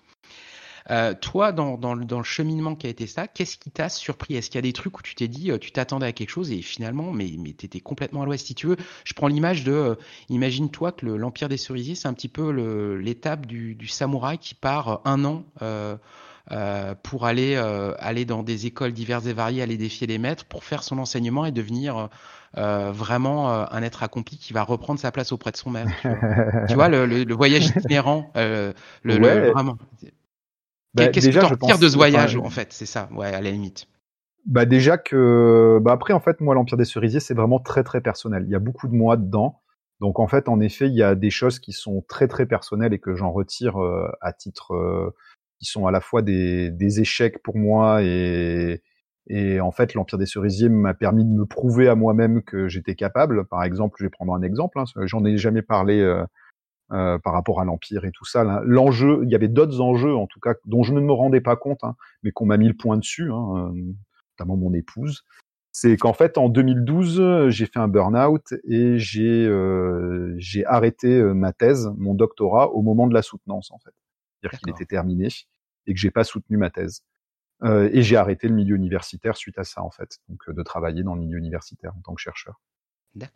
Euh, 0.91 1.15
toi, 1.15 1.53
dans, 1.53 1.95
le 1.95 2.23
cheminement 2.23 2.77
qui 2.77 2.87
a 2.87 2.91
été 2.91 3.07
ça, 3.07 3.27
qu'est-ce 3.27 3.59
qui 3.59 3.71
t'a 3.71 3.89
surpris? 3.89 4.37
Est-ce 4.37 4.51
qu'il 4.51 4.59
y 4.59 4.61
a 4.61 4.63
des 4.63 4.73
trucs 4.73 4.99
où 4.99 5.03
tu 5.03 5.15
t'es 5.15 5.29
dit, 5.29 5.51
euh, 5.51 5.59
tu 5.59 5.73
t'attendais 5.73 6.07
à 6.07 6.13
quelque 6.13 6.31
chose 6.31 6.53
et 6.53 6.63
finalement, 6.63 7.11
mais, 7.11 7.33
mais 7.39 7.55
tu 7.55 7.67
étais 7.67 7.81
complètement 7.81 8.23
à 8.23 8.25
l'ouest? 8.27 8.47
Si 8.47 8.55
tu 8.55 8.69
veux, 8.69 8.77
je 9.05 9.13
prends 9.15 9.27
l'image 9.27 9.65
de, 9.65 9.73
euh, 9.73 9.95
imagine-toi 10.29 10.93
que 10.93 11.07
l'Empire 11.07 11.49
des 11.49 11.57
Cerisiers, 11.57 11.97
c'est 11.97 12.09
un 12.09 12.15
petit 12.15 12.29
peu 12.29 12.51
l'étape 13.01 13.47
du, 13.47 13.89
samouraï 13.89 14.39
qui 14.39 14.55
part 14.55 15.01
un 15.05 15.25
an. 15.25 15.45
Pour 17.03 17.27
aller 17.27 17.55
euh, 17.57 17.95
aller 17.99 18.25
dans 18.25 18.43
des 18.43 18.67
écoles 18.67 18.93
diverses 18.93 19.27
et 19.27 19.33
variées, 19.33 19.63
aller 19.63 19.77
défier 19.77 20.07
les 20.07 20.19
maîtres, 20.19 20.45
pour 20.45 20.65
faire 20.65 20.83
son 20.83 20.99
enseignement 20.99 21.45
et 21.47 21.53
devenir 21.53 22.09
euh, 22.57 22.93
vraiment 22.93 23.51
un 23.51 23.83
être 23.83 24.03
accompli 24.03 24.39
qui 24.39 24.53
va 24.53 24.63
reprendre 24.63 25.01
sa 25.01 25.11
place 25.11 25.33
auprès 25.33 25.53
de 25.53 25.57
son 25.57 25.71
maître. 25.71 25.91
Tu 26.03 26.09
vois, 26.09 26.67
tu 26.69 26.75
vois 26.75 26.89
le, 26.89 27.07
le, 27.07 27.25
le, 27.25 27.35
voyage 27.35 27.67
itinérant, 27.67 28.31
le, 28.35 28.73
ouais. 29.05 29.19
le, 29.19 29.51
vraiment. 29.51 29.77
Bah, 30.95 31.09
Qu'est-ce 31.09 31.29
que 31.29 31.39
tu 31.39 31.45
retires 31.45 31.79
de 31.79 31.89
ce 31.89 31.97
voyage, 31.97 32.37
enfin, 32.37 32.47
en 32.47 32.51
fait? 32.51 32.73
C'est 32.73 32.87
ça, 32.87 33.09
ouais, 33.13 33.27
à 33.27 33.41
la 33.41 33.51
limite. 33.51 33.87
Bah 34.47 34.65
déjà 34.65 34.97
que, 34.97 35.81
bah 35.83 35.91
après 35.91 36.13
en 36.13 36.21
fait 36.21 36.41
moi 36.41 36.55
l'Empire 36.55 36.79
des 36.79 36.85
Cerisiers 36.85 37.19
c'est 37.19 37.35
vraiment 37.35 37.59
très 37.59 37.83
très 37.83 38.01
personnel. 38.01 38.45
Il 38.47 38.51
y 38.53 38.55
a 38.55 38.61
beaucoup 38.61 38.87
de 38.87 38.95
moi 38.95 39.17
dedans, 39.17 39.61
donc 40.01 40.21
en 40.21 40.29
fait 40.29 40.49
en 40.49 40.61
effet 40.61 40.87
il 40.87 40.95
y 40.95 41.03
a 41.03 41.17
des 41.17 41.31
choses 41.31 41.59
qui 41.59 41.73
sont 41.73 42.05
très 42.09 42.29
très 42.29 42.47
personnelles 42.47 42.95
et 42.95 43.01
que 43.01 43.17
j'en 43.17 43.33
retire 43.33 43.83
euh, 43.83 44.09
à 44.21 44.33
titre, 44.33 44.73
euh, 44.75 45.13
qui 45.59 45.67
sont 45.67 45.87
à 45.87 45.91
la 45.91 46.01
fois 46.01 46.23
des, 46.23 46.71
des 46.71 47.01
échecs 47.01 47.43
pour 47.43 47.57
moi 47.57 48.03
et 48.03 48.83
et 49.29 49.61
en 49.61 49.73
fait 49.73 49.95
l'Empire 49.95 50.19
des 50.19 50.27
Cerisiers 50.27 50.69
m'a 50.69 50.95
permis 50.95 51.25
de 51.25 51.31
me 51.31 51.47
prouver 51.47 51.89
à 51.89 51.97
moi-même 51.97 52.43
que 52.43 52.69
j'étais 52.69 52.95
capable. 52.95 53.45
Par 53.45 53.65
exemple, 53.65 53.97
je 53.99 54.05
vais 54.05 54.11
prendre 54.11 54.33
un 54.35 54.43
exemple, 54.43 54.79
hein, 54.79 54.85
j'en 55.05 55.25
ai 55.25 55.37
jamais 55.37 55.63
parlé. 55.63 56.01
Euh, 56.01 56.25
euh, 56.93 57.19
par 57.19 57.33
rapport 57.33 57.61
à 57.61 57.65
l'Empire 57.65 58.05
et 58.05 58.13
tout 58.13 58.25
ça. 58.25 58.45
L'enjeu, 58.65 59.19
il 59.25 59.29
y 59.29 59.35
avait 59.35 59.49
d'autres 59.49 59.81
enjeux, 59.81 60.15
en 60.15 60.29
tout 60.29 60.39
cas, 60.39 60.55
dont 60.67 60.85
je 60.85 60.95
ne 60.95 61.01
me 61.01 61.13
rendais 61.13 61.41
pas 61.41 61.57
compte, 61.57 61.83
hein, 61.83 61.97
mais 62.23 62.31
qu'on 62.31 62.47
m'a 62.47 62.59
mis 62.59 62.69
le 62.69 62.75
point 62.75 62.97
dessus, 62.97 63.33
hein, 63.33 63.73
euh, 63.75 63.93
notamment 64.39 64.57
mon 64.57 64.73
épouse. 64.73 65.25
C'est 65.73 65.97
qu'en 65.97 66.13
fait, 66.13 66.39
en 66.39 66.49
2012, 66.49 67.49
j'ai 67.49 67.67
fait 67.67 67.81
un 67.81 67.89
burn-out 67.89 68.55
et 68.69 68.99
j'ai 68.99 69.47
euh, 69.49 70.39
arrêté 70.67 71.09
euh, 71.09 71.35
ma 71.35 71.53
thèse, 71.53 71.91
mon 71.99 72.15
doctorat, 72.15 72.71
au 72.71 72.83
moment 72.83 73.09
de 73.09 73.15
la 73.15 73.23
soutenance, 73.23 73.73
en 73.73 73.79
fait. 73.79 73.91
C'est-à-dire 74.41 74.59
qu'il 74.59 74.71
était 74.71 74.87
terminé 74.87 75.29
et 75.87 75.95
que 75.95 76.01
j'ai 76.01 76.11
pas 76.11 76.25
soutenu 76.25 76.57
ma 76.57 76.71
thèse. 76.71 77.03
Euh, 77.63 77.89
et 77.93 78.03
j'ai 78.03 78.17
arrêté 78.17 78.49
le 78.49 78.55
milieu 78.55 78.77
universitaire 78.77 79.37
suite 79.37 79.59
à 79.59 79.65
ça, 79.65 79.83
en 79.83 79.91
fait, 79.91 80.19
donc 80.29 80.51
de 80.51 80.63
travailler 80.63 81.03
dans 81.03 81.15
le 81.15 81.21
milieu 81.21 81.39
universitaire 81.39 81.95
en 81.97 82.01
tant 82.01 82.15
que 82.15 82.21
chercheur. 82.21 82.61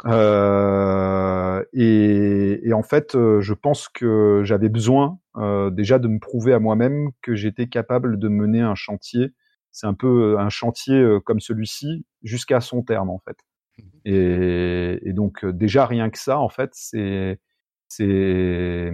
Euh, 0.06 1.64
et, 1.72 2.68
et, 2.68 2.72
en 2.72 2.82
fait, 2.82 3.14
euh, 3.14 3.40
je 3.40 3.54
pense 3.54 3.88
que 3.88 4.42
j'avais 4.44 4.68
besoin 4.68 5.18
euh, 5.36 5.70
déjà 5.70 5.98
de 5.98 6.08
me 6.08 6.18
prouver 6.18 6.52
à 6.52 6.58
moi-même 6.58 7.10
que 7.22 7.34
j'étais 7.34 7.68
capable 7.68 8.18
de 8.18 8.28
mener 8.28 8.60
un 8.60 8.74
chantier 8.74 9.34
c'est 9.72 9.86
un 9.86 9.94
peu 9.94 10.36
un 10.36 10.48
chantier 10.48 11.00
comme 11.24 11.38
celui-ci 11.38 12.04
jusqu'à 12.24 12.60
son 12.60 12.82
terme 12.82 13.08
en 13.08 13.20
fait. 13.20 13.36
Mmh 13.78 13.82
et, 14.04 14.98
et, 15.08 15.12
donc 15.12 15.46
déjà 15.46 15.86
rien 15.86 16.10
que 16.10 16.18
ça 16.18 16.40
en 16.40 16.48
fait, 16.48 16.70
c'est 16.74 17.38
c'est 17.86 18.90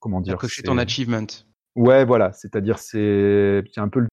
comment 0.00 0.20
dire. 0.20 0.36
Cocher 0.36 0.62
ton 0.62 0.78
achievement. 0.78 1.26
Ouais, 1.76 2.04
voilà. 2.04 2.32
C'est-à-dire 2.32 2.78
c'est 2.78 3.62
c'est 3.72 3.80
un 3.80 3.88
peu 3.88 4.00
le 4.00 4.08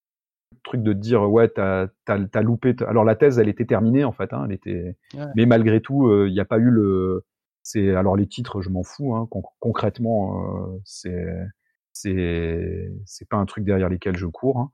truc 0.63 0.83
de 0.83 0.93
dire 0.93 1.29
ouais 1.29 1.49
t'as 1.49 1.87
as, 2.07 2.41
loupé. 2.41 2.75
Alors 2.87 3.03
la 3.03 3.15
thèse 3.15 3.39
elle 3.39 3.49
était 3.49 3.65
terminée 3.65 4.03
en 4.03 4.11
fait, 4.11 4.33
hein, 4.33 4.45
elle 4.45 4.53
était. 4.53 4.95
Mais 5.35 5.45
malgré 5.45 5.81
tout, 5.81 6.11
il 6.25 6.33
n'y 6.33 6.39
a 6.39 6.45
pas 6.45 6.59
eu 6.59 6.69
le. 6.69 7.25
C'est 7.63 7.95
alors 7.95 8.15
les 8.15 8.27
titres, 8.27 8.61
je 8.61 8.69
m'en 8.69 8.83
fous. 8.83 9.15
Hein, 9.15 9.27
concrètement, 9.59 10.43
euh, 10.45 10.79
c'est 10.85 11.25
c'est 11.93 12.91
c'est 13.05 13.27
pas 13.27 13.37
un 13.37 13.45
truc 13.45 13.65
derrière 13.65 13.89
lesquels 13.89 14.17
je 14.17 14.27
cours. 14.27 14.59
Hein. 14.59 14.71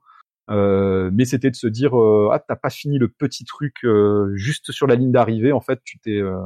Euh, 0.50 1.10
mais 1.12 1.24
c'était 1.24 1.50
de 1.50 1.56
se 1.56 1.66
dire 1.66 1.98
euh, 1.98 2.28
ah 2.30 2.38
t'as 2.38 2.56
pas 2.56 2.68
fini 2.68 2.98
le 2.98 3.08
petit 3.08 3.46
truc 3.46 3.76
euh, 3.84 4.30
juste 4.34 4.72
sur 4.72 4.86
la 4.86 4.94
ligne 4.94 5.10
d'arrivée 5.10 5.52
en 5.52 5.62
fait 5.62 5.80
tu 5.84 5.98
t'es 5.98 6.18
euh, 6.18 6.36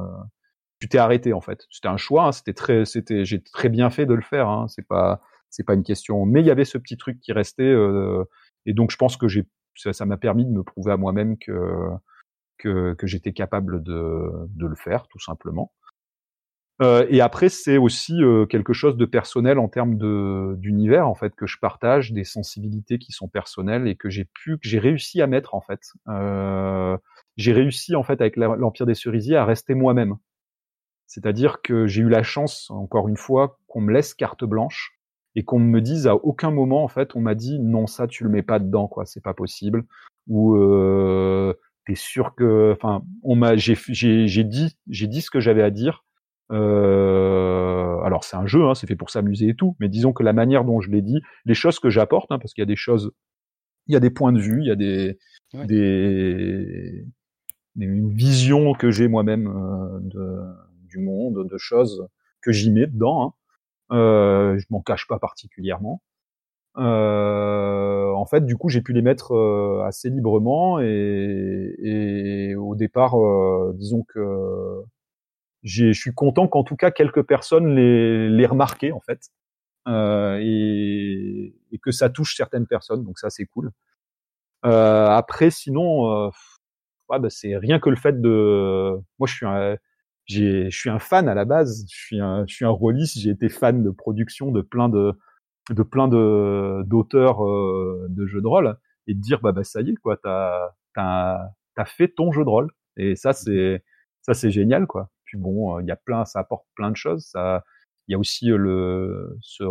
tu 0.80 0.88
t'es 0.88 0.98
arrêté 0.98 1.32
en 1.32 1.40
fait 1.40 1.66
c'était 1.70 1.88
un 1.88 1.96
choix 1.96 2.26
hein, 2.26 2.32
c'était 2.32 2.54
très 2.54 2.84
c'était 2.84 3.24
j'ai 3.24 3.42
très 3.42 3.68
bien 3.68 3.90
fait 3.90 4.06
de 4.06 4.14
le 4.14 4.22
faire 4.22 4.48
hein, 4.48 4.66
c'est 4.68 4.86
pas 4.86 5.20
c'est 5.50 5.64
pas 5.64 5.74
une 5.74 5.82
question 5.82 6.26
mais 6.26 6.40
il 6.40 6.46
y 6.46 6.50
avait 6.50 6.64
ce 6.64 6.78
petit 6.78 6.96
truc 6.96 7.20
qui 7.20 7.32
restait 7.32 7.74
et 8.66 8.72
donc 8.72 8.90
je 8.90 8.96
pense 8.96 9.16
que 9.16 9.28
j'ai 9.28 9.44
ça 9.76 10.06
m'a 10.06 10.16
permis 10.16 10.44
de 10.44 10.50
me 10.50 10.62
prouver 10.62 10.92
à 10.92 10.96
moi-même 10.96 11.38
que 11.38 11.52
que, 12.58 12.94
que 12.94 13.06
j'étais 13.06 13.32
capable 13.32 13.82
de, 13.82 14.30
de 14.48 14.66
le 14.66 14.74
faire 14.74 15.06
tout 15.08 15.20
simplement 15.20 15.72
euh, 16.80 17.06
et 17.08 17.20
après, 17.20 17.48
c'est 17.48 17.76
aussi 17.76 18.22
euh, 18.22 18.46
quelque 18.46 18.72
chose 18.72 18.96
de 18.96 19.04
personnel 19.04 19.58
en 19.58 19.68
termes 19.68 19.96
de 19.96 20.54
d'univers 20.58 21.08
en 21.08 21.14
fait 21.14 21.34
que 21.34 21.46
je 21.46 21.58
partage, 21.58 22.12
des 22.12 22.24
sensibilités 22.24 22.98
qui 22.98 23.10
sont 23.10 23.28
personnelles 23.28 23.88
et 23.88 23.96
que 23.96 24.08
j'ai 24.08 24.24
pu, 24.24 24.58
que 24.58 24.68
j'ai 24.68 24.78
réussi 24.78 25.20
à 25.20 25.26
mettre 25.26 25.54
en 25.54 25.60
fait. 25.60 25.80
Euh, 26.08 26.96
j'ai 27.36 27.52
réussi 27.52 27.96
en 27.96 28.04
fait 28.04 28.20
avec 28.20 28.36
l'Empire 28.36 28.86
des 28.86 28.94
Cerisiers 28.94 29.36
à 29.36 29.44
rester 29.44 29.74
moi-même. 29.74 30.16
C'est-à-dire 31.09 31.62
que 31.62 31.86
j'ai 31.86 32.02
eu 32.02 32.09
la 32.09 32.22
chance, 32.22 32.70
encore 32.70 33.09
une 33.09 33.16
fois, 33.16 33.59
qu'on 33.66 33.80
me 33.80 33.92
laisse 33.92 34.14
carte 34.14 34.44
blanche 34.44 34.98
et 35.34 35.42
qu'on 35.42 35.59
me 35.59 35.80
dise 35.80 36.06
à 36.06 36.14
aucun 36.14 36.50
moment 36.50 36.84
en 36.84 36.88
fait, 36.88 37.16
on 37.16 37.20
m'a 37.20 37.34
dit 37.34 37.59
non 37.61 37.86
ça 37.86 38.06
tu 38.06 38.24
le 38.24 38.30
mets 38.30 38.42
pas 38.42 38.59
dedans 38.59 38.88
quoi, 38.88 39.06
c'est 39.06 39.22
pas 39.22 39.34
possible. 39.34 39.84
Ou 40.28 40.56
euh, 40.56 41.54
t'es 41.86 41.94
sûr 41.94 42.34
que, 42.34 42.72
enfin, 42.76 43.02
on 43.22 43.36
m'a, 43.36 43.56
j'ai 43.56 43.74
j'ai 43.74 44.44
dit 44.44 44.76
j'ai 44.88 45.06
dit 45.06 45.22
ce 45.22 45.30
que 45.30 45.40
j'avais 45.40 45.62
à 45.62 45.70
dire 45.70 46.04
euh, 46.52 48.00
alors 48.02 48.24
c'est 48.24 48.36
un 48.36 48.46
jeu, 48.46 48.64
hein, 48.66 48.74
c'est 48.74 48.86
fait 48.86 48.96
pour 48.96 49.11
s'amuser 49.11 49.48
et 49.48 49.54
tout, 49.54 49.76
mais 49.80 49.88
disons 49.88 50.12
que 50.12 50.22
la 50.22 50.32
manière 50.32 50.64
dont 50.64 50.80
je 50.80 50.90
l'ai 50.90 51.02
dit, 51.02 51.20
les 51.44 51.54
choses 51.54 51.78
que 51.78 51.90
j'apporte, 51.90 52.30
hein, 52.32 52.38
parce 52.38 52.54
qu'il 52.54 52.62
y 52.62 52.62
a 52.62 52.66
des 52.66 52.76
choses, 52.76 53.12
il 53.86 53.94
y 53.94 53.96
a 53.96 54.00
des 54.00 54.11
points 54.11 54.32
de 54.32 54.40
vue, 54.40 54.61
il 54.62 54.66
y 54.66 54.70
a 54.70 54.76
des, 54.76 55.18
des, 55.66 57.04
une 57.76 58.11
vision 58.11 58.74
que 58.74 58.90
j'ai 58.90 59.09
moi-même 59.09 59.46
euh, 59.48 59.98
de, 60.02 60.40
du 60.89 60.99
monde, 60.99 61.47
de 61.49 61.59
choses 61.59 62.09
que 62.43 62.53
j'y 62.53 62.70
mets 62.70 62.86
dedans. 62.86 63.34
Hein. 63.91 63.97
Euh, 63.97 64.59
je 64.59 64.66
m'en 64.70 64.82
cache 64.82 65.07
pas 65.07 65.18
particulièrement. 65.18 66.03
Euh, 66.76 68.12
en 68.12 68.26
fait, 68.26 68.45
du 68.45 68.57
coup, 68.57 68.68
j'ai 68.68 68.82
pu 68.82 68.93
les 68.93 69.03
mettre 69.03 69.32
euh, 69.32 69.82
assez 69.84 70.11
librement 70.11 70.80
et, 70.80 71.74
et 71.80 72.55
au 72.55 72.74
départ, 72.76 73.18
euh, 73.18 73.72
disons 73.74 74.05
que 74.05 74.82
je 75.64 75.93
suis 75.93 76.14
content 76.14 76.47
qu'en 76.47 76.62
tout 76.62 76.76
cas 76.76 76.93
quelques 76.93 77.22
personnes 77.22 77.74
les, 77.74 78.28
les 78.28 78.47
remarqué 78.47 78.93
en 78.93 79.01
fait 79.01 79.30
euh, 79.89 80.39
et, 80.41 81.53
et, 81.72 81.78
que 81.78 81.91
ça 81.91 82.11
touche 82.11 82.36
certaines 82.36 82.68
personnes 82.68 83.03
donc 83.05 83.18
ça 83.18 83.28
c'est 83.28 83.45
cool 83.47 83.72
après 84.62 85.51
sinon 85.51 86.28
ouais, 87.09 87.18
bah, 87.18 87.28
c'est 87.28 87.57
rien 87.57 87.80
que 87.80 87.91
le 87.91 87.97
fait 87.97 88.20
de 88.20 88.97
moi 89.18 89.26
je 89.26 89.34
suis 89.34 89.47
un 89.47 89.76
je 90.28 90.68
suis 90.70 90.90
un 90.90 90.98
fan 90.98 91.28
à 91.28 91.34
la 91.34 91.44
base 91.44 91.86
je 91.90 91.96
suis 91.96 92.20
un 92.20 92.44
je 92.46 92.54
suis 92.54 92.64
un 92.64 92.70
rôliste 92.70 93.18
j'ai 93.18 93.30
été 93.30 93.48
fan 93.48 93.82
de 93.82 93.90
production 93.90 94.50
de 94.50 94.60
plein 94.60 94.88
de 94.88 95.12
de 95.70 95.82
plein 95.82 96.08
de 96.08 96.82
d'auteurs 96.86 97.44
euh, 97.46 98.06
de 98.10 98.26
jeux 98.26 98.40
de 98.42 98.46
rôle 98.46 98.76
et 99.06 99.14
de 99.14 99.20
dire 99.20 99.40
bah, 99.40 99.52
bah 99.52 99.64
ça 99.64 99.80
y 99.80 99.90
est 99.90 99.94
quoi 99.96 100.16
t'as 100.16 100.70
t'as 100.94 101.84
fait 101.84 102.08
ton 102.08 102.32
jeu 102.32 102.44
de 102.44 102.48
rôle 102.48 102.70
et 102.96 103.16
ça 103.16 103.32
c'est 103.32 103.84
ça 104.22 104.34
c'est 104.34 104.50
génial 104.50 104.86
quoi 104.86 105.10
puis 105.28 105.38
bon, 105.38 105.76
euh, 105.76 105.82
il 105.82 105.86
y 105.86 105.90
a 105.90 105.96
plein, 105.96 106.24
ça 106.24 106.40
apporte 106.40 106.66
plein 106.74 106.90
de 106.90 106.96
choses. 106.96 107.26
Ça, 107.26 107.62
il 108.08 108.12
y 108.12 108.14
a 108.14 108.18
aussi 108.18 108.50
euh, 108.50 108.56
le, 108.56 109.36
ce, 109.42 109.64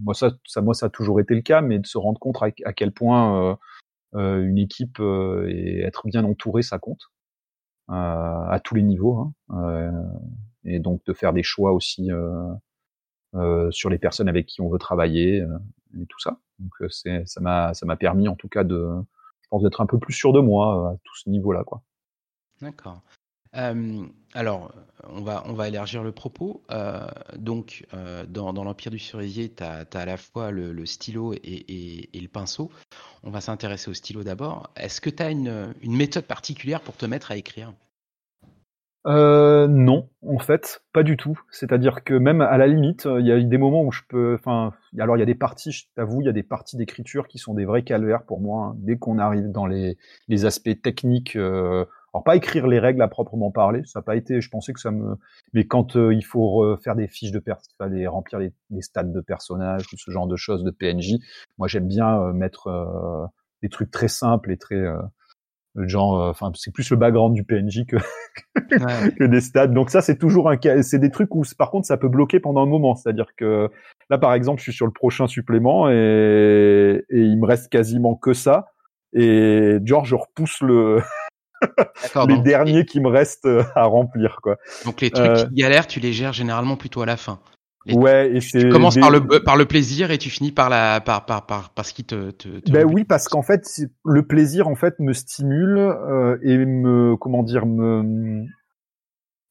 moi 0.00 0.14
ça, 0.14 0.30
ça, 0.46 0.62
moi 0.62 0.74
ça 0.74 0.86
a 0.86 0.88
toujours 0.88 1.20
été 1.20 1.34
le 1.34 1.42
cas, 1.42 1.60
mais 1.60 1.80
de 1.80 1.86
se 1.86 1.98
rendre 1.98 2.20
compte 2.20 2.38
à, 2.40 2.72
quel 2.72 2.92
point 2.92 3.58
euh, 4.14 4.40
une 4.40 4.58
équipe 4.58 5.00
et 5.00 5.80
être 5.82 6.06
bien 6.06 6.24
entouré, 6.24 6.62
ça 6.62 6.78
compte 6.78 7.10
à 7.88 8.60
tous 8.64 8.74
les 8.74 8.82
niveaux. 8.82 9.32
Hein, 9.50 9.92
et 10.64 10.78
donc 10.78 11.04
de 11.04 11.12
faire 11.12 11.32
des 11.32 11.42
choix 11.42 11.72
aussi 11.72 12.10
sur 13.70 13.90
les 13.90 13.98
personnes 13.98 14.28
avec 14.28 14.46
qui 14.46 14.60
on 14.60 14.68
veut 14.68 14.78
travailler 14.78 15.44
et 16.00 16.06
tout 16.06 16.20
ça. 16.20 16.38
Donc 16.58 16.72
c'est, 16.90 17.26
ça 17.26 17.40
m'a, 17.40 17.74
ça 17.74 17.86
m'a 17.86 17.96
permis 17.96 18.28
en 18.28 18.36
tout 18.36 18.48
cas 18.48 18.64
de, 18.64 18.88
je 19.42 19.48
pense 19.50 19.62
d'être 19.62 19.80
un 19.80 19.86
peu 19.86 19.98
plus 19.98 20.14
sûr 20.14 20.32
de 20.32 20.40
moi 20.40 20.90
à 20.90 20.96
tout 21.04 21.16
ce 21.16 21.28
niveau-là, 21.28 21.64
quoi. 21.64 21.82
D'accord. 22.60 23.02
Euh, 23.56 24.04
alors, 24.32 24.72
on 25.04 25.20
va, 25.20 25.44
on 25.46 25.52
va 25.52 25.68
élargir 25.68 26.02
le 26.02 26.12
propos. 26.12 26.62
Euh, 26.70 27.06
donc, 27.36 27.86
euh, 27.94 28.24
dans, 28.26 28.52
l'Empire 28.52 28.90
du 28.90 28.98
Cerisier, 28.98 29.52
tu 29.52 29.62
as, 29.62 29.86
à 29.92 30.04
la 30.04 30.16
fois 30.16 30.50
le, 30.50 30.86
stylo 30.86 31.34
et, 31.34 32.08
le 32.12 32.28
pinceau. 32.28 32.70
On 33.26 33.30
va 33.30 33.40
s'intéresser 33.40 33.90
au 33.90 33.94
stylo 33.94 34.22
d'abord. 34.22 34.70
Est-ce 34.76 35.00
que 35.00 35.08
tu 35.08 35.22
as 35.22 35.30
une, 35.30 35.72
méthode 35.82 36.24
particulière 36.24 36.80
pour 36.80 36.94
te 36.96 37.06
mettre 37.06 37.32
à 37.32 37.36
écrire? 37.36 37.72
Non, 39.06 40.08
en 40.22 40.38
fait, 40.38 40.82
pas 40.92 41.02
du 41.02 41.16
tout. 41.16 41.40
C'est-à-dire 41.50 42.04
que 42.04 42.14
même 42.14 42.40
à 42.40 42.56
la 42.58 42.66
limite, 42.66 43.06
il 43.18 43.26
y 43.26 43.32
a 43.32 43.40
des 43.40 43.58
moments 43.58 43.82
où 43.82 43.92
je 43.92 44.02
peux. 44.08 44.34
Enfin, 44.34 44.72
alors 44.98 45.16
il 45.16 45.20
y 45.20 45.22
a 45.22 45.26
des 45.26 45.34
parties, 45.34 45.72
je 45.72 45.84
t'avoue, 45.94 46.20
il 46.20 46.26
y 46.26 46.28
a 46.28 46.32
des 46.32 46.42
parties 46.42 46.76
d'écriture 46.76 47.28
qui 47.28 47.38
sont 47.38 47.54
des 47.54 47.64
vrais 47.64 47.82
calvaires 47.82 48.24
pour 48.24 48.40
moi. 48.40 48.68
Hein. 48.68 48.76
Dès 48.78 48.96
qu'on 48.96 49.18
arrive 49.18 49.50
dans 49.50 49.66
les, 49.66 49.96
les 50.28 50.44
aspects 50.44 50.80
techniques, 50.82 51.36
alors 52.14 52.22
pas 52.22 52.36
écrire 52.36 52.68
les 52.68 52.78
règles 52.78 53.02
à 53.02 53.08
proprement 53.08 53.50
parler, 53.50 53.82
ça 53.86 53.98
n'a 53.98 54.04
pas 54.04 54.14
été. 54.14 54.40
Je 54.40 54.48
pensais 54.48 54.72
que 54.72 54.78
ça 54.78 54.92
me. 54.92 55.16
Mais 55.52 55.66
quand 55.66 55.96
euh, 55.96 56.14
il 56.14 56.24
faut 56.24 56.76
faire 56.76 56.94
des 56.94 57.08
fiches 57.08 57.32
de 57.32 57.40
personnages, 57.40 58.06
remplir 58.06 58.38
les, 58.38 58.52
les 58.70 58.82
stades 58.82 59.12
de 59.12 59.20
personnages 59.20 59.82
ou 59.92 59.96
ce 59.96 60.12
genre 60.12 60.28
de 60.28 60.36
choses 60.36 60.62
de 60.62 60.70
PNJ, 60.70 61.16
moi 61.58 61.66
j'aime 61.66 61.88
bien 61.88 62.20
euh, 62.20 62.32
mettre 62.32 62.68
euh, 62.68 63.26
des 63.62 63.68
trucs 63.68 63.90
très 63.90 64.06
simples 64.06 64.52
et 64.52 64.56
très 64.56 64.80
genre. 65.76 66.28
Enfin, 66.28 66.52
c'est 66.54 66.72
plus 66.72 66.88
le 66.90 66.96
background 66.96 67.34
du 67.34 67.42
PNJ 67.42 67.84
que 67.84 67.96
que 69.18 69.24
des 69.24 69.40
stades. 69.40 69.74
Donc 69.74 69.90
ça 69.90 70.00
c'est 70.00 70.16
toujours 70.16 70.48
un 70.48 70.56
cas. 70.56 70.84
C'est 70.84 71.00
des 71.00 71.10
trucs 71.10 71.34
où 71.34 71.42
par 71.58 71.72
contre 71.72 71.88
ça 71.88 71.96
peut 71.96 72.08
bloquer 72.08 72.38
pendant 72.38 72.62
un 72.62 72.66
moment. 72.66 72.94
C'est-à-dire 72.94 73.34
que 73.36 73.68
là 74.08 74.18
par 74.18 74.34
exemple 74.34 74.60
je 74.60 74.64
suis 74.64 74.72
sur 74.72 74.86
le 74.86 74.92
prochain 74.92 75.26
supplément 75.26 75.90
et, 75.90 77.04
et 77.10 77.18
il 77.18 77.40
me 77.40 77.46
reste 77.46 77.72
quasiment 77.72 78.14
que 78.14 78.34
ça. 78.34 78.68
Et 79.14 79.78
genre 79.84 80.04
je 80.04 80.14
repousse 80.14 80.60
le 80.60 81.00
les 82.28 82.38
derniers 82.38 82.84
qui 82.84 83.00
me 83.00 83.08
restent 83.08 83.46
euh, 83.46 83.62
à 83.74 83.84
remplir, 83.84 84.38
quoi. 84.42 84.56
Donc 84.84 85.00
les 85.00 85.10
trucs 85.10 85.26
euh... 85.26 85.46
qui 85.46 85.54
galèrent, 85.54 85.86
tu 85.86 86.00
les 86.00 86.12
gères 86.12 86.32
généralement 86.32 86.76
plutôt 86.76 87.02
à 87.02 87.06
la 87.06 87.16
fin. 87.16 87.38
ouais, 87.86 88.36
et 88.36 88.40
c'est. 88.40 88.60
Tu 88.60 88.68
commences 88.68 88.96
par 88.96 89.10
le 89.10 89.20
par 89.20 89.56
le 89.56 89.66
plaisir 89.66 90.10
et 90.10 90.18
tu 90.18 90.30
finis 90.30 90.52
par 90.52 90.68
la 90.70 91.00
par 91.00 91.26
par 91.26 91.46
par, 91.46 91.70
par 91.70 91.84
ce 91.84 91.92
qui 91.92 92.04
te. 92.04 92.30
te, 92.30 92.48
ben 92.70 92.84
oui, 92.84 93.04
parce 93.04 93.28
qu'en 93.28 93.42
fait, 93.42 93.66
le 94.04 94.26
plaisir 94.26 94.68
en 94.68 94.74
fait 94.74 94.94
me 95.00 95.12
stimule 95.12 95.78
euh, 95.78 96.38
et 96.42 96.56
me 96.56 97.16
comment 97.16 97.42
dire 97.42 97.66
me 97.66 98.44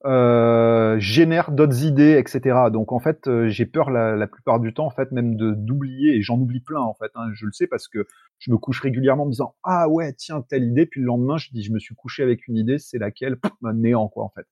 euh, 0.05 0.99
génère 0.99 1.51
d'autres 1.51 1.83
idées, 1.85 2.17
etc. 2.17 2.57
Donc 2.71 2.91
en 2.91 2.99
fait, 2.99 3.27
euh, 3.27 3.47
j'ai 3.47 3.65
peur 3.65 3.89
la, 3.89 4.15
la, 4.15 4.27
plupart 4.27 4.59
du 4.59 4.73
temps, 4.73 4.85
en 4.85 4.89
fait, 4.89 5.11
même 5.11 5.35
de 5.35 5.51
d'oublier, 5.51 6.15
et 6.17 6.21
j'en 6.21 6.37
oublie 6.37 6.59
plein, 6.59 6.81
en 6.81 6.93
fait. 6.93 7.11
Hein, 7.15 7.29
je 7.33 7.45
le 7.45 7.51
sais 7.53 7.67
parce 7.67 7.87
que 7.87 8.05
je 8.39 8.51
me 8.51 8.57
couche 8.57 8.81
régulièrement 8.81 9.23
en 9.23 9.27
me 9.27 9.31
disant 9.31 9.55
ah 9.63 9.87
ouais 9.87 10.13
tiens 10.13 10.41
telle 10.41 10.63
idée, 10.63 10.85
puis 10.85 10.99
le 10.99 11.07
lendemain 11.07 11.37
je 11.37 11.49
dis 11.51 11.63
je 11.63 11.71
me 11.71 11.79
suis 11.79 11.95
couché 11.95 12.21
avec 12.23 12.47
une 12.47 12.57
idée, 12.57 12.79
c'est 12.79 12.97
laquelle? 12.97 13.37
Un 13.63 13.73
néant 13.73 14.09
quoi 14.09 14.25
en 14.25 14.29
fait. 14.29 14.45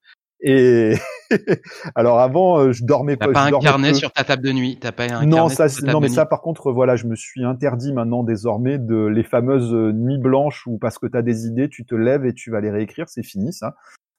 Et 0.44 0.94
alors 1.96 2.20
avant, 2.20 2.60
euh, 2.60 2.72
je 2.72 2.84
dormais 2.84 3.16
pas. 3.16 3.28
T'as 3.28 3.34
pas 3.34 3.44
un 3.46 3.60
carnet 3.60 3.94
sur 3.94 4.12
ta 4.12 4.24
table 4.24 4.42
de 4.42 4.52
nuit. 4.52 4.78
T'as 4.80 4.92
pas 4.92 5.04
un 5.04 5.26
non, 5.26 5.50
ça, 5.50 5.68
non, 5.84 6.00
mais 6.00 6.10
ça, 6.10 6.26
par 6.26 6.42
contre, 6.42 6.72
voilà, 6.72 6.96
je 6.96 7.06
me 7.06 7.16
suis 7.16 7.44
interdit 7.44 7.94
maintenant 7.94 8.24
désormais 8.24 8.80
de 8.80 9.06
les 9.06 9.24
fameuses 9.24 9.74
nuits 9.74 10.18
blanches 10.18 10.66
où 10.66 10.78
parce 10.80 10.98
que 10.98 11.06
t'as 11.06 11.22
des 11.22 11.46
idées, 11.46 11.70
tu 11.70 11.86
te 11.86 11.94
lèves 11.94 12.26
et 12.26 12.34
tu 12.34 12.50
vas 12.50 12.60
les 12.60 12.72
réécrire. 12.72 13.08
C'est 13.08 13.24
fini, 13.24 13.54
ça. 13.54 13.76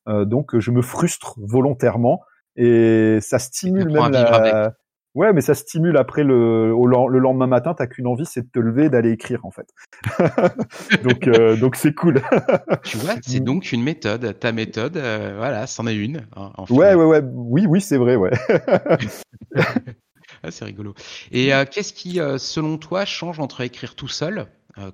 Euh, 0.09 0.25
donc 0.25 0.59
je 0.59 0.71
me 0.71 0.83
frustre 0.83 1.35
volontairement 1.39 2.23
et 2.57 3.19
ça 3.21 3.39
stimule 3.39 3.91
même 3.91 4.13
la... 4.13 4.75
Ouais, 5.15 5.35
mais 5.35 5.43
ça 5.43 5.55
stimule 5.55 5.99
après 5.99 6.25
le, 6.25 6.71
le 6.71 7.19
lendemain 7.19 7.47
matin, 7.47 7.75
t'as 7.75 7.87
qu'une 7.87 8.07
envie, 8.07 8.25
c'est 8.25 8.43
de 8.43 8.49
te 8.51 8.59
lever 8.59 8.89
d'aller 8.89 9.11
écrire 9.11 9.45
en 9.45 9.51
fait. 9.51 9.69
donc 11.05 11.27
euh, 11.27 11.55
donc 11.57 11.77
c'est 11.77 11.93
cool. 11.93 12.23
tu 12.83 12.97
vois, 12.97 13.17
c'est 13.21 13.41
donc 13.41 13.73
une 13.73 13.83
méthode. 13.83 14.39
Ta 14.41 14.53
méthode, 14.53 14.97
euh, 14.97 15.35
voilà, 15.37 15.67
c'en 15.67 15.87
est 15.87 15.95
une. 15.95 16.27
Hein, 16.35 16.53
ouais, 16.71 16.95
ouais, 16.95 17.05
ouais, 17.05 17.21
oui, 17.23 17.67
oui, 17.69 17.83
c'est 17.83 17.99
vrai, 17.99 18.17
ouais. 18.17 18.31
ah, 20.43 20.51
c'est 20.51 20.65
rigolo. 20.65 20.95
Et 21.31 21.51
qu'est-ce 21.71 21.93
qui, 21.93 22.19
selon 22.39 22.79
toi, 22.79 23.05
change 23.05 23.39
entre 23.39 23.61
écrire 23.61 23.95
tout 23.95 24.09
seul 24.09 24.47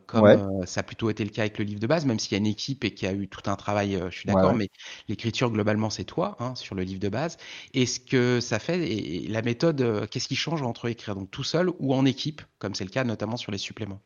comme 0.06 0.64
ça 0.66 0.80
a 0.80 0.82
plutôt 0.82 1.10
été 1.10 1.24
le 1.24 1.30
cas 1.30 1.42
avec 1.42 1.58
le 1.58 1.64
livre 1.64 1.80
de 1.80 1.86
base, 1.86 2.04
même 2.04 2.18
s'il 2.18 2.32
y 2.32 2.34
a 2.34 2.38
une 2.38 2.46
équipe 2.46 2.84
et 2.84 2.92
qu'il 2.92 3.08
y 3.08 3.10
a 3.10 3.14
eu 3.14 3.28
tout 3.28 3.48
un 3.50 3.56
travail, 3.56 4.00
je 4.10 4.16
suis 4.16 4.26
d'accord, 4.26 4.54
mais 4.54 4.68
l'écriture 5.08 5.50
globalement 5.50 5.90
c'est 5.90 6.04
toi 6.04 6.36
hein, 6.40 6.54
sur 6.54 6.74
le 6.74 6.82
livre 6.82 7.00
de 7.00 7.08
base. 7.08 7.36
Et 7.74 7.86
ce 7.86 8.00
que 8.00 8.40
ça 8.40 8.58
fait, 8.58 8.80
et 8.80 9.28
la 9.28 9.42
méthode, 9.42 10.08
qu'est-ce 10.10 10.28
qui 10.28 10.36
change 10.36 10.62
entre 10.62 10.88
écrire 10.88 11.14
donc 11.14 11.30
tout 11.30 11.44
seul 11.44 11.70
ou 11.78 11.94
en 11.94 12.04
équipe, 12.04 12.42
comme 12.58 12.74
c'est 12.74 12.84
le 12.84 12.90
cas 12.90 13.04
notamment 13.04 13.36
sur 13.36 13.52
les 13.52 13.58
suppléments? 13.58 14.00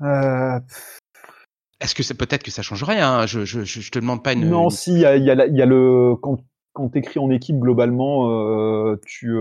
Euh... 0.00 0.60
Est-ce 1.80 1.94
que 1.94 2.02
c'est 2.02 2.14
peut-être 2.14 2.42
que 2.42 2.50
ça 2.50 2.62
changerait 2.62 3.00
hein 3.00 3.26
je, 3.26 3.44
je, 3.44 3.62
je, 3.62 3.90
te 3.90 3.98
demande 3.98 4.22
pas 4.22 4.32
une. 4.32 4.48
Non, 4.48 4.68
si 4.68 4.92
il 4.92 5.00
y 5.00 5.06
a, 5.06 5.16
y, 5.16 5.30
a 5.30 5.46
y 5.46 5.62
a, 5.62 5.66
le 5.66 6.14
quand 6.20 6.38
quand 6.72 6.88
t'écris 6.88 7.18
en 7.18 7.30
équipe 7.30 7.58
globalement, 7.58 8.30
euh, 8.30 9.00
tu. 9.06 9.36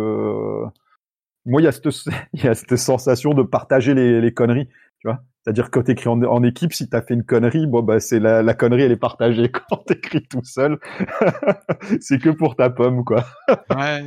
Moi, 1.47 1.61
il 1.61 1.65
y 1.65 1.67
a 1.67 1.71
cette 1.71 1.87
il 2.33 2.43
y 2.43 2.47
a 2.47 2.53
cette 2.53 2.75
sensation 2.75 3.33
de 3.33 3.41
partager 3.41 3.93
les, 3.93 4.21
les 4.21 4.33
conneries, 4.33 4.67
tu 4.99 5.07
vois. 5.07 5.23
C'est-à-dire 5.41 5.71
quand 5.71 5.83
t'écris 5.83 6.09
en, 6.09 6.21
en 6.23 6.43
équipe, 6.43 6.73
si 6.73 6.89
t'as 6.89 7.01
fait 7.01 7.13
une 7.13 7.23
connerie, 7.23 7.67
bon 7.67 7.81
bah 7.81 8.01
c'est 8.01 8.19
la, 8.19 8.43
la 8.43 8.53
connerie, 8.53 8.81
elle 8.81 8.91
est 8.91 8.97
partagée. 8.97 9.49
Quand 9.69 9.77
t'écris 9.77 10.21
tout 10.29 10.43
seul, 10.43 10.77
c'est 12.01 12.19
que 12.19 12.31
pour 12.31 12.57
ta 12.57 12.69
pomme, 12.69 13.05
quoi. 13.05 13.23
Ouais. 13.73 14.03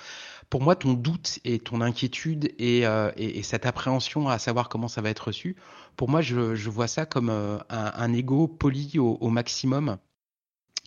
pour 0.50 0.62
moi, 0.62 0.76
ton 0.76 0.94
doute 0.94 1.40
et 1.44 1.60
ton 1.60 1.82
inquiétude 1.82 2.52
et, 2.60 2.82
et, 2.82 3.40
et, 3.40 3.44
cette 3.44 3.66
appréhension 3.66 4.30
à 4.30 4.40
savoir 4.40 4.70
comment 4.70 4.88
ça 4.88 5.02
va 5.02 5.10
être 5.10 5.28
reçu, 5.28 5.56
pour 5.96 6.10
moi, 6.10 6.22
je, 6.22 6.56
je 6.56 6.70
vois 6.70 6.88
ça 6.88 7.06
comme 7.06 7.30
un, 7.30 7.64
un, 7.70 8.14
ego 8.14 8.48
poli 8.48 9.00
au, 9.00 9.18
au 9.20 9.30
maximum 9.30 9.98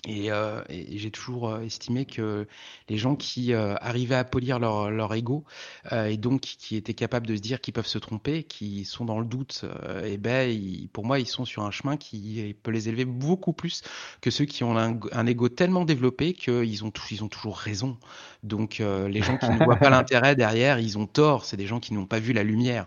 et, 0.09 0.33
euh, 0.33 0.63
et 0.71 0.97
j'ai 0.99 1.11
toujours 1.11 1.51
euh, 1.51 1.61
estimé 1.61 2.07
que 2.07 2.47
les 2.89 2.97
gens 2.97 3.15
qui 3.15 3.53
euh, 3.53 3.75
arrivaient 3.81 4.15
à 4.15 4.25
polir 4.25 4.59
leur, 4.59 4.91
leur 4.91 5.13
ego 5.15 5.45
euh, 5.93 6.07
et 6.07 6.17
donc 6.17 6.41
qui 6.41 6.77
étaient 6.77 6.95
capables 6.95 7.27
de 7.27 7.37
se 7.37 7.41
dire 7.43 7.61
qu'ils 7.61 7.75
peuvent 7.75 7.87
se 7.87 7.99
tromper, 7.99 8.43
qui 8.43 8.87
sont 8.87 9.05
dans 9.05 9.21
le 9.21 9.27
doute, 9.27 9.65
et 10.05 10.17
ben 10.17 10.51
ils, 10.51 10.89
pour 10.89 11.05
moi 11.05 11.21
ils 11.21 11.27
sont 11.27 11.45
sur 11.45 11.63
un 11.63 11.71
chemin 11.71 11.97
qui 11.97 12.57
peut 12.63 12.71
les 12.71 12.89
élever 12.89 13.05
beaucoup 13.05 13.53
plus 13.53 13.83
que 14.23 14.31
ceux 14.31 14.47
qui 14.47 14.65
ont 14.65 14.79
un, 14.79 14.99
un 15.13 15.27
ego 15.27 15.49
tellement 15.49 15.85
développé 15.85 16.33
qu'ils 16.33 16.85
ont, 16.85 16.93
ils 17.11 17.25
ont 17.25 17.29
toujours 17.29 17.59
raison. 17.59 17.99
Donc 18.43 18.79
les 18.79 19.23
gens 19.23 19.37
qui 19.37 19.51
ne 19.51 19.63
voient 19.63 19.77
pas 19.77 19.91
l'intérêt 19.91 20.37
derrière, 20.37 20.79
ils 20.79 20.97
ont 20.99 21.07
tort. 21.07 21.45
C'est 21.45 21.57
des 21.57 21.67
gens 21.67 21.81
qui 21.81 21.93
n'ont 21.93 22.07
pas 22.07 22.19
vu 22.19 22.33
la 22.33 22.45
lumière. 22.45 22.87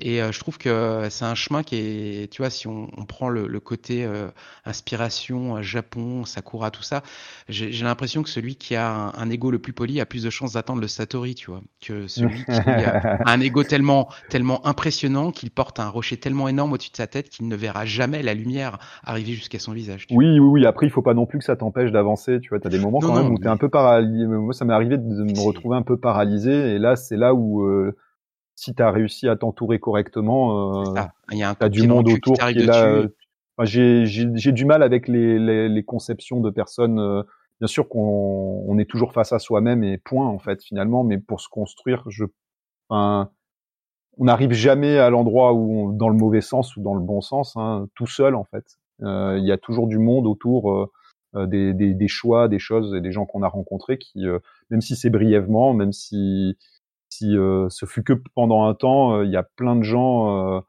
Et 0.00 0.22
euh, 0.22 0.32
je 0.32 0.40
trouve 0.40 0.58
que 0.58 1.06
c'est 1.10 1.24
un 1.24 1.34
chemin 1.34 1.62
qui 1.62 1.76
est, 1.76 2.32
tu 2.32 2.42
vois, 2.42 2.50
si 2.50 2.66
on, 2.66 2.88
on 2.96 3.04
prend 3.04 3.28
le, 3.28 3.46
le 3.46 3.60
côté 3.60 4.04
euh, 4.04 4.28
inspiration, 4.64 5.56
euh, 5.56 5.62
Japon, 5.62 6.24
Sakura, 6.24 6.70
tout 6.70 6.82
ça, 6.82 7.02
j'ai 7.48 7.84
l'impression 7.84 8.22
que 8.22 8.28
celui 8.28 8.56
qui 8.56 8.76
a 8.76 8.90
un, 8.90 9.12
un, 9.14 9.30
ego 9.30 9.50
le 9.50 9.58
plus 9.58 9.72
poli 9.72 10.00
a 10.00 10.06
plus 10.06 10.22
de 10.22 10.30
chances 10.30 10.54
d'atteindre 10.54 10.80
le 10.80 10.88
Satori, 10.88 11.34
tu 11.34 11.50
vois, 11.50 11.60
que 11.80 12.06
celui 12.06 12.44
qui 12.44 12.50
a 12.52 13.18
un 13.26 13.40
ego 13.40 13.62
tellement, 13.62 14.08
tellement 14.28 14.66
impressionnant 14.66 15.30
qu'il 15.32 15.50
porte 15.50 15.80
un 15.80 15.88
rocher 15.88 16.16
tellement 16.16 16.48
énorme 16.48 16.72
au-dessus 16.72 16.90
de 16.90 16.96
sa 16.96 17.06
tête 17.06 17.28
qu'il 17.28 17.48
ne 17.48 17.56
verra 17.56 17.84
jamais 17.84 18.22
la 18.22 18.34
lumière 18.34 18.78
arriver 19.04 19.32
jusqu'à 19.32 19.58
son 19.58 19.72
visage. 19.72 20.06
Oui, 20.10 20.38
oui, 20.38 20.38
oui. 20.38 20.66
Après, 20.66 20.86
il 20.86 20.90
faut 20.90 21.02
pas 21.02 21.14
non 21.14 21.26
plus 21.26 21.38
que 21.38 21.44
ça 21.44 21.56
t'empêche 21.56 21.92
d'avancer. 21.92 22.40
Tu 22.40 22.48
vois, 22.48 22.60
t'as 22.60 22.70
des 22.70 22.78
moments 22.78 23.00
quand 23.00 23.14
même 23.14 23.32
où 23.32 23.38
t'es 23.38 23.48
un 23.48 23.56
peu 23.56 23.68
paralysé. 23.68 24.26
Moi, 24.26 24.54
ça 24.54 24.64
m'est 24.64 24.74
arrivé 24.74 24.96
de 24.96 25.02
me 25.02 25.40
retrouver 25.40 25.76
un 25.76 25.82
peu 25.82 25.96
paralysé, 25.96 26.74
et 26.74 26.78
là, 26.78 26.96
c'est 26.96 27.16
là 27.16 27.34
où 27.34 27.62
euh, 27.66 27.96
si 28.60 28.74
tu 28.74 28.82
as 28.82 28.90
réussi 28.90 29.26
à 29.26 29.36
t'entourer 29.36 29.78
correctement, 29.78 30.84
euh, 30.84 30.94
a 30.94 31.54
as 31.58 31.68
du 31.70 31.88
monde 31.88 32.10
autour 32.10 32.36
qui, 32.36 32.58
est 32.58 32.66
là. 32.66 32.84
Euh, 32.84 33.08
j'ai 33.64 34.52
du 34.52 34.66
mal 34.66 34.82
avec 34.82 35.08
les, 35.08 35.38
les, 35.38 35.68
les, 35.70 35.82
conceptions 35.82 36.40
de 36.40 36.50
personnes. 36.50 36.98
Euh, 36.98 37.22
bien 37.58 37.68
sûr 37.68 37.88
qu'on 37.88 38.62
on 38.68 38.78
est 38.78 38.84
toujours 38.84 39.14
face 39.14 39.32
à 39.32 39.38
soi-même 39.38 39.82
et 39.82 39.96
point 39.96 40.26
en 40.26 40.38
fait 40.38 40.62
finalement, 40.62 41.04
mais 41.04 41.16
pour 41.16 41.40
se 41.40 41.48
construire, 41.48 42.04
je, 42.08 42.26
enfin, 42.90 43.30
on 44.18 44.24
n'arrive 44.24 44.52
jamais 44.52 44.98
à 44.98 45.08
l'endroit 45.08 45.54
où, 45.54 45.94
dans 45.94 46.10
le 46.10 46.16
mauvais 46.16 46.42
sens 46.42 46.76
ou 46.76 46.82
dans 46.82 46.94
le 46.94 47.00
bon 47.00 47.22
sens, 47.22 47.56
hein, 47.56 47.88
tout 47.94 48.06
seul 48.06 48.34
en 48.34 48.44
fait. 48.44 48.78
Euh, 49.02 49.38
il 49.38 49.46
y 49.46 49.52
a 49.52 49.56
toujours 49.56 49.86
du 49.86 49.98
monde 49.98 50.26
autour. 50.26 50.90
Des, 51.32 51.74
des, 51.74 51.94
des, 51.94 52.08
choix, 52.08 52.48
des 52.48 52.58
choses 52.58 52.92
et 52.92 53.00
des 53.00 53.12
gens 53.12 53.24
qu'on 53.24 53.44
a 53.44 53.48
rencontrés 53.48 53.98
qui, 53.98 54.26
même 54.68 54.80
si 54.80 54.96
c'est 54.96 55.10
brièvement, 55.10 55.72
même 55.74 55.92
si 55.92 56.56
si 57.10 57.36
euh, 57.36 57.68
ce 57.68 57.86
fut 57.86 58.02
que 58.02 58.14
pendant 58.34 58.64
un 58.64 58.74
temps, 58.74 59.16
euh, 59.16 59.24
il 59.24 59.30
y 59.30 59.36
a 59.36 59.42
plein 59.42 59.76
de 59.76 59.82
gens, 59.82 60.62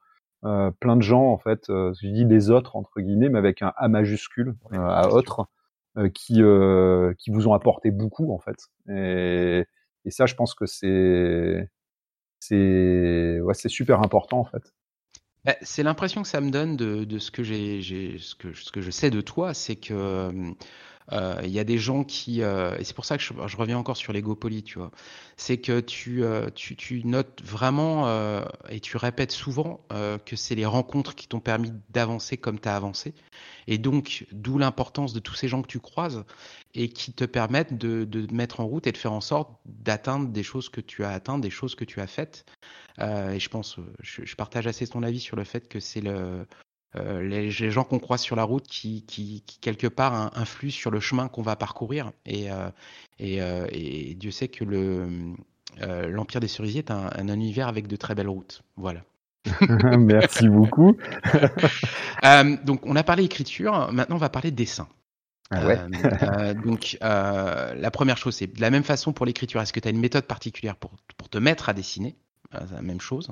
euh, 0.43 0.71
plein 0.79 0.97
de 0.97 1.01
gens 1.01 1.31
en 1.31 1.37
fait, 1.37 1.65
je 1.67 2.07
dis 2.07 2.25
des 2.25 2.49
autres 2.49 2.75
entre 2.75 2.99
guillemets, 2.99 3.29
mais 3.29 3.37
avec 3.37 3.61
un 3.61 3.73
A 3.77 3.87
majuscule 3.87 4.55
à 4.71 5.09
autres, 5.09 5.45
qui 6.13 6.41
qui 7.19 7.31
vous 7.31 7.47
ont 7.47 7.53
apporté 7.53 7.91
beaucoup 7.91 8.33
en 8.33 8.39
fait. 8.39 8.57
Et, 8.89 9.65
et 10.05 10.11
ça, 10.11 10.25
je 10.25 10.35
pense 10.35 10.55
que 10.55 10.65
c'est 10.65 11.69
c'est 12.39 13.39
ouais, 13.39 13.53
c'est 13.53 13.69
super 13.69 14.01
important 14.01 14.39
en 14.39 14.45
fait. 14.45 14.73
Bah, 15.45 15.55
c'est 15.61 15.83
l'impression 15.83 16.21
que 16.21 16.27
ça 16.27 16.41
me 16.41 16.51
donne 16.51 16.75
de, 16.75 17.03
de 17.03 17.17
ce 17.17 17.31
que 17.31 17.43
j'ai, 17.43 17.81
ce 18.19 18.35
que, 18.35 18.53
ce 18.53 18.71
que 18.71 18.81
je 18.81 18.91
sais 18.91 19.09
de 19.09 19.21
toi, 19.21 19.53
c'est 19.53 19.75
que 19.75 20.53
il 21.11 21.49
y 21.49 21.59
a 21.59 21.63
des 21.63 21.77
gens 21.77 22.03
qui, 22.03 22.41
euh, 22.41 22.77
et 22.77 22.83
c'est 22.83 22.95
pour 22.95 23.05
ça 23.05 23.17
que 23.17 23.23
je, 23.23 23.57
reviens 23.57 23.77
encore 23.77 23.97
sur 23.97 24.13
l'ego 24.13 24.35
poli, 24.35 24.63
tu 24.63 24.79
vois, 24.79 24.91
c'est 25.37 25.57
que 25.57 25.79
tu, 25.79 26.23
euh, 26.23 26.49
tu, 26.55 26.75
tu, 26.75 27.03
notes 27.05 27.41
vraiment 27.43 28.07
et 28.69 28.79
tu 28.79 28.97
répètes 28.97 29.31
souvent 29.31 29.85
que 30.25 30.35
c'est 30.35 30.55
les 30.55 30.65
rencontres 30.65 31.15
qui 31.15 31.27
t'ont 31.27 31.39
permis 31.39 31.71
d'avancer 31.89 32.37
comme 32.37 32.59
tu 32.59 32.69
as 32.69 32.75
avancé. 32.75 33.13
Et 33.67 33.77
donc, 33.77 34.25
d'où 34.31 34.57
l'importance 34.57 35.13
de 35.13 35.19
tous 35.19 35.35
ces 35.35 35.47
gens 35.47 35.61
que 35.61 35.67
tu 35.67 35.79
croises 35.79 36.23
et 36.73 36.89
qui 36.89 37.13
te 37.13 37.25
permettent 37.25 37.77
de, 37.77 38.05
de 38.05 38.33
mettre 38.33 38.59
en 38.59 38.65
route 38.65 38.87
et 38.87 38.91
de 38.91 38.97
faire 38.97 39.13
en 39.13 39.21
sorte 39.21 39.51
d'atteindre 39.65 40.29
des 40.29 40.43
choses 40.43 40.69
que 40.69 40.81
tu 40.81 41.03
as 41.03 41.11
atteintes, 41.11 41.41
des 41.41 41.49
choses 41.49 41.75
que 41.75 41.85
tu 41.85 41.99
as 42.01 42.07
faites. 42.07 42.45
et 42.99 43.39
je 43.39 43.49
pense, 43.49 43.77
je, 44.01 44.35
partage 44.35 44.67
assez 44.67 44.87
ton 44.87 45.03
avis 45.03 45.19
sur 45.19 45.35
le 45.35 45.43
fait 45.43 45.67
que 45.67 45.79
c'est 45.79 46.01
le, 46.01 46.45
euh, 46.97 47.21
les, 47.21 47.49
les, 47.51 47.71
gens 47.71 47.85
qu'on 47.85 47.99
croise 47.99 48.21
sur 48.21 48.35
la 48.35 48.43
route 48.43 48.67
qui, 48.67 49.03
qui, 49.05 49.43
qui 49.45 49.59
quelque 49.59 49.87
part 49.87 50.13
un, 50.13 50.31
influent 50.35 50.71
sur 50.71 50.91
le 50.91 50.99
chemin 50.99 51.29
qu'on 51.29 51.41
va 51.41 51.55
parcourir. 51.55 52.11
Et, 52.25 52.51
euh, 52.51 52.69
et, 53.17 53.41
euh, 53.41 53.65
et, 53.71 54.13
Dieu 54.15 54.31
sait 54.31 54.49
que 54.49 54.63
le 54.63 55.35
l'Empire 55.79 56.41
des 56.41 56.49
Cerisiers 56.49 56.79
est 56.79 56.91
un, 56.91 57.09
un, 57.17 57.27
univers 57.29 57.69
avec 57.69 57.87
de 57.87 57.95
très 57.95 58.13
belles 58.13 58.27
routes. 58.27 58.61
Voilà. 58.75 59.03
Merci 59.97 60.49
beaucoup. 60.49 60.97
Donc, 62.65 62.85
on 62.85 62.95
a 62.95 63.03
parlé 63.03 63.23
écriture. 63.23 63.89
Maintenant, 63.91 64.17
on 64.17 64.19
va 64.19 64.29
parler 64.29 64.51
dessin. 64.51 64.87
Ah 65.49 65.65
ouais. 65.65 66.53
donc, 66.55 66.97
la 67.01 67.91
première 67.91 68.17
chose, 68.17 68.35
c'est 68.35 68.47
de 68.47 68.61
la 68.61 68.69
même 68.69 68.83
façon 68.83 69.13
pour 69.13 69.25
l'écriture. 69.25 69.61
Est-ce 69.61 69.73
que 69.73 69.79
tu 69.79 69.87
as 69.87 69.91
une 69.91 69.99
méthode 69.99 70.25
particulière 70.25 70.75
pour, 70.75 70.91
pour 71.17 71.29
te 71.29 71.37
mettre 71.37 71.69
à 71.69 71.73
dessiner? 71.73 72.15
C'est 72.51 72.75
la 72.75 72.81
même 72.81 73.01
chose. 73.01 73.31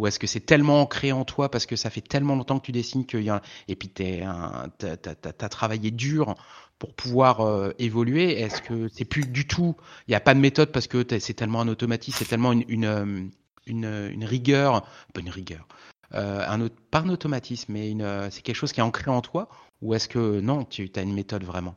Ou 0.00 0.06
est-ce 0.06 0.18
que 0.18 0.26
c'est 0.26 0.40
tellement 0.40 0.80
ancré 0.80 1.12
en 1.12 1.26
toi 1.26 1.50
parce 1.50 1.66
que 1.66 1.76
ça 1.76 1.90
fait 1.90 2.00
tellement 2.00 2.34
longtemps 2.34 2.58
que 2.58 2.64
tu 2.64 2.72
dessines 2.72 3.04
que 3.04 3.18
y 3.18 3.28
a... 3.28 3.42
et 3.68 3.76
puis 3.76 3.90
tu 3.90 4.22
as, 4.22 5.48
travaillé 5.50 5.90
dur 5.90 6.36
pour 6.78 6.94
pouvoir 6.94 7.42
euh, 7.42 7.74
évoluer. 7.78 8.40
Est-ce 8.40 8.62
que 8.62 8.88
c'est 8.88 9.04
plus 9.04 9.26
du 9.26 9.46
tout, 9.46 9.76
il 10.08 10.12
n'y 10.12 10.14
a 10.14 10.20
pas 10.20 10.32
de 10.32 10.40
méthode 10.40 10.72
parce 10.72 10.86
que 10.86 11.04
c'est 11.18 11.34
tellement 11.34 11.60
un 11.60 11.68
automatisme, 11.68 12.16
c'est 12.18 12.24
tellement 12.24 12.52
une, 12.52 12.64
une, 12.68 12.86
euh, 12.86 14.10
une, 14.10 14.24
rigueur, 14.24 14.88
pas 15.12 15.20
une 15.20 15.28
rigueur, 15.28 15.68
euh, 16.14 16.46
un, 16.48 16.68
pas 16.90 17.00
un 17.00 17.10
automatisme, 17.10 17.74
mais 17.74 17.94
c'est 18.30 18.40
quelque 18.40 18.56
chose 18.56 18.72
qui 18.72 18.80
est 18.80 18.82
ancré 18.82 19.10
en 19.10 19.20
toi? 19.20 19.50
Ou 19.82 19.92
est-ce 19.92 20.08
que 20.08 20.40
non, 20.40 20.64
tu 20.64 20.90
as 20.96 21.02
une 21.02 21.12
méthode 21.12 21.44
vraiment? 21.44 21.74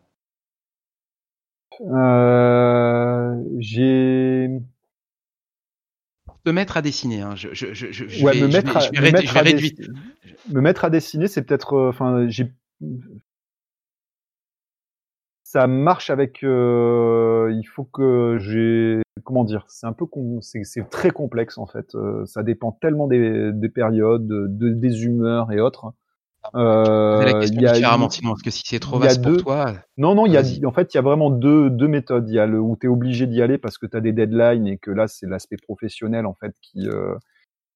J'ai 3.59 4.47
te 6.43 6.49
mettre 6.49 6.77
à 6.77 6.81
dessiner. 6.81 7.21
Hein. 7.21 7.35
Je, 7.35 7.49
je, 7.53 7.73
je, 7.73 7.91
je, 7.91 8.23
ouais, 8.23 8.33
vais, 8.33 8.41
me 8.41 8.47
mettre 8.47 8.77
à, 8.77 8.81
me 8.91 10.53
me 10.53 10.61
mettre 10.61 10.85
à 10.85 10.89
dessiner, 10.89 11.27
c'est 11.27 11.43
peut-être, 11.43 11.73
euh, 11.73 11.89
enfin, 11.89 12.27
j'ai, 12.27 12.51
ça 15.43 15.67
marche 15.67 16.09
avec. 16.09 16.43
Euh, 16.43 17.53
il 17.53 17.63
faut 17.65 17.83
que 17.85 18.37
j'ai, 18.39 19.01
comment 19.23 19.43
dire, 19.43 19.65
c'est 19.67 19.85
un 19.85 19.93
peu, 19.93 20.05
c'est 20.41 20.89
très 20.89 21.11
complexe 21.11 21.57
en 21.57 21.67
fait. 21.67 21.95
Euh, 21.95 22.25
ça 22.25 22.43
dépend 22.43 22.71
tellement 22.71 23.07
des, 23.07 23.51
des 23.53 23.69
périodes, 23.69 24.27
de, 24.27 24.69
des 24.69 25.05
humeurs 25.05 25.51
et 25.51 25.59
autres. 25.59 25.93
Euh, 26.55 27.23
la 27.23 27.33
question 27.39 27.61
différemment, 27.61 28.09
sinon, 28.09 28.31
parce 28.31 28.41
que 28.41 28.51
si 28.51 28.63
c'est 28.65 28.79
trop 28.79 28.99
vaste 28.99 29.23
pour 29.23 29.37
toi. 29.37 29.73
Non, 29.97 30.13
non, 30.15 30.25
il 30.25 30.33
y 30.33 30.37
a, 30.37 30.67
en 30.67 30.71
fait, 30.71 30.93
il 30.93 30.97
y 30.97 30.99
a 30.99 31.01
vraiment 31.01 31.29
deux, 31.29 31.69
deux 31.69 31.87
méthodes. 31.87 32.29
Il 32.29 32.35
y 32.35 32.39
a 32.39 32.45
le 32.45 32.59
où 32.59 32.77
tu 32.79 32.87
es 32.87 32.89
obligé 32.89 33.27
d'y 33.27 33.41
aller 33.41 33.57
parce 33.57 33.77
que 33.77 33.85
tu 33.85 33.95
as 33.95 34.01
des 34.01 34.11
deadlines 34.11 34.67
et 34.67 34.77
que 34.77 34.91
là, 34.91 35.07
c'est 35.07 35.27
l'aspect 35.27 35.57
professionnel, 35.57 36.25
en 36.25 36.33
fait, 36.33 36.53
qui, 36.61 36.87
euh, 36.89 37.15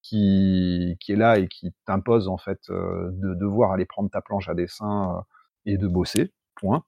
qui, 0.02 0.98
qui 1.00 1.14
est 1.14 1.16
là 1.16 1.40
et 1.40 1.48
qui 1.48 1.74
t'impose, 1.86 2.28
en 2.28 2.38
fait, 2.38 2.60
euh, 2.70 3.10
de 3.14 3.34
devoir 3.36 3.72
aller 3.72 3.86
prendre 3.86 4.10
ta 4.10 4.22
planche 4.22 4.50
à 4.50 4.54
dessin 4.54 5.16
euh, 5.16 5.22
et 5.66 5.78
de 5.78 5.88
bosser. 5.88 6.34
Point. 6.56 6.84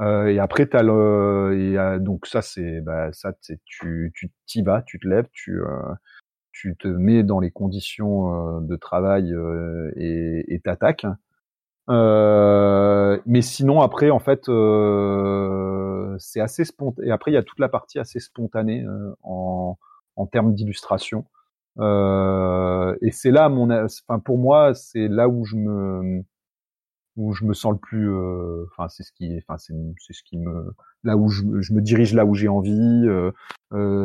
Et 0.00 0.38
après, 0.38 0.66
t'as 0.66 0.82
le, 0.82 1.56
et, 1.58 1.98
donc 1.98 2.26
ça, 2.26 2.40
c'est, 2.40 2.80
bah, 2.80 3.12
ça, 3.12 3.32
tu, 3.64 4.12
tu 4.14 4.30
t'y 4.46 4.62
vas, 4.62 4.82
tu 4.82 5.00
te 5.00 5.08
lèves, 5.08 5.26
tu, 5.32 5.60
tu 6.60 6.76
te 6.76 6.88
mets 6.88 7.22
dans 7.22 7.40
les 7.40 7.50
conditions 7.50 8.60
de 8.60 8.76
travail 8.76 9.32
et 9.96 10.60
t'attaques. 10.64 11.06
Euh, 11.90 13.18
mais 13.24 13.40
sinon 13.40 13.80
après 13.80 14.10
en 14.10 14.18
fait 14.18 14.50
euh, 14.50 16.14
c'est 16.18 16.40
assez 16.40 16.66
spontané 16.66 17.08
et 17.08 17.10
après 17.10 17.30
il 17.30 17.34
y 17.34 17.38
a 17.38 17.42
toute 17.42 17.60
la 17.60 17.70
partie 17.70 17.98
assez 17.98 18.20
spontanée 18.20 18.84
en, 19.22 19.78
en 20.16 20.26
termes 20.26 20.52
d'illustration 20.52 21.24
euh, 21.78 22.94
et 23.00 23.10
c'est 23.10 23.30
là 23.30 23.48
mon 23.48 23.70
enfin 23.70 24.18
pour 24.18 24.36
moi 24.36 24.74
c'est 24.74 25.08
là 25.08 25.30
où 25.30 25.46
je 25.46 25.56
me 25.56 26.22
où 27.16 27.32
je 27.32 27.46
me 27.46 27.54
sens 27.54 27.72
le 27.72 27.78
plus 27.78 28.14
enfin 28.66 28.90
c'est 28.90 29.02
ce 29.02 29.12
qui 29.12 29.38
enfin 29.38 29.56
c'est 29.56 29.72
c'est 29.98 30.12
ce 30.12 30.22
qui 30.22 30.36
me 30.36 30.74
là 31.04 31.16
où 31.16 31.30
je, 31.30 31.42
me 31.42 31.80
dirige 31.80 32.12
là 32.12 32.26
où 32.26 32.34
j'ai 32.34 32.48
envie 32.48 33.06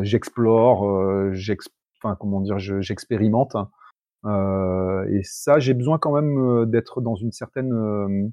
j'explore 0.03 0.85
enfin 2.03 2.15
comment 2.19 2.41
dire, 2.41 2.59
j'expérimente. 2.59 3.55
Euh, 4.25 5.05
et 5.09 5.23
ça, 5.23 5.59
j'ai 5.59 5.73
besoin 5.73 5.97
quand 5.97 6.13
même 6.13 6.37
euh, 6.37 6.65
d'être 6.65 7.01
dans 7.01 7.15
une 7.15 7.31
certaine, 7.31 7.73
euh, 7.73 8.29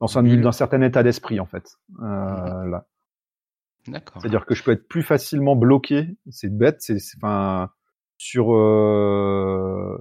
dans 0.00 0.18
un, 0.18 0.22
d'un 0.22 0.52
certain 0.52 0.80
état 0.82 1.02
d'esprit 1.02 1.40
en 1.40 1.46
fait. 1.46 1.76
Là. 2.00 2.86
D'accord. 3.86 4.20
C'est-à-dire 4.20 4.44
que 4.46 4.54
je 4.54 4.62
peux 4.62 4.72
être 4.72 4.88
plus 4.88 5.02
facilement 5.02 5.56
bloqué. 5.56 6.16
C'est 6.30 6.54
bête, 6.54 6.76
c'est, 6.80 6.98
enfin, 7.16 7.70
sur 8.18 8.54
euh, 8.54 9.96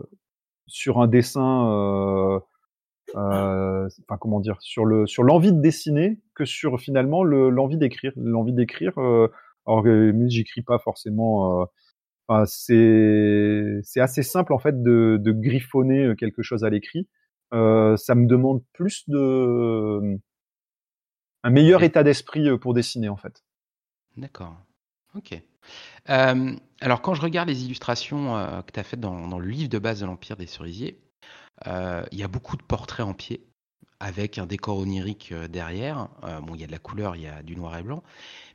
sur 0.68 1.00
un 1.02 1.08
dessin. 1.08 2.42
enfin 3.16 4.18
comment 4.20 4.40
dire 4.40 4.58
sur 4.60 4.86
le 4.86 5.08
sur 5.08 5.24
l'envie 5.24 5.54
de 5.54 5.62
dessiner 5.62 6.20
que 6.36 6.46
sur 6.46 6.80
finalement 6.80 7.24
le, 7.24 7.50
l'envie 7.50 7.78
d'écrire 7.78 8.12
l'envie 8.16 8.54
d'écrire 8.54 8.94
alors 9.66 9.84
j'écris 10.28 10.62
pas 10.62 10.78
forcément 10.78 11.68
c'est 12.46 14.00
assez 14.00 14.24
simple 14.24 14.54
en 14.54 14.60
fait 14.60 14.82
de, 14.82 15.32
griffonner 15.32 16.14
quelque 16.18 16.42
chose 16.42 16.64
à 16.64 16.70
l'écrit. 16.70 17.08
Ça 17.52 18.16
me 18.16 18.28
demande 18.28 18.64
plus 18.74 19.04
de 19.08 20.20
un 21.44 21.50
meilleur 21.50 21.84
état 21.84 22.04
d'esprit 22.04 22.58
pour 22.60 22.74
dessiner 22.74 23.10
en 23.10 23.18
fait. 23.18 23.44
D'accord. 24.18 24.58
Ok. 25.16 25.42
Alors 26.06 27.02
quand 27.02 27.14
je 27.14 27.22
regarde 27.22 27.50
les 27.50 27.66
illustrations 27.66 28.62
que 28.66 28.72
tu 28.72 28.80
as 28.80 28.84
faites 28.84 29.00
dans, 29.00 29.40
le 29.40 29.48
livre 29.48 29.70
de 29.70 29.80
base 29.80 30.02
de 30.02 30.06
l'Empire 30.06 30.38
des 30.38 30.48
Cerisiers, 30.48 31.00
il 31.66 32.18
y 32.18 32.24
a 32.24 32.28
beaucoup 32.28 32.58
de 32.58 32.64
portraits 32.64 33.06
en 33.06 33.14
pied 33.14 33.49
avec 34.00 34.38
un 34.38 34.46
décor 34.46 34.78
onirique 34.78 35.34
derrière. 35.34 36.08
bon, 36.44 36.56
il 36.56 36.62
y 36.62 36.64
a 36.64 36.68
de 36.68 36.72
la 36.72 36.80
couleur, 36.80 37.16
il 37.16 37.24
y 37.24 37.28
a 37.28 37.44
du 37.44 37.56
noir 37.56 37.78
et 37.78 37.84
blanc. 37.84 38.04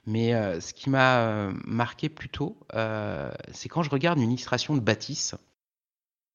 Mais 0.07 0.35
euh, 0.35 0.61
ce 0.61 0.75
qui 0.75 0.91
m'a 0.91 1.19
euh, 1.19 1.53
marqué 1.65 2.09
plutôt, 2.09 2.59
euh, 2.75 3.31
c'est 3.53 3.69
quand 3.69 3.83
je 3.83 3.91
regarde 3.91 4.19
une 4.19 4.31
illustration 4.31 4.75
de 4.75 4.81
Baptiste. 4.81 5.37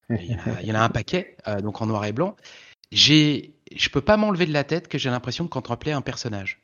Il 0.10 0.38
y, 0.62 0.72
en 0.72 0.74
a, 0.74 0.80
un 0.80 0.88
paquet, 0.88 1.36
donc 1.62 1.80
en 1.80 1.86
noir 1.86 2.04
et 2.04 2.10
blanc. 2.10 2.34
J'ai, 2.90 3.54
je 3.72 3.88
peux 3.90 4.00
pas 4.00 4.16
m'enlever 4.16 4.44
de 4.44 4.52
la 4.52 4.64
tête 4.64 4.88
que 4.88 4.98
j'ai 4.98 5.08
l'impression 5.08 5.44
de 5.44 5.48
contempler 5.48 5.92
un 5.92 6.00
personnage. 6.00 6.58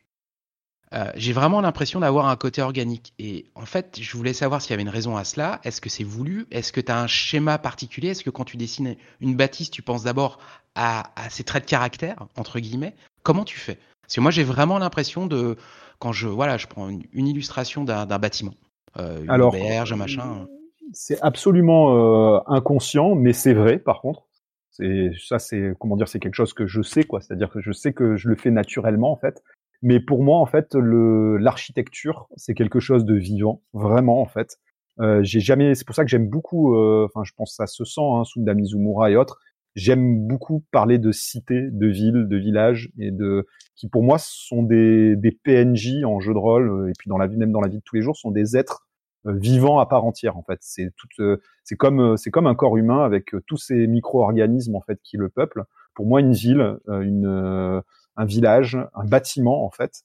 j'ai 1.14 1.32
vraiment 1.32 1.60
l'impression 1.60 2.00
d'avoir 2.00 2.26
un 2.26 2.34
côté 2.34 2.60
organique. 2.60 3.14
Et 3.20 3.46
en 3.54 3.64
fait, 3.64 4.00
je 4.00 4.16
voulais 4.16 4.32
savoir 4.32 4.60
s'il 4.60 4.72
y 4.72 4.74
avait 4.74 4.82
une 4.82 4.88
raison 4.88 5.16
à 5.16 5.22
cela. 5.22 5.60
Est-ce 5.62 5.80
que 5.80 5.88
c'est 5.88 6.02
voulu? 6.02 6.48
Est-ce 6.50 6.72
que 6.72 6.80
tu 6.80 6.90
as 6.90 7.00
un 7.00 7.06
schéma 7.06 7.56
particulier? 7.58 8.08
Est-ce 8.08 8.24
que 8.24 8.30
quand 8.30 8.44
tu 8.44 8.56
dessines 8.56 8.96
une 9.20 9.36
bâtisse, 9.36 9.70
tu 9.70 9.80
penses 9.80 10.02
d'abord 10.02 10.40
à, 10.76 11.10
à 11.16 11.30
ses 11.30 11.42
traits 11.42 11.64
de 11.64 11.68
caractère, 11.68 12.26
entre 12.36 12.60
guillemets 12.60 12.94
Comment 13.22 13.44
tu 13.44 13.58
fais? 13.58 13.78
Parce 14.02 14.14
que 14.14 14.20
moi, 14.20 14.30
j'ai 14.30 14.44
vraiment 14.44 14.78
l'impression 14.78 15.26
de 15.26 15.56
quand 15.98 16.12
je 16.12 16.28
voilà, 16.28 16.58
je 16.58 16.68
prends 16.68 16.88
une, 16.88 17.26
illustration 17.26 17.82
d'un 17.82 18.06
bâtiment, 18.18 18.54
euh, 18.98 19.20
une 19.24 19.30
Alors, 19.30 19.50
berge, 19.50 19.92
un 19.92 19.96
machin. 19.96 20.46
C'est 20.92 21.20
absolument 21.22 22.36
euh, 22.36 22.38
inconscient, 22.46 23.16
mais 23.16 23.32
c'est 23.32 23.54
vrai 23.54 23.78
par 23.78 24.00
contre. 24.00 24.22
C'est 24.70 25.10
ça, 25.26 25.40
c'est 25.40 25.72
comment 25.80 25.96
dire, 25.96 26.06
c'est 26.06 26.20
quelque 26.20 26.34
chose 26.34 26.52
que 26.52 26.68
je 26.68 26.82
sais 26.82 27.02
quoi. 27.02 27.20
C'est-à-dire 27.20 27.50
que 27.50 27.60
je 27.60 27.72
sais 27.72 27.92
que 27.92 28.16
je 28.16 28.28
le 28.28 28.36
fais 28.36 28.52
naturellement 28.52 29.10
en 29.10 29.16
fait. 29.16 29.42
Mais 29.82 29.98
pour 29.98 30.22
moi, 30.22 30.38
en 30.38 30.46
fait, 30.46 30.74
le 30.74 31.36
l'architecture, 31.36 32.28
c'est 32.36 32.54
quelque 32.54 32.78
chose 32.78 33.04
de 33.04 33.14
vivant, 33.14 33.62
vraiment 33.72 34.20
en 34.20 34.26
fait. 34.26 34.58
Euh, 35.00 35.20
j'ai 35.22 35.40
jamais, 35.40 35.74
c'est 35.74 35.84
pour 35.84 35.96
ça 35.96 36.04
que 36.04 36.10
j'aime 36.10 36.28
beaucoup. 36.28 36.76
Euh, 36.76 37.06
enfin, 37.06 37.24
je 37.24 37.32
pense 37.36 37.50
que 37.50 37.56
ça 37.56 37.66
se 37.66 37.84
sent, 37.84 38.00
hein, 38.00 38.24
Sunda 38.24 38.54
Mizumura 38.54 39.10
et 39.10 39.16
autres. 39.16 39.40
J'aime 39.76 40.26
beaucoup 40.26 40.64
parler 40.72 40.98
de 40.98 41.12
cités, 41.12 41.68
de 41.70 41.86
villes, 41.86 42.26
de 42.28 42.36
villages 42.36 42.90
et 42.98 43.12
de 43.12 43.46
qui 43.76 43.88
pour 43.88 44.02
moi 44.02 44.16
sont 44.18 44.62
des, 44.62 45.14
des 45.16 45.30
PNJ 45.30 46.02
en 46.04 46.18
jeu 46.18 46.32
de 46.32 46.38
rôle 46.38 46.70
euh, 46.70 46.88
et 46.88 46.92
puis 46.98 47.08
dans 47.08 47.18
la 47.18 47.26
vie 47.26 47.36
même 47.36 47.52
dans 47.52 47.60
la 47.60 47.68
vie 47.68 47.78
de 47.78 47.82
tous 47.84 47.94
les 47.94 48.02
jours 48.02 48.16
sont 48.16 48.30
des 48.30 48.56
êtres 48.56 48.88
euh, 49.26 49.34
vivants 49.34 49.78
à 49.78 49.86
part 49.86 50.04
entière 50.04 50.36
en 50.36 50.42
fait. 50.42 50.58
C'est 50.62 50.90
tout, 50.96 51.08
euh, 51.20 51.36
c'est 51.62 51.76
comme 51.76 52.16
c'est 52.16 52.30
comme 52.30 52.46
un 52.46 52.54
corps 52.54 52.76
humain 52.76 53.04
avec 53.04 53.34
tous 53.46 53.58
ces 53.58 53.86
micro-organismes 53.86 54.74
en 54.74 54.80
fait 54.80 54.98
qui 55.04 55.16
le 55.18 55.28
peuplent. 55.28 55.64
Pour 55.94 56.06
moi, 56.06 56.20
une 56.20 56.32
ville, 56.32 56.76
une 56.88 57.82
un 58.16 58.24
village, 58.24 58.78
un 58.94 59.04
bâtiment 59.04 59.64
en 59.64 59.70
fait, 59.70 60.02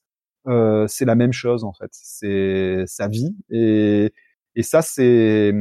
euh, 0.48 0.88
c'est 0.88 1.06
la 1.06 1.16
même 1.16 1.34
chose 1.34 1.64
en 1.64 1.74
fait. 1.74 1.90
C'est 1.92 2.84
sa 2.88 3.08
vie 3.08 3.36
et 3.50 4.14
et 4.56 4.64
ça 4.64 4.82
c'est 4.82 5.54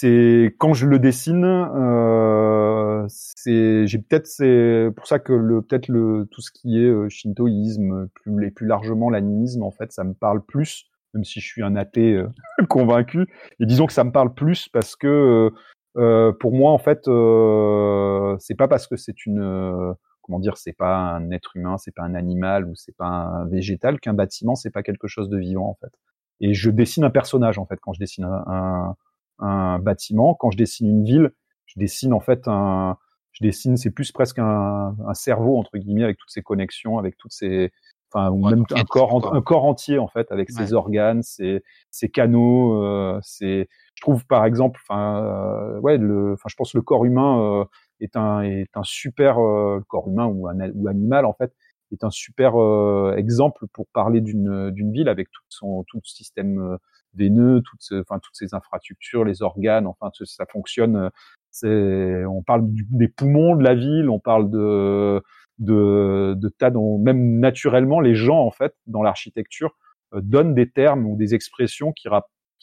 c'est 0.00 0.54
quand 0.58 0.74
je 0.74 0.86
le 0.86 1.00
dessine, 1.00 1.44
euh, 1.44 3.04
c'est 3.08 3.86
j'ai 3.86 3.98
peut-être 3.98 4.28
c'est 4.28 4.90
pour 4.94 5.08
ça 5.08 5.18
que 5.18 5.32
le 5.32 5.60
peut-être 5.60 5.88
le 5.88 6.28
tout 6.30 6.40
ce 6.40 6.52
qui 6.52 6.78
est 6.78 6.88
euh, 6.88 7.08
shintoïsme, 7.08 8.08
plus 8.14 8.46
et 8.46 8.50
plus 8.52 8.66
largement 8.66 9.10
l'animisme 9.10 9.64
en 9.64 9.72
fait, 9.72 9.90
ça 9.90 10.04
me 10.04 10.14
parle 10.14 10.44
plus, 10.44 10.86
même 11.14 11.24
si 11.24 11.40
je 11.40 11.46
suis 11.46 11.64
un 11.64 11.74
athée 11.74 12.14
euh, 12.14 12.28
convaincu. 12.68 13.26
Et 13.58 13.66
disons 13.66 13.86
que 13.86 13.92
ça 13.92 14.04
me 14.04 14.12
parle 14.12 14.34
plus 14.34 14.68
parce 14.68 14.94
que 14.94 15.50
euh, 15.96 16.32
pour 16.38 16.52
moi 16.52 16.70
en 16.70 16.78
fait, 16.78 17.00
c'est 18.40 18.54
pas 18.54 18.68
parce 18.68 18.86
que 18.86 18.96
c'est 18.96 19.26
une 19.26 19.94
comment 20.22 20.38
dire, 20.38 20.58
c'est 20.58 20.76
pas 20.76 20.96
un 20.96 21.30
être 21.32 21.56
humain, 21.56 21.76
c'est 21.76 21.94
pas 21.94 22.04
un 22.04 22.14
animal 22.14 22.66
ou 22.66 22.74
c'est 22.76 22.96
pas 22.96 23.06
un 23.06 23.46
végétal 23.46 23.98
qu'un 23.98 24.14
bâtiment 24.14 24.54
c'est 24.54 24.70
pas 24.70 24.84
quelque 24.84 25.08
chose 25.08 25.28
de 25.28 25.38
vivant 25.38 25.68
en 25.68 25.76
fait. 25.80 25.92
Et 26.40 26.54
je 26.54 26.70
dessine 26.70 27.02
un 27.02 27.10
personnage 27.10 27.58
en 27.58 27.66
fait 27.66 27.80
quand 27.80 27.92
je 27.94 27.98
dessine 27.98 28.24
un 28.24 28.44
un 28.46 28.96
bâtiment. 29.38 30.34
Quand 30.34 30.50
je 30.50 30.56
dessine 30.56 30.88
une 30.88 31.04
ville, 31.04 31.32
je 31.66 31.78
dessine 31.78 32.12
en 32.12 32.20
fait 32.20 32.46
un, 32.46 32.96
je 33.32 33.44
dessine, 33.44 33.76
c'est 33.76 33.90
plus 33.90 34.12
presque 34.12 34.38
un, 34.38 34.96
un, 35.06 35.14
cerveau 35.14 35.58
entre 35.58 35.78
guillemets 35.78 36.04
avec 36.04 36.18
toutes 36.18 36.30
ces 36.30 36.42
connexions, 36.42 36.98
avec 36.98 37.16
toutes 37.16 37.32
ces, 37.32 37.70
enfin 38.10 38.30
ou 38.30 38.48
même 38.48 38.64
un 38.70 38.84
corps, 38.84 39.34
un 39.34 39.42
corps 39.42 39.64
entier 39.64 39.98
en 39.98 40.08
fait 40.08 40.30
avec 40.32 40.50
ses 40.50 40.72
organes, 40.72 41.22
ses, 41.22 41.62
ses 41.90 42.08
canaux. 42.08 42.82
Euh, 42.82 43.18
c'est, 43.22 43.68
je 43.94 44.02
trouve 44.02 44.26
par 44.26 44.44
exemple, 44.44 44.80
enfin 44.82 45.22
euh, 45.22 45.80
ouais, 45.80 45.98
le, 45.98 46.32
enfin 46.34 46.48
je 46.48 46.56
pense 46.56 46.74
le 46.74 46.82
corps 46.82 47.04
humain, 47.04 47.40
euh, 47.40 47.64
est 48.00 48.16
un 48.16 48.42
est 48.42 48.76
un 48.76 48.84
super 48.84 49.38
euh, 49.38 49.84
corps 49.88 50.08
humain 50.08 50.26
ou, 50.26 50.48
un, 50.48 50.70
ou 50.72 50.88
animal 50.88 51.24
en 51.24 51.32
fait 51.32 51.52
est 51.90 52.04
un 52.04 52.10
super 52.10 52.60
euh, 52.60 53.14
exemple 53.16 53.66
pour 53.72 53.86
parler 53.88 54.20
d'une 54.20 54.70
d'une 54.70 54.92
ville 54.92 55.08
avec 55.08 55.30
tout 55.30 55.42
son 55.48 55.84
tout 55.84 56.00
le 56.02 56.08
système 56.08 56.78
euh, 57.14 57.18
veineux, 57.18 57.62
toutes 57.62 58.00
enfin 58.00 58.18
toutes 58.18 58.36
ces 58.36 58.54
infrastructures, 58.54 59.24
les 59.24 59.42
organes, 59.42 59.86
enfin 59.86 60.10
ça 60.24 60.46
fonctionne. 60.46 61.10
C'est 61.50 62.24
on 62.26 62.42
parle 62.42 62.62
des 62.68 63.08
poumons 63.08 63.56
de 63.56 63.64
la 63.64 63.74
ville, 63.74 64.08
on 64.10 64.20
parle 64.20 64.50
de 64.50 65.22
de, 65.58 66.34
de 66.36 66.48
tas 66.48 66.70
dont 66.70 66.98
même 66.98 67.40
naturellement 67.40 68.00
les 68.00 68.14
gens 68.14 68.38
en 68.40 68.50
fait 68.50 68.74
dans 68.86 69.02
l'architecture 69.02 69.76
donnent 70.12 70.54
des 70.54 70.70
termes 70.70 71.06
ou 71.06 71.16
des 71.16 71.34
expressions 71.34 71.92
qui 71.92 72.08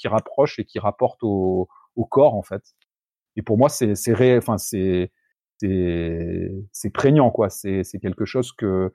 rapprochent 0.08 0.60
et 0.60 0.66
qui 0.66 0.80
rapportent 0.80 1.24
au, 1.24 1.68
au 1.96 2.06
corps 2.06 2.36
en 2.36 2.44
fait. 2.44 2.64
Et 3.36 3.42
pour 3.42 3.58
moi 3.58 3.70
c'est 3.70 3.96
c'est 3.96 4.38
enfin 4.38 4.58
c'est 4.58 5.12
c'est 5.60 6.90
prégnant 6.94 7.32
quoi. 7.32 7.50
C'est 7.50 7.84
c'est 7.84 8.00
quelque 8.00 8.26
chose 8.26 8.52
que 8.54 8.92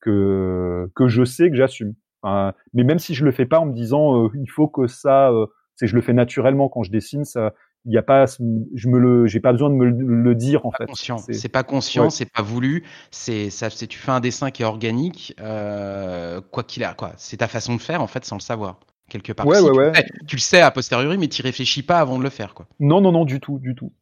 que 0.00 0.90
que 0.94 1.08
je 1.08 1.24
sais 1.24 1.50
que 1.50 1.56
j'assume. 1.56 1.94
Mais 2.22 2.84
même 2.84 2.98
si 2.98 3.14
je 3.14 3.24
le 3.24 3.32
fais 3.32 3.46
pas 3.46 3.58
en 3.58 3.66
me 3.66 3.72
disant 3.72 4.24
euh, 4.24 4.30
il 4.34 4.50
faut 4.50 4.68
que 4.68 4.86
ça, 4.86 5.30
euh, 5.30 5.46
c'est 5.76 5.86
je 5.86 5.94
le 5.94 6.02
fais 6.02 6.12
naturellement 6.12 6.68
quand 6.68 6.82
je 6.82 6.90
dessine, 6.90 7.24
ça, 7.24 7.52
il 7.84 7.92
y 7.92 7.98
a 7.98 8.02
pas, 8.02 8.26
je 8.26 8.88
me 8.88 8.98
le, 8.98 9.26
j'ai 9.26 9.40
pas 9.40 9.52
besoin 9.52 9.68
de 9.68 9.74
me 9.74 9.86
le, 9.86 10.34
dire 10.34 10.66
en 10.66 10.70
fait. 10.70 10.86
Conscient. 10.86 11.18
C'est 11.18 11.48
pas 11.48 11.64
conscient, 11.64 12.10
c'est 12.10 12.30
pas 12.30 12.42
voulu. 12.42 12.84
C'est 13.10 13.50
ça, 13.50 13.70
c'est 13.70 13.86
tu 13.86 13.98
fais 13.98 14.12
un 14.12 14.20
dessin 14.20 14.50
qui 14.50 14.62
est 14.62 14.66
organique, 14.66 15.34
euh, 15.40 16.40
quoi 16.52 16.62
qu'il 16.62 16.84
a, 16.84 16.94
quoi. 16.94 17.12
C'est 17.16 17.38
ta 17.38 17.48
façon 17.48 17.74
de 17.74 17.80
faire 17.80 18.02
en 18.02 18.06
fait 18.06 18.24
sans 18.24 18.36
le 18.36 18.40
savoir 18.40 18.78
quelque 19.08 19.32
part. 19.32 19.46
Ouais, 19.46 19.60
ouais, 19.60 19.72
tu, 19.72 19.78
ouais. 19.78 20.06
Tu 20.28 20.36
le 20.36 20.40
sais 20.40 20.60
a 20.60 20.70
posteriori, 20.70 21.18
mais 21.18 21.28
tu 21.28 21.42
réfléchis 21.42 21.82
pas 21.82 21.98
avant 21.98 22.18
de 22.18 22.22
le 22.22 22.30
faire 22.30 22.54
quoi. 22.54 22.66
Non, 22.78 23.00
non, 23.00 23.12
non, 23.12 23.24
du 23.24 23.40
tout, 23.40 23.58
du 23.58 23.74
tout. 23.74 23.92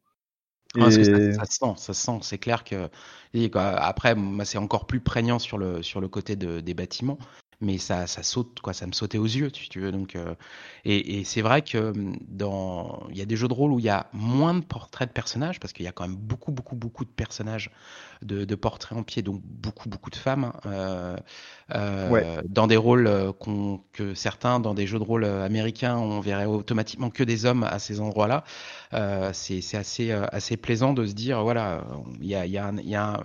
Et... 0.77 0.79
ça, 0.79 0.91
ça, 0.91 1.45
se 1.45 1.57
sent, 1.57 1.73
ça 1.75 1.93
se 1.93 2.01
sent. 2.01 2.19
C'est 2.21 2.37
clair 2.37 2.63
que 2.63 2.87
et, 3.33 3.49
quoi, 3.49 3.63
après, 3.63 4.15
c'est 4.43 4.57
encore 4.57 4.85
plus 4.85 4.99
prégnant 4.99 5.39
sur 5.39 5.57
le 5.57 5.81
sur 5.81 6.01
le 6.01 6.07
côté 6.07 6.35
de, 6.35 6.59
des 6.59 6.73
bâtiments 6.73 7.17
mais 7.61 7.77
ça, 7.77 8.07
ça 8.07 8.23
saute, 8.23 8.59
quoi, 8.59 8.73
ça 8.73 8.87
me 8.87 8.91
sautait 8.91 9.17
aux 9.17 9.25
yeux, 9.25 9.51
si 9.53 9.69
tu 9.69 9.79
veux. 9.79 9.91
Donc, 9.91 10.15
euh, 10.15 10.35
et, 10.83 11.19
et 11.19 11.23
c'est 11.23 11.41
vrai 11.41 11.61
que 11.61 11.91
hum, 11.91 12.17
dans, 12.27 13.07
il 13.11 13.17
y 13.17 13.21
a 13.21 13.25
des 13.25 13.35
jeux 13.35 13.47
de 13.47 13.53
rôle 13.53 13.71
où 13.71 13.79
il 13.79 13.85
y 13.85 13.89
a 13.89 14.07
moins 14.13 14.53
de 14.55 14.61
portraits 14.61 15.07
de 15.07 15.13
personnages, 15.13 15.59
parce 15.59 15.71
qu'il 15.71 15.85
y 15.85 15.87
a 15.87 15.91
quand 15.91 16.07
même 16.07 16.17
beaucoup, 16.17 16.51
beaucoup, 16.51 16.75
beaucoup 16.75 17.05
de 17.05 17.09
personnages 17.09 17.69
de, 18.23 18.45
de 18.45 18.55
portraits 18.55 18.97
en 18.97 19.03
pied, 19.03 19.21
donc 19.21 19.41
beaucoup, 19.43 19.89
beaucoup 19.89 20.09
de 20.09 20.15
femmes, 20.15 20.45
hein, 20.45 20.59
euh, 20.65 21.17
euh, 21.75 22.09
ouais. 22.09 22.25
dans 22.47 22.67
des 22.67 22.77
rôles 22.77 23.09
que 23.93 24.13
certains, 24.15 24.59
dans 24.59 24.73
des 24.73 24.87
jeux 24.87 24.99
de 24.99 25.03
rôle 25.03 25.25
américains, 25.25 25.97
on 25.97 26.19
verrait 26.19 26.45
automatiquement 26.45 27.09
que 27.09 27.23
des 27.23 27.45
hommes 27.45 27.63
à 27.63 27.79
ces 27.79 27.99
endroits-là. 28.01 28.43
c'est 29.33 29.75
assez, 29.75 30.11
assez 30.11 30.57
plaisant 30.57 30.93
de 30.93 31.05
se 31.05 31.13
dire, 31.13 31.43
voilà, 31.43 31.83
il 32.19 32.27
y 32.27 32.35
a, 32.35 32.45
y 32.45 32.57
a, 32.57 32.67
un, 32.67 32.77
il 32.77 32.89
y 32.89 32.95
a 32.95 33.13
un, 33.13 33.23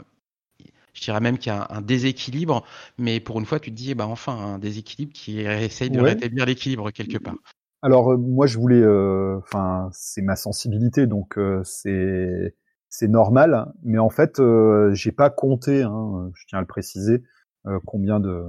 je 0.96 1.02
dirais 1.02 1.20
même 1.20 1.38
qu'il 1.38 1.52
y 1.52 1.54
a 1.54 1.66
un, 1.70 1.82
déséquilibre, 1.82 2.64
mais 2.98 3.20
pour 3.20 3.38
une 3.38 3.44
fois, 3.44 3.60
tu 3.60 3.70
te 3.70 3.76
dis, 3.76 3.94
bah 3.94 4.06
enfin, 4.06 4.32
un 4.32 4.58
déséquilibre 4.58 5.12
qui 5.12 5.40
essaye 5.40 5.90
de 5.90 6.00
ouais. 6.00 6.10
rétablir 6.10 6.46
l'équilibre 6.46 6.90
quelque 6.90 7.18
part. 7.18 7.36
Alors 7.82 8.12
euh, 8.12 8.16
moi, 8.16 8.46
je 8.46 8.58
voulais, 8.58 8.80
euh, 8.80 9.38
enfin, 9.38 9.90
c'est 9.92 10.22
ma 10.22 10.36
sensibilité, 10.36 11.06
donc 11.06 11.38
euh, 11.38 11.60
c'est 11.64 12.54
c'est 12.88 13.08
normal, 13.08 13.72
mais 13.82 13.98
en 13.98 14.08
fait, 14.08 14.40
j'ai 14.92 15.12
pas 15.12 15.28
compté, 15.28 15.82
hein, 15.82 16.30
je 16.34 16.44
tiens 16.46 16.58
à 16.58 16.62
le 16.62 16.66
préciser, 16.66 17.22
combien 17.84 18.20
de, 18.20 18.42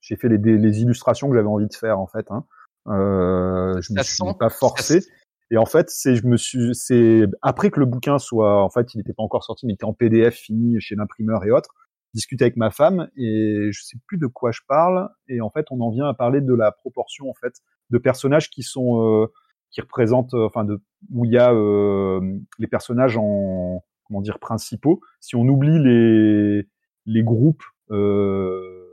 j'ai 0.00 0.16
fait 0.16 0.28
les, 0.28 0.38
les 0.38 0.80
illustrations 0.80 1.28
que 1.28 1.34
j'avais 1.34 1.48
envie 1.48 1.66
de 1.66 1.74
faire 1.74 1.98
en 1.98 2.06
fait. 2.06 2.26
Hein. 2.30 2.44
je 2.86 3.92
me 3.92 4.02
suis 4.02 4.24
pas 4.38 4.48
forcé. 4.48 5.04
Et 5.50 5.58
en 5.58 5.66
fait, 5.66 5.90
c'est 5.90 6.14
je 6.14 6.26
me 6.26 6.36
suis 6.36 6.74
c'est 6.74 7.26
après 7.42 7.70
que 7.70 7.80
le 7.80 7.86
bouquin 7.86 8.18
soit 8.18 8.62
en 8.64 8.70
fait, 8.70 8.94
il 8.94 8.98
n'était 8.98 9.12
pas 9.12 9.24
encore 9.24 9.44
sorti, 9.44 9.66
mais 9.66 9.72
il 9.72 9.74
était 9.74 9.84
en 9.84 9.92
PDF 9.92 10.34
fini 10.34 10.80
chez 10.80 10.94
l'imprimeur 10.94 11.44
et 11.44 11.50
autres 11.50 11.74
discuter 12.14 12.44
avec 12.44 12.56
ma 12.56 12.70
femme 12.70 13.08
et 13.16 13.68
je 13.72 13.82
sais 13.82 13.98
plus 14.06 14.18
de 14.18 14.26
quoi 14.26 14.50
je 14.52 14.60
parle. 14.66 15.08
Et 15.28 15.40
en 15.40 15.50
fait 15.50 15.66
on 15.70 15.80
en 15.80 15.90
vient 15.90 16.06
à 16.06 16.14
parler 16.14 16.40
de 16.40 16.54
la 16.54 16.72
proportion 16.72 17.30
en 17.30 17.34
fait 17.34 17.54
de 17.90 17.98
personnages 17.98 18.50
qui 18.50 18.62
sont 18.62 19.02
euh, 19.02 19.26
qui 19.70 19.80
représentent 19.80 20.34
euh, 20.34 20.46
enfin 20.46 20.64
de 20.64 20.80
où 21.12 21.24
il 21.24 21.32
y 21.32 21.38
a 21.38 21.52
euh, 21.52 22.20
les 22.58 22.66
personnages 22.66 23.16
en 23.16 23.84
comment 24.04 24.20
dire 24.20 24.38
principaux. 24.38 25.00
Si 25.20 25.36
on 25.36 25.42
oublie 25.42 25.78
les 25.78 26.68
les 27.06 27.22
groupes 27.22 27.64
euh, 27.90 28.86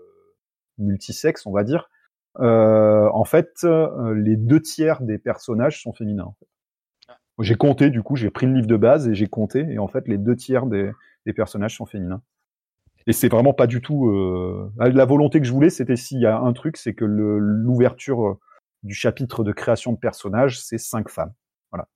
multisexes 0.77 1.45
on 1.45 1.51
va 1.51 1.63
dire 1.63 1.89
en 2.39 3.25
fait 3.25 3.63
les 3.63 4.35
deux 4.35 4.61
tiers 4.61 5.01
des 5.01 5.17
personnages 5.17 5.81
sont 5.81 5.91
féminins 5.91 6.25
en 6.25 6.35
fait. 6.39 6.47
j'ai 7.39 7.55
compté 7.55 7.89
du 7.89 8.03
coup 8.03 8.15
j'ai 8.15 8.29
pris 8.29 8.45
le 8.45 8.53
livre 8.53 8.67
de 8.67 8.77
base 8.77 9.07
et 9.07 9.15
j'ai 9.15 9.25
compté 9.25 9.65
et 9.71 9.79
en 9.79 9.87
fait 9.87 10.07
les 10.07 10.19
deux 10.19 10.35
tiers 10.35 10.67
des, 10.67 10.91
des 11.25 11.33
personnages 11.33 11.75
sont 11.75 11.87
féminins 11.87 12.21
et 13.07 13.13
c'est 13.13 13.29
vraiment 13.29 13.53
pas 13.53 13.67
du 13.67 13.81
tout 13.81 14.07
euh... 14.09 14.71
la 14.77 15.05
volonté 15.05 15.39
que 15.39 15.47
je 15.47 15.51
voulais. 15.51 15.69
C'était 15.69 15.95
s'il 15.95 16.19
y 16.19 16.25
a 16.25 16.37
un 16.37 16.53
truc, 16.53 16.77
c'est 16.77 16.93
que 16.93 17.05
l'ouverture 17.05 18.27
euh, 18.27 18.39
du 18.83 18.93
chapitre 18.93 19.43
de 19.43 19.51
création 19.51 19.93
de 19.93 19.97
personnages, 19.97 20.59
c'est 20.59 20.77
cinq 20.77 21.09
femmes. 21.09 21.33
Voilà. 21.71 21.87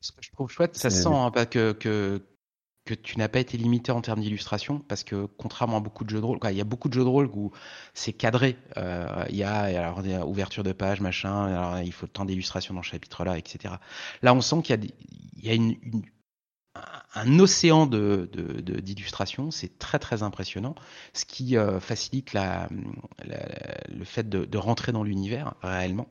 Ce 0.00 0.10
que 0.12 0.18
je 0.22 0.32
trouve 0.32 0.50
chouette, 0.50 0.76
ça 0.76 0.90
sent 0.90 1.08
hein, 1.08 1.30
que, 1.46 1.72
que 1.72 2.20
que 2.84 2.94
tu 2.94 3.18
n'as 3.18 3.28
pas 3.28 3.38
été 3.38 3.56
limité 3.56 3.92
en 3.92 4.00
termes 4.00 4.20
d'illustration 4.20 4.80
parce 4.80 5.04
que 5.04 5.26
contrairement 5.38 5.76
à 5.76 5.80
beaucoup 5.80 6.04
de 6.04 6.10
jeux 6.10 6.20
de 6.20 6.24
rôle, 6.24 6.40
quoi, 6.40 6.50
il 6.50 6.58
y 6.58 6.60
a 6.60 6.64
beaucoup 6.64 6.88
de 6.88 6.94
jeux 6.94 7.04
de 7.04 7.08
rôle 7.08 7.30
où 7.32 7.52
c'est 7.94 8.12
cadré. 8.12 8.56
Euh, 8.76 9.24
il 9.28 9.36
y 9.36 9.44
a 9.44 9.54
alors 9.54 10.02
ouverture 10.28 10.64
de 10.64 10.72
page, 10.72 11.00
machin. 11.00 11.44
Alors 11.44 11.78
il 11.78 11.92
faut 11.92 12.08
tant 12.08 12.24
d'illustrations 12.24 12.74
dans 12.74 12.82
ce 12.82 12.88
chapitre-là, 12.88 13.38
etc. 13.38 13.74
Là, 14.22 14.34
on 14.34 14.40
sent 14.40 14.62
qu'il 14.62 14.70
y 14.70 14.72
a, 14.72 14.76
des, 14.78 14.94
il 15.36 15.46
y 15.46 15.50
a 15.50 15.54
une, 15.54 15.76
une 15.82 16.02
un 17.14 17.38
océan 17.38 17.86
de, 17.86 18.28
d'illustrations, 18.80 19.50
c'est 19.50 19.78
très 19.78 19.98
très 19.98 20.22
impressionnant, 20.22 20.74
ce 21.12 21.24
qui 21.24 21.56
euh, 21.56 21.80
facilite 21.80 22.32
le 22.34 24.04
fait 24.04 24.28
de, 24.28 24.44
de 24.44 24.58
rentrer 24.58 24.92
dans 24.92 25.02
l'univers 25.02 25.54
réellement. 25.62 26.08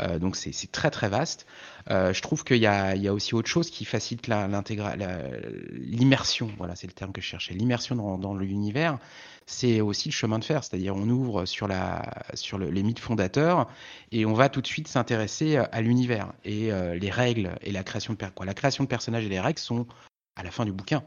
Euh, 0.00 0.18
donc 0.18 0.36
c'est, 0.36 0.52
très 0.70 0.90
très 0.90 1.08
vaste. 1.08 1.46
Euh, 1.90 2.12
je 2.12 2.20
trouve 2.22 2.44
qu'il 2.44 2.58
y 2.58 2.66
a, 2.66 2.94
aussi 3.12 3.34
autre 3.34 3.48
chose 3.48 3.70
qui 3.70 3.84
facilite 3.84 4.28
l'immersion. 5.78 6.50
Voilà, 6.58 6.76
c'est 6.76 6.86
le 6.86 6.92
terme 6.92 7.12
que 7.12 7.20
je 7.20 7.26
cherchais. 7.26 7.54
L'immersion 7.54 7.96
dans, 7.96 8.18
dans 8.18 8.34
l'univers, 8.34 8.98
c'est 9.46 9.80
aussi 9.80 10.08
le 10.08 10.14
chemin 10.14 10.38
de 10.38 10.44
fer. 10.44 10.62
C'est-à-dire 10.64 10.94
on 10.94 11.08
ouvre 11.08 11.44
sur 11.46 11.68
les 11.68 12.82
mythes 12.82 12.98
fondateurs 12.98 13.68
et 14.12 14.26
on 14.26 14.34
va 14.34 14.48
tout 14.48 14.60
de 14.60 14.66
suite 14.66 14.88
s'intéresser 14.88 15.56
à 15.56 15.80
l'univers 15.80 16.32
et 16.44 16.72
euh, 16.72 16.94
les 16.94 17.10
règles 17.10 17.56
et 17.62 17.72
la 17.72 17.84
création 17.84 18.14
de. 18.14 18.18
La 18.44 18.54
création 18.54 18.84
de 18.84 18.88
personnages 18.88 19.24
et 19.24 19.28
les 19.28 19.40
règles 19.40 19.60
sont 19.60 19.86
à 20.36 20.42
la 20.42 20.50
fin 20.50 20.64
du 20.64 20.72
bouquin. 20.72 21.02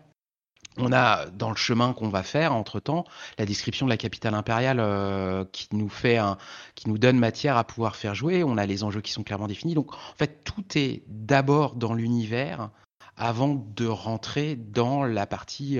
On 0.77 0.93
a 0.93 1.25
dans 1.27 1.49
le 1.49 1.55
chemin 1.55 1.93
qu'on 1.93 2.09
va 2.09 2.23
faire 2.23 2.53
entre 2.53 2.79
temps 2.79 3.03
la 3.37 3.45
description 3.45 3.85
de 3.85 3.89
la 3.89 3.97
capitale 3.97 4.33
impériale 4.33 4.79
euh, 4.79 5.43
qui 5.51 5.67
nous 5.73 5.89
fait 5.89 6.17
un, 6.17 6.37
qui 6.75 6.87
nous 6.87 6.97
donne 6.97 7.17
matière 7.17 7.57
à 7.57 7.63
pouvoir 7.63 7.95
faire 7.95 8.15
jouer. 8.15 8.43
On 8.43 8.57
a 8.57 8.65
les 8.65 8.83
enjeux 8.83 9.01
qui 9.01 9.11
sont 9.11 9.23
clairement 9.23 9.47
définis. 9.47 9.73
Donc 9.73 9.93
en 9.93 10.15
fait 10.17 10.43
tout 10.43 10.63
est 10.75 11.03
d'abord 11.07 11.75
dans 11.75 11.93
l'univers 11.93 12.69
avant 13.17 13.55
de 13.75 13.85
rentrer 13.85 14.55
dans 14.55 15.03
la 15.03 15.27
partie 15.27 15.79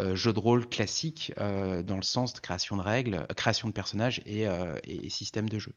euh, 0.00 0.16
jeu 0.16 0.32
de 0.32 0.38
rôle 0.38 0.68
classique 0.68 1.32
euh, 1.38 1.82
dans 1.82 1.96
le 1.96 2.02
sens 2.02 2.32
de 2.32 2.40
création 2.40 2.76
de 2.76 2.82
règles, 2.82 3.26
création 3.36 3.68
de 3.68 3.72
personnages 3.72 4.22
et, 4.24 4.46
euh, 4.46 4.76
et 4.84 5.10
système 5.10 5.48
de 5.48 5.58
jeu. 5.58 5.72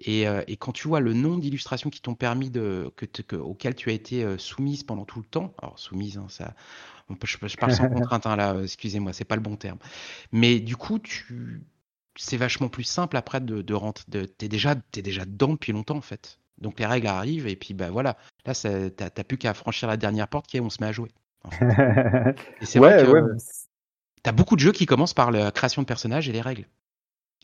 Et, 0.00 0.26
euh, 0.26 0.42
et, 0.46 0.56
quand 0.56 0.72
tu 0.72 0.88
vois 0.88 1.00
le 1.00 1.12
nombre 1.12 1.40
d'illustrations 1.40 1.90
qui 1.90 2.00
t'ont 2.00 2.14
permis 2.14 2.50
de, 2.50 2.90
que, 2.96 3.04
que, 3.04 3.36
auxquelles 3.36 3.74
tu 3.74 3.90
as 3.90 3.92
été 3.92 4.24
euh, 4.24 4.38
soumise 4.38 4.82
pendant 4.82 5.04
tout 5.04 5.18
le 5.18 5.26
temps, 5.26 5.52
alors 5.60 5.78
soumise, 5.78 6.16
hein, 6.16 6.26
ça, 6.28 6.54
on 7.10 7.16
je, 7.22 7.36
je, 7.46 7.56
parle 7.56 7.72
sans 7.72 7.88
contrainte 7.90 8.26
hein, 8.26 8.36
là, 8.36 8.56
excusez-moi, 8.62 9.12
c'est 9.12 9.24
pas 9.24 9.36
le 9.36 9.42
bon 9.42 9.56
terme. 9.56 9.78
Mais 10.32 10.58
du 10.58 10.76
coup, 10.76 10.98
tu, 10.98 11.62
c'est 12.16 12.38
vachement 12.38 12.68
plus 12.68 12.84
simple 12.84 13.16
après 13.16 13.40
de, 13.40 13.60
de 13.60 13.74
rentrer. 13.74 14.04
De, 14.08 14.24
t'es 14.24 14.48
déjà, 14.48 14.74
t'es 14.74 15.02
déjà 15.02 15.24
dedans 15.24 15.52
depuis 15.52 15.72
longtemps 15.72 15.96
en 15.96 16.02
fait. 16.02 16.38
Donc 16.58 16.78
les 16.78 16.86
règles 16.86 17.06
arrivent 17.06 17.46
et 17.46 17.56
puis 17.56 17.74
bah 17.74 17.90
voilà. 17.90 18.16
Là, 18.46 18.54
t'as, 18.54 19.10
t'as 19.10 19.24
plus 19.24 19.38
qu'à 19.38 19.54
franchir 19.54 19.88
la 19.88 19.96
dernière 19.96 20.28
porte 20.28 20.46
qui 20.46 20.56
est 20.56 20.60
on 20.60 20.70
se 20.70 20.82
met 20.82 20.88
à 20.88 20.92
jouer. 20.92 21.10
En 21.44 21.50
fait. 21.50 22.36
et 22.60 22.66
c'est 22.66 22.78
ouais, 22.80 23.02
vrai 23.02 23.22
que 23.22 23.32
ouais. 23.32 23.38
t'as 24.22 24.32
beaucoup 24.32 24.56
de 24.56 24.60
jeux 24.60 24.72
qui 24.72 24.86
commencent 24.86 25.14
par 25.14 25.30
la 25.30 25.50
création 25.50 25.82
de 25.82 25.86
personnages 25.86 26.28
et 26.28 26.32
les 26.32 26.42
règles. 26.42 26.66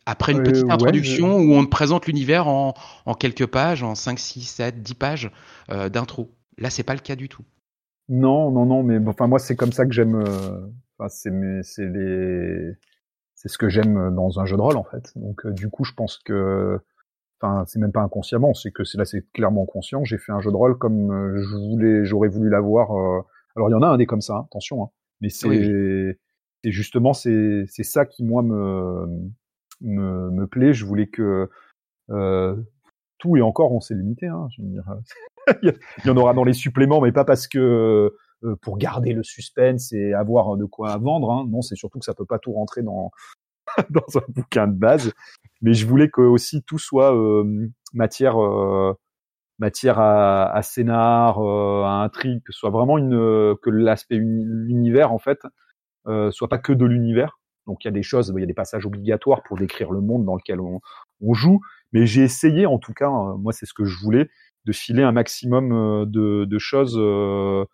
Après 0.06 0.32
une 0.32 0.44
petite 0.44 0.64
euh, 0.64 0.70
introduction 0.70 1.36
ouais, 1.36 1.42
je... 1.44 1.48
où 1.48 1.54
on 1.54 1.64
te 1.64 1.70
présente 1.70 2.06
l'univers 2.06 2.46
en, 2.46 2.74
en, 3.04 3.14
quelques 3.14 3.46
pages, 3.46 3.82
en 3.82 3.96
5, 3.96 4.18
6, 4.18 4.42
7, 4.42 4.82
10 4.82 4.94
pages 4.94 5.30
euh, 5.70 5.88
d'intro. 5.88 6.30
Là, 6.58 6.70
c'est 6.70 6.84
pas 6.84 6.94
le 6.94 7.00
cas 7.00 7.16
du 7.16 7.28
tout. 7.28 7.42
Non, 8.08 8.52
non, 8.52 8.66
non, 8.66 8.82
mais 8.84 8.98
enfin 9.08 9.26
moi 9.26 9.38
c'est 9.38 9.56
comme 9.56 9.72
ça 9.72 9.84
que 9.84 9.92
j'aime. 9.92 10.14
Euh, 10.14 10.60
enfin 10.96 11.08
c'est 11.08 11.30
c'est 11.62 11.88
les 11.88 12.72
c'est 13.34 13.48
ce 13.48 13.58
que 13.58 13.68
j'aime 13.68 14.14
dans 14.14 14.38
un 14.38 14.46
jeu 14.46 14.56
de 14.56 14.62
rôle 14.62 14.76
en 14.76 14.84
fait. 14.84 15.12
Donc 15.16 15.44
euh, 15.44 15.52
du 15.52 15.68
coup 15.68 15.82
je 15.82 15.92
pense 15.92 16.18
que 16.18 16.78
enfin 17.40 17.64
c'est 17.66 17.80
même 17.80 17.90
pas 17.90 18.02
inconsciemment, 18.02 18.54
c'est 18.54 18.70
que 18.70 18.84
c'est 18.84 18.96
là 18.96 19.04
c'est 19.04 19.26
clairement 19.32 19.66
conscient. 19.66 20.04
J'ai 20.04 20.18
fait 20.18 20.30
un 20.30 20.40
jeu 20.40 20.52
de 20.52 20.56
rôle 20.56 20.78
comme 20.78 21.36
je 21.36 21.56
voulais, 21.56 22.04
j'aurais 22.04 22.28
voulu 22.28 22.48
l'avoir. 22.48 22.96
Euh... 22.96 23.22
Alors 23.56 23.70
il 23.70 23.72
y 23.72 23.74
en 23.74 23.82
a 23.82 23.88
un 23.88 23.96
des 23.96 24.06
comme 24.06 24.20
ça, 24.20 24.34
hein, 24.34 24.44
attention. 24.46 24.84
Hein, 24.84 24.90
mais 25.20 25.28
c'est 25.28 25.48
oui. 25.48 26.16
c'est 26.62 26.70
justement 26.70 27.12
c'est 27.12 27.64
c'est 27.66 27.82
ça 27.82 28.06
qui 28.06 28.22
moi 28.22 28.42
me 28.44 29.32
me, 29.80 30.46
plaît. 30.46 30.72
Je 30.72 30.84
voulais 30.84 31.06
que 31.06 31.50
euh, 32.10 32.56
tout 33.18 33.36
et 33.36 33.42
encore 33.42 33.72
on 33.72 33.80
s'est 33.80 33.94
limité. 33.94 34.26
Hein, 34.26 34.48
dire, 34.58 34.84
il 35.62 35.74
y 36.04 36.10
en 36.10 36.16
aura 36.16 36.34
dans 36.34 36.44
les 36.44 36.52
suppléments, 36.52 37.00
mais 37.00 37.12
pas 37.12 37.24
parce 37.24 37.46
que 37.48 38.14
pour 38.62 38.78
garder 38.78 39.12
le 39.12 39.22
suspense 39.22 39.92
et 39.92 40.12
avoir 40.12 40.56
de 40.56 40.64
quoi 40.64 40.96
vendre. 40.98 41.32
Hein. 41.32 41.46
Non, 41.48 41.62
c'est 41.62 41.76
surtout 41.76 41.98
que 41.98 42.04
ça 42.04 42.14
peut 42.14 42.26
pas 42.26 42.38
tout 42.38 42.52
rentrer 42.52 42.82
dans 42.82 43.10
un 43.78 44.20
bouquin 44.28 44.68
de 44.68 44.76
base. 44.76 45.12
Mais 45.62 45.72
je 45.72 45.86
voulais 45.86 46.10
que 46.10 46.20
aussi 46.20 46.62
tout 46.62 46.78
soit 46.78 47.14
matière 47.94 48.36
matière 49.58 49.98
à, 49.98 50.60
scénar, 50.62 51.40
à 51.40 52.02
intrigue, 52.02 52.42
que 52.44 52.52
soit 52.52 52.70
vraiment 52.70 52.98
une 52.98 53.56
que 53.62 53.70
l'aspect 53.70 54.18
l'univers 54.18 55.12
en 55.12 55.18
fait 55.18 55.40
euh, 56.08 56.30
soit 56.30 56.48
pas 56.48 56.58
que 56.58 56.72
de 56.72 56.84
l'univers. 56.84 57.38
Donc 57.66 57.84
il 57.84 57.88
y 57.88 57.90
a 57.90 57.92
des 57.92 58.02
choses, 58.02 58.32
il 58.34 58.40
y 58.40 58.42
a 58.42 58.46
des 58.46 58.54
passages 58.54 58.86
obligatoires 58.86 59.42
pour 59.42 59.56
décrire 59.56 59.90
le 59.90 60.00
monde 60.00 60.24
dans 60.24 60.36
lequel 60.36 60.60
on, 60.60 60.80
joue. 61.34 61.60
Mais 61.92 62.06
j'ai 62.06 62.22
essayé, 62.22 62.66
en 62.66 62.78
tout 62.78 62.92
cas, 62.92 63.08
euh, 63.08 63.36
moi 63.36 63.52
c'est 63.52 63.66
ce 63.66 63.74
que 63.74 63.84
je 63.84 63.98
voulais, 63.98 64.28
de 64.66 64.72
filer 64.72 65.02
un 65.02 65.12
maximum 65.12 65.72
euh, 65.72 66.04
de, 66.06 66.58
choses 66.58 66.98
euh, 66.98 67.64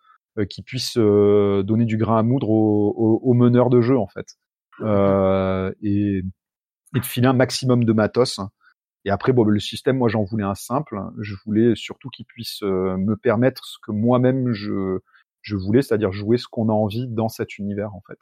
qui 0.49 0.61
puissent 0.61 0.97
donner 0.97 1.85
du 1.85 1.97
grain 1.97 2.19
à 2.19 2.23
moudre 2.23 2.49
aux, 2.49 3.33
meneurs 3.33 3.69
de 3.69 3.81
jeu 3.81 3.97
en 3.97 4.07
fait, 4.07 4.37
euh, 4.81 5.71
et, 5.81 6.19
et, 6.95 6.99
de 6.99 7.05
filer 7.05 7.27
un 7.27 7.33
maximum 7.33 7.83
de 7.83 7.93
matos. 7.93 8.39
Et 9.05 9.09
après, 9.09 9.33
bon, 9.33 9.43
le 9.43 9.59
système, 9.59 9.97
moi 9.97 10.07
j'en 10.07 10.23
voulais 10.23 10.45
un 10.45 10.55
simple. 10.55 10.97
Je 11.19 11.35
voulais 11.45 11.75
surtout 11.75 12.09
qu'il 12.09 12.25
puisse 12.25 12.61
me 12.61 13.15
permettre 13.15 13.65
ce 13.65 13.77
que 13.85 13.91
moi-même 13.91 14.53
je 14.53 14.99
je 15.41 15.57
voulais, 15.57 15.81
c'est-à-dire 15.81 16.13
jouer 16.13 16.37
ce 16.37 16.47
qu'on 16.47 16.69
a 16.69 16.71
envie 16.71 17.07
dans 17.07 17.27
cet 17.27 17.57
univers 17.57 17.93
en 17.93 18.01
fait, 18.07 18.17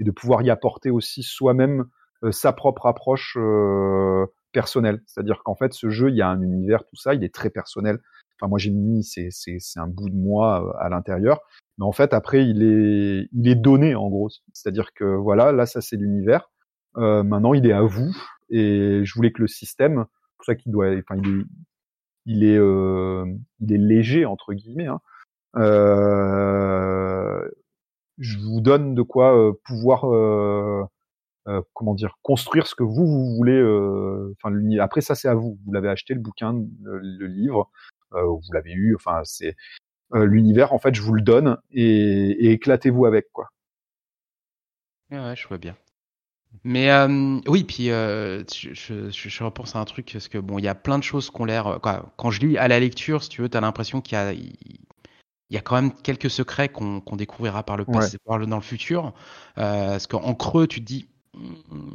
et 0.00 0.04
de 0.04 0.10
pouvoir 0.10 0.42
y 0.42 0.50
apporter 0.50 0.90
aussi 0.90 1.22
soi-même 1.22 1.84
euh, 2.24 2.32
sa 2.32 2.52
propre 2.52 2.86
approche 2.86 3.36
euh, 3.38 4.26
personnelle. 4.52 5.02
C'est-à-dire 5.06 5.42
qu'en 5.44 5.54
fait, 5.54 5.72
ce 5.72 5.90
jeu, 5.90 6.10
il 6.10 6.16
y 6.16 6.22
a 6.22 6.28
un 6.28 6.40
univers, 6.40 6.84
tout 6.84 6.96
ça, 6.96 7.14
il 7.14 7.24
est 7.24 7.34
très 7.34 7.50
personnel. 7.50 7.98
Enfin, 8.38 8.48
moi, 8.48 8.58
j'ai 8.58 8.70
mis, 8.70 9.04
c'est 9.04 9.28
c'est 9.30 9.58
c'est 9.60 9.80
un 9.80 9.86
bout 9.86 10.08
de 10.08 10.16
moi 10.16 10.64
euh, 10.64 10.84
à 10.84 10.88
l'intérieur, 10.88 11.40
mais 11.78 11.84
en 11.84 11.92
fait, 11.92 12.14
après, 12.14 12.46
il 12.46 12.62
est 12.62 13.28
il 13.32 13.48
est 13.48 13.54
donné 13.54 13.94
en 13.94 14.08
gros. 14.08 14.30
C'est-à-dire 14.52 14.92
que 14.94 15.04
voilà, 15.04 15.52
là, 15.52 15.66
ça 15.66 15.80
c'est 15.80 15.96
l'univers. 15.96 16.50
Maintenant, 16.96 17.54
il 17.54 17.66
est 17.66 17.72
à 17.72 17.82
vous, 17.82 18.14
et 18.50 19.04
je 19.04 19.14
voulais 19.14 19.32
que 19.32 19.42
le 19.42 19.48
système, 19.48 20.04
pour 20.36 20.44
ça 20.46 20.54
qu'il 20.54 20.70
doit, 20.70 20.90
enfin, 20.96 21.20
il 22.24 22.44
est 22.44 22.56
il 23.60 23.72
est 23.72 23.78
léger 23.78 24.24
entre 24.26 24.54
guillemets. 24.54 24.86
Hein, 24.86 25.00
euh, 25.56 27.13
je 28.18 28.38
vous 28.38 28.60
donne 28.60 28.94
de 28.94 29.02
quoi 29.02 29.36
euh, 29.36 29.52
pouvoir 29.64 30.10
euh, 30.12 30.84
comment 31.72 31.94
dire 31.94 32.16
construire 32.22 32.66
ce 32.66 32.74
que 32.74 32.82
vous 32.82 33.06
vous 33.06 33.36
voulez. 33.36 33.60
Enfin, 34.42 34.54
après 34.80 35.00
ça 35.00 35.14
c'est 35.14 35.28
à 35.28 35.34
vous. 35.34 35.58
Vous 35.64 35.72
l'avez 35.72 35.88
acheté 35.88 36.14
le 36.14 36.20
bouquin, 36.20 36.54
le, 36.82 37.26
livre, 37.26 37.70
vous 38.12 38.52
l'avez 38.52 38.72
eu. 38.72 38.94
Enfin, 38.94 39.20
c'est 39.24 39.56
l'univers. 40.12 40.72
En 40.72 40.78
fait, 40.78 40.94
je 40.94 41.02
vous 41.02 41.14
le 41.14 41.22
donne 41.22 41.58
et, 41.70 42.52
éclatez-vous 42.52 43.06
avec 43.06 43.30
quoi. 43.32 43.48
Ouais, 45.10 45.34
je 45.36 45.46
vois 45.46 45.58
bien. 45.58 45.76
Mais 46.62 46.90
euh, 46.90 47.40
oui, 47.48 47.64
puis 47.64 47.90
euh, 47.90 48.44
je, 48.48 49.44
repense 49.44 49.74
à 49.74 49.80
un 49.80 49.84
truc 49.84 50.10
parce 50.12 50.28
que 50.28 50.38
bon, 50.38 50.58
il 50.58 50.64
y 50.64 50.68
a 50.68 50.74
plein 50.74 50.98
de 50.98 51.02
choses 51.02 51.30
qu'on 51.30 51.44
l'air. 51.44 51.80
Quand 52.16 52.30
je 52.30 52.40
lis 52.40 52.58
à 52.58 52.68
la 52.68 52.78
lecture, 52.78 53.22
si 53.22 53.28
tu 53.28 53.42
veux, 53.42 53.48
t'as 53.48 53.60
l'impression 53.60 54.00
qu'il 54.00 54.16
y 54.16 54.20
a, 54.20 54.32
il 55.50 55.54
y 55.54 55.58
a 55.58 55.60
quand 55.60 55.74
même 55.74 55.92
quelques 55.92 56.30
secrets 56.30 56.68
qu'on 56.68 57.02
découvrira 57.16 57.62
par 57.62 57.76
le 57.76 57.84
passé, 57.84 58.18
par 58.18 58.38
le, 58.38 58.46
dans 58.46 58.56
le 58.56 58.62
futur. 58.62 59.12
Euh, 59.58 59.90
parce 59.90 60.06
qu'en 60.06 60.34
creux, 60.34 60.66
tu 60.66 60.80
te 60.80 60.86
dis, 60.86 61.08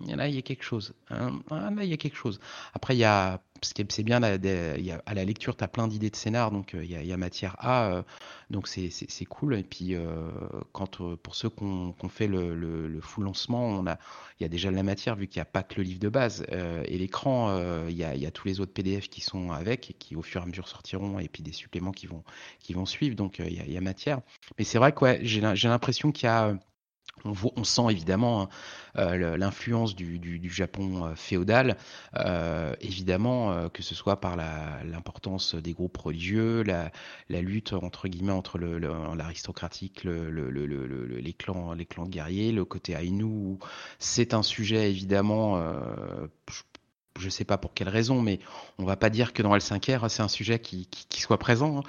là, 0.08 0.28
il 0.28 0.36
y 0.36 0.38
a 0.38 0.42
quelque 0.42 0.64
chose. 0.64 0.94
Hein, 1.10 1.40
ah, 1.52 1.70
il 1.78 1.90
y 1.90 1.94
a 1.94 1.98
quelque 1.98 2.18
chose. 2.18 2.40
Après, 2.74 2.96
il 2.96 3.00
y 3.00 3.04
a, 3.04 3.42
c'est 3.62 4.04
bien, 4.04 4.22
à 4.22 5.14
la 5.14 5.26
lecture, 5.26 5.56
tu 5.56 5.64
as 5.64 5.68
plein 5.68 5.88
d'idées 5.88 6.10
de 6.10 6.16
scénar, 6.16 6.52
donc 6.52 6.76
euh, 6.76 6.84
il, 6.84 6.92
y 6.92 6.96
a, 6.96 7.02
il 7.02 7.08
y, 7.08 7.14
a, 7.14 7.92
euh, 7.92 8.04
donc 8.50 8.68
c'est 8.68 9.26
cool. 9.26 9.56
Et 9.56 9.64
puis, 9.64 9.96
euh, 9.96 10.30
quand, 10.72 11.02
euh, 11.02 11.16
pour 11.16 11.36
ceux 11.36 11.50
qui 11.50 11.64
ont, 11.64 11.94
fait 12.10 12.28
le, 12.28 12.56
le, 12.56 12.88
le, 12.88 13.02
full 13.02 13.26
lancement, 13.26 13.66
on 13.66 13.88
a, 13.88 13.98
il 14.40 14.44
y 14.44 14.46
a 14.46 14.50
déjà 14.50 14.72
de 14.72 14.76
la 14.76 14.84
matière, 14.84 15.16
vu 15.16 15.28
qu'il 15.28 15.40
n'y 15.40 15.44
a 15.44 15.46
pas 15.46 15.64
que 15.64 15.76
le 15.78 15.84
livre 15.84 16.00
de 16.00 16.10
base. 16.10 16.46
Euh, 16.52 16.84
et 16.88 16.98
l'écran, 16.98 17.58
il, 17.88 17.94
il 17.94 18.22
y 18.22 18.26
a 18.26 18.32
tous 18.32 18.48
les 18.48 18.60
autres 18.60 18.74
PDF 18.74 19.10
qui 19.10 19.22
sont 19.22 19.52
avec, 19.52 19.96
qui 20.00 20.16
au 20.16 20.22
fur 20.22 20.42
et 20.42 20.44
à 20.44 20.48
mesure 20.48 20.68
sortiront, 20.68 21.20
et 21.20 21.28
puis 21.28 21.44
des 21.44 21.54
suppléments 21.54 21.92
qui 21.92 22.08
vont, 22.08 22.24
qui 22.60 22.74
vont 22.74 22.86
suivre, 22.86 23.16
donc 23.16 23.40
il 23.40 23.54
y, 23.54 23.60
a, 23.60 23.66
il 23.66 23.72
y 23.72 23.78
a 23.78 23.82
matière. 23.82 24.22
Mais 24.58 24.64
c'est 24.64 24.78
vrai 24.78 24.92
que 24.92 25.04
ouais, 25.04 25.20
j'ai 25.24 25.42
l'impression 25.42 26.12
qu'il 26.12 26.26
y 26.26 26.30
a 26.30 26.58
on, 27.26 27.34
on, 27.56 27.64
sent 27.64 27.84
évidemment 27.90 28.44
hein, 28.44 28.50
euh, 28.98 29.38
l'influence 29.38 29.96
du, 29.96 30.20
du, 30.20 30.40
du, 30.40 30.50
Japon 30.50 31.06
euh, 31.06 31.16
féodal, 31.16 31.78
euh, 32.18 32.74
évidemment 32.82 33.70
que 33.70 33.84
ce 33.84 33.96
soit 33.96 34.20
par 34.20 34.36
l'importance 34.36 35.56
des 35.56 35.74
groupes 35.74 35.98
religieux, 35.98 36.64
la, 36.64 36.92
la, 37.30 37.42
lutte 37.42 37.74
entre 37.74 38.08
guillemets 38.08 38.32
entre 38.32 38.60
l'aristocratique, 38.60 40.04
le, 40.04 40.30
le, 40.30 40.50
les 40.50 41.34
clans, 41.34 41.74
les 41.74 41.86
clans 41.86 42.08
guerriers, 42.08 42.52
le 42.52 42.66
côté 42.66 42.94
Ainu. 42.94 43.58
C'est 44.00 44.34
un 44.34 44.44
sujet 44.44 44.90
évidemment. 44.90 45.62
Je 47.20 47.26
ne 47.26 47.30
sais 47.30 47.44
pas 47.44 47.58
pour 47.58 47.74
quelle 47.74 47.90
raison, 47.90 48.22
mais 48.22 48.40
on 48.78 48.86
va 48.86 48.96
pas 48.96 49.10
dire 49.10 49.34
que 49.34 49.44
dans 49.44 49.56
L5R 49.56 50.08
c'est 50.10 50.24
un 50.24 50.30
sujet 50.30 50.60
qui, 50.60 50.88
qui, 50.88 51.06
qui 51.08 51.22
soit 51.22 51.38
présent. 51.38 51.80
Hein. 51.80 51.84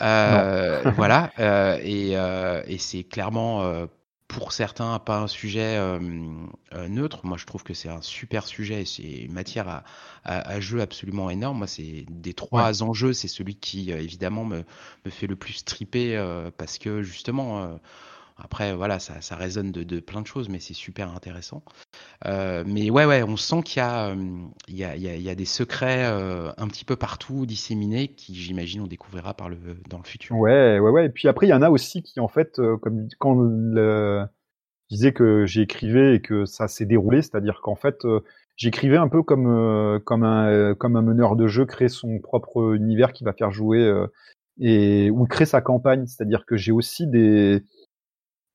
Euh, 0.00 0.90
voilà, 0.96 1.30
euh, 1.38 1.78
et, 1.82 2.16
euh, 2.16 2.62
et 2.66 2.78
c'est 2.78 3.04
clairement 3.04 3.86
pour 4.30 4.52
certains 4.52 4.96
pas 5.00 5.18
un 5.18 5.26
sujet 5.26 5.76
euh, 5.76 5.98
neutre. 6.88 7.20
Moi, 7.24 7.36
je 7.36 7.46
trouve 7.46 7.64
que 7.64 7.74
c'est 7.74 7.88
un 7.88 8.00
super 8.00 8.46
sujet. 8.46 8.84
C'est 8.84 9.02
une 9.02 9.32
matière 9.32 9.68
à, 9.68 9.82
à, 10.24 10.48
à, 10.48 10.60
jeu 10.60 10.80
absolument 10.80 11.30
énorme. 11.30 11.58
Moi, 11.58 11.66
c'est 11.66 12.04
des 12.08 12.32
trois 12.32 12.70
ouais. 12.70 12.82
enjeux, 12.82 13.12
c'est 13.12 13.26
celui 13.26 13.56
qui 13.56 13.92
euh, 13.92 14.00
évidemment 14.00 14.44
me, 14.44 14.64
me 15.04 15.10
fait 15.10 15.26
le 15.26 15.34
plus 15.34 15.64
triper 15.64 16.16
euh, 16.16 16.50
parce 16.56 16.78
que 16.78 17.02
justement. 17.02 17.78
Après, 18.42 18.74
voilà, 18.74 18.98
ça, 18.98 19.20
ça 19.20 19.36
résonne 19.36 19.70
de, 19.70 20.00
plein 20.00 20.22
de 20.22 20.26
choses, 20.26 20.48
mais 20.48 20.60
c'est 20.60 20.74
super 20.74 21.14
intéressant. 21.14 21.62
Euh, 22.26 22.64
mais 22.66 22.90
ouais, 22.90 23.04
ouais, 23.04 23.22
on 23.22 23.36
sent 23.36 23.62
qu'il 23.64 23.82
y, 23.82 23.84
euh, 23.84 24.14
y, 24.68 24.84
a, 24.84 24.96
y, 24.96 25.22
y 25.22 25.30
a 25.30 25.34
des 25.34 25.44
secrets 25.44 26.04
euh, 26.04 26.50
un 26.56 26.68
petit 26.68 26.84
peu 26.84 26.96
partout 26.96 27.46
disséminés 27.46 28.08
qui, 28.08 28.34
j'imagine, 28.34 28.82
on 28.82 28.86
découvrira 28.86 29.34
dans 29.38 29.48
le 29.98 30.04
futur. 30.04 30.36
Ouais, 30.36 30.78
ouais, 30.78 30.90
ouais. 30.90 31.06
Et 31.06 31.08
puis 31.10 31.28
après, 31.28 31.46
il 31.46 31.50
y 31.50 31.54
en 31.54 31.62
a 31.62 31.70
aussi 31.70 32.02
qui, 32.02 32.20
en 32.20 32.28
fait, 32.28 32.58
euh, 32.58 32.76
comme 32.78 33.08
quand 33.18 33.34
le, 33.34 34.24
je 34.90 34.96
disais 34.96 35.12
que 35.12 35.44
j'écrivais 35.46 36.16
et 36.16 36.20
que 36.20 36.46
ça 36.46 36.66
s'est 36.66 36.86
déroulé, 36.86 37.22
c'est-à-dire 37.22 37.60
qu'en 37.62 37.76
fait, 37.76 38.06
j'écrivais 38.56 38.96
un 38.96 39.08
peu 39.08 39.22
comme 39.22 40.00
comme 40.04 40.24
un 40.24 40.74
comme 40.74 40.96
un 40.96 41.02
meneur 41.02 41.36
de 41.36 41.46
jeu 41.46 41.64
crée 41.64 41.88
son 41.88 42.18
propre 42.18 42.74
univers 42.74 43.12
qui 43.12 43.22
va 43.24 43.32
faire 43.32 43.52
jouer 43.52 44.06
et 44.60 45.10
ou 45.10 45.26
crée 45.26 45.46
sa 45.46 45.60
campagne, 45.60 46.06
c'est-à-dire 46.06 46.44
que 46.44 46.56
j'ai 46.56 46.72
aussi 46.72 47.06
des 47.06 47.62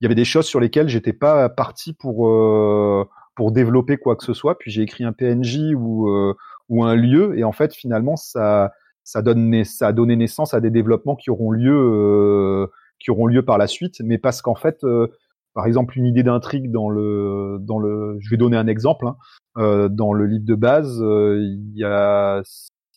il 0.02 0.04
y 0.04 0.08
avait 0.08 0.16
des 0.16 0.26
choses 0.26 0.46
sur 0.46 0.60
lesquelles 0.60 0.90
j'étais 0.90 1.14
pas 1.14 1.50
parti 1.50 1.94
pour 1.94 2.28
euh, 2.28 3.06
pour 3.36 3.52
développer 3.52 3.98
quoi 3.98 4.16
que 4.16 4.24
ce 4.24 4.34
soit. 4.34 4.58
Puis 4.58 4.72
j'ai 4.72 4.82
écrit 4.82 5.04
un 5.04 5.14
PNJ 5.14 5.74
ou 5.76 6.10
euh, 6.10 6.34
ou 6.70 6.84
un 6.84 6.96
lieu 6.96 7.38
et 7.38 7.44
en 7.44 7.52
fait 7.52 7.74
finalement 7.74 8.16
ça 8.16 8.72
ça 9.04 9.22
donne 9.22 9.64
ça 9.64 9.88
a 9.88 9.94
donné 9.94 10.16
naissance 10.16 10.54
à 10.54 10.62
des 10.62 10.72
développements 10.72 11.16
qui 11.16 11.30
auront 11.30 11.52
lieu 11.52 11.76
euh, 11.76 12.68
qui 13.00 13.12
auront 13.12 13.28
lieu 13.28 13.44
par 13.44 13.58
la 13.58 13.68
suite. 13.68 14.02
Mais 14.04 14.18
parce 14.18 14.42
qu'en 14.42 14.56
fait 14.56 14.84
euh, 14.84 15.08
par 15.54 15.68
exemple 15.68 15.98
une 15.98 16.06
idée 16.06 16.24
d'intrigue 16.24 16.72
dans 16.72 16.90
le 16.90 17.58
dans 17.62 17.80
le 17.80 18.18
je 18.20 18.30
vais 18.30 18.38
donner 18.38 18.58
un 18.58 18.68
exemple 18.68 19.08
hein, 19.08 19.16
euh, 19.58 19.90
dans 19.90 20.14
le 20.14 20.26
livre 20.26 20.46
de 20.46 20.56
base 20.56 20.98
il 21.02 21.72
y 21.76 21.84
a 21.84 22.42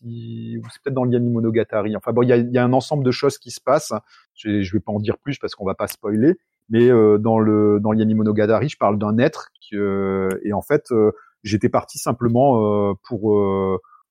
c'est 0.01 0.80
peut-être 0.84 0.94
dans 0.94 1.03
l'Yami 1.03 1.28
Monogatari. 1.28 1.96
Enfin 1.96 2.12
bon, 2.12 2.22
il 2.22 2.28
y 2.28 2.32
a, 2.32 2.36
y 2.36 2.57
a, 2.57 2.64
un 2.64 2.72
ensemble 2.72 3.05
de 3.05 3.11
choses 3.11 3.36
qui 3.36 3.51
se 3.51 3.61
passent. 3.61 3.92
Je, 4.34 4.62
je 4.62 4.72
vais 4.72 4.78
pas 4.78 4.92
en 4.92 5.01
dire 5.01 5.18
plus 5.18 5.38
parce 5.38 5.57
qu'on 5.57 5.64
va 5.64 5.74
pas 5.74 5.88
spoiler. 5.88 6.38
Mais 6.69 6.91
euh, 6.91 7.19
dans 7.19 7.39
le 7.39 7.81
dans 7.81 7.93
Monogatari, 7.93 8.69
je 8.69 8.77
parle 8.77 8.99
d'un 8.99 9.19
être 9.19 9.49
qui, 9.61 9.77
euh, 9.77 10.29
et 10.45 10.53
en 10.53 10.62
fait, 10.62 10.91
euh, 10.91 11.12
j'étais 11.43 11.69
parti 11.69 11.99
simplement 11.99 12.95
pour 13.09 13.41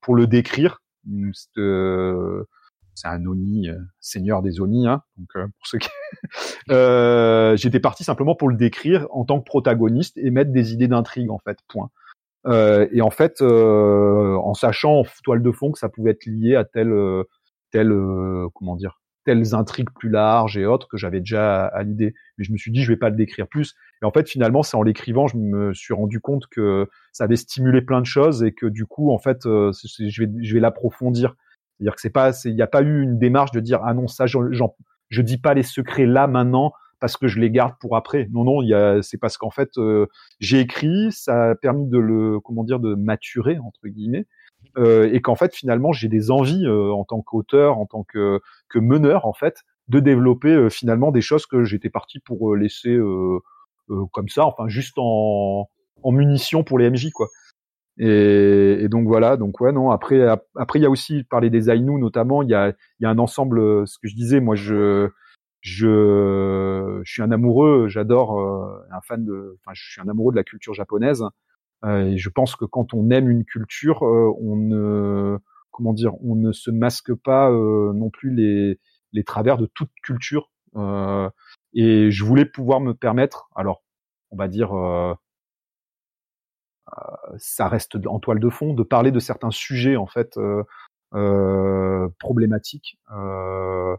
pour 0.01 0.15
le 0.15 0.27
décrire. 0.27 0.81
c'est 2.95 3.07
un 3.07 3.25
Oni, 3.25 3.69
seigneur 3.99 4.41
des 4.41 4.59
Oni, 4.59 4.87
hein, 4.87 5.03
donc 5.17 5.27
pour 5.33 5.67
ceux 5.67 5.77
qui... 5.77 5.89
j'étais 7.61 7.79
parti 7.79 8.03
simplement 8.03 8.35
pour 8.35 8.49
le 8.49 8.55
décrire 8.55 9.07
en 9.11 9.23
tant 9.23 9.39
que 9.39 9.45
protagoniste 9.45 10.17
et 10.17 10.31
mettre 10.31 10.51
des 10.51 10.73
idées 10.73 10.87
d'intrigue 10.87 11.29
en 11.29 11.39
fait. 11.39 11.59
Point. 11.67 11.89
Euh, 12.47 12.87
et 12.91 13.01
en 13.01 13.09
fait, 13.09 13.41
euh, 13.41 14.35
en 14.37 14.53
sachant 14.53 14.99
en 14.99 15.03
toile 15.23 15.43
de 15.43 15.51
fond 15.51 15.71
que 15.71 15.79
ça 15.79 15.89
pouvait 15.89 16.11
être 16.11 16.25
lié 16.25 16.55
à 16.55 16.63
tel, 16.63 16.93
tel, 17.71 17.89
comment 18.53 18.75
dire, 18.75 18.99
telles 19.27 19.53
intrigues 19.53 19.89
plus 19.89 20.07
larges 20.07 20.57
et 20.57 20.65
autres 20.65 20.87
que 20.87 20.95
j'avais 20.95 21.19
déjà 21.19 21.65
à, 21.65 21.83
l'idée. 21.83 22.13
Mais 22.37 22.45
je 22.45 22.53
me 22.53 22.57
suis 22.57 22.71
dit, 22.71 22.81
je 22.81 22.93
vais 22.93 22.97
pas 22.97 23.09
le 23.09 23.17
décrire 23.17 23.45
plus. 23.45 23.75
Et 24.01 24.05
en 24.05 24.11
fait, 24.11 24.29
finalement, 24.29 24.63
c'est 24.63 24.77
en 24.77 24.83
l'écrivant, 24.83 25.27
je 25.27 25.35
me 25.35 25.73
suis 25.73 25.93
rendu 25.93 26.21
compte 26.21 26.47
que 26.47 26.87
ça 27.11 27.25
avait 27.25 27.35
stimulé 27.35 27.81
plein 27.81 27.99
de 27.99 28.05
choses 28.05 28.41
et 28.41 28.53
que 28.53 28.65
du 28.65 28.85
coup, 28.85 29.11
en 29.11 29.19
fait, 29.19 29.45
euh, 29.45 29.73
je 29.73 30.23
vais, 30.23 30.59
l'approfondir. 30.61 31.35
C'est-à-dire 31.77 31.95
que 31.95 31.99
c'est 31.99 32.09
pas, 32.09 32.31
il 32.45 32.55
n'y 32.55 32.61
a 32.61 32.67
pas 32.67 32.81
eu 32.81 33.01
une 33.01 33.19
démarche 33.19 33.51
de 33.51 33.59
dire, 33.59 33.81
ah 33.83 33.93
non, 33.93 34.07
ça, 34.07 34.27
je, 34.27 34.37
je 35.09 35.21
dis 35.21 35.37
pas 35.37 35.53
les 35.53 35.63
secrets 35.63 36.05
là 36.05 36.27
maintenant 36.27 36.71
parce 37.01 37.17
que 37.17 37.27
je 37.27 37.41
les 37.41 37.51
garde 37.51 37.73
pour 37.81 37.97
après. 37.97 38.29
Non, 38.31 38.45
non, 38.45 39.01
c'est 39.01 39.17
parce 39.17 39.37
qu'en 39.37 39.51
fait, 39.51 39.77
euh, 39.77 40.05
j'ai 40.39 40.61
écrit, 40.61 41.11
ça 41.11 41.49
a 41.49 41.55
permis 41.55 41.89
de 41.89 41.97
le, 41.97 42.39
comment 42.39 42.63
dire, 42.63 42.79
de 42.79 42.95
maturer 42.95 43.57
entre 43.59 43.89
guillemets 43.89 44.25
euh, 44.77 45.09
et 45.11 45.21
qu'en 45.21 45.35
fait 45.35 45.55
finalement 45.55 45.91
j'ai 45.91 46.07
des 46.07 46.29
envies 46.29 46.65
euh, 46.65 46.91
en 46.91 47.03
tant 47.03 47.21
qu'auteur, 47.21 47.79
en 47.79 47.85
tant 47.85 48.03
que, 48.03 48.39
meneur 48.75 49.25
en 49.25 49.33
fait, 49.33 49.63
de 49.87 49.99
développer 49.99 50.69
finalement 50.69 51.11
des 51.11 51.21
choses 51.21 51.45
que 51.45 51.63
j'étais 51.63 51.89
parti 51.89 52.19
pour 52.19 52.55
laisser 52.55 52.97
comme 54.11 54.29
ça, 54.29 54.45
enfin 54.45 54.67
juste 54.67 54.95
en, 54.97 55.67
munitions 56.05 56.63
pour 56.63 56.77
les 56.79 56.89
MJ 56.89 57.11
quoi. 57.11 57.27
Et, 57.99 58.87
donc 58.89 59.07
voilà, 59.07 59.37
donc 59.37 59.59
ouais 59.61 59.71
non. 59.71 59.89
Après, 59.89 60.23
après 60.55 60.79
il 60.79 60.83
y 60.83 60.85
a 60.85 60.89
aussi 60.89 61.23
parler 61.23 61.49
des 61.49 61.71
Ainu 61.71 61.99
notamment. 61.99 62.43
Il 62.43 62.49
y 62.49 62.53
a, 62.53 62.73
un 63.03 63.17
ensemble. 63.17 63.87
Ce 63.87 63.97
que 63.97 64.07
je 64.07 64.15
disais, 64.15 64.39
moi 64.39 64.55
je 64.55 65.09
je, 65.61 67.01
je 67.03 67.11
suis 67.11 67.23
un 67.23 67.31
amoureux. 67.31 67.87
J'adore 67.87 68.39
un 68.91 69.01
fan 69.01 69.25
de. 69.25 69.57
Enfin, 69.59 69.71
je 69.73 69.91
suis 69.91 70.01
un 70.01 70.07
amoureux 70.07 70.31
de 70.31 70.37
la 70.37 70.43
culture 70.43 70.73
japonaise. 70.75 71.23
Et 71.85 72.17
je 72.17 72.29
pense 72.29 72.55
que 72.55 72.65
quand 72.65 72.93
on 72.93 73.09
aime 73.09 73.29
une 73.29 73.45
culture, 73.45 74.01
on 74.01 74.55
ne 74.55 75.37
comment 75.71 75.93
dire, 75.93 76.13
on 76.23 76.35
ne 76.35 76.51
se 76.51 76.71
masque 76.71 77.13
pas 77.13 77.51
non 77.51 78.09
plus 78.09 78.33
les 78.33 78.79
les 79.13 79.23
travers 79.23 79.57
de 79.57 79.67
toute 79.67 79.91
culture. 80.03 80.51
et 81.73 82.11
je 82.11 82.23
voulais 82.23 82.45
pouvoir 82.45 82.79
me 82.79 82.93
permettre, 82.93 83.49
alors 83.55 83.83
on 84.31 84.37
va 84.37 84.47
dire 84.47 84.71
ça 87.37 87.67
reste 87.67 87.97
en 88.05 88.19
toile 88.19 88.39
de 88.39 88.49
fond, 88.49 88.73
de 88.73 88.83
parler 88.83 89.11
de 89.11 89.19
certains 89.19 89.51
sujets 89.51 89.95
en 89.95 90.07
fait 90.07 90.37
euh, 90.37 90.63
euh, 91.13 92.09
problématiques 92.19 92.97
euh, 93.11 93.95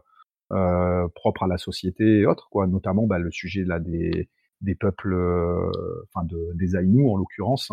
euh, 0.51 1.07
propres 1.15 1.43
à 1.43 1.47
la 1.47 1.57
société 1.57 2.19
et 2.19 2.25
autres, 2.25 2.49
quoi. 2.49 2.67
Notamment 2.67 3.07
bah, 3.07 3.19
le 3.19 3.31
sujet 3.31 3.63
là 3.63 3.79
des, 3.79 4.29
des 4.61 4.75
peuples, 4.75 5.13
euh, 5.13 5.71
enfin 6.03 6.25
de, 6.25 6.51
des 6.55 6.75
Aïnous 6.75 7.11
en 7.11 7.17
l'occurrence, 7.17 7.71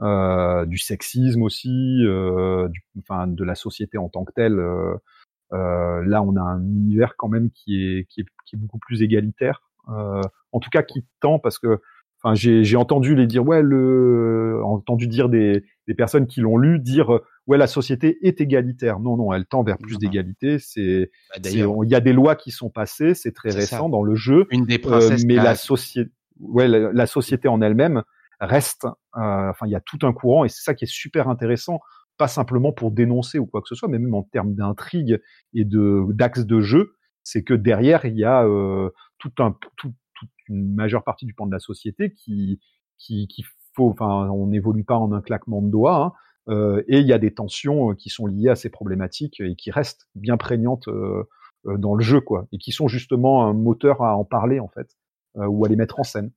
hein. 0.00 0.64
du 0.66 0.78
sexisme 0.78 1.42
aussi, 1.42 2.00
du, 2.00 2.84
enfin 2.98 3.26
de 3.26 3.44
la 3.44 3.54
société 3.54 3.98
en 3.98 4.08
tant 4.08 4.24
que 4.24 4.32
telle. 4.32 4.56
là, 5.50 6.22
on 6.22 6.36
a 6.36 6.42
un 6.42 6.62
univers 6.62 7.16
quand 7.16 7.28
même 7.28 7.50
qui 7.50 7.82
est 7.82 8.04
qui 8.08 8.20
est, 8.20 8.26
qui 8.44 8.56
est 8.56 8.58
beaucoup 8.58 8.78
plus 8.78 9.02
égalitaire. 9.02 9.62
en 9.86 10.60
tout 10.60 10.70
cas, 10.70 10.82
qui 10.82 11.04
tend 11.20 11.38
parce 11.38 11.58
que 11.58 11.80
Enfin, 12.22 12.34
j'ai 12.34 12.76
entendu 12.76 13.14
les 13.14 13.26
dire, 13.26 13.46
ouais, 13.46 13.62
le, 13.62 14.60
entendu 14.64 15.06
dire 15.06 15.28
des, 15.28 15.64
des 15.86 15.94
personnes 15.94 16.26
qui 16.26 16.40
l'ont 16.40 16.56
lu 16.56 16.78
dire, 16.78 17.20
ouais, 17.46 17.58
la 17.58 17.66
société 17.66 18.18
est 18.26 18.40
égalitaire. 18.40 19.00
Non, 19.00 19.16
non, 19.16 19.32
elle 19.32 19.46
tend 19.46 19.62
vers 19.62 19.78
plus 19.78 19.98
d'égalité. 19.98 20.58
C'est, 20.58 21.10
bah, 21.42 21.50
il 21.50 21.88
y 21.90 21.94
a 21.94 22.00
des 22.00 22.12
lois 22.12 22.36
qui 22.36 22.50
sont 22.50 22.70
passées, 22.70 23.14
c'est 23.14 23.32
très 23.32 23.50
récent 23.50 23.88
dans 23.88 24.02
le 24.02 24.14
jeu. 24.14 24.46
Une 24.50 24.66
des 24.66 24.78
princesses. 24.78 25.22
Euh, 25.22 25.26
mais 25.26 25.36
la 25.36 25.54
société, 25.54 26.10
ouais, 26.40 26.68
la, 26.68 27.06
société 27.06 27.48
en 27.48 27.60
elle-même 27.60 28.02
reste. 28.40 28.84
Euh, 28.84 29.50
enfin, 29.50 29.66
il 29.66 29.70
y 29.70 29.76
a 29.76 29.80
tout 29.80 29.98
un 30.02 30.12
courant 30.12 30.44
et 30.44 30.48
c'est 30.48 30.62
ça 30.62 30.74
qui 30.74 30.84
est 30.84 30.92
super 30.92 31.28
intéressant. 31.28 31.80
Pas 32.18 32.28
simplement 32.28 32.72
pour 32.72 32.90
dénoncer 32.90 33.38
ou 33.38 33.46
quoi 33.46 33.60
que 33.60 33.68
ce 33.68 33.74
soit, 33.74 33.88
mais 33.88 33.98
même 33.98 34.14
en 34.14 34.22
termes 34.22 34.54
d'intrigue 34.54 35.20
et 35.52 35.64
de 35.64 36.02
d'axe 36.12 36.46
de 36.46 36.60
jeu, 36.60 36.94
c'est 37.22 37.42
que 37.42 37.52
derrière 37.52 38.06
il 38.06 38.16
y 38.16 38.24
a 38.24 38.44
euh, 38.44 38.88
tout 39.18 39.32
un 39.38 39.54
tout, 39.76 39.92
une 40.48 40.74
majeure 40.74 41.04
partie 41.04 41.26
du 41.26 41.34
pan 41.34 41.46
de 41.46 41.52
la 41.52 41.58
société 41.58 42.12
qui, 42.12 42.60
faut, 43.74 43.90
enfin, 43.90 44.28
on 44.30 44.46
n'évolue 44.48 44.84
pas 44.84 44.96
en 44.96 45.12
un 45.12 45.20
claquement 45.20 45.62
de 45.62 45.70
doigts. 45.70 46.04
Hein, 46.04 46.12
euh, 46.48 46.82
et 46.86 47.00
il 47.00 47.06
y 47.06 47.12
a 47.12 47.18
des 47.18 47.34
tensions 47.34 47.90
euh, 47.90 47.94
qui 47.94 48.08
sont 48.08 48.26
liées 48.26 48.50
à 48.50 48.54
ces 48.54 48.70
problématiques 48.70 49.40
et 49.40 49.56
qui 49.56 49.70
restent 49.70 50.06
bien 50.14 50.36
prégnantes 50.36 50.88
euh, 50.88 51.24
dans 51.64 51.94
le 51.94 52.02
jeu, 52.02 52.20
quoi, 52.20 52.46
et 52.52 52.58
qui 52.58 52.70
sont 52.70 52.86
justement 52.86 53.46
un 53.46 53.52
moteur 53.52 54.02
à 54.02 54.16
en 54.16 54.24
parler 54.24 54.60
en 54.60 54.68
fait, 54.68 54.96
ou 55.34 55.64
à 55.64 55.68
les 55.68 55.74
mettre 55.74 55.98
en 55.98 56.04
scène. 56.04 56.30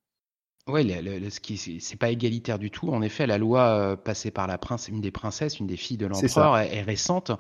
Oui, 0.68 0.88
ce 1.32 1.40
qui 1.40 1.58
c'est 1.58 1.96
pas 1.96 2.12
égalitaire 2.12 2.60
du 2.60 2.70
tout. 2.70 2.90
En 2.90 3.02
effet, 3.02 3.26
la 3.26 3.40
loi 3.40 3.62
euh, 3.62 3.96
passée 3.96 4.30
par 4.30 4.46
la 4.46 4.60
prince, 4.60 4.88
une 4.88 5.02
des 5.02 5.10
princesses, 5.10 5.60
une 5.60 5.66
des 5.66 5.78
filles 5.78 5.98
de 5.98 6.06
l'empereur, 6.06 6.58
est, 6.58 6.82
récente. 6.82 7.32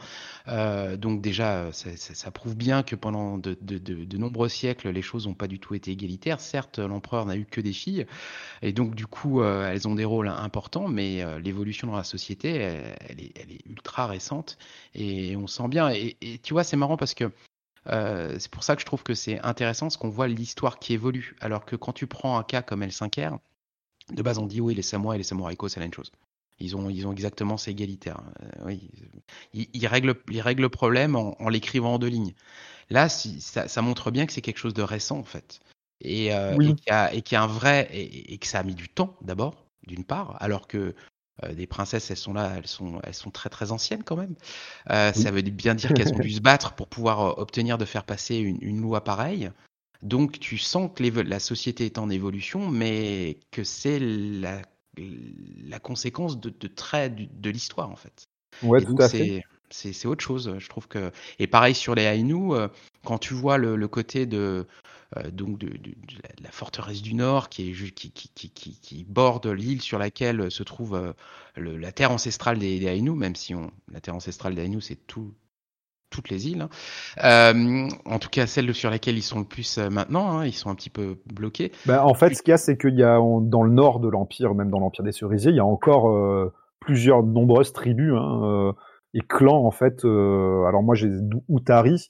Euh, 0.47 0.97
donc 0.97 1.21
déjà, 1.21 1.71
ça, 1.71 1.95
ça, 1.95 2.31
prouve 2.31 2.55
bien 2.55 2.81
que 2.81 2.95
pendant 2.95 3.37
de, 3.37 3.55
de, 3.61 3.77
de, 3.77 4.03
de 4.03 4.17
nombreux 4.17 4.49
siècles, 4.49 4.89
les 4.89 5.01
choses 5.03 5.27
n'ont 5.27 5.35
pas 5.35 5.47
du 5.47 5.59
tout 5.59 5.75
été 5.75 5.91
égalitaires. 5.91 6.39
Certes, 6.39 6.79
l'empereur 6.79 7.25
n'a 7.27 7.35
eu 7.35 7.45
que 7.45 7.61
des 7.61 7.73
filles, 7.73 8.07
et 8.63 8.73
donc 8.73 8.95
du 8.95 9.05
coup, 9.05 9.41
euh, 9.41 9.69
elles 9.71 9.87
ont 9.87 9.95
des 9.95 10.05
rôles 10.05 10.29
importants, 10.29 10.87
mais 10.87 11.21
euh, 11.21 11.39
l'évolution 11.39 11.87
dans 11.87 11.97
la 11.97 12.03
société, 12.03 12.49
elle, 12.55 13.19
est, 13.19 13.33
elle, 13.39 13.51
est, 13.51 13.65
ultra 13.67 14.07
récente, 14.07 14.57
et 14.95 15.35
on 15.35 15.45
sent 15.45 15.67
bien. 15.67 15.91
Et, 15.91 16.17
et 16.21 16.39
tu 16.39 16.53
vois, 16.53 16.63
c'est 16.63 16.77
marrant 16.77 16.97
parce 16.97 17.13
que 17.13 17.31
euh, 17.91 18.37
c'est 18.39 18.51
pour 18.51 18.63
ça 18.63 18.75
que 18.75 18.81
je 18.81 18.85
trouve 18.85 19.03
que 19.03 19.13
c'est 19.13 19.39
intéressant, 19.41 19.87
parce 19.87 19.97
qu'on 19.97 20.09
voit 20.09 20.27
l'histoire 20.27 20.79
qui 20.79 20.93
évolue. 20.93 21.35
Alors 21.41 21.65
que 21.65 21.75
quand 21.75 21.93
tu 21.93 22.07
prends 22.07 22.37
un 22.37 22.43
cas 22.43 22.61
comme 22.61 22.83
L5R, 22.83 23.39
de 24.11 24.21
base 24.21 24.37
on 24.37 24.45
dit 24.45 24.61
oui, 24.61 24.75
les 24.75 24.81
samouraïs 24.81 25.17
et 25.17 25.19
les 25.19 25.23
samouraïs 25.23 25.57
c'est 25.67 25.79
la 25.79 25.85
même 25.85 25.93
chose. 25.93 26.11
Ils 26.59 26.75
ont, 26.75 26.89
ils 26.89 27.07
ont 27.07 27.13
exactement, 27.13 27.55
c'est 27.57 27.71
égalitaire. 27.71 28.21
Euh, 28.41 28.65
oui, 28.65 28.89
ils, 29.53 29.67
ils, 29.73 29.87
règlent, 29.87 30.15
ils 30.29 30.41
règlent 30.41 30.63
le 30.63 30.69
problème 30.69 31.15
en, 31.15 31.41
en 31.41 31.49
l'écrivant 31.49 31.93
en 31.93 31.99
deux 31.99 32.07
lignes. 32.07 32.33
Là, 32.89 33.07
si, 33.07 33.39
ça, 33.39 33.67
ça, 33.67 33.81
montre 33.81 34.11
bien 34.11 34.25
que 34.25 34.33
c'est 34.33 34.41
quelque 34.41 34.57
chose 34.57 34.73
de 34.73 34.81
récent 34.81 35.17
en 35.17 35.23
fait, 35.23 35.61
et, 36.01 36.33
euh, 36.33 36.55
oui. 36.57 36.71
et 36.71 37.21
qu'il 37.21 37.33
y, 37.33 37.35
y, 37.35 37.37
a 37.37 37.43
un 37.43 37.47
vrai, 37.47 37.87
et, 37.93 38.33
et, 38.33 38.37
que 38.39 38.47
ça 38.47 38.59
a 38.59 38.63
mis 38.63 38.75
du 38.75 38.89
temps 38.89 39.15
d'abord, 39.21 39.63
d'une 39.87 40.03
part, 40.03 40.35
alors 40.41 40.67
que 40.67 40.95
des 41.53 41.67
princesses, 41.67 42.11
elles 42.11 42.17
sont 42.17 42.33
là, 42.33 42.53
elles 42.57 42.67
sont, 42.67 42.99
elles 43.03 43.13
sont 43.13 43.31
très 43.31 43.49
très 43.49 43.71
anciennes 43.71 44.03
quand 44.03 44.15
même. 44.15 44.35
Euh. 44.89 45.13
Ça 45.13 45.31
veut 45.31 45.41
bien 45.41 45.75
dire 45.75 45.93
qu'elles 45.93 46.13
ont 46.13 46.19
dû 46.19 46.31
se 46.31 46.41
battre 46.41 46.73
pour 46.73 46.87
pouvoir 46.87 47.21
euh, 47.21 47.33
obtenir 47.41 47.77
de 47.77 47.85
faire 47.85 48.03
passer 48.03 48.37
une, 48.37 48.57
une 48.61 48.81
loi 48.81 49.03
pareille. 49.03 49.51
Donc 50.01 50.39
tu 50.39 50.57
sens 50.57 50.89
que 50.93 51.03
la 51.03 51.39
société 51.39 51.85
est 51.85 51.97
en 51.97 52.09
évolution, 52.09 52.69
mais 52.69 53.39
que 53.51 53.63
c'est 53.63 53.99
la, 53.99 54.61
la 54.97 55.79
conséquence 55.79 56.39
de, 56.39 56.49
de 56.49 56.67
traits 56.67 57.15
de, 57.15 57.27
de 57.31 57.49
l'histoire 57.49 57.89
en 57.89 57.95
fait. 57.95 58.27
Ouais, 58.63 58.81
Et 58.81 58.85
tout 58.85 58.97
à 58.99 59.09
fait. 59.09 59.43
C'est 59.71 60.07
autre 60.07 60.23
chose, 60.23 60.55
je 60.57 60.67
trouve 60.67 60.87
que. 60.87 61.11
Et 61.37 61.45
pareil 61.45 61.75
sur 61.75 61.93
les 61.93 62.01
Ainu, 62.03 62.53
quand 63.05 63.19
tu 63.19 63.35
vois 63.35 63.59
le, 63.59 63.75
le 63.75 63.87
côté 63.87 64.25
de 64.25 64.37
euh, 64.37 64.63
donc 65.31 65.57
de, 65.57 65.71
la 66.43 66.51
forteresse 66.51 67.01
du 67.01 67.15
Nord 67.15 67.49
qui, 67.49 67.71
est, 67.71 67.91
qui, 67.93 69.05
borde 69.07 69.47
l'île 69.47 69.81
sur 69.81 69.97
laquelle 69.97 70.51
se 70.51 70.63
trouve 70.63 70.95
euh, 70.95 71.13
la 71.55 71.91
terre 71.91 72.11
ancestrale 72.11 72.59
des, 72.59 72.79
des 72.79 73.01
même 73.01 73.35
si 73.35 73.55
on, 73.55 73.71
la 73.91 74.01
terre 74.01 74.15
ancestrale 74.15 74.55
des 74.55 74.65
Ainu, 74.65 74.81
c'est 74.81 75.07
tout, 75.07 75.33
toutes 76.09 76.29
les 76.29 76.49
îles. 76.49 76.61
Hein. 76.61 76.69
Euh, 77.23 77.87
en 78.05 78.19
tout 78.19 78.29
cas, 78.29 78.47
celle 78.47 78.73
sur 78.73 78.89
laquelle 78.89 79.17
ils 79.17 79.23
sont 79.23 79.39
le 79.39 79.45
plus 79.45 79.77
euh, 79.77 79.89
maintenant, 79.89 80.29
hein, 80.29 80.45
ils 80.45 80.53
sont 80.53 80.69
un 80.69 80.75
petit 80.75 80.89
peu 80.89 81.17
bloqués. 81.33 81.71
Ben, 81.85 82.01
en 82.01 82.13
fait, 82.13 82.33
ce 82.33 82.41
qu'il 82.41 82.51
y 82.51 82.53
a, 82.53 82.57
c'est 82.57 82.77
qu'il 82.77 82.95
y 82.95 83.03
a 83.03 83.17
dans 83.17 83.63
le 83.63 83.71
nord 83.71 83.99
de 83.99 84.09
l'Empire, 84.09 84.53
même 84.55 84.69
dans 84.69 84.79
l'Empire 84.79 85.03
des 85.03 85.11
Cerisiers, 85.11 85.51
il 85.51 85.57
y 85.57 85.61
a 85.61 85.65
encore 85.65 86.09
euh, 86.09 86.53
plusieurs 86.79 87.23
nombreuses 87.23 87.73
tribus 87.73 88.13
hein, 88.15 88.41
euh, 88.43 88.73
et 89.13 89.21
clans, 89.21 89.65
en 89.65 89.71
fait. 89.71 90.03
alors 90.05 90.83
moi, 90.83 90.95
j'ai 90.95 91.09
Outari, 91.47 92.09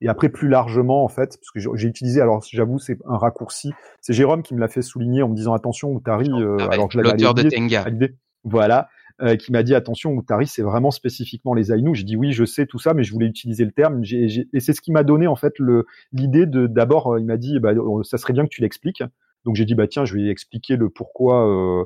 et 0.00 0.08
après, 0.08 0.28
plus 0.28 0.48
largement, 0.48 1.04
en 1.04 1.08
fait, 1.08 1.38
parce 1.38 1.50
que 1.50 1.76
j'ai 1.76 1.88
utilisé, 1.88 2.20
alors 2.20 2.42
j'avoue, 2.50 2.78
c'est 2.78 2.98
un 3.06 3.16
raccourci. 3.16 3.72
C'est 4.00 4.12
Jérôme 4.12 4.42
qui 4.42 4.54
me 4.54 4.60
l'a 4.60 4.68
fait 4.68 4.82
souligner 4.82 5.22
en 5.22 5.28
me 5.28 5.34
disant 5.34 5.54
attention, 5.54 5.90
Outari, 5.90 6.30
euh, 6.30 6.56
ah, 6.60 6.68
alors 6.70 6.90
je 6.90 7.00
l'auteur 7.00 7.34
de 7.34 7.42
Tenga. 7.42 7.86
Voilà. 8.44 8.88
Euh, 9.20 9.34
qui 9.34 9.50
m'a 9.50 9.64
dit 9.64 9.74
attention, 9.74 10.12
Outari, 10.12 10.46
c'est 10.46 10.62
vraiment 10.62 10.92
spécifiquement 10.92 11.52
les 11.52 11.72
Ainu. 11.72 11.92
J'ai 11.92 12.04
dit 12.04 12.14
oui, 12.14 12.32
je 12.32 12.44
sais 12.44 12.66
tout 12.66 12.78
ça, 12.78 12.94
mais 12.94 13.02
je 13.02 13.12
voulais 13.12 13.26
utiliser 13.26 13.64
le 13.64 13.72
terme. 13.72 14.04
J 14.04 14.16
ai, 14.16 14.28
j 14.28 14.40
ai... 14.42 14.48
Et 14.56 14.60
c'est 14.60 14.72
ce 14.72 14.80
qui 14.80 14.92
m'a 14.92 15.02
donné 15.02 15.26
en 15.26 15.34
fait 15.34 15.54
l'idée 16.12 16.46
de 16.46 16.68
d'abord, 16.68 17.14
euh, 17.14 17.18
il 17.18 17.26
m'a 17.26 17.36
dit 17.36 17.58
bah, 17.58 17.72
ça 18.04 18.16
serait 18.16 18.32
bien 18.32 18.44
que 18.44 18.50
tu 18.50 18.60
l'expliques. 18.60 19.02
Donc 19.44 19.56
j'ai 19.56 19.64
dit 19.64 19.74
bah 19.74 19.88
tiens, 19.88 20.04
je 20.04 20.14
vais 20.14 20.28
expliquer 20.28 20.76
le 20.76 20.88
pourquoi 20.88 21.48
euh, 21.48 21.84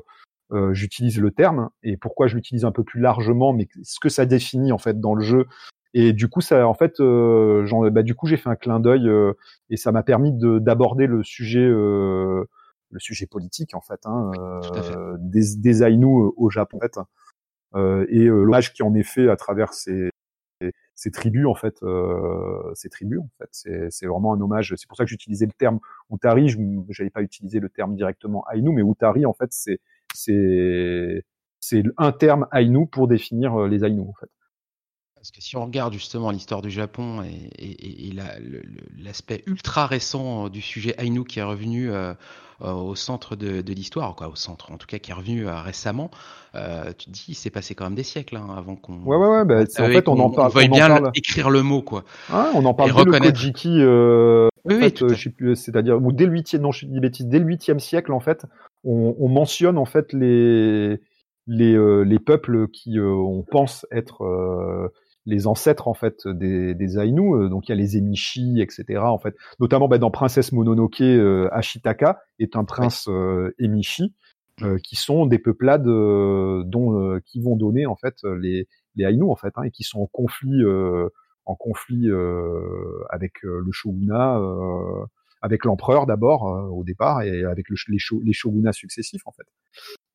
euh, 0.51 0.73
j'utilise 0.73 1.19
le 1.19 1.31
terme 1.31 1.69
et 1.81 1.97
pourquoi 1.97 2.27
je 2.27 2.35
l'utilise 2.35 2.65
un 2.65 2.71
peu 2.71 2.83
plus 2.83 3.01
largement, 3.01 3.53
mais 3.53 3.67
ce 3.81 3.99
que 3.99 4.09
ça 4.09 4.25
définit 4.25 4.71
en 4.71 4.77
fait 4.77 4.99
dans 4.99 5.15
le 5.15 5.23
jeu 5.23 5.47
et 5.93 6.13
du 6.13 6.27
coup, 6.27 6.41
ça, 6.41 6.67
en 6.67 6.73
fait, 6.73 6.99
euh, 6.99 7.89
bah, 7.91 8.01
du 8.01 8.15
coup, 8.15 8.27
j'ai 8.27 8.37
fait 8.37 8.49
un 8.49 8.55
clin 8.55 8.79
d'œil 8.79 9.07
euh, 9.07 9.33
et 9.69 9.77
ça 9.77 9.91
m'a 9.91 10.01
permis 10.01 10.31
d'aborder 10.33 11.05
le 11.05 11.23
sujet, 11.23 11.59
euh, 11.63 12.45
le 12.89 12.99
sujet 12.99 13.27
politique 13.27 13.75
en 13.75 13.81
fait, 13.81 13.99
hein, 14.05 14.31
fait. 14.63 14.95
des, 15.19 15.55
des 15.57 15.83
Ainu 15.83 16.31
au 16.35 16.49
Japon, 16.49 16.77
en 16.77 16.79
fait, 16.79 16.97
et 18.09 18.25
l'hommage 18.25 18.73
qui 18.73 18.83
en 18.83 18.93
est 18.95 19.03
fait 19.03 19.29
à 19.29 19.35
travers 19.35 19.73
ces, 19.73 20.09
ces 20.95 21.11
tribus 21.11 21.47
en 21.47 21.55
fait, 21.55 21.79
ces 22.75 22.89
tribus 22.89 23.19
en 23.19 23.29
fait, 23.39 23.89
c'est 23.89 24.05
vraiment 24.05 24.33
un 24.33 24.41
hommage. 24.41 24.73
C'est 24.77 24.87
pour 24.87 24.97
ça 24.97 25.05
que 25.05 25.09
j'utilisais 25.09 25.45
le 25.45 25.53
terme 25.53 25.79
Utari. 26.11 26.49
Je 26.49 26.59
n'avais 26.59 27.09
pas 27.09 27.21
utilisé 27.23 27.59
le 27.59 27.69
terme 27.69 27.95
directement 27.95 28.45
Ainu, 28.53 28.71
mais 28.73 28.81
Utari 28.81 29.25
en 29.25 29.33
fait, 29.33 29.49
c'est 29.51 29.79
c'est 30.13 31.23
c'est 31.59 31.83
un 31.97 32.11
terme 32.11 32.47
Ainu 32.51 32.87
pour 32.87 33.07
définir 33.07 33.67
les 33.67 33.83
Ainu 33.85 34.01
en 34.01 34.13
fait. 34.13 34.29
Parce 35.23 35.31
que 35.31 35.41
si 35.41 35.55
on 35.55 35.63
regarde 35.63 35.93
justement 35.93 36.31
l'histoire 36.31 36.61
du 36.61 36.69
Japon 36.69 37.23
et, 37.23 37.29
et, 37.57 38.09
et 38.09 38.13
l'aspect 39.01 39.41
ultra 39.47 39.87
récent 39.87 40.49
du 40.49 40.59
sujet 40.59 40.95
Ainu 40.97 41.23
qui 41.23 41.39
est 41.39 41.43
revenu 41.43 41.89
euh, 41.93 42.13
au 42.59 42.93
centre 42.95 43.37
de, 43.37 43.61
de 43.61 43.73
l'histoire, 43.73 44.17
quoi, 44.17 44.27
au 44.27 44.35
centre, 44.35 44.69
en 44.73 44.77
tout 44.77 44.85
cas 44.85 44.99
qui 44.99 45.11
est 45.11 45.13
revenu 45.13 45.47
euh, 45.47 45.61
récemment, 45.61 46.11
euh, 46.55 46.91
tu 46.97 47.05
te 47.05 47.11
dis, 47.11 47.23
il 47.29 47.35
s'est 47.35 47.51
passé 47.51 47.73
quand 47.73 47.85
même 47.85 47.95
des 47.95 48.03
siècles 48.03 48.35
hein, 48.35 48.53
avant 48.57 48.75
qu'on. 48.75 48.97
Ouais, 49.03 49.15
ouais, 49.15 49.29
ouais. 49.29 49.45
Bah, 49.45 49.61
en 49.61 49.85
fait, 49.85 50.09
on, 50.09 50.19
on, 50.19 50.25
en 50.25 50.29
parle. 50.29 50.51
On 50.51 50.55
veuille 50.55 50.67
bien 50.67 50.89
parle... 50.89 51.11
écrire 51.15 51.49
le 51.49 51.63
mot, 51.63 51.81
quoi. 51.81 52.03
Ah, 52.29 52.51
on 52.53 52.65
en 52.65 52.73
parle 52.73 52.89
dès 52.89 52.97
reconnaître. 52.97 53.25
le 53.25 53.31
Kojiki. 53.31 53.77
Euh, 53.79 54.49
oui, 54.65 54.75
en 54.75 54.79
fait, 54.81 55.01
oui, 55.03 55.15
je 55.15 55.23
sais 55.23 55.29
plus, 55.29 55.55
c'est-à-dire, 55.55 56.03
ou 56.03 56.11
dès 56.11 56.25
le 56.25 56.33
huitième, 56.33 56.63
non, 56.63 56.73
je 56.73 56.85
dis 56.85 56.99
bêtises, 56.99 57.27
dès 57.27 57.39
le 57.39 57.45
huitième 57.45 57.79
siècle, 57.79 58.11
en 58.11 58.19
fait, 58.19 58.45
on, 58.83 59.15
on 59.17 59.29
mentionne 59.29 59.77
en 59.77 59.85
fait 59.85 60.11
les 60.11 60.99
les, 61.47 61.73
euh, 61.75 62.01
les 62.01 62.19
peuples 62.19 62.67
qui 62.67 62.99
on 62.99 63.43
pense 63.49 63.85
être 63.89 64.91
les 65.25 65.47
ancêtres 65.47 65.87
en 65.87 65.93
fait 65.93 66.27
des, 66.27 66.75
des 66.75 66.97
Ainu. 66.99 67.49
donc 67.49 67.67
il 67.67 67.71
y 67.71 67.71
a 67.71 67.75
les 67.75 67.97
Emishi, 67.97 68.61
etc. 68.61 68.99
En 68.99 69.19
fait, 69.19 69.35
notamment 69.59 69.87
bah, 69.87 69.97
dans 69.97 70.11
Princesse 70.11 70.51
Mononoke, 70.51 71.01
Ashitaka 71.51 72.21
est 72.39 72.55
un 72.55 72.65
prince 72.65 73.09
Emishi. 73.59 74.13
qui 74.83 74.95
sont 74.95 75.25
des 75.25 75.39
peuplades 75.39 75.85
dont 75.85 77.19
qui 77.25 77.41
vont 77.41 77.55
donner 77.55 77.85
en 77.85 77.95
fait 77.95 78.15
les 78.23 78.67
les 78.95 79.05
Ainu 79.05 79.23
en 79.23 79.35
fait 79.35 79.53
hein, 79.55 79.63
et 79.63 79.71
qui 79.71 79.83
sont 79.83 80.01
en 80.01 80.07
conflit 80.07 80.63
en 81.45 81.55
conflit 81.55 82.09
avec 83.09 83.41
le 83.43 83.71
shogunat 83.71 84.39
avec 85.43 85.65
l'empereur 85.65 86.07
d'abord 86.07 86.47
euh, 86.47 86.63
au 86.69 86.83
départ 86.83 87.21
et 87.21 87.43
avec 87.43 87.69
le, 87.69 87.75
les, 87.89 87.99
les, 88.23 88.33
shogunats 88.33 88.71
successifs 88.71 89.27
en 89.27 89.31
fait. 89.31 89.43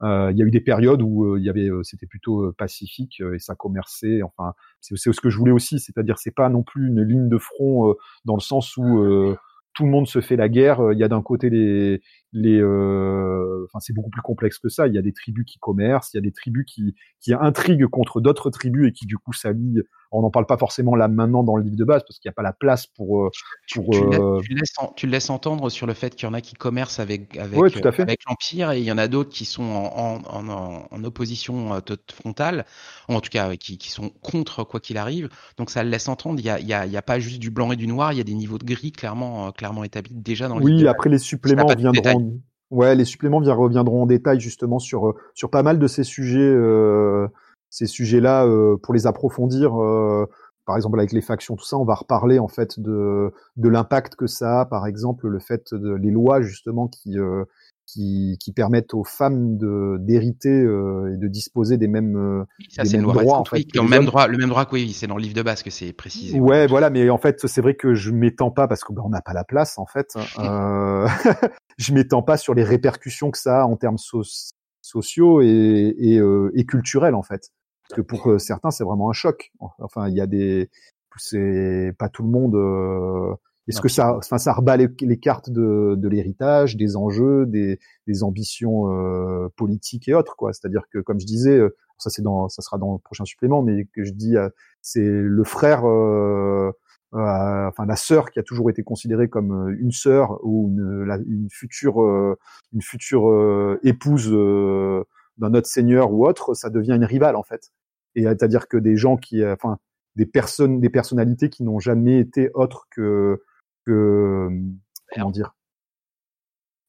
Euh, 0.03 0.31
il 0.33 0.39
y 0.39 0.43
a 0.43 0.47
eu 0.47 0.51
des 0.51 0.61
périodes 0.61 1.03
où 1.03 1.25
euh, 1.25 1.39
il 1.39 1.45
y 1.45 1.51
avait, 1.51 1.69
c'était 1.83 2.07
plutôt 2.07 2.53
pacifique 2.53 3.21
et 3.35 3.39
ça 3.39 3.55
commerçait. 3.55 4.23
Enfin, 4.23 4.55
c'est 4.81 4.97
ce 4.97 5.21
que 5.21 5.31
je 5.31 5.39
voulais 5.39 5.53
aussi, 5.53 5.81
c'est-à-dire 5.81 6.19
c'est 6.19 6.35
pas 6.35 6.49
non 6.49 6.63
plus 6.63 6.89
une 6.89 7.03
ligne 7.03 7.29
de 7.29 7.39
front 7.39 7.95
dans 8.25 8.35
le 8.35 8.41
sens 8.41 8.77
où 8.77 9.37
tout 9.75 9.85
le 9.85 9.91
monde 9.91 10.09
se 10.09 10.21
fait 10.21 10.37
la 10.37 10.49
guerre. 10.49 10.93
Il 10.93 10.99
y 10.99 11.05
a 11.05 11.09
d'un 11.09 11.23
côté 11.23 11.51
les, 11.51 12.01
les, 12.33 12.61
euh... 12.61 13.65
enfin 13.67 13.79
c'est 13.81 13.93
beaucoup 13.93 14.11
plus 14.11 14.23
complexe 14.23 14.59
que 14.59 14.69
ça. 14.69 14.89
Il 14.89 14.95
y 14.95 14.99
a 14.99 15.03
des 15.03 15.13
tribus 15.13 15.45
qui 15.45 15.59
commercent, 15.59 16.13
il 16.15 16.17
y 16.17 16.19
a 16.19 16.23
des 16.23 16.33
tribus 16.33 16.65
qui, 16.67 16.97
qui 17.21 17.33
intriguent 17.33 17.87
contre 17.87 18.21
d'autres 18.21 18.51
tribus 18.51 18.89
et 18.89 18.93
qui 18.93 19.07
du 19.07 19.19
coup 19.19 19.33
s'allient 19.33 19.83
on 20.11 20.23
n'en 20.23 20.31
parle 20.31 20.47
pas 20.47 20.57
forcément 20.57 20.95
là 20.95 21.09
maintenant 21.09 21.43
dans 21.45 21.57
le 21.57 21.63
livre 21.63 21.77
de 21.77 21.85
base 21.85 22.03
parce 22.07 22.19
qu'il 22.19 22.29
n'y 22.29 22.33
a 22.33 22.35
pas 22.35 22.43
la 22.43 22.53
place 22.53 22.87
pour. 22.87 23.25
Euh, 23.25 23.31
pour 23.75 23.91
tu, 23.91 23.99
euh, 23.99 24.41
tu, 24.41 24.55
laisses, 24.55 24.75
tu, 24.97 25.07
laisses, 25.07 25.31
entendre 25.31 25.69
sur 25.69 25.87
le 25.87 25.95
fait 25.95 26.15
qu'il 26.15 26.27
y 26.27 26.31
en 26.31 26.35
a 26.35 26.41
qui 26.41 26.55
commercent 26.55 27.01
avec 27.01 27.37
avec, 27.37 27.59
euh, 27.59 27.91
avec 27.99 28.21
l'empire 28.29 28.73
et 28.73 28.79
il 28.79 28.85
y 28.85 28.93
en 28.93 28.99
a 28.99 29.09
d'autres 29.09 29.31
qui 29.31 29.45
sont 29.45 29.63
en, 29.63 30.23
en, 30.25 30.49
en, 30.49 30.89
en 30.91 31.05
opposition 31.05 31.81
frontale, 32.11 32.65
ou 33.09 33.15
en 33.15 33.21
tout 33.21 33.31
cas 33.31 33.55
qui, 33.57 33.77
qui 33.79 33.91
sont 33.91 34.11
contre 34.23 34.65
quoi 34.65 34.81
qu'il 34.81 34.97
arrive. 34.97 35.29
Donc 35.59 35.71
ça 35.71 35.85
le 35.85 35.91
laisse 35.91 36.09
entendre. 36.09 36.39
Il 36.39 36.47
y 36.47 36.51
a, 36.51 36.59
il 36.59 36.67
y 36.67 36.73
a, 36.73 36.87
y 36.87 36.97
a 36.97 37.03
pas 37.03 37.19
juste 37.19 37.39
du 37.39 37.51
blanc 37.51 37.71
et 37.73 37.77
du 37.77 37.87
noir. 37.87 38.13
Il 38.13 38.19
y 38.19 38.21
a 38.21 38.25
des 38.25 38.35
niveaux 38.35 38.59
de 38.59 38.65
gris 38.65 38.93
clairement 38.93 39.53
clairement 39.53 39.85
établis 39.85 40.15
déjà 40.15 40.49
dans 40.49 40.59
le. 40.59 40.65
Oui, 40.65 40.87
après 40.89 41.11
les 41.11 41.19
suppléments 41.19 41.67
viendront. 41.77 42.41
Ouais, 42.71 42.95
les 42.95 43.07
suppléments 43.07 43.39
reviendront 43.39 44.03
en 44.03 44.07
détail 44.07 44.41
justement 44.41 44.79
sur 44.79 45.15
sur 45.35 45.51
pas 45.51 45.63
mal 45.63 45.79
de 45.79 45.87
ces 45.87 46.05
sujets. 46.05 46.39
Euh, 46.39 47.29
ces 47.71 47.87
sujets-là 47.87 48.47
euh, 48.47 48.77
pour 48.83 48.95
les 48.95 49.07
approfondir. 49.07 49.81
Euh, 49.81 50.27
par 50.67 50.77
exemple, 50.77 50.99
avec 50.99 51.13
les 51.13 51.23
factions, 51.23 51.57
tout 51.57 51.65
ça, 51.65 51.79
on 51.79 51.85
va 51.85 51.95
reparler 51.95 52.39
en 52.39 52.49
fait 52.49 52.79
de, 52.79 53.33
de 53.57 53.69
l'impact 53.71 54.17
que 54.17 54.27
ça 54.27 54.61
a, 54.61 54.67
par 54.67 54.87
exemple, 54.87 55.27
le 55.27 55.39
fait 55.39 55.73
de 55.73 55.95
les 55.95 56.11
lois 56.11 56.43
justement 56.43 56.89
qui 56.89 57.19
euh, 57.19 57.45
qui, 57.89 58.37
qui, 58.39 58.53
permettent 58.53 58.93
aux 58.93 59.05
femmes 59.05 59.57
d'hériter 59.99 60.51
euh, 60.51 61.15
et 61.15 61.17
de 61.17 61.27
disposer 61.27 61.79
des 61.79 61.89
mêmes, 61.89 62.45
ça, 62.69 62.83
des 62.83 62.99
mêmes 62.99 63.07
droits. 63.07 63.39
En 63.39 63.45
fait, 63.45 63.65
le, 63.75 63.83
même 63.83 64.05
droit, 64.05 64.27
le 64.27 64.37
même 64.37 64.51
droit 64.51 64.67
que 64.67 64.75
oui, 64.75 64.93
c'est 64.93 65.07
dans 65.07 65.17
le 65.17 65.23
livre 65.23 65.35
de 65.35 65.43
base 65.43 65.63
que 65.63 65.71
c'est 65.71 65.93
précisé. 65.95 66.39
Ouais, 66.39 66.67
voilà, 66.67 66.91
mais 66.91 67.09
en 67.09 67.19
fait, 67.19 67.47
c'est 67.47 67.63
vrai 67.63 67.75
que 67.75 67.95
je 67.95 68.11
m'étends 68.11 68.51
pas 68.51 68.69
parce 68.69 68.85
que 68.85 68.93
bah, 68.93 69.03
on 69.05 69.09
n'a 69.09 69.23
pas 69.23 69.33
la 69.33 69.45
place 69.45 69.79
en 69.79 69.87
fait. 69.87 70.19
Euh, 70.39 71.09
je 71.79 71.95
m'étends 71.95 72.23
pas 72.23 72.37
sur 72.37 72.53
les 72.53 72.65
répercussions 72.65 73.31
que 73.31 73.39
ça 73.39 73.63
a 73.63 73.65
en 73.65 73.77
termes 73.77 73.97
sociaux 74.83 75.41
et, 75.41 75.95
et, 75.99 76.19
euh, 76.19 76.51
et 76.55 76.67
culturels 76.67 77.15
en 77.15 77.23
fait. 77.23 77.51
Parce 77.89 77.97
que 77.97 78.03
pour 78.03 78.31
euh, 78.31 78.39
certains, 78.39 78.71
c'est 78.71 78.85
vraiment 78.85 79.11
un 79.11 79.15
choc. 79.15 79.51
Enfin, 79.79 80.09
il 80.09 80.15
y 80.15 80.21
a 80.21 80.27
des, 80.27 80.71
c'est 81.17 81.93
pas 81.99 82.09
tout 82.09 82.23
le 82.23 82.31
monde. 82.31 82.55
Euh... 82.55 83.35
Est-ce 83.69 83.83
que 83.83 83.89
ça, 83.89 84.17
enfin, 84.17 84.39
ça 84.39 84.55
rebat 84.55 84.79
les, 84.79 85.19
cartes 85.19 85.51
de, 85.51 85.95
de 85.95 86.09
l'héritage, 86.09 86.77
des 86.77 86.97
enjeux, 86.97 87.45
des, 87.45 87.79
des 88.07 88.23
ambitions 88.23 88.91
euh, 88.91 89.49
politiques 89.57 90.09
et 90.09 90.15
autres, 90.15 90.37
quoi. 90.37 90.55
C'est-à-dire 90.55 90.85
que, 90.91 90.99
comme 91.01 91.21
je 91.21 91.27
disais, 91.27 91.59
euh, 91.59 91.77
ça 91.99 92.09
c'est 92.09 92.23
dans, 92.23 92.49
ça 92.49 92.63
sera 92.63 92.79
dans 92.79 92.95
le 92.95 92.99
prochain 92.99 93.27
supplément, 93.27 93.63
mais 93.63 93.85
que 93.85 94.05
je 94.05 94.13
dis, 94.13 94.39
euh, 94.39 94.49
c'est 94.81 95.05
le 95.05 95.45
frère, 95.45 95.85
enfin 97.13 97.87
la 97.87 97.97
sœur 97.97 98.31
qui 98.31 98.39
a 98.39 98.43
toujours 98.43 98.71
été 98.71 98.83
considérée 98.83 99.29
comme 99.29 99.77
une 99.79 99.93
sœur 99.93 100.39
ou 100.43 100.71
une, 100.71 101.05
la, 101.05 101.19
une 101.19 101.49
future, 101.51 101.99
une 102.73 102.83
future 102.83 103.79
épouse 103.83 104.31
d'un 104.31 105.55
autre 105.55 105.67
seigneur 105.67 106.13
ou 106.13 106.27
autre, 106.27 106.55
ça 106.55 106.71
devient 106.71 106.95
une 106.95 107.05
rivale 107.05 107.37
en 107.37 107.43
fait. 107.43 107.71
Et 108.19 108.25
c'est-à-dire 108.25 108.67
que 108.67 108.77
des 108.77 108.97
gens 108.97 109.17
qui, 109.17 109.43
euh, 109.43 109.55
enfin, 109.55 109.79
des 110.17 110.27
personnes, 110.27 110.81
des 110.81 110.91
personnalités 110.91 111.51
qui 111.51 111.63
n'ont 111.63 111.79
jamais 111.79 112.19
été 112.19 112.51
autres 112.55 112.89
que, 112.91 113.41
que 113.87 114.49
comment 115.15 115.31
dire, 115.31 115.55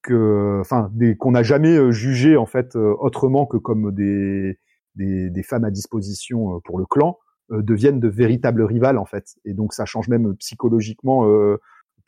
que, 0.01 0.57
enfin, 0.59 0.89
des 0.93 1.15
qu'on 1.15 1.31
n'a 1.31 1.43
jamais 1.43 1.77
euh, 1.77 1.91
jugé 1.91 2.35
en 2.35 2.47
fait 2.47 2.75
euh, 2.75 2.95
autrement 2.99 3.45
que 3.45 3.57
comme 3.57 3.93
des, 3.93 4.57
des, 4.95 5.29
des 5.29 5.43
femmes 5.43 5.65
à 5.65 5.71
disposition 5.71 6.59
pour 6.61 6.79
le 6.79 6.85
clan, 6.85 7.19
deviennent 7.51 7.99
de 7.99 8.07
véritables 8.07 8.63
rivales 8.63 8.97
en 8.97 9.05
fait. 9.05 9.35
Et 9.45 9.53
donc 9.53 9.73
ça 9.73 9.85
change 9.85 10.07
même 10.07 10.35
psychologiquement 10.37 11.27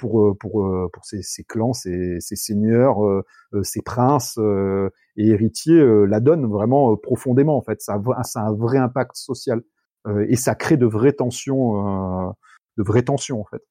pour 0.02 0.38
pour 0.39 0.68
pour 0.91 1.06
ces, 1.06 1.22
ces 1.22 1.43
clans, 1.45 1.74
ces, 1.74 2.18
ces 2.20 2.36
seigneurs, 2.36 2.97
ces 3.64 3.82
princes 3.82 4.38
et 5.16 5.28
héritiers 5.28 5.82
la 6.08 6.20
donnent 6.20 6.49
vraiment 6.49 6.97
profondément 6.97 7.56
en 7.58 7.62
fait. 7.62 7.82
Ça 7.82 8.02
a, 8.18 8.24
ça 8.24 8.41
a 8.41 8.43
un 8.47 8.54
vrai 8.54 8.78
impact 8.80 9.16
social 9.16 9.62
et 10.28 10.36
ça 10.36 10.56
crée 10.56 10.78
de 10.78 10.86
vraies 10.86 11.14
tensions, 11.14 12.34
de 12.78 12.84
vraies 12.84 13.04
tensions 13.04 13.39
en 13.39 13.45
fait. 13.45 13.62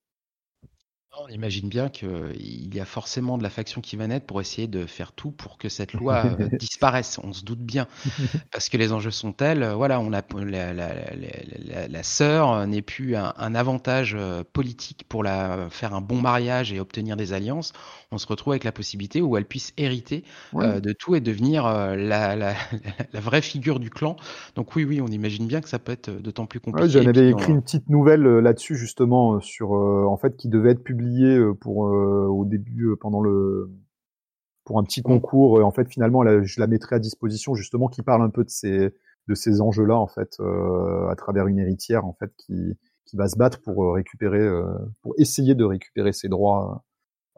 On 1.18 1.26
imagine 1.26 1.68
bien 1.68 1.88
qu'il 1.88 2.72
y 2.72 2.78
a 2.78 2.84
forcément 2.84 3.36
de 3.36 3.42
la 3.42 3.50
faction 3.50 3.80
qui 3.80 3.96
va 3.96 4.06
naître 4.06 4.26
pour 4.26 4.40
essayer 4.40 4.68
de 4.68 4.86
faire 4.86 5.10
tout 5.10 5.32
pour 5.32 5.58
que 5.58 5.68
cette 5.68 5.92
loi 5.92 6.22
euh, 6.24 6.48
disparaisse. 6.58 7.18
On 7.24 7.32
se 7.32 7.44
doute 7.44 7.58
bien. 7.58 7.88
Parce 8.52 8.68
que 8.68 8.76
les 8.76 8.92
enjeux 8.92 9.10
sont 9.10 9.32
tels. 9.32 9.64
Euh, 9.64 9.74
voilà, 9.74 9.98
on 9.98 10.12
a, 10.12 10.22
la, 10.36 10.72
la, 10.72 10.94
la, 10.94 11.88
la 11.88 12.02
sœur 12.04 12.64
n'est 12.68 12.80
plus 12.80 13.16
un, 13.16 13.34
un, 13.36 13.54
avantage 13.56 14.14
euh, 14.16 14.44
politique 14.52 15.04
pour 15.08 15.24
la, 15.24 15.66
faire 15.70 15.94
un 15.94 16.00
bon 16.00 16.20
mariage 16.20 16.72
et 16.72 16.78
obtenir 16.78 17.16
des 17.16 17.32
alliances. 17.32 17.72
On 18.12 18.18
se 18.18 18.28
retrouve 18.28 18.52
avec 18.52 18.62
la 18.62 18.72
possibilité 18.72 19.20
où 19.20 19.36
elle 19.36 19.46
puisse 19.46 19.72
hériter 19.76 20.22
de 20.54 20.92
tout 20.92 21.16
et 21.16 21.20
devenir 21.20 21.64
la, 21.64 22.36
la, 22.36 22.54
vraie 23.20 23.42
figure 23.42 23.80
du 23.80 23.90
clan. 23.90 24.14
Donc 24.54 24.76
oui, 24.76 24.84
oui, 24.84 25.00
on 25.00 25.08
imagine 25.08 25.46
bien 25.46 25.60
que 25.60 25.68
ça 25.68 25.78
peut 25.78 25.92
être 25.92 26.10
d'autant 26.10 26.46
plus 26.46 26.60
compliqué. 26.60 26.98
Ouais, 26.98 27.02
J'en 27.02 27.08
avais 27.08 27.30
écrit 27.30 27.52
une 27.52 27.62
petite 27.62 27.88
nouvelle 27.88 28.22
là-dessus 28.22 28.76
justement 28.76 29.40
sur 29.40 29.72
en 29.72 30.16
fait 30.16 30.36
qui 30.36 30.48
devait 30.48 30.70
être 30.70 30.82
publiée 30.82 30.99
pour 31.60 31.78
au 31.78 32.44
début 32.44 32.96
pendant 33.00 33.20
le 33.22 33.70
pour 34.64 34.78
un 34.78 34.84
petit 34.84 35.02
concours. 35.02 35.64
en 35.64 35.70
fait, 35.72 35.88
finalement, 35.88 36.22
je 36.42 36.60
la 36.60 36.66
mettrai 36.66 36.96
à 36.96 36.98
disposition 36.98 37.54
justement 37.54 37.88
qui 37.88 38.02
parle 38.02 38.22
un 38.22 38.30
peu 38.30 38.44
de 38.44 38.50
ces 38.50 38.94
de 39.28 39.34
ces 39.34 39.60
enjeux-là 39.60 39.96
en 39.96 40.06
fait 40.06 40.38
à 40.40 41.14
travers 41.16 41.46
une 41.46 41.58
héritière 41.58 42.04
en 42.04 42.14
fait 42.14 42.32
qui 42.36 42.74
qui 43.06 43.16
va 43.16 43.28
se 43.28 43.36
battre 43.36 43.60
pour 43.62 43.94
récupérer 43.94 44.48
pour 45.02 45.14
essayer 45.18 45.54
de 45.54 45.64
récupérer 45.64 46.12
ses 46.12 46.28
droits. 46.28 46.84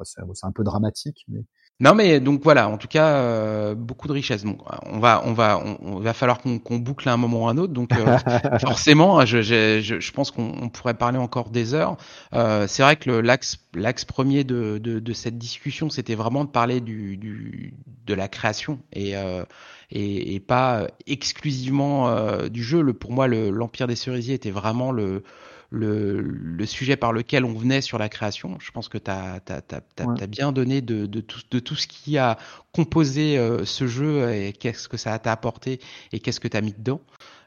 C'est 0.04 0.46
un 0.46 0.52
peu 0.52 0.64
dramatique, 0.64 1.24
mais 1.28 1.44
non, 1.80 1.94
mais 1.96 2.20
donc 2.20 2.42
voilà, 2.44 2.68
en 2.68 2.78
tout 2.78 2.86
cas, 2.86 3.08
euh, 3.16 3.74
beaucoup 3.74 4.06
de 4.06 4.12
richesses. 4.12 4.44
Bon, 4.44 4.56
on 4.86 5.00
va, 5.00 5.20
on 5.24 5.32
va, 5.32 5.60
on, 5.80 5.98
va 5.98 6.12
falloir 6.12 6.38
qu'on 6.40 6.78
boucle 6.78 7.08
à 7.08 7.12
un 7.12 7.16
moment 7.16 7.42
ou 7.42 7.48
à 7.48 7.50
un 7.50 7.58
autre. 7.58 7.72
Donc 7.72 7.90
euh, 7.92 8.18
forcément, 8.60 9.24
je, 9.24 9.42
je, 9.42 9.80
je, 9.80 10.12
pense 10.12 10.30
qu'on 10.30 10.68
pourrait 10.68 10.94
parler 10.94 11.18
encore 11.18 11.50
des 11.50 11.74
heures. 11.74 11.96
Euh, 12.34 12.68
c'est 12.68 12.84
vrai 12.84 12.94
que 12.94 13.10
l'axe, 13.10 13.58
l'axe 13.74 14.04
premier 14.04 14.44
de, 14.44 14.78
de, 14.78 15.00
de, 15.00 15.12
cette 15.12 15.38
discussion, 15.38 15.90
c'était 15.90 16.14
vraiment 16.14 16.44
de 16.44 16.50
parler 16.50 16.80
du, 16.80 17.16
du, 17.16 17.74
de 18.06 18.14
la 18.14 18.28
création 18.28 18.78
et, 18.92 19.16
euh, 19.16 19.44
et, 19.90 20.36
et, 20.36 20.40
pas 20.40 20.86
exclusivement 21.08 22.14
du 22.46 22.62
jeu. 22.62 22.80
Le, 22.80 22.92
pour 22.92 23.10
moi, 23.10 23.26
l'Empire 23.26 23.88
des 23.88 23.96
cerisiers 23.96 24.34
était 24.34 24.52
vraiment 24.52 24.92
le 24.92 25.24
le, 25.72 26.20
le, 26.20 26.66
sujet 26.66 26.96
par 26.96 27.12
lequel 27.12 27.44
on 27.44 27.54
venait 27.54 27.80
sur 27.80 27.98
la 27.98 28.08
création. 28.08 28.58
Je 28.60 28.70
pense 28.70 28.88
que 28.88 28.98
tu 28.98 29.10
as, 29.10 29.40
as, 29.48 30.26
bien 30.26 30.52
donné 30.52 30.82
de, 30.82 31.06
de, 31.06 31.20
tout, 31.20 31.40
de, 31.50 31.58
tout, 31.58 31.74
ce 31.74 31.86
qui 31.86 32.18
a 32.18 32.38
composé 32.72 33.38
euh, 33.38 33.64
ce 33.64 33.86
jeu 33.86 34.32
et 34.32 34.52
qu'est-ce 34.52 34.88
que 34.88 34.98
ça 34.98 35.18
t'a 35.18 35.32
apporté 35.32 35.80
et 36.12 36.20
qu'est-ce 36.20 36.40
que 36.40 36.48
tu 36.48 36.56
as 36.56 36.60
mis 36.60 36.72
dedans. 36.72 37.00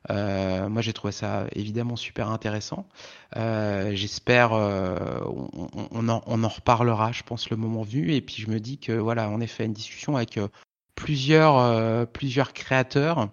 Euh, 0.10 0.68
moi, 0.69 0.81
j'ai 0.81 0.93
trouvé 0.93 1.11
ça 1.11 1.45
évidemment 1.53 1.95
super 1.95 2.30
intéressant. 2.30 2.88
Euh, 3.35 3.95
J'espère, 3.95 4.52
on, 4.52 5.49
on, 5.91 6.10
en, 6.10 6.23
on, 6.26 6.43
en, 6.43 6.47
reparlera, 6.47 7.11
je 7.11 7.23
pense, 7.23 7.49
le 7.49 7.57
moment 7.57 7.84
venu. 7.84 8.14
Et 8.14 8.22
puis, 8.22 8.35
je 8.41 8.49
me 8.49 8.60
dis 8.60 8.80
que 8.80 8.91
voilà, 8.91 9.30
on 9.30 9.39
est 9.39 9.47
fait 9.47 9.65
une 9.65 9.73
discussion 9.73 10.15
avec 10.15 10.39
plusieurs, 10.95 12.07
plusieurs 12.07 12.53
créateurs 12.53 13.30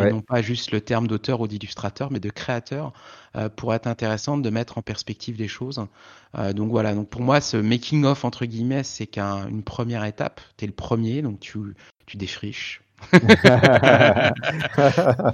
et 0.00 0.10
non 0.10 0.20
pas 0.20 0.42
juste 0.42 0.70
le 0.70 0.80
terme 0.80 1.06
d'auteur 1.06 1.40
ou 1.40 1.48
d'illustrateur, 1.48 2.10
mais 2.10 2.20
de 2.20 2.30
créateur, 2.30 2.92
euh, 3.36 3.48
pour 3.48 3.74
être 3.74 3.86
intéressant 3.86 4.38
de 4.38 4.50
mettre 4.50 4.78
en 4.78 4.82
perspective 4.82 5.36
les 5.38 5.48
choses. 5.48 5.84
Euh, 6.38 6.52
donc 6.52 6.70
voilà, 6.70 6.94
donc 6.94 7.08
pour 7.08 7.22
moi, 7.22 7.40
ce 7.40 7.56
making 7.56 8.04
of 8.04 8.24
entre 8.24 8.46
guillemets, 8.46 8.84
c'est 8.84 9.06
qu'une 9.06 9.62
première 9.62 10.04
étape. 10.04 10.40
Tu 10.56 10.64
es 10.64 10.66
le 10.66 10.74
premier, 10.74 11.22
donc 11.22 11.40
tu, 11.40 11.58
tu 12.06 12.16
défriches. 12.16 12.82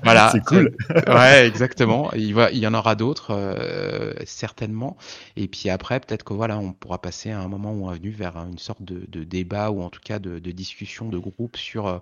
voilà. 0.03 0.31
C'est 0.33 0.45
cool. 0.45 0.75
ouais, 1.07 1.47
exactement. 1.47 2.11
Il, 2.15 2.35
va, 2.35 2.51
il 2.51 2.59
y 2.59 2.67
en 2.67 2.75
aura 2.75 2.95
d'autres, 2.95 3.33
euh, 3.33 4.13
certainement. 4.25 4.97
Et 5.37 5.49
puis 5.49 5.71
après, 5.71 6.01
peut-être 6.01 6.25
que 6.25 6.35
voilà, 6.35 6.59
on 6.59 6.73
pourra 6.73 7.01
passer 7.01 7.31
à 7.31 7.41
un 7.41 7.49
moment 7.49 7.73
ou 7.73 7.89
un 7.89 7.95
venu 7.95 8.11
vers 8.11 8.37
une 8.37 8.59
sorte 8.59 8.83
de, 8.83 9.07
de, 9.09 9.25
débat 9.25 9.71
ou 9.71 9.83
en 9.83 9.91
tout 9.91 10.01
cas 10.03 10.19
de, 10.19 10.39
de 10.39 10.51
discussion 10.51 11.09
de 11.09 11.19
groupe 11.19 11.57
sur 11.57 11.87
euh, 11.87 11.99
euh, 11.99 12.01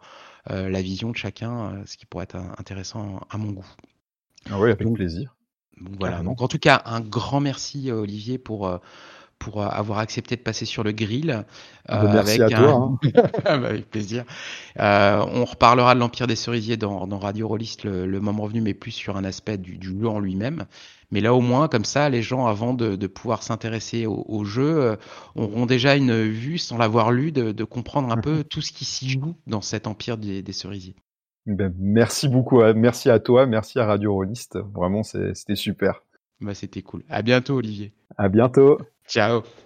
la 0.48 0.82
vision 0.82 1.10
de 1.10 1.16
chacun, 1.16 1.82
ce 1.86 1.97
qui 1.97 2.06
pourrait 2.06 2.24
être 2.24 2.36
intéressant 2.59 3.20
à 3.31 3.39
mon 3.39 3.52
goût. 3.52 3.66
Ah 4.51 4.59
oui, 4.59 4.70
avec 4.70 4.93
plaisir. 4.94 5.36
voilà. 5.98 6.23
Donc 6.23 6.40
en 6.40 6.48
tout 6.48 6.59
cas, 6.59 6.82
un 6.85 7.01
grand 7.01 7.40
merci 7.40 7.90
Olivier 7.90 8.39
pour 8.39 8.81
pour 9.38 9.62
avoir 9.62 9.98
accepté 9.98 10.36
de 10.36 10.40
passer 10.40 10.64
sur 10.64 10.82
le 10.82 10.92
grill. 10.92 11.44
Ah 11.88 12.04
bah, 12.04 12.10
merci 12.14 12.42
avec 12.42 12.54
à 12.54 12.58
toi. 12.58 12.72
Hein. 12.72 12.98
Ah 13.44 13.58
bah, 13.58 13.68
avec 13.68 13.90
plaisir. 13.90 14.24
on 14.76 15.44
reparlera 15.44 15.94
de 15.94 16.00
l'Empire 16.00 16.26
des 16.26 16.36
Cerisiers 16.36 16.76
dans, 16.76 17.06
dans 17.06 17.18
Radio 17.18 17.48
Rollist 17.48 17.84
le, 17.84 18.20
moment 18.20 18.46
venu, 18.46 18.60
mais 18.60 18.74
plus 18.74 18.90
sur 18.90 19.16
un 19.16 19.24
aspect 19.24 19.58
du, 19.58 19.78
du 19.78 19.88
jeu 20.00 20.08
en 20.08 20.18
lui-même. 20.18 20.66
Mais 21.12 21.20
là, 21.20 21.34
au 21.34 21.40
moins, 21.40 21.68
comme 21.68 21.84
ça, 21.84 22.08
les 22.08 22.22
gens, 22.22 22.46
avant 22.46 22.74
de, 22.74 22.96
de 22.96 23.06
pouvoir 23.06 23.42
s'intéresser 23.42 24.06
au, 24.06 24.44
jeu, 24.44 24.96
auront 25.36 25.66
déjà 25.66 25.94
une 25.94 26.22
vue, 26.22 26.58
sans 26.58 26.78
l'avoir 26.78 27.12
lu, 27.12 27.30
de, 27.30 27.52
de, 27.52 27.64
comprendre 27.64 28.10
un 28.10 28.20
peu 28.20 28.42
tout 28.42 28.60
ce 28.60 28.72
qui 28.72 28.84
s'y 28.84 29.08
joue 29.08 29.36
dans 29.46 29.60
cet 29.60 29.86
Empire 29.86 30.18
des, 30.18 30.42
des 30.42 30.52
Cerisiers. 30.52 30.96
Ben, 31.46 31.72
merci 31.78 32.28
beaucoup. 32.28 32.60
Merci 32.74 33.08
à 33.08 33.20
toi. 33.20 33.46
Merci 33.46 33.78
à 33.78 33.86
Radio 33.86 34.12
Rollist. 34.12 34.58
Vraiment, 34.74 35.04
c'était 35.04 35.54
super. 35.54 36.02
Bah, 36.40 36.54
c'était 36.54 36.82
cool. 36.82 37.04
À 37.08 37.22
bientôt, 37.22 37.54
Olivier. 37.54 37.92
À 38.18 38.28
bientôt. 38.28 38.78
Ciao. 39.06 39.56